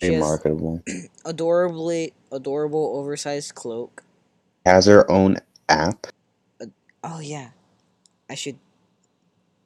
Very 0.00 0.18
marketable. 0.18 0.82
adorably 1.24 2.12
adorable 2.32 2.96
oversized 2.96 3.54
cloak. 3.54 4.02
Has 4.66 4.86
her 4.86 5.10
own 5.10 5.38
app. 5.68 6.06
Oh 7.02 7.20
yeah, 7.20 7.50
I 8.30 8.34
should 8.34 8.58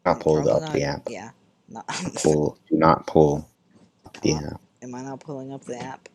Not 0.04 0.20
pull 0.20 0.48
up 0.48 0.62
not- 0.62 0.72
the 0.72 0.82
app. 0.82 1.02
Yeah. 1.08 1.30
Not, 1.68 1.86
Pull. 2.22 2.58
Do 2.70 2.76
not 2.76 3.06
pull 3.06 3.46
the 4.22 4.32
app. 4.34 4.60
Am 4.82 4.94
I 4.94 5.02
not 5.02 5.20
pulling 5.20 5.52
up 5.52 5.64
the 5.64 5.76
app? 5.78 6.08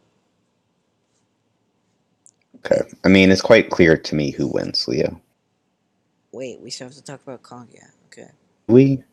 Okay. 2.58 2.82
I 3.04 3.08
mean, 3.08 3.30
it's 3.30 3.42
quite 3.42 3.70
clear 3.70 3.96
to 3.98 4.16
me 4.16 4.32
who 4.32 4.48
wins, 4.48 4.88
Leo. 4.88 5.22
Wait, 6.34 6.60
we 6.60 6.70
still 6.70 6.88
have 6.88 6.96
to 6.96 7.04
talk 7.04 7.22
about 7.24 7.42
Kaguya. 7.44 7.92
Okay. 8.08 8.32
We. 8.68 9.04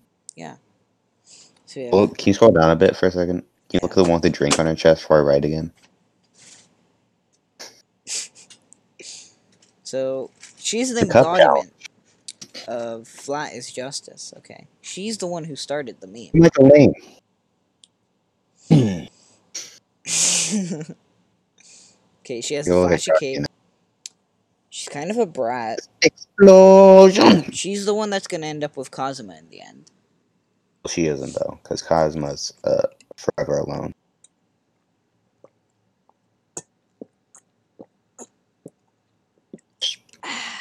So 1.70 1.78
we 1.78 1.84
have, 1.84 1.92
Well, 1.92 2.08
can 2.08 2.26
you 2.26 2.34
scroll 2.34 2.50
down 2.50 2.70
a 2.70 2.76
bit 2.76 2.96
for 2.96 3.06
a 3.06 3.12
second? 3.12 3.42
Can 3.68 3.74
you 3.74 3.80
look 3.82 3.92
at 3.92 3.96
the 3.96 4.02
one 4.02 4.14
with 4.14 4.22
the 4.22 4.30
drink 4.30 4.58
on 4.58 4.66
her 4.66 4.74
chest 4.74 5.04
far 5.04 5.22
right 5.22 5.44
again? 5.44 5.70
so 9.84 10.30
she's 10.58 10.92
the 10.92 11.02
embodiment 11.02 11.72
of 12.66 13.06
flat 13.06 13.52
is 13.52 13.70
justice. 13.70 14.34
Okay. 14.38 14.66
She's 14.80 15.18
the 15.18 15.28
one 15.28 15.44
who 15.44 15.54
started 15.54 16.00
the 16.00 16.08
meme. 16.08 16.30
Michael 16.34 16.68
Lane. 16.68 16.92
okay, 22.20 22.40
she 22.40 22.54
has 22.54 22.66
a 22.66 22.72
ahead, 22.72 23.00
flashy 23.00 23.12
cape. 23.20 23.46
She's 24.90 24.96
kind 24.96 25.10
of 25.10 25.18
a 25.18 25.26
brat. 25.26 25.86
Explosion! 26.02 27.52
She's 27.52 27.86
the 27.86 27.94
one 27.94 28.10
that's 28.10 28.26
gonna 28.26 28.46
end 28.46 28.64
up 28.64 28.76
with 28.76 28.90
Kazuma 28.90 29.36
in 29.38 29.48
the 29.48 29.60
end. 29.60 29.90
She 30.88 31.06
isn't, 31.06 31.34
though, 31.34 31.60
because 31.62 31.80
Kazuma's 31.82 32.52
uh, 32.64 32.86
forever 33.16 33.58
alone. 33.58 33.94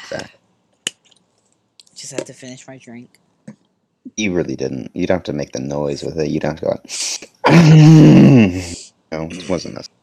Fact. 0.04 0.36
Just 1.96 2.12
have 2.12 2.24
to 2.26 2.32
finish 2.32 2.68
my 2.68 2.78
drink. 2.78 3.18
You 4.16 4.32
really 4.32 4.54
didn't. 4.54 4.90
You 4.94 5.08
don't 5.08 5.16
have 5.16 5.24
to 5.24 5.32
make 5.32 5.52
the 5.52 5.60
noise 5.60 6.04
with 6.04 6.18
it. 6.20 6.30
You 6.30 6.38
don't 6.38 6.60
have 6.60 6.60
to 6.60 6.66
go. 6.66 7.50
no, 9.12 9.28
it 9.28 9.48
wasn't 9.48 9.74
necessary. 9.74 9.96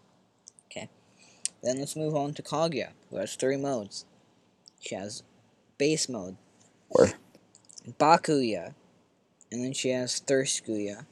Then 1.64 1.80
let's 1.80 1.96
move 1.96 2.16
on 2.16 2.34
to 2.36 2.42
Kaguya, 2.42 2.92
who 3.10 3.18
has 3.18 3.36
three 3.36 3.58
modes. 3.58 4.06
She 4.80 4.96
has 4.96 5.24
base 5.78 6.08
mode, 6.10 6.38
Or 6.90 7.10
Bakuya, 8.00 8.74
and 9.52 9.64
then 9.64 9.74
she 9.74 9.90
has 9.90 10.20
Thirstguya. 10.22 11.06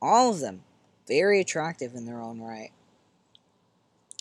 All 0.00 0.30
of 0.32 0.40
them 0.40 0.62
very 1.08 1.40
attractive 1.40 1.94
in 1.94 2.06
their 2.06 2.20
own 2.20 2.40
right. 2.40 2.70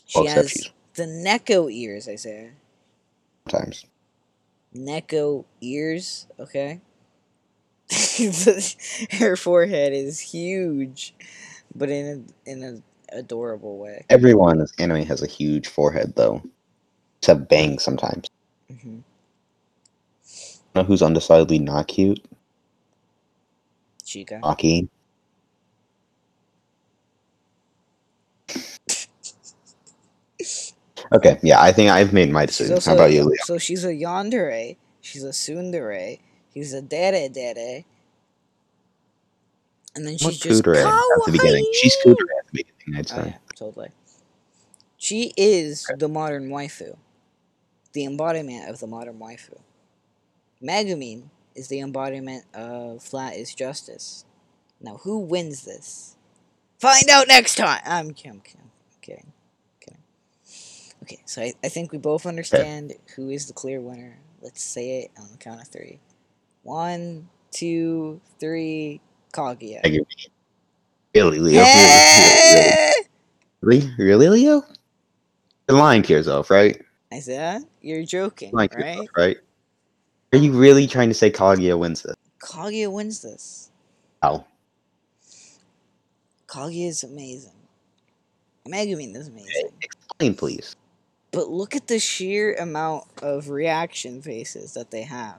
She 0.06 0.20
Well, 0.20 0.28
has 0.28 0.50
she's- 0.52 0.70
the 0.95 1.04
Neko 1.06 1.72
ears, 1.72 2.08
I 2.08 2.16
say. 2.16 2.52
sometimes. 3.50 3.86
Neko 4.76 5.45
ears, 5.62 6.28
okay? 6.40 6.82
Her 9.12 9.36
forehead 9.36 9.94
is 9.94 10.20
huge, 10.20 11.14
but 11.76 11.90
in 11.90 12.28
a, 12.48 12.50
in 12.52 12.64
an 12.64 12.84
adorable 13.12 13.78
way. 13.78 14.06
Everyone 14.10 14.60
in 14.62 14.68
anime 14.80 15.06
has 15.06 15.22
a 15.22 15.28
huge 15.28 15.68
forehead, 15.68 16.14
though. 16.16 16.41
Except 17.22 17.48
Bang 17.50 17.80
sometimes. 17.80 18.28
Hmm 18.82 19.00
You 20.76 20.82
know 20.82 20.84
who's 20.84 21.02
undecidedly 21.02 21.60
not 21.60 21.88
cute? 21.88 22.24
Chika. 24.04 24.40
Aki. 24.44 24.90
Okay, 31.12 31.40
yeah, 31.44 31.62
I 31.62 31.72
think 31.72 31.91
I've 31.91 32.12
made 32.14 32.32
my 32.32 32.45
decision. 32.45 32.74
also 32.74 32.91
How 32.91 32.95
about 32.95 33.12
you, 33.12 33.24
Leo? 33.24 33.36
So 33.44 33.58
she's 33.58 33.86
a 33.86 33.94
yandere. 33.94 34.78
She's 35.02 35.24
a 35.24 35.30
tsundere. 35.30 36.20
She's 36.54 36.74
a 36.74 36.82
dere 36.82 37.30
dere. 37.30 37.86
And 39.95 40.08
then 40.08 40.18
she's 40.18 40.40
just 40.40 40.64
Kuudere 40.64 40.84
at 40.84 41.26
the 41.26 41.32
beginning? 41.32 41.70
She's. 41.74 41.95
Kuudere 41.98 42.16
at 42.40 42.48
the 42.52 42.64
beginning, 42.64 43.00
I'd 43.00 43.12
Oh 43.12 43.26
yeah, 43.26 43.38
totally. 43.56 43.90
She 44.98 45.34
is 45.38 45.86
the 45.98 46.08
modern 46.08 46.50
waifu. 46.50 46.98
The 47.94 48.06
embodiment 48.06 48.70
of 48.70 48.80
the 48.80 48.88
modern 48.88 49.20
waifu. 49.20 49.60
Megumin 50.61 51.24
is 51.56 51.68
the 51.68 51.80
embodiment 51.80 52.45
of 52.53 53.03
flat 53.03 53.36
is 53.36 53.53
justice. 53.53 54.26
Now, 54.82 54.98
who 55.03 55.20
wins 55.20 55.64
this? 55.64 56.15
Find 56.80 57.10
out 57.10 57.28
next 57.28 57.56
time. 57.56 57.82
I'm, 57.86 58.14
kidding. 58.14 58.32
I'm. 58.32 58.38
I'm 58.38 59.02
kidding. 59.02 59.32
Kidding. 59.80 59.99
Okay, 61.03 61.20
so 61.26 61.41
I, 61.41 61.53
I 61.64 61.70
think 61.70 61.91
we 61.91 61.98
both 61.98 62.26
understand 62.26 62.94
who 63.15 63.30
is 63.30 63.48
the 63.48 63.53
clear 63.53 63.80
winner. 63.80 64.18
Let's 64.41 64.64
say 64.64 65.02
it 65.02 65.11
on 65.18 65.30
the 65.32 65.38
count 65.38 65.61
of 65.61 65.68
three. 65.68 65.99
One, 66.64 67.30
two, 67.52 68.20
three. 68.40 68.99
Kaguya. 69.34 69.82
Really, 71.15 71.40
Leo? 71.40 71.61
Really, 71.61 71.64
Eh! 71.64 72.94
really, 73.61 73.91
really, 73.98 74.30
Leo? 74.30 74.64
You're 75.68 75.78
lying 75.78 76.03
to 76.03 76.14
yourself, 76.14 76.49
right? 76.49 76.82
I 77.14 77.19
said, 77.19 77.65
you're 77.80 78.03
joking, 78.06 78.49
Like, 78.53 78.73
right? 78.73 79.07
right? 79.15 79.38
Are 80.34 80.40
you 80.40 80.52
really 80.52 80.88
trying 80.88 81.10
to 81.10 81.14
say 81.14 81.30
Kaguya 81.30 81.77
wins 81.77 82.02
this? 82.02 82.15
Kaguya 82.40 82.91
wins 82.91 83.22
this. 83.22 83.69
How? 84.23 84.45
Kaguya 86.48 86.88
is 86.88 87.03
amazing. 87.03 87.52
Megumin 88.68 89.15
is 89.15 89.27
amazing. 89.27 89.69
Explain, 89.81 90.34
please. 90.34 90.76
But 91.31 91.49
look 91.49 91.76
at 91.76 91.88
the 91.88 91.99
sheer 91.99 92.56
amount 92.56 93.03
of 93.22 93.49
reaction 93.49 94.22
faces 94.23 94.73
that 94.73 94.90
they 94.90 95.03
have. 95.03 95.38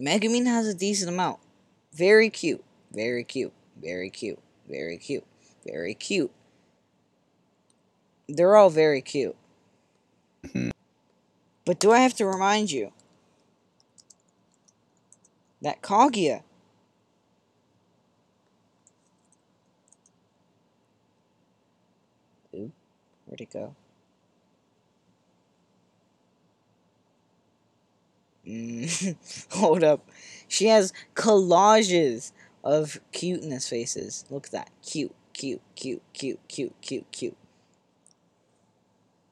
Megumin 0.00 0.46
has 0.46 0.68
a 0.68 0.74
decent 0.74 1.10
amount. 1.10 1.40
Very 1.94 2.30
cute. 2.30 2.62
Very 2.92 3.24
cute. 3.24 3.52
Very 3.82 4.10
cute. 4.10 4.38
Very 4.68 4.98
cute. 4.98 5.24
Very 5.66 5.94
cute. 5.94 6.30
They're 8.28 8.54
all 8.54 8.70
very 8.70 9.02
cute. 9.02 9.34
But 11.64 11.78
do 11.78 11.92
I 11.92 11.98
have 11.98 12.14
to 12.14 12.26
remind 12.26 12.70
you 12.70 12.92
that 15.60 15.82
Kaguya 15.82 16.42
Ooh, 22.54 22.72
where'd 23.26 23.40
it 23.40 23.50
go? 23.52 23.74
Hold 29.50 29.84
up. 29.84 30.08
She 30.48 30.66
has 30.66 30.92
collages 31.14 32.32
of 32.64 32.98
cuteness 33.12 33.68
faces. 33.68 34.24
Look 34.30 34.46
at 34.46 34.52
that. 34.52 34.70
Cute, 34.82 35.14
cute, 35.34 35.60
cute, 35.76 36.02
cute, 36.14 36.40
cute, 36.48 36.74
cute, 36.80 37.12
cute. 37.12 37.36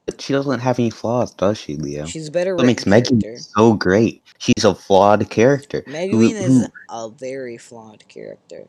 But 0.07 0.21
she 0.21 0.33
doesn't 0.33 0.61
have 0.61 0.79
any 0.79 0.91
flaws, 0.91 1.33
does 1.35 1.59
she, 1.59 1.77
Leo? 1.77 2.07
She's 2.07 2.31
better 2.31 2.55
What 2.55 2.65
makes 2.65 2.87
Megan 2.87 3.21
character. 3.21 3.43
so 3.57 3.75
great? 3.75 4.23
She's 4.39 4.65
a 4.65 4.75
flawed 4.75 5.29
character. 5.31 5.83
Megumin 5.83 6.33
is 6.33 6.69
a 6.89 7.09
very 7.11 7.59
flawed 7.59 8.07
character. 8.09 8.67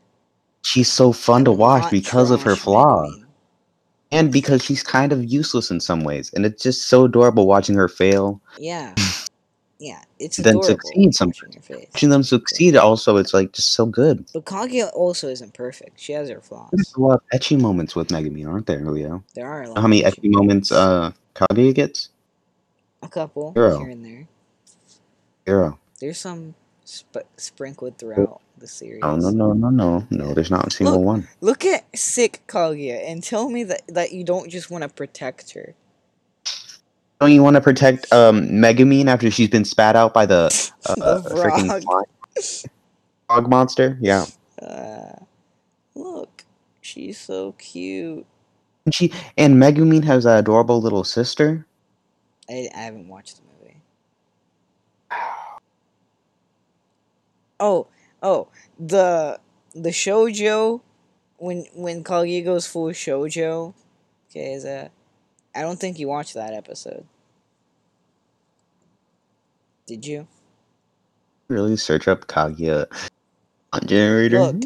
she's 0.62 0.90
so 0.90 1.12
fun 1.12 1.44
to 1.44 1.52
watch 1.52 1.90
because 1.90 2.30
of 2.32 2.42
her 2.42 2.56
flaws. 2.56 3.24
And 4.10 4.32
because 4.32 4.64
she's 4.64 4.82
kind 4.82 5.12
of 5.12 5.24
useless 5.24 5.70
in 5.70 5.80
some 5.80 6.02
ways. 6.02 6.32
And 6.34 6.44
it's 6.46 6.62
just 6.62 6.88
so 6.88 7.04
adorable 7.04 7.46
watching 7.46 7.76
her 7.76 7.88
fail. 7.88 8.40
Yeah. 8.58 8.94
Yeah, 9.80 10.02
it's 10.18 10.38
Then 10.38 10.60
succeed 10.60 11.14
some- 11.14 11.28
watching. 11.28 11.62
Watching 11.92 12.08
them 12.08 12.24
succeed 12.24 12.74
also, 12.74 13.16
it's 13.16 13.32
like 13.32 13.52
just 13.52 13.74
so 13.74 13.86
good. 13.86 14.26
But 14.34 14.44
Kaguya 14.44 14.90
also 14.92 15.28
isn't 15.28 15.54
perfect. 15.54 16.00
She 16.00 16.14
has 16.14 16.28
her 16.30 16.40
flaws. 16.40 16.70
There's 16.72 16.92
a 16.96 17.00
lot 17.00 17.22
of 17.32 17.38
ecchi 17.40 17.60
moments 17.60 17.94
with 17.94 18.08
Megumin, 18.08 18.48
aren't 18.48 18.66
there, 18.66 18.80
Leo? 18.84 19.22
There 19.36 19.46
are 19.46 19.62
a 19.62 19.68
lot 19.68 19.78
how 19.78 19.86
many 19.86 20.02
ecchi 20.02 20.32
moments 20.32 20.72
uh 20.72 21.12
Kaguya 21.38 21.74
gets? 21.74 22.08
A 23.02 23.08
couple 23.08 23.52
Zero. 23.52 23.78
here 23.78 23.90
and 23.90 24.04
there. 24.04 24.26
Zero. 25.46 25.78
There's 26.00 26.18
some 26.18 26.54
sp- 26.84 27.30
sprinkled 27.36 27.96
throughout 27.98 28.40
the 28.58 28.66
series. 28.66 29.00
No, 29.02 29.16
no, 29.16 29.30
no, 29.30 29.52
no, 29.52 29.70
no. 29.70 30.06
No, 30.10 30.34
there's 30.34 30.50
not 30.50 30.66
a 30.66 30.70
single 30.70 30.96
Look. 30.96 31.04
one. 31.06 31.28
Look 31.40 31.64
at 31.64 31.84
sick 31.96 32.42
Kaguya 32.48 33.08
and 33.08 33.22
tell 33.22 33.48
me 33.48 33.62
that, 33.64 33.82
that 33.88 34.12
you 34.12 34.24
don't 34.24 34.50
just 34.50 34.70
want 34.70 34.82
to 34.82 34.88
protect 34.88 35.52
her. 35.52 35.74
Don't 37.20 37.32
you 37.32 37.42
want 37.42 37.54
to 37.54 37.60
protect 37.60 38.12
um 38.12 38.42
Megumin 38.48 39.06
after 39.06 39.30
she's 39.30 39.48
been 39.48 39.64
spat 39.64 39.96
out 39.96 40.14
by 40.14 40.24
the 40.26 40.46
uh, 40.86 41.18
The 41.20 41.30
freaking 41.30 41.82
frog. 41.84 42.04
frog 43.26 43.48
monster? 43.50 43.98
Yeah. 44.00 44.26
Uh, 44.60 45.24
look, 45.94 46.44
she's 46.80 47.18
so 47.18 47.52
cute. 47.58 48.24
And 48.88 48.94
she 48.94 49.12
and 49.36 49.56
Megumin 49.56 50.02
has 50.04 50.24
that 50.24 50.38
adorable 50.38 50.80
little 50.80 51.04
sister. 51.04 51.66
I, 52.48 52.70
I 52.74 52.78
haven't 52.78 53.06
watched 53.06 53.36
the 53.36 53.42
movie. 53.42 53.82
Oh, 57.60 57.88
oh, 58.22 58.48
the 58.78 59.40
the 59.74 59.90
shojo 59.90 60.80
when 61.36 61.66
when 61.74 62.02
Kaguya 62.02 62.42
goes 62.42 62.66
full 62.66 62.90
shojo. 62.90 63.74
Okay, 64.30 64.52
is 64.52 64.62
that? 64.62 64.92
I 65.54 65.60
don't 65.62 65.78
think 65.78 65.98
you 65.98 66.06
watched 66.08 66.32
that 66.32 66.54
episode. 66.54 67.04
Did 69.86 70.06
you? 70.06 70.28
Really 71.48 71.76
search 71.76 72.06
up 72.08 72.26
Kaguya 72.26 72.86
on 73.72 73.86
generator. 73.86 74.38
Look. 74.38 74.62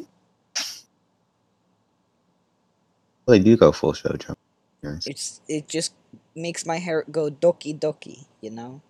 They 3.27 3.39
do 3.39 3.57
go 3.57 3.73
full 3.73 3.93
shoujo. 3.93 4.35
Yes. 4.83 5.07
It's 5.07 5.41
it 5.49 5.69
just 5.69 5.95
makes 6.35 6.67
my 6.67 6.79
hair 6.79 7.05
go 7.11 7.31
doki 7.31 7.79
doki. 7.79 8.25
You 8.41 8.51
know. 8.51 8.81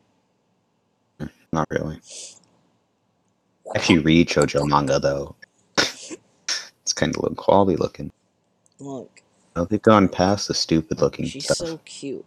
Mm, 1.20 1.30
not 1.52 1.68
really. 1.70 2.00
I 3.74 3.78
actually 3.78 3.98
read 4.00 4.28
shoujo 4.28 4.66
manga 4.68 4.98
though. 4.98 5.34
it's 5.76 6.92
kind 6.94 7.14
of 7.14 7.22
low 7.22 7.34
quality 7.34 7.76
looking. 7.76 8.10
Look, 8.78 9.22
Oh, 9.54 9.66
they've 9.66 9.82
gone 9.82 10.08
past 10.08 10.48
the 10.48 10.54
stupid 10.54 11.00
looking 11.00 11.26
she's 11.26 11.44
stuff. 11.44 11.58
so 11.58 11.80
cute. 11.84 12.24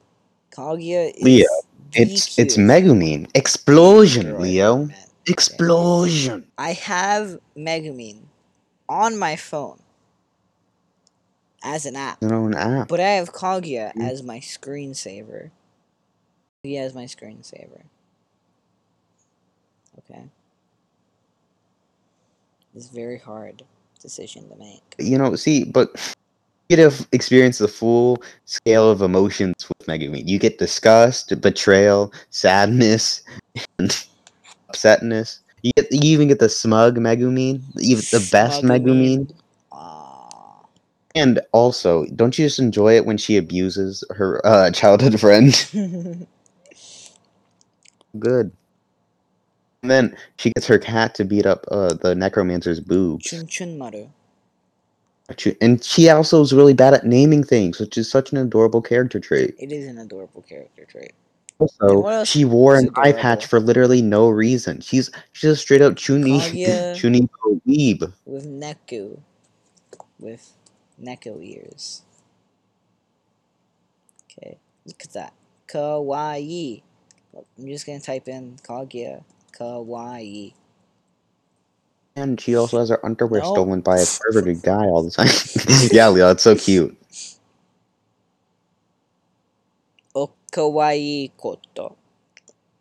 Kaguya 0.51 1.11
is 1.15 1.23
Leo, 1.23 1.47
it's 1.93 2.37
it's 2.37 2.55
Megumin. 2.55 3.27
Explosion, 3.35 4.39
Leo. 4.39 4.87
Explosion. 5.27 6.45
I 6.57 6.73
have 6.73 7.39
Megumin 7.57 8.19
on 8.87 9.17
my 9.17 9.35
phone 9.35 9.79
as 11.65 11.85
an 11.85 11.95
app, 11.95 12.19
You 12.21 12.27
know, 12.29 12.45
an 12.45 12.53
app. 12.55 12.87
but 12.87 12.99
I 12.99 13.09
have 13.19 13.33
Kaguya 13.33 13.93
Mm. 13.95 14.09
as 14.09 14.23
my 14.23 14.39
screensaver. 14.39 15.49
He 16.63 16.75
has 16.75 16.93
my 16.93 17.05
screensaver. 17.05 17.81
Okay. 19.99 20.23
It's 22.75 22.89
a 22.89 22.93
very 22.93 23.17
hard 23.17 23.63
decision 24.01 24.49
to 24.49 24.55
make. 24.55 24.81
You 24.99 25.17
know, 25.17 25.35
see, 25.35 25.63
but 25.63 25.89
you 26.69 26.75
get 26.77 26.91
to 26.91 27.07
experience 27.11 27.57
the 27.57 27.67
full 27.67 28.21
scale 28.45 28.89
of 28.89 29.01
emotions 29.01 29.55
with 29.67 29.87
Megumin. 29.87 30.27
You 30.27 30.37
get 30.39 30.57
disgust, 30.59 31.39
betrayal, 31.41 32.13
sadness, 32.29 33.23
and 33.79 34.05
upsetness. 34.71 35.39
You 35.63 35.71
get 35.75 35.91
you 35.91 36.11
even 36.11 36.27
get 36.27 36.39
the 36.39 36.49
smug 36.49 36.97
Megumin, 36.97 37.61
even 37.79 38.03
the 38.11 38.27
best 38.31 38.63
Megumin. 38.63 39.33
And 41.15 41.39
also, 41.53 42.05
don't 42.15 42.37
you 42.37 42.45
just 42.45 42.59
enjoy 42.59 42.97
it 42.97 43.05
when 43.05 43.17
she 43.17 43.37
abuses 43.37 44.03
her 44.11 44.45
uh, 44.45 44.69
childhood 44.73 45.19
friend? 45.19 45.53
Good. 48.19 48.51
And 49.81 49.91
then 49.91 50.17
she 50.37 50.51
gets 50.51 50.67
her 50.67 50.77
cat 50.77 51.15
to 51.15 51.23
beat 51.23 51.45
up 51.45 51.65
uh, 51.71 51.93
the 51.93 52.15
necromancer's 52.15 52.79
boobs. 52.79 53.25
Chun 53.25 53.47
Chun 53.47 53.77
Maru. 53.77 54.09
And 55.61 55.83
she 55.83 56.09
also 56.09 56.41
is 56.41 56.53
really 56.53 56.73
bad 56.73 56.93
at 56.93 57.05
naming 57.05 57.43
things, 57.43 57.79
which 57.79 57.97
is 57.97 58.09
such 58.09 58.31
an 58.31 58.37
adorable 58.37 58.81
character 58.81 59.19
trait. 59.19 59.55
It 59.57 59.71
is 59.71 59.87
an 59.87 59.97
adorable 59.97 60.43
character 60.43 60.85
trait. 60.85 61.13
Also, 61.57 62.23
she 62.25 62.45
wore 62.45 62.75
an 62.75 62.89
eye 62.95 63.13
patch 63.13 63.45
for 63.45 63.59
literally 63.59 64.01
no 64.01 64.29
reason. 64.29 64.81
She's 64.81 65.09
she's 65.31 65.51
a 65.51 65.55
straight 65.55 65.81
up 65.81 65.93
Chuni. 65.93 66.39
Chuni 66.95 67.29
weeb. 67.65 68.11
With 68.25 68.45
Neku. 68.45 69.17
With 70.19 70.51
Neko 71.01 71.43
ears. 71.43 72.03
Okay, 74.31 74.57
look 74.85 75.01
at 75.03 75.13
that. 75.13 75.33
Kawaii. 75.67 76.81
I'm 77.57 77.67
just 77.67 77.85
gonna 77.85 77.99
type 77.99 78.27
in 78.27 78.57
Kaguya. 78.63 79.23
Kawaii. 79.57 80.53
And 82.15 82.39
she 82.39 82.55
also 82.55 82.79
has 82.79 82.89
her 82.89 83.05
underwear 83.05 83.41
No. 83.41 83.47
stolen 83.51 83.81
by 83.81 83.99
a 83.99 84.05
perverted 84.21 84.61
guy 84.61 84.85
all 84.85 85.03
the 85.03 85.11
time. 85.11 85.27
yeah, 85.91 86.07
Leo, 86.07 86.31
it's 86.31 86.43
so 86.43 86.55
cute. 86.55 86.95
O 90.15 90.31
kawaii 90.51 91.31
koto. 91.37 91.97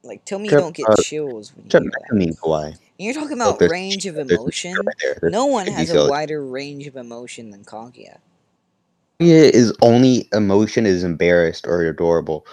Like, 0.05 0.25
tell 0.25 0.39
me 0.39 0.49
you 0.49 0.57
don't 0.59 0.77
get 0.77 0.89
uh, 0.89 0.95
chills 1.03 1.53
when 1.57 1.65
you 1.65 1.71
hear 1.73 1.91
that. 1.91 2.09
I 2.13 2.15
mean 2.15 2.35
Kawaii. 2.35 2.67
And 2.69 2.79
you're 2.99 3.15
talking 3.15 3.33
about 3.41 3.61
range 3.61 4.07
of 4.07 4.17
emotion. 4.29 4.77
right 4.77 5.23
No 5.25 5.47
one 5.47 5.67
has 5.67 5.91
a 5.91 6.09
wider 6.09 6.45
range 6.45 6.87
of 6.87 6.97
emotion 6.97 7.51
than 7.51 7.65
Kaguya. 7.65 8.19
Kaguya 9.21 9.51
is 9.51 9.73
only 9.83 10.29
emotion 10.33 10.87
is 10.87 11.03
embarrassed 11.03 11.67
or 11.67 11.83
adorable. 11.83 12.47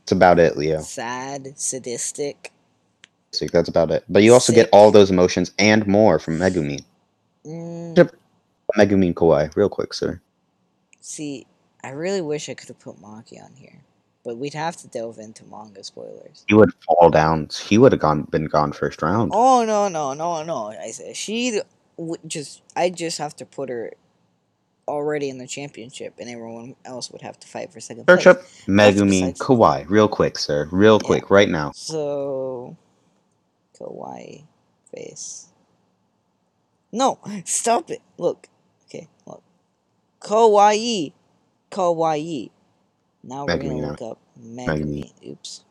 That's 0.00 0.12
about 0.12 0.38
it, 0.38 0.56
Leo. 0.56 0.80
Sad, 0.80 1.58
sadistic. 1.58 2.52
That's 3.52 3.68
about 3.68 3.90
it. 3.90 4.04
But 4.08 4.22
you 4.22 4.32
also 4.32 4.52
Sick. 4.52 4.64
get 4.64 4.68
all 4.72 4.90
those 4.92 5.10
emotions 5.10 5.52
and 5.58 5.86
more 5.88 6.18
from 6.20 6.38
Megumin. 6.38 6.84
Mm, 7.44 7.96
Yep. 7.96 8.14
Megumin 8.76 9.14
Kawaii, 9.14 9.54
real 9.56 9.68
quick, 9.68 9.92
sir. 9.94 10.20
see, 11.00 11.46
I 11.82 11.90
really 11.90 12.20
wish 12.22 12.48
I 12.48 12.54
could 12.54 12.68
have 12.68 12.78
put 12.78 13.00
Maki 13.02 13.42
on 13.42 13.52
here, 13.54 13.80
but 14.24 14.36
we'd 14.38 14.54
have 14.54 14.76
to 14.78 14.88
delve 14.88 15.18
into 15.18 15.44
manga 15.44 15.84
spoilers. 15.84 16.44
He 16.48 16.54
would 16.54 16.72
fall 16.84 17.10
down. 17.10 17.48
He 17.66 17.78
would 17.78 17.92
have 17.92 18.00
gone 18.00 18.22
been 18.22 18.46
gone 18.46 18.72
first 18.72 19.02
round. 19.02 19.32
Oh 19.34 19.64
no 19.64 19.88
no 19.88 20.14
no 20.14 20.42
no! 20.42 20.68
I 20.68 20.90
said 20.90 21.16
she 21.16 21.60
would 21.96 22.20
just. 22.26 22.62
I 22.74 22.90
just 22.90 23.18
have 23.18 23.36
to 23.36 23.46
put 23.46 23.68
her 23.68 23.92
already 24.88 25.30
in 25.30 25.38
the 25.38 25.46
championship, 25.46 26.14
and 26.18 26.28
everyone 26.28 26.76
else 26.84 27.10
would 27.10 27.22
have 27.22 27.38
to 27.40 27.46
fight 27.48 27.72
for 27.72 27.80
second 27.80 28.06
place. 28.06 28.26
up 28.26 28.42
Megumin 28.66 29.36
Kawaii, 29.38 29.88
real 29.88 30.08
quick, 30.08 30.38
sir. 30.38 30.68
Real 30.70 30.98
Yeah. 31.02 31.06
quick, 31.06 31.30
right 31.30 31.48
now. 31.48 31.72
So, 31.74 32.76
kawaii 33.78 34.44
face. 34.94 35.48
No, 36.92 37.18
stop 37.44 37.90
it. 37.90 38.02
Look. 38.18 38.48
Okay, 38.86 39.08
look. 39.26 39.42
Kawaii. 40.20 41.12
Kawaii. 41.70 42.50
Now 43.24 43.46
we're 43.46 43.60
gonna 43.60 43.80
look 43.80 44.02
up 44.02 44.18
Megumin. 44.40 45.12
Oops. 45.26 45.64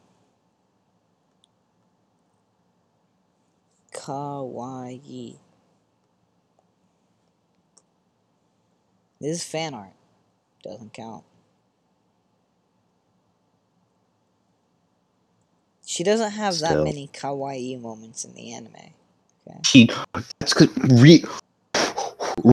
Kawaii. 3.94 5.38
This 9.22 9.38
is 9.40 9.44
fan 9.46 9.74
art. 9.74 9.94
Doesn't 10.64 10.94
count. 10.94 11.24
She 15.86 16.04
doesn't 16.04 16.32
have 16.32 16.60
that 16.60 16.82
many 16.82 17.10
kawaii 17.14 17.80
moments 17.82 18.26
in 18.26 18.34
the 18.36 18.54
anime. 18.54 18.94
She 19.66 19.90
that's 20.40 20.54
'cause 20.54 20.70
re, 20.78 21.24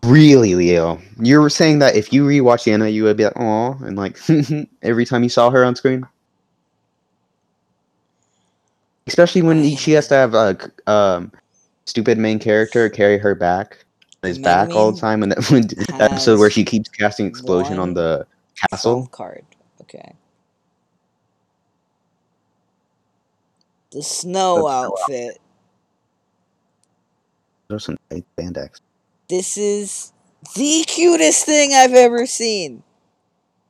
really 0.04 0.54
Leo. 0.54 1.00
You 1.20 1.40
were 1.40 1.50
saying 1.50 1.78
that 1.80 1.96
if 1.96 2.12
you 2.12 2.24
rewatch 2.24 2.64
the 2.64 2.72
anime, 2.72 2.88
you 2.88 3.04
would 3.04 3.16
be 3.16 3.24
like, 3.24 3.38
"Oh," 3.38 3.78
and 3.82 3.96
like 3.96 4.18
every 4.82 5.04
time 5.04 5.22
you 5.22 5.28
saw 5.28 5.50
her 5.50 5.64
on 5.64 5.76
screen. 5.76 6.06
Especially 9.06 9.42
when 9.42 9.76
she 9.76 9.92
has 9.92 10.06
to 10.08 10.14
have 10.14 10.34
a 10.34 10.56
um, 10.86 11.32
stupid 11.84 12.18
main 12.18 12.38
character 12.38 12.88
carry 12.88 13.18
her 13.18 13.34
back 13.34 13.84
his 14.22 14.38
back 14.38 14.70
all 14.70 14.92
the 14.92 15.00
time, 15.00 15.22
and 15.22 15.32
that 15.32 15.50
when 15.50 15.68
episode 16.00 16.38
where 16.38 16.50
she 16.50 16.64
keeps 16.64 16.88
casting 16.88 17.26
explosion 17.26 17.78
on 17.78 17.94
the 17.94 18.26
castle. 18.70 19.06
Card. 19.08 19.44
Okay. 19.82 20.14
The 23.90 24.02
snow 24.02 24.68
outfit. 24.68 25.38
Those 27.68 27.88
are 27.88 27.96
some 27.96 27.98
spandex. 28.10 28.80
This 29.30 29.56
is 29.56 30.12
the 30.56 30.84
cutest 30.88 31.46
thing 31.46 31.72
I've 31.72 31.94
ever 31.94 32.26
seen. 32.26 32.82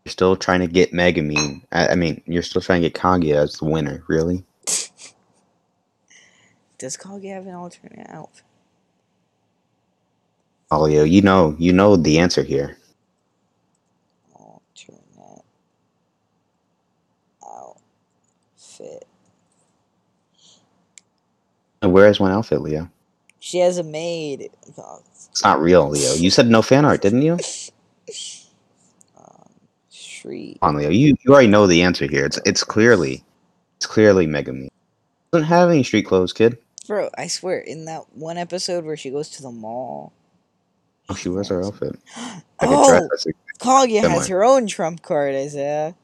You're 0.07 0.11
still 0.11 0.35
trying 0.35 0.61
to 0.61 0.67
get 0.67 0.93
Megumin. 0.93 1.63
I, 1.71 1.89
I 1.89 1.95
mean, 1.97 2.23
you're 2.25 2.43
still 2.43 2.63
trying 2.63 2.81
to 2.81 2.89
get 2.89 2.99
Kaguya 2.99 3.35
as 3.35 3.59
the 3.59 3.67
winner, 3.67 4.03
really? 4.07 4.43
Does 6.79 6.97
Kage 6.97 7.27
have 7.27 7.47
an 7.47 7.53
alternate 7.53 8.07
outfit? 8.09 8.43
Oh, 10.71 10.81
Leo, 10.81 11.05
you 11.05 11.21
know, 11.21 11.55
you 11.59 11.75
know 11.75 11.95
the 11.95 12.19
answer 12.19 12.43
here. 12.43 12.79
Alternate 14.33 15.45
outfit. 17.47 19.07
Where 21.83 22.09
is 22.09 22.19
one 22.19 22.33
outfit, 22.33 22.63
Leo? 22.63 22.91
She 23.41 23.59
has 23.59 23.79
a 23.79 23.83
maid. 23.83 24.51
It's 24.69 25.43
not 25.43 25.61
real, 25.61 25.89
Leo. 25.89 26.13
You 26.15 26.31
said 26.31 26.49
no 26.49 26.63
fan 26.63 26.85
art, 26.85 27.01
didn't 27.03 27.23
you? 27.23 27.39
Um, 29.17 29.49
Shri. 29.91 30.59
Come 30.61 30.77
on, 30.77 30.77
Leo. 30.77 30.91
You 30.91 31.17
you 31.25 31.33
already 31.33 31.49
know 31.49 31.67
the 31.67 31.83
answer 31.83 32.07
here. 32.07 32.27
It's 32.27 32.39
it's 32.45 32.63
clearly 32.63 33.25
it's 33.77 33.87
clearly 33.87 34.27
Megumin. 34.27 34.69
Doesn't 35.33 35.49
have 35.49 35.71
any 35.71 35.83
street 35.83 36.03
clothes, 36.03 36.33
kid. 36.33 36.59
Bro, 36.87 37.11
I 37.17 37.29
swear, 37.29 37.59
in 37.61 37.85
that 37.87 38.03
one 38.15 38.37
episode 38.37 38.85
where 38.85 38.97
she 38.97 39.11
goes 39.11 39.31
to 39.31 39.43
the 39.43 39.51
mall. 39.53 40.13
Oh, 41.09 41.15
she 41.15 41.29
wears 41.29 41.49
her 41.49 41.65
outfit. 41.65 41.99
Like 42.61 42.71
Oh. 42.71 43.09
Kaguya 43.59 44.03
has 44.11 44.27
her 44.29 44.45
own 44.45 44.67
trump 44.67 45.01
card, 45.03 45.35
Isaiah. 45.35 45.95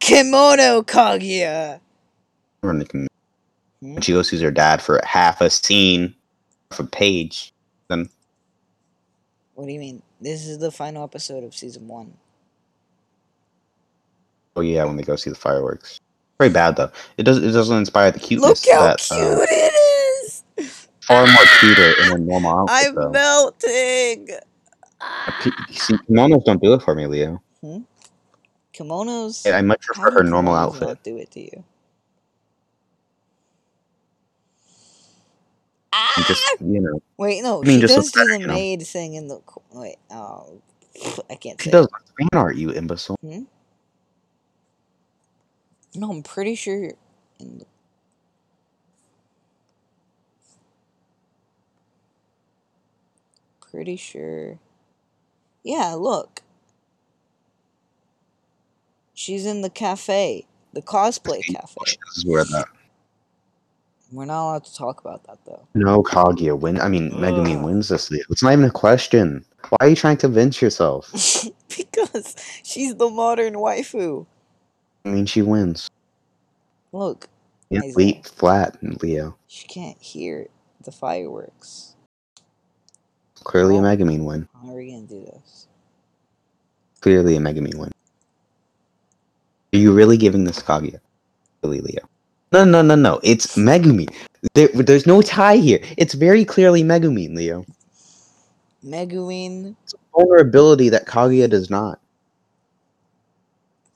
Kimono 0.00 0.82
Kaguya. 0.82 1.80
When 2.64 2.78
they 2.78 2.84
can- 2.86 3.06
Hmm? 3.80 3.94
when 3.94 4.02
she 4.02 4.12
goes 4.12 4.28
sees 4.30 4.40
her 4.40 4.50
dad 4.50 4.80
for 4.80 5.00
half 5.04 5.40
a 5.42 5.50
scene, 5.50 6.14
half 6.70 6.80
a 6.80 6.84
page. 6.84 7.52
Then 7.88 8.08
What 9.54 9.66
do 9.66 9.72
you 9.72 9.78
mean? 9.78 10.02
This 10.20 10.46
is 10.46 10.58
the 10.58 10.70
final 10.70 11.04
episode 11.04 11.44
of 11.44 11.54
season 11.54 11.86
one. 11.88 12.14
oh 14.56 14.60
yeah, 14.62 14.84
when 14.84 14.96
they 14.96 15.02
go 15.02 15.16
see 15.16 15.30
the 15.30 15.36
fireworks. 15.36 16.00
Very 16.38 16.50
bad 16.50 16.76
though. 16.76 16.90
It 17.18 17.24
does 17.24 17.38
it 17.38 17.50
doesn't 17.52 17.76
inspire 17.76 18.10
the 18.10 18.18
cuteness. 18.20 18.64
Look 18.66 18.74
how 18.74 18.82
that 18.86 18.98
cute 18.98 19.20
uh, 19.20 19.44
it 19.48 19.74
is! 20.64 20.88
far 21.02 21.26
more 21.26 21.44
cuter 21.60 21.92
in 22.04 22.12
a 22.12 22.18
normal 22.18 22.58
outfit 22.60 22.88
I'm 22.88 22.94
though. 22.94 23.10
melting. 23.10 24.28
Ki- 25.42 25.50
See, 25.72 25.94
kimonos 26.08 26.44
don't 26.44 26.62
do 26.62 26.72
it 26.72 26.82
for 26.82 26.94
me, 26.94 27.06
Leo. 27.06 27.42
Kimonos. 28.72 29.52
I 29.52 29.60
much 29.60 29.82
prefer 29.82 30.10
her 30.12 30.22
normal 30.24 30.54
outfit. 30.54 31.02
Do 31.02 31.16
it 31.18 31.30
to 31.32 31.40
you. 31.40 31.64
And 36.16 36.26
just 36.26 36.42
Ah! 36.46 36.56
you 36.60 36.80
know, 36.80 37.02
Wait, 37.16 37.42
no. 37.42 37.62
I 37.62 37.66
mean, 37.66 37.80
she 37.80 37.86
just 37.86 37.94
does 37.94 38.12
do 38.12 38.24
the 38.24 38.40
you 38.40 38.46
know. 38.46 38.54
maid 38.54 38.86
thing 38.86 39.14
in 39.14 39.28
the. 39.28 39.40
Wait, 39.72 39.96
oh, 40.10 40.60
I 41.30 41.34
can't 41.36 41.60
she 41.60 41.70
does 41.70 41.86
fan 42.18 42.28
art, 42.32 42.56
you 42.56 42.72
imbecile. 42.72 43.16
No, 43.22 43.46
I'm 46.10 46.22
pretty 46.22 46.56
sure. 46.56 46.92
In 47.38 47.58
the... 47.58 47.66
Pretty 53.70 53.96
sure. 53.96 54.58
Yeah, 55.62 55.94
look. 55.94 56.42
She's 59.14 59.46
in 59.46 59.62
the 59.62 59.70
cafe, 59.70 60.46
the 60.72 60.82
cosplay 60.82 61.42
cafe. 61.44 61.76
Does 62.24 62.48
that. 62.50 62.66
We're 64.14 64.26
not 64.26 64.44
allowed 64.48 64.64
to 64.66 64.74
talk 64.74 65.00
about 65.00 65.24
that 65.26 65.38
though. 65.44 65.66
No, 65.74 66.02
Kaguya 66.02 66.58
win. 66.58 66.80
I 66.80 66.88
mean, 66.88 67.10
Megumin 67.10 67.58
Ugh. 67.58 67.64
wins 67.64 67.88
this. 67.88 68.10
It's 68.12 68.42
not 68.42 68.52
even 68.52 68.64
a 68.64 68.70
question. 68.70 69.44
Why 69.70 69.76
are 69.80 69.88
you 69.88 69.96
trying 69.96 70.16
to 70.18 70.20
convince 70.28 70.62
yourself? 70.62 71.10
because 71.76 72.36
she's 72.62 72.94
the 72.94 73.08
modern 73.10 73.54
waifu. 73.54 74.26
I 75.04 75.08
mean, 75.08 75.26
she 75.26 75.42
wins. 75.42 75.90
Look, 76.92 77.28
Yeah, 77.70 77.80
leap 77.96 78.24
flat, 78.26 78.78
Leo. 79.02 79.36
she 79.48 79.66
can't 79.66 80.00
hear 80.00 80.46
the 80.84 80.92
fireworks. 80.92 81.96
Clearly 83.42 83.76
a 83.76 83.80
Well- 83.82 83.96
Megumin 83.96 84.24
win. 84.24 84.48
How 84.62 84.70
are 84.70 84.76
we 84.76 84.92
gonna 84.92 85.06
do 85.06 85.20
this? 85.24 85.66
Clearly 87.00 87.36
a 87.36 87.40
Megumin 87.40 87.74
win. 87.74 87.90
Are 89.72 89.76
you 89.78 89.92
really 89.92 90.16
giving 90.16 90.44
this 90.44 90.60
Kaguya? 90.60 91.00
Really, 91.64 91.80
Leo? 91.80 92.08
No, 92.54 92.64
no, 92.64 92.82
no, 92.82 92.94
no. 92.94 93.18
It's 93.24 93.56
Megumin. 93.56 94.14
There, 94.54 94.68
there's 94.68 95.08
no 95.08 95.22
tie 95.22 95.56
here. 95.56 95.80
It's 95.98 96.14
very 96.14 96.44
clearly 96.44 96.84
Megumin, 96.84 97.34
Leo. 97.34 97.66
Megumin 98.86 99.74
Vulnerability 100.14 100.88
that 100.90 101.04
Kaguya 101.04 101.50
does 101.50 101.68
not. 101.68 101.98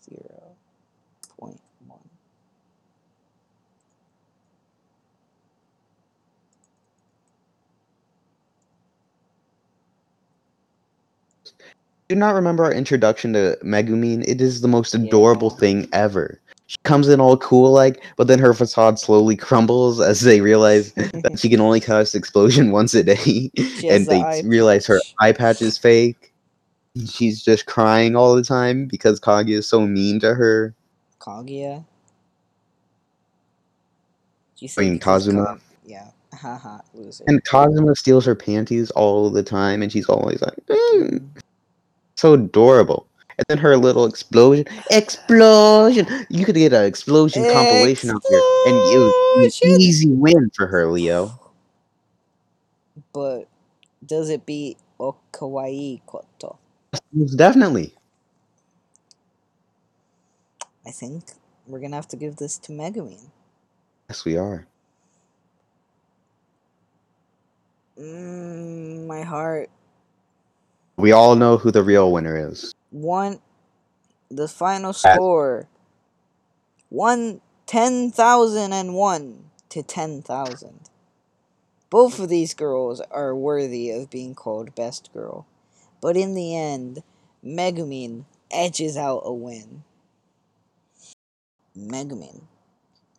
zero 0.05 0.57
point 1.39 1.61
one. 1.87 2.01
Do 12.09 12.17
not 12.17 12.35
remember 12.35 12.65
our 12.65 12.73
introduction 12.73 13.35
to 13.35 13.57
Megumin. 13.63 14.27
It 14.27 14.41
is 14.41 14.63
the 14.63 14.69
most 14.69 14.95
Yeah. 14.95 15.03
adorable 15.03 15.51
thing 15.51 15.89
ever. 15.93 16.41
She 16.69 16.77
comes 16.85 17.09
in 17.09 17.19
all 17.19 17.39
cool 17.39 17.73
like, 17.73 18.05
but 18.17 18.27
then 18.27 18.39
her 18.39 18.53
facade 18.53 18.99
slowly 18.99 19.37
crumbles 19.49 20.03
as 20.03 20.21
they 20.21 20.43
realize 20.43 20.93
that 20.93 21.39
she 21.39 21.49
can 21.49 21.61
only 21.61 21.81
cast 21.81 22.15
explosion 22.15 22.71
once 22.73 22.95
a 22.95 23.03
day, 23.03 23.51
and 23.89 24.07
they 24.07 24.21
eye 24.23 24.43
realize 24.45 24.87
her 24.87 25.01
eye 25.19 25.33
patch 25.33 25.63
is 25.63 25.79
fake. 25.79 26.33
She's 27.11 27.43
just 27.43 27.65
crying 27.65 28.17
all 28.17 28.35
the 28.35 28.43
time 28.43 28.87
because 28.87 29.19
Kaguya 29.19 29.59
is 29.59 29.67
so 29.67 29.87
mean 29.87 30.21
to 30.21 30.35
her. 30.35 30.75
Kaguya. 31.21 31.85
You 34.59 34.69
I 34.77 34.81
mean, 34.81 34.99
Kazuma. 34.99 35.59
Yeah. 35.87 36.11
Haha, 36.35 36.81
loser. 36.93 37.25
And 37.27 37.43
Kazuma 37.45 37.97
steals 37.97 38.27
her 38.27 38.35
panties 38.35 38.91
all 38.91 39.31
the 39.31 39.43
time, 39.43 39.81
and 39.83 39.91
she's 39.91 40.09
always 40.09 40.43
like, 40.43 40.59
"Mm." 40.67 41.25
so 42.17 42.35
adorable. 42.35 43.07
And 43.39 43.45
then 43.49 43.59
her 43.59 43.77
little 43.77 44.05
explosion, 44.05 44.67
explosion. 44.91 46.07
You 46.29 46.45
could 46.45 46.57
get 46.57 46.73
an 46.73 46.85
explosion 46.85 47.45
compilation 47.49 48.11
out 48.11 48.23
there, 48.29 48.41
and 48.67 48.77
it 48.77 48.99
would 48.99 49.13
be 49.41 49.47
an 49.47 49.81
easy 49.81 50.09
win 50.11 50.51
for 50.57 50.67
her, 50.67 50.91
Leo. 50.91 51.39
But 53.13 53.49
does 54.05 54.29
it 54.29 54.45
beat 54.45 54.79
Okawaii 54.99 56.01
Koto? 56.05 56.59
Definitely. 57.37 57.95
I 60.85 60.91
think 60.91 61.25
we're 61.67 61.81
gonna 61.81 61.97
have 61.97 62.09
to 62.09 62.17
give 62.17 62.37
this 62.37 62.59
to 62.59 62.73
Megumin. 62.73 63.31
Yes, 64.09 64.25
we 64.25 64.37
are. 64.37 64.67
Mm, 67.99 69.07
my 69.07 69.23
heart. 69.23 69.71
We 70.97 71.13
all 71.13 71.37
know 71.37 71.57
who 71.57 71.71
the 71.71 71.83
real 71.83 72.11
winner 72.11 72.49
is. 72.51 72.75
One. 72.91 73.41
The 74.31 74.49
final 74.49 74.93
score. 74.93 75.69
One 76.91 77.41
ten 77.67 78.11
thousand 78.11 78.73
and 78.73 78.95
one 78.95 79.51
to 79.71 79.83
ten 79.83 80.23
thousand. 80.23 80.91
Both 81.91 82.19
of 82.19 82.29
these 82.29 82.55
girls 82.55 83.01
are 83.11 83.35
worthy 83.35 83.91
of 83.91 84.11
being 84.11 84.35
called 84.35 84.75
best 84.75 85.13
girl, 85.13 85.47
but 86.01 86.17
in 86.17 86.35
the 86.35 86.55
end, 86.57 87.03
Megumin 87.45 88.25
edges 88.51 88.97
out 88.97 89.23
a 89.25 89.33
win. 89.33 89.85
Megumin 91.77 92.43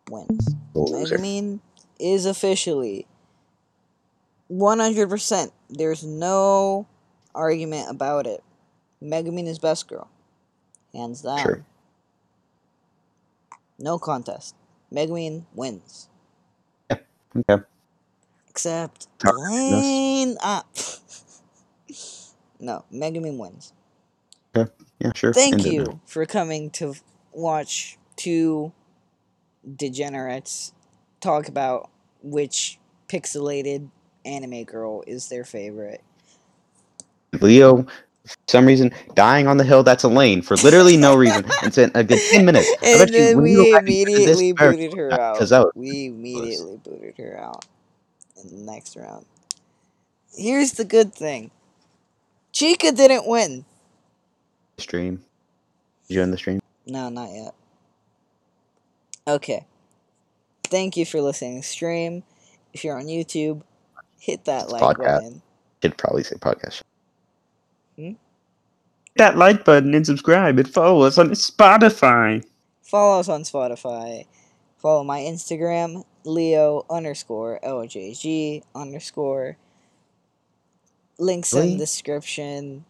wins. 0.10 0.56
Loser. 0.74 1.18
Megumin 1.18 1.60
is 2.00 2.26
officially 2.26 3.08
100%. 4.50 5.52
There's 5.70 6.04
no 6.04 6.88
argument 7.34 7.90
about 7.90 8.28
it. 8.28 8.44
Megumin 9.02 9.48
is 9.48 9.60
best 9.60 9.88
girl. 9.88 10.10
Hands 10.94 11.22
down. 11.22 11.38
Sure. 11.42 11.66
No 13.80 13.98
contest. 14.00 14.56
Megumin 14.92 15.46
wins. 15.54 16.10
Yep. 16.90 17.08
Okay. 17.36 17.64
Except 18.50 19.08
Dwayne 19.20 20.36
up. 20.42 20.68
Uh, 20.78 21.94
no, 22.60 22.86
Megumin 22.92 23.38
wins. 23.38 23.74
Okay. 24.56 24.72
Yeah, 25.00 25.12
sure. 25.16 25.34
Thank 25.34 25.66
you 25.66 26.00
for 26.06 26.26
coming 26.26 26.70
to 26.72 26.96
watch 27.32 27.98
two 28.16 28.72
degenerates 29.76 30.74
talk 31.20 31.48
about 31.48 31.90
which 32.22 32.80
pixelated 33.08 33.90
anime 34.26 34.64
girl 34.64 35.04
is 35.08 35.30
their 35.30 35.44
favorite. 35.44 36.02
Leo, 37.42 37.86
some 38.48 38.66
reason, 38.66 38.92
dying 39.16 39.48
on 39.48 39.58
the 39.58 39.64
hill 39.64 39.84
that's 39.84 40.04
a 40.04 40.08
lane 40.08 40.42
for 40.42 40.56
literally 40.58 40.98
no 40.98 41.16
reason 41.16 41.46
and 41.64 41.72
spent 41.74 41.92
a 41.96 42.04
good 42.04 42.20
10 42.32 42.46
minutes. 42.46 42.70
And 42.84 43.10
then 43.10 43.42
we 43.42 43.56
go 43.56 43.72
back 43.72 43.82
and 43.82 43.90
listen 43.90 44.06
to 44.06 44.26
this 44.26 44.40
immediately 44.40 44.52
booted 44.54 44.94
her 44.94 45.12
out. 45.14 45.20
out. 45.20 45.38
'cause 45.38 45.50
that 45.52 45.60
was 45.66 45.72
We 45.76 46.06
immediately 46.08 46.78
booted 46.84 47.18
her 47.18 47.40
out 47.40 47.66
in 48.42 48.50
the 48.50 48.72
next 48.72 48.96
round. 48.96 49.26
Here's 50.36 50.74
the 50.74 50.86
good 50.86 51.14
thing 51.14 51.52
Chika 52.54 52.96
didn't 52.96 53.28
win. 53.28 53.66
stream. 54.78 55.24
Did 56.08 56.16
you 56.16 56.22
end 56.24 56.34
the 56.34 56.38
stream? 56.38 56.60
No, 56.88 57.10
not 57.10 57.30
yet. 57.32 57.54
Okay. 59.28 59.66
Thank 60.64 60.98
you 60.98 61.06
for 61.06 61.22
listening 61.22 61.62
to 61.62 61.68
stream. 61.68 62.24
If 62.74 62.84
you're 62.84 62.98
on 62.98 63.06
YouTube, 63.06 63.62
hit 64.20 64.46
that 64.46 64.64
It's 64.64 64.72
like 64.72 64.82
podcast. 64.82 64.98
button. 65.22 65.42
Should 65.84 65.98
probably 65.98 66.24
say 66.24 66.36
podcast. 66.36 66.82
That 69.20 69.38
like 69.38 69.66
button 69.66 69.94
and 69.94 70.06
subscribe 70.06 70.58
and 70.60 70.68
follow 70.74 71.02
us 71.04 71.18
on 71.18 71.32
Spotify. 71.32 72.44
Follow 72.82 73.20
us 73.20 73.30
on 73.30 73.44
Spotify. 73.44 74.26
Follow 74.78 75.04
my 75.04 75.20
Instagram, 75.20 76.06
Leo 76.24 76.86
underscore 76.90 77.60
LJG 77.64 78.64
underscore. 78.74 79.58
Links 81.20 81.54
in 81.54 81.60
Really? 81.60 81.78
description. 81.78 82.86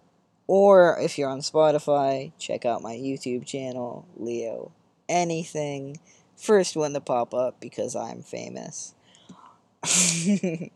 Or 0.48 1.00
if 1.00 1.18
you're 1.18 1.30
on 1.32 1.40
Spotify, 1.42 2.32
check 2.40 2.66
out 2.66 2.84
my 2.84 2.96
YouTube 2.96 3.46
channel, 3.46 4.08
Leo 4.16 4.72
Anything. 5.10 6.00
First 6.38 6.76
one 6.78 6.94
to 6.94 7.02
pop 7.02 7.34
up 7.34 7.60
because 7.60 7.96
I'm 7.96 8.22
famous. 8.22 8.94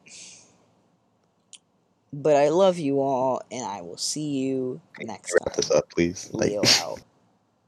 but 2.13 2.35
I 2.37 2.49
love 2.49 2.77
you 2.79 3.01
all, 3.01 3.41
and 3.51 3.65
I 3.65 3.81
will 3.81 3.97
see 3.97 4.37
you 4.39 4.81
next 4.99 5.33
Wrap 5.33 5.55
this 5.55 5.69
time. 5.69 5.79
up, 5.79 5.89
please. 5.89 6.29
Leo 6.33 6.61
out. 6.81 7.01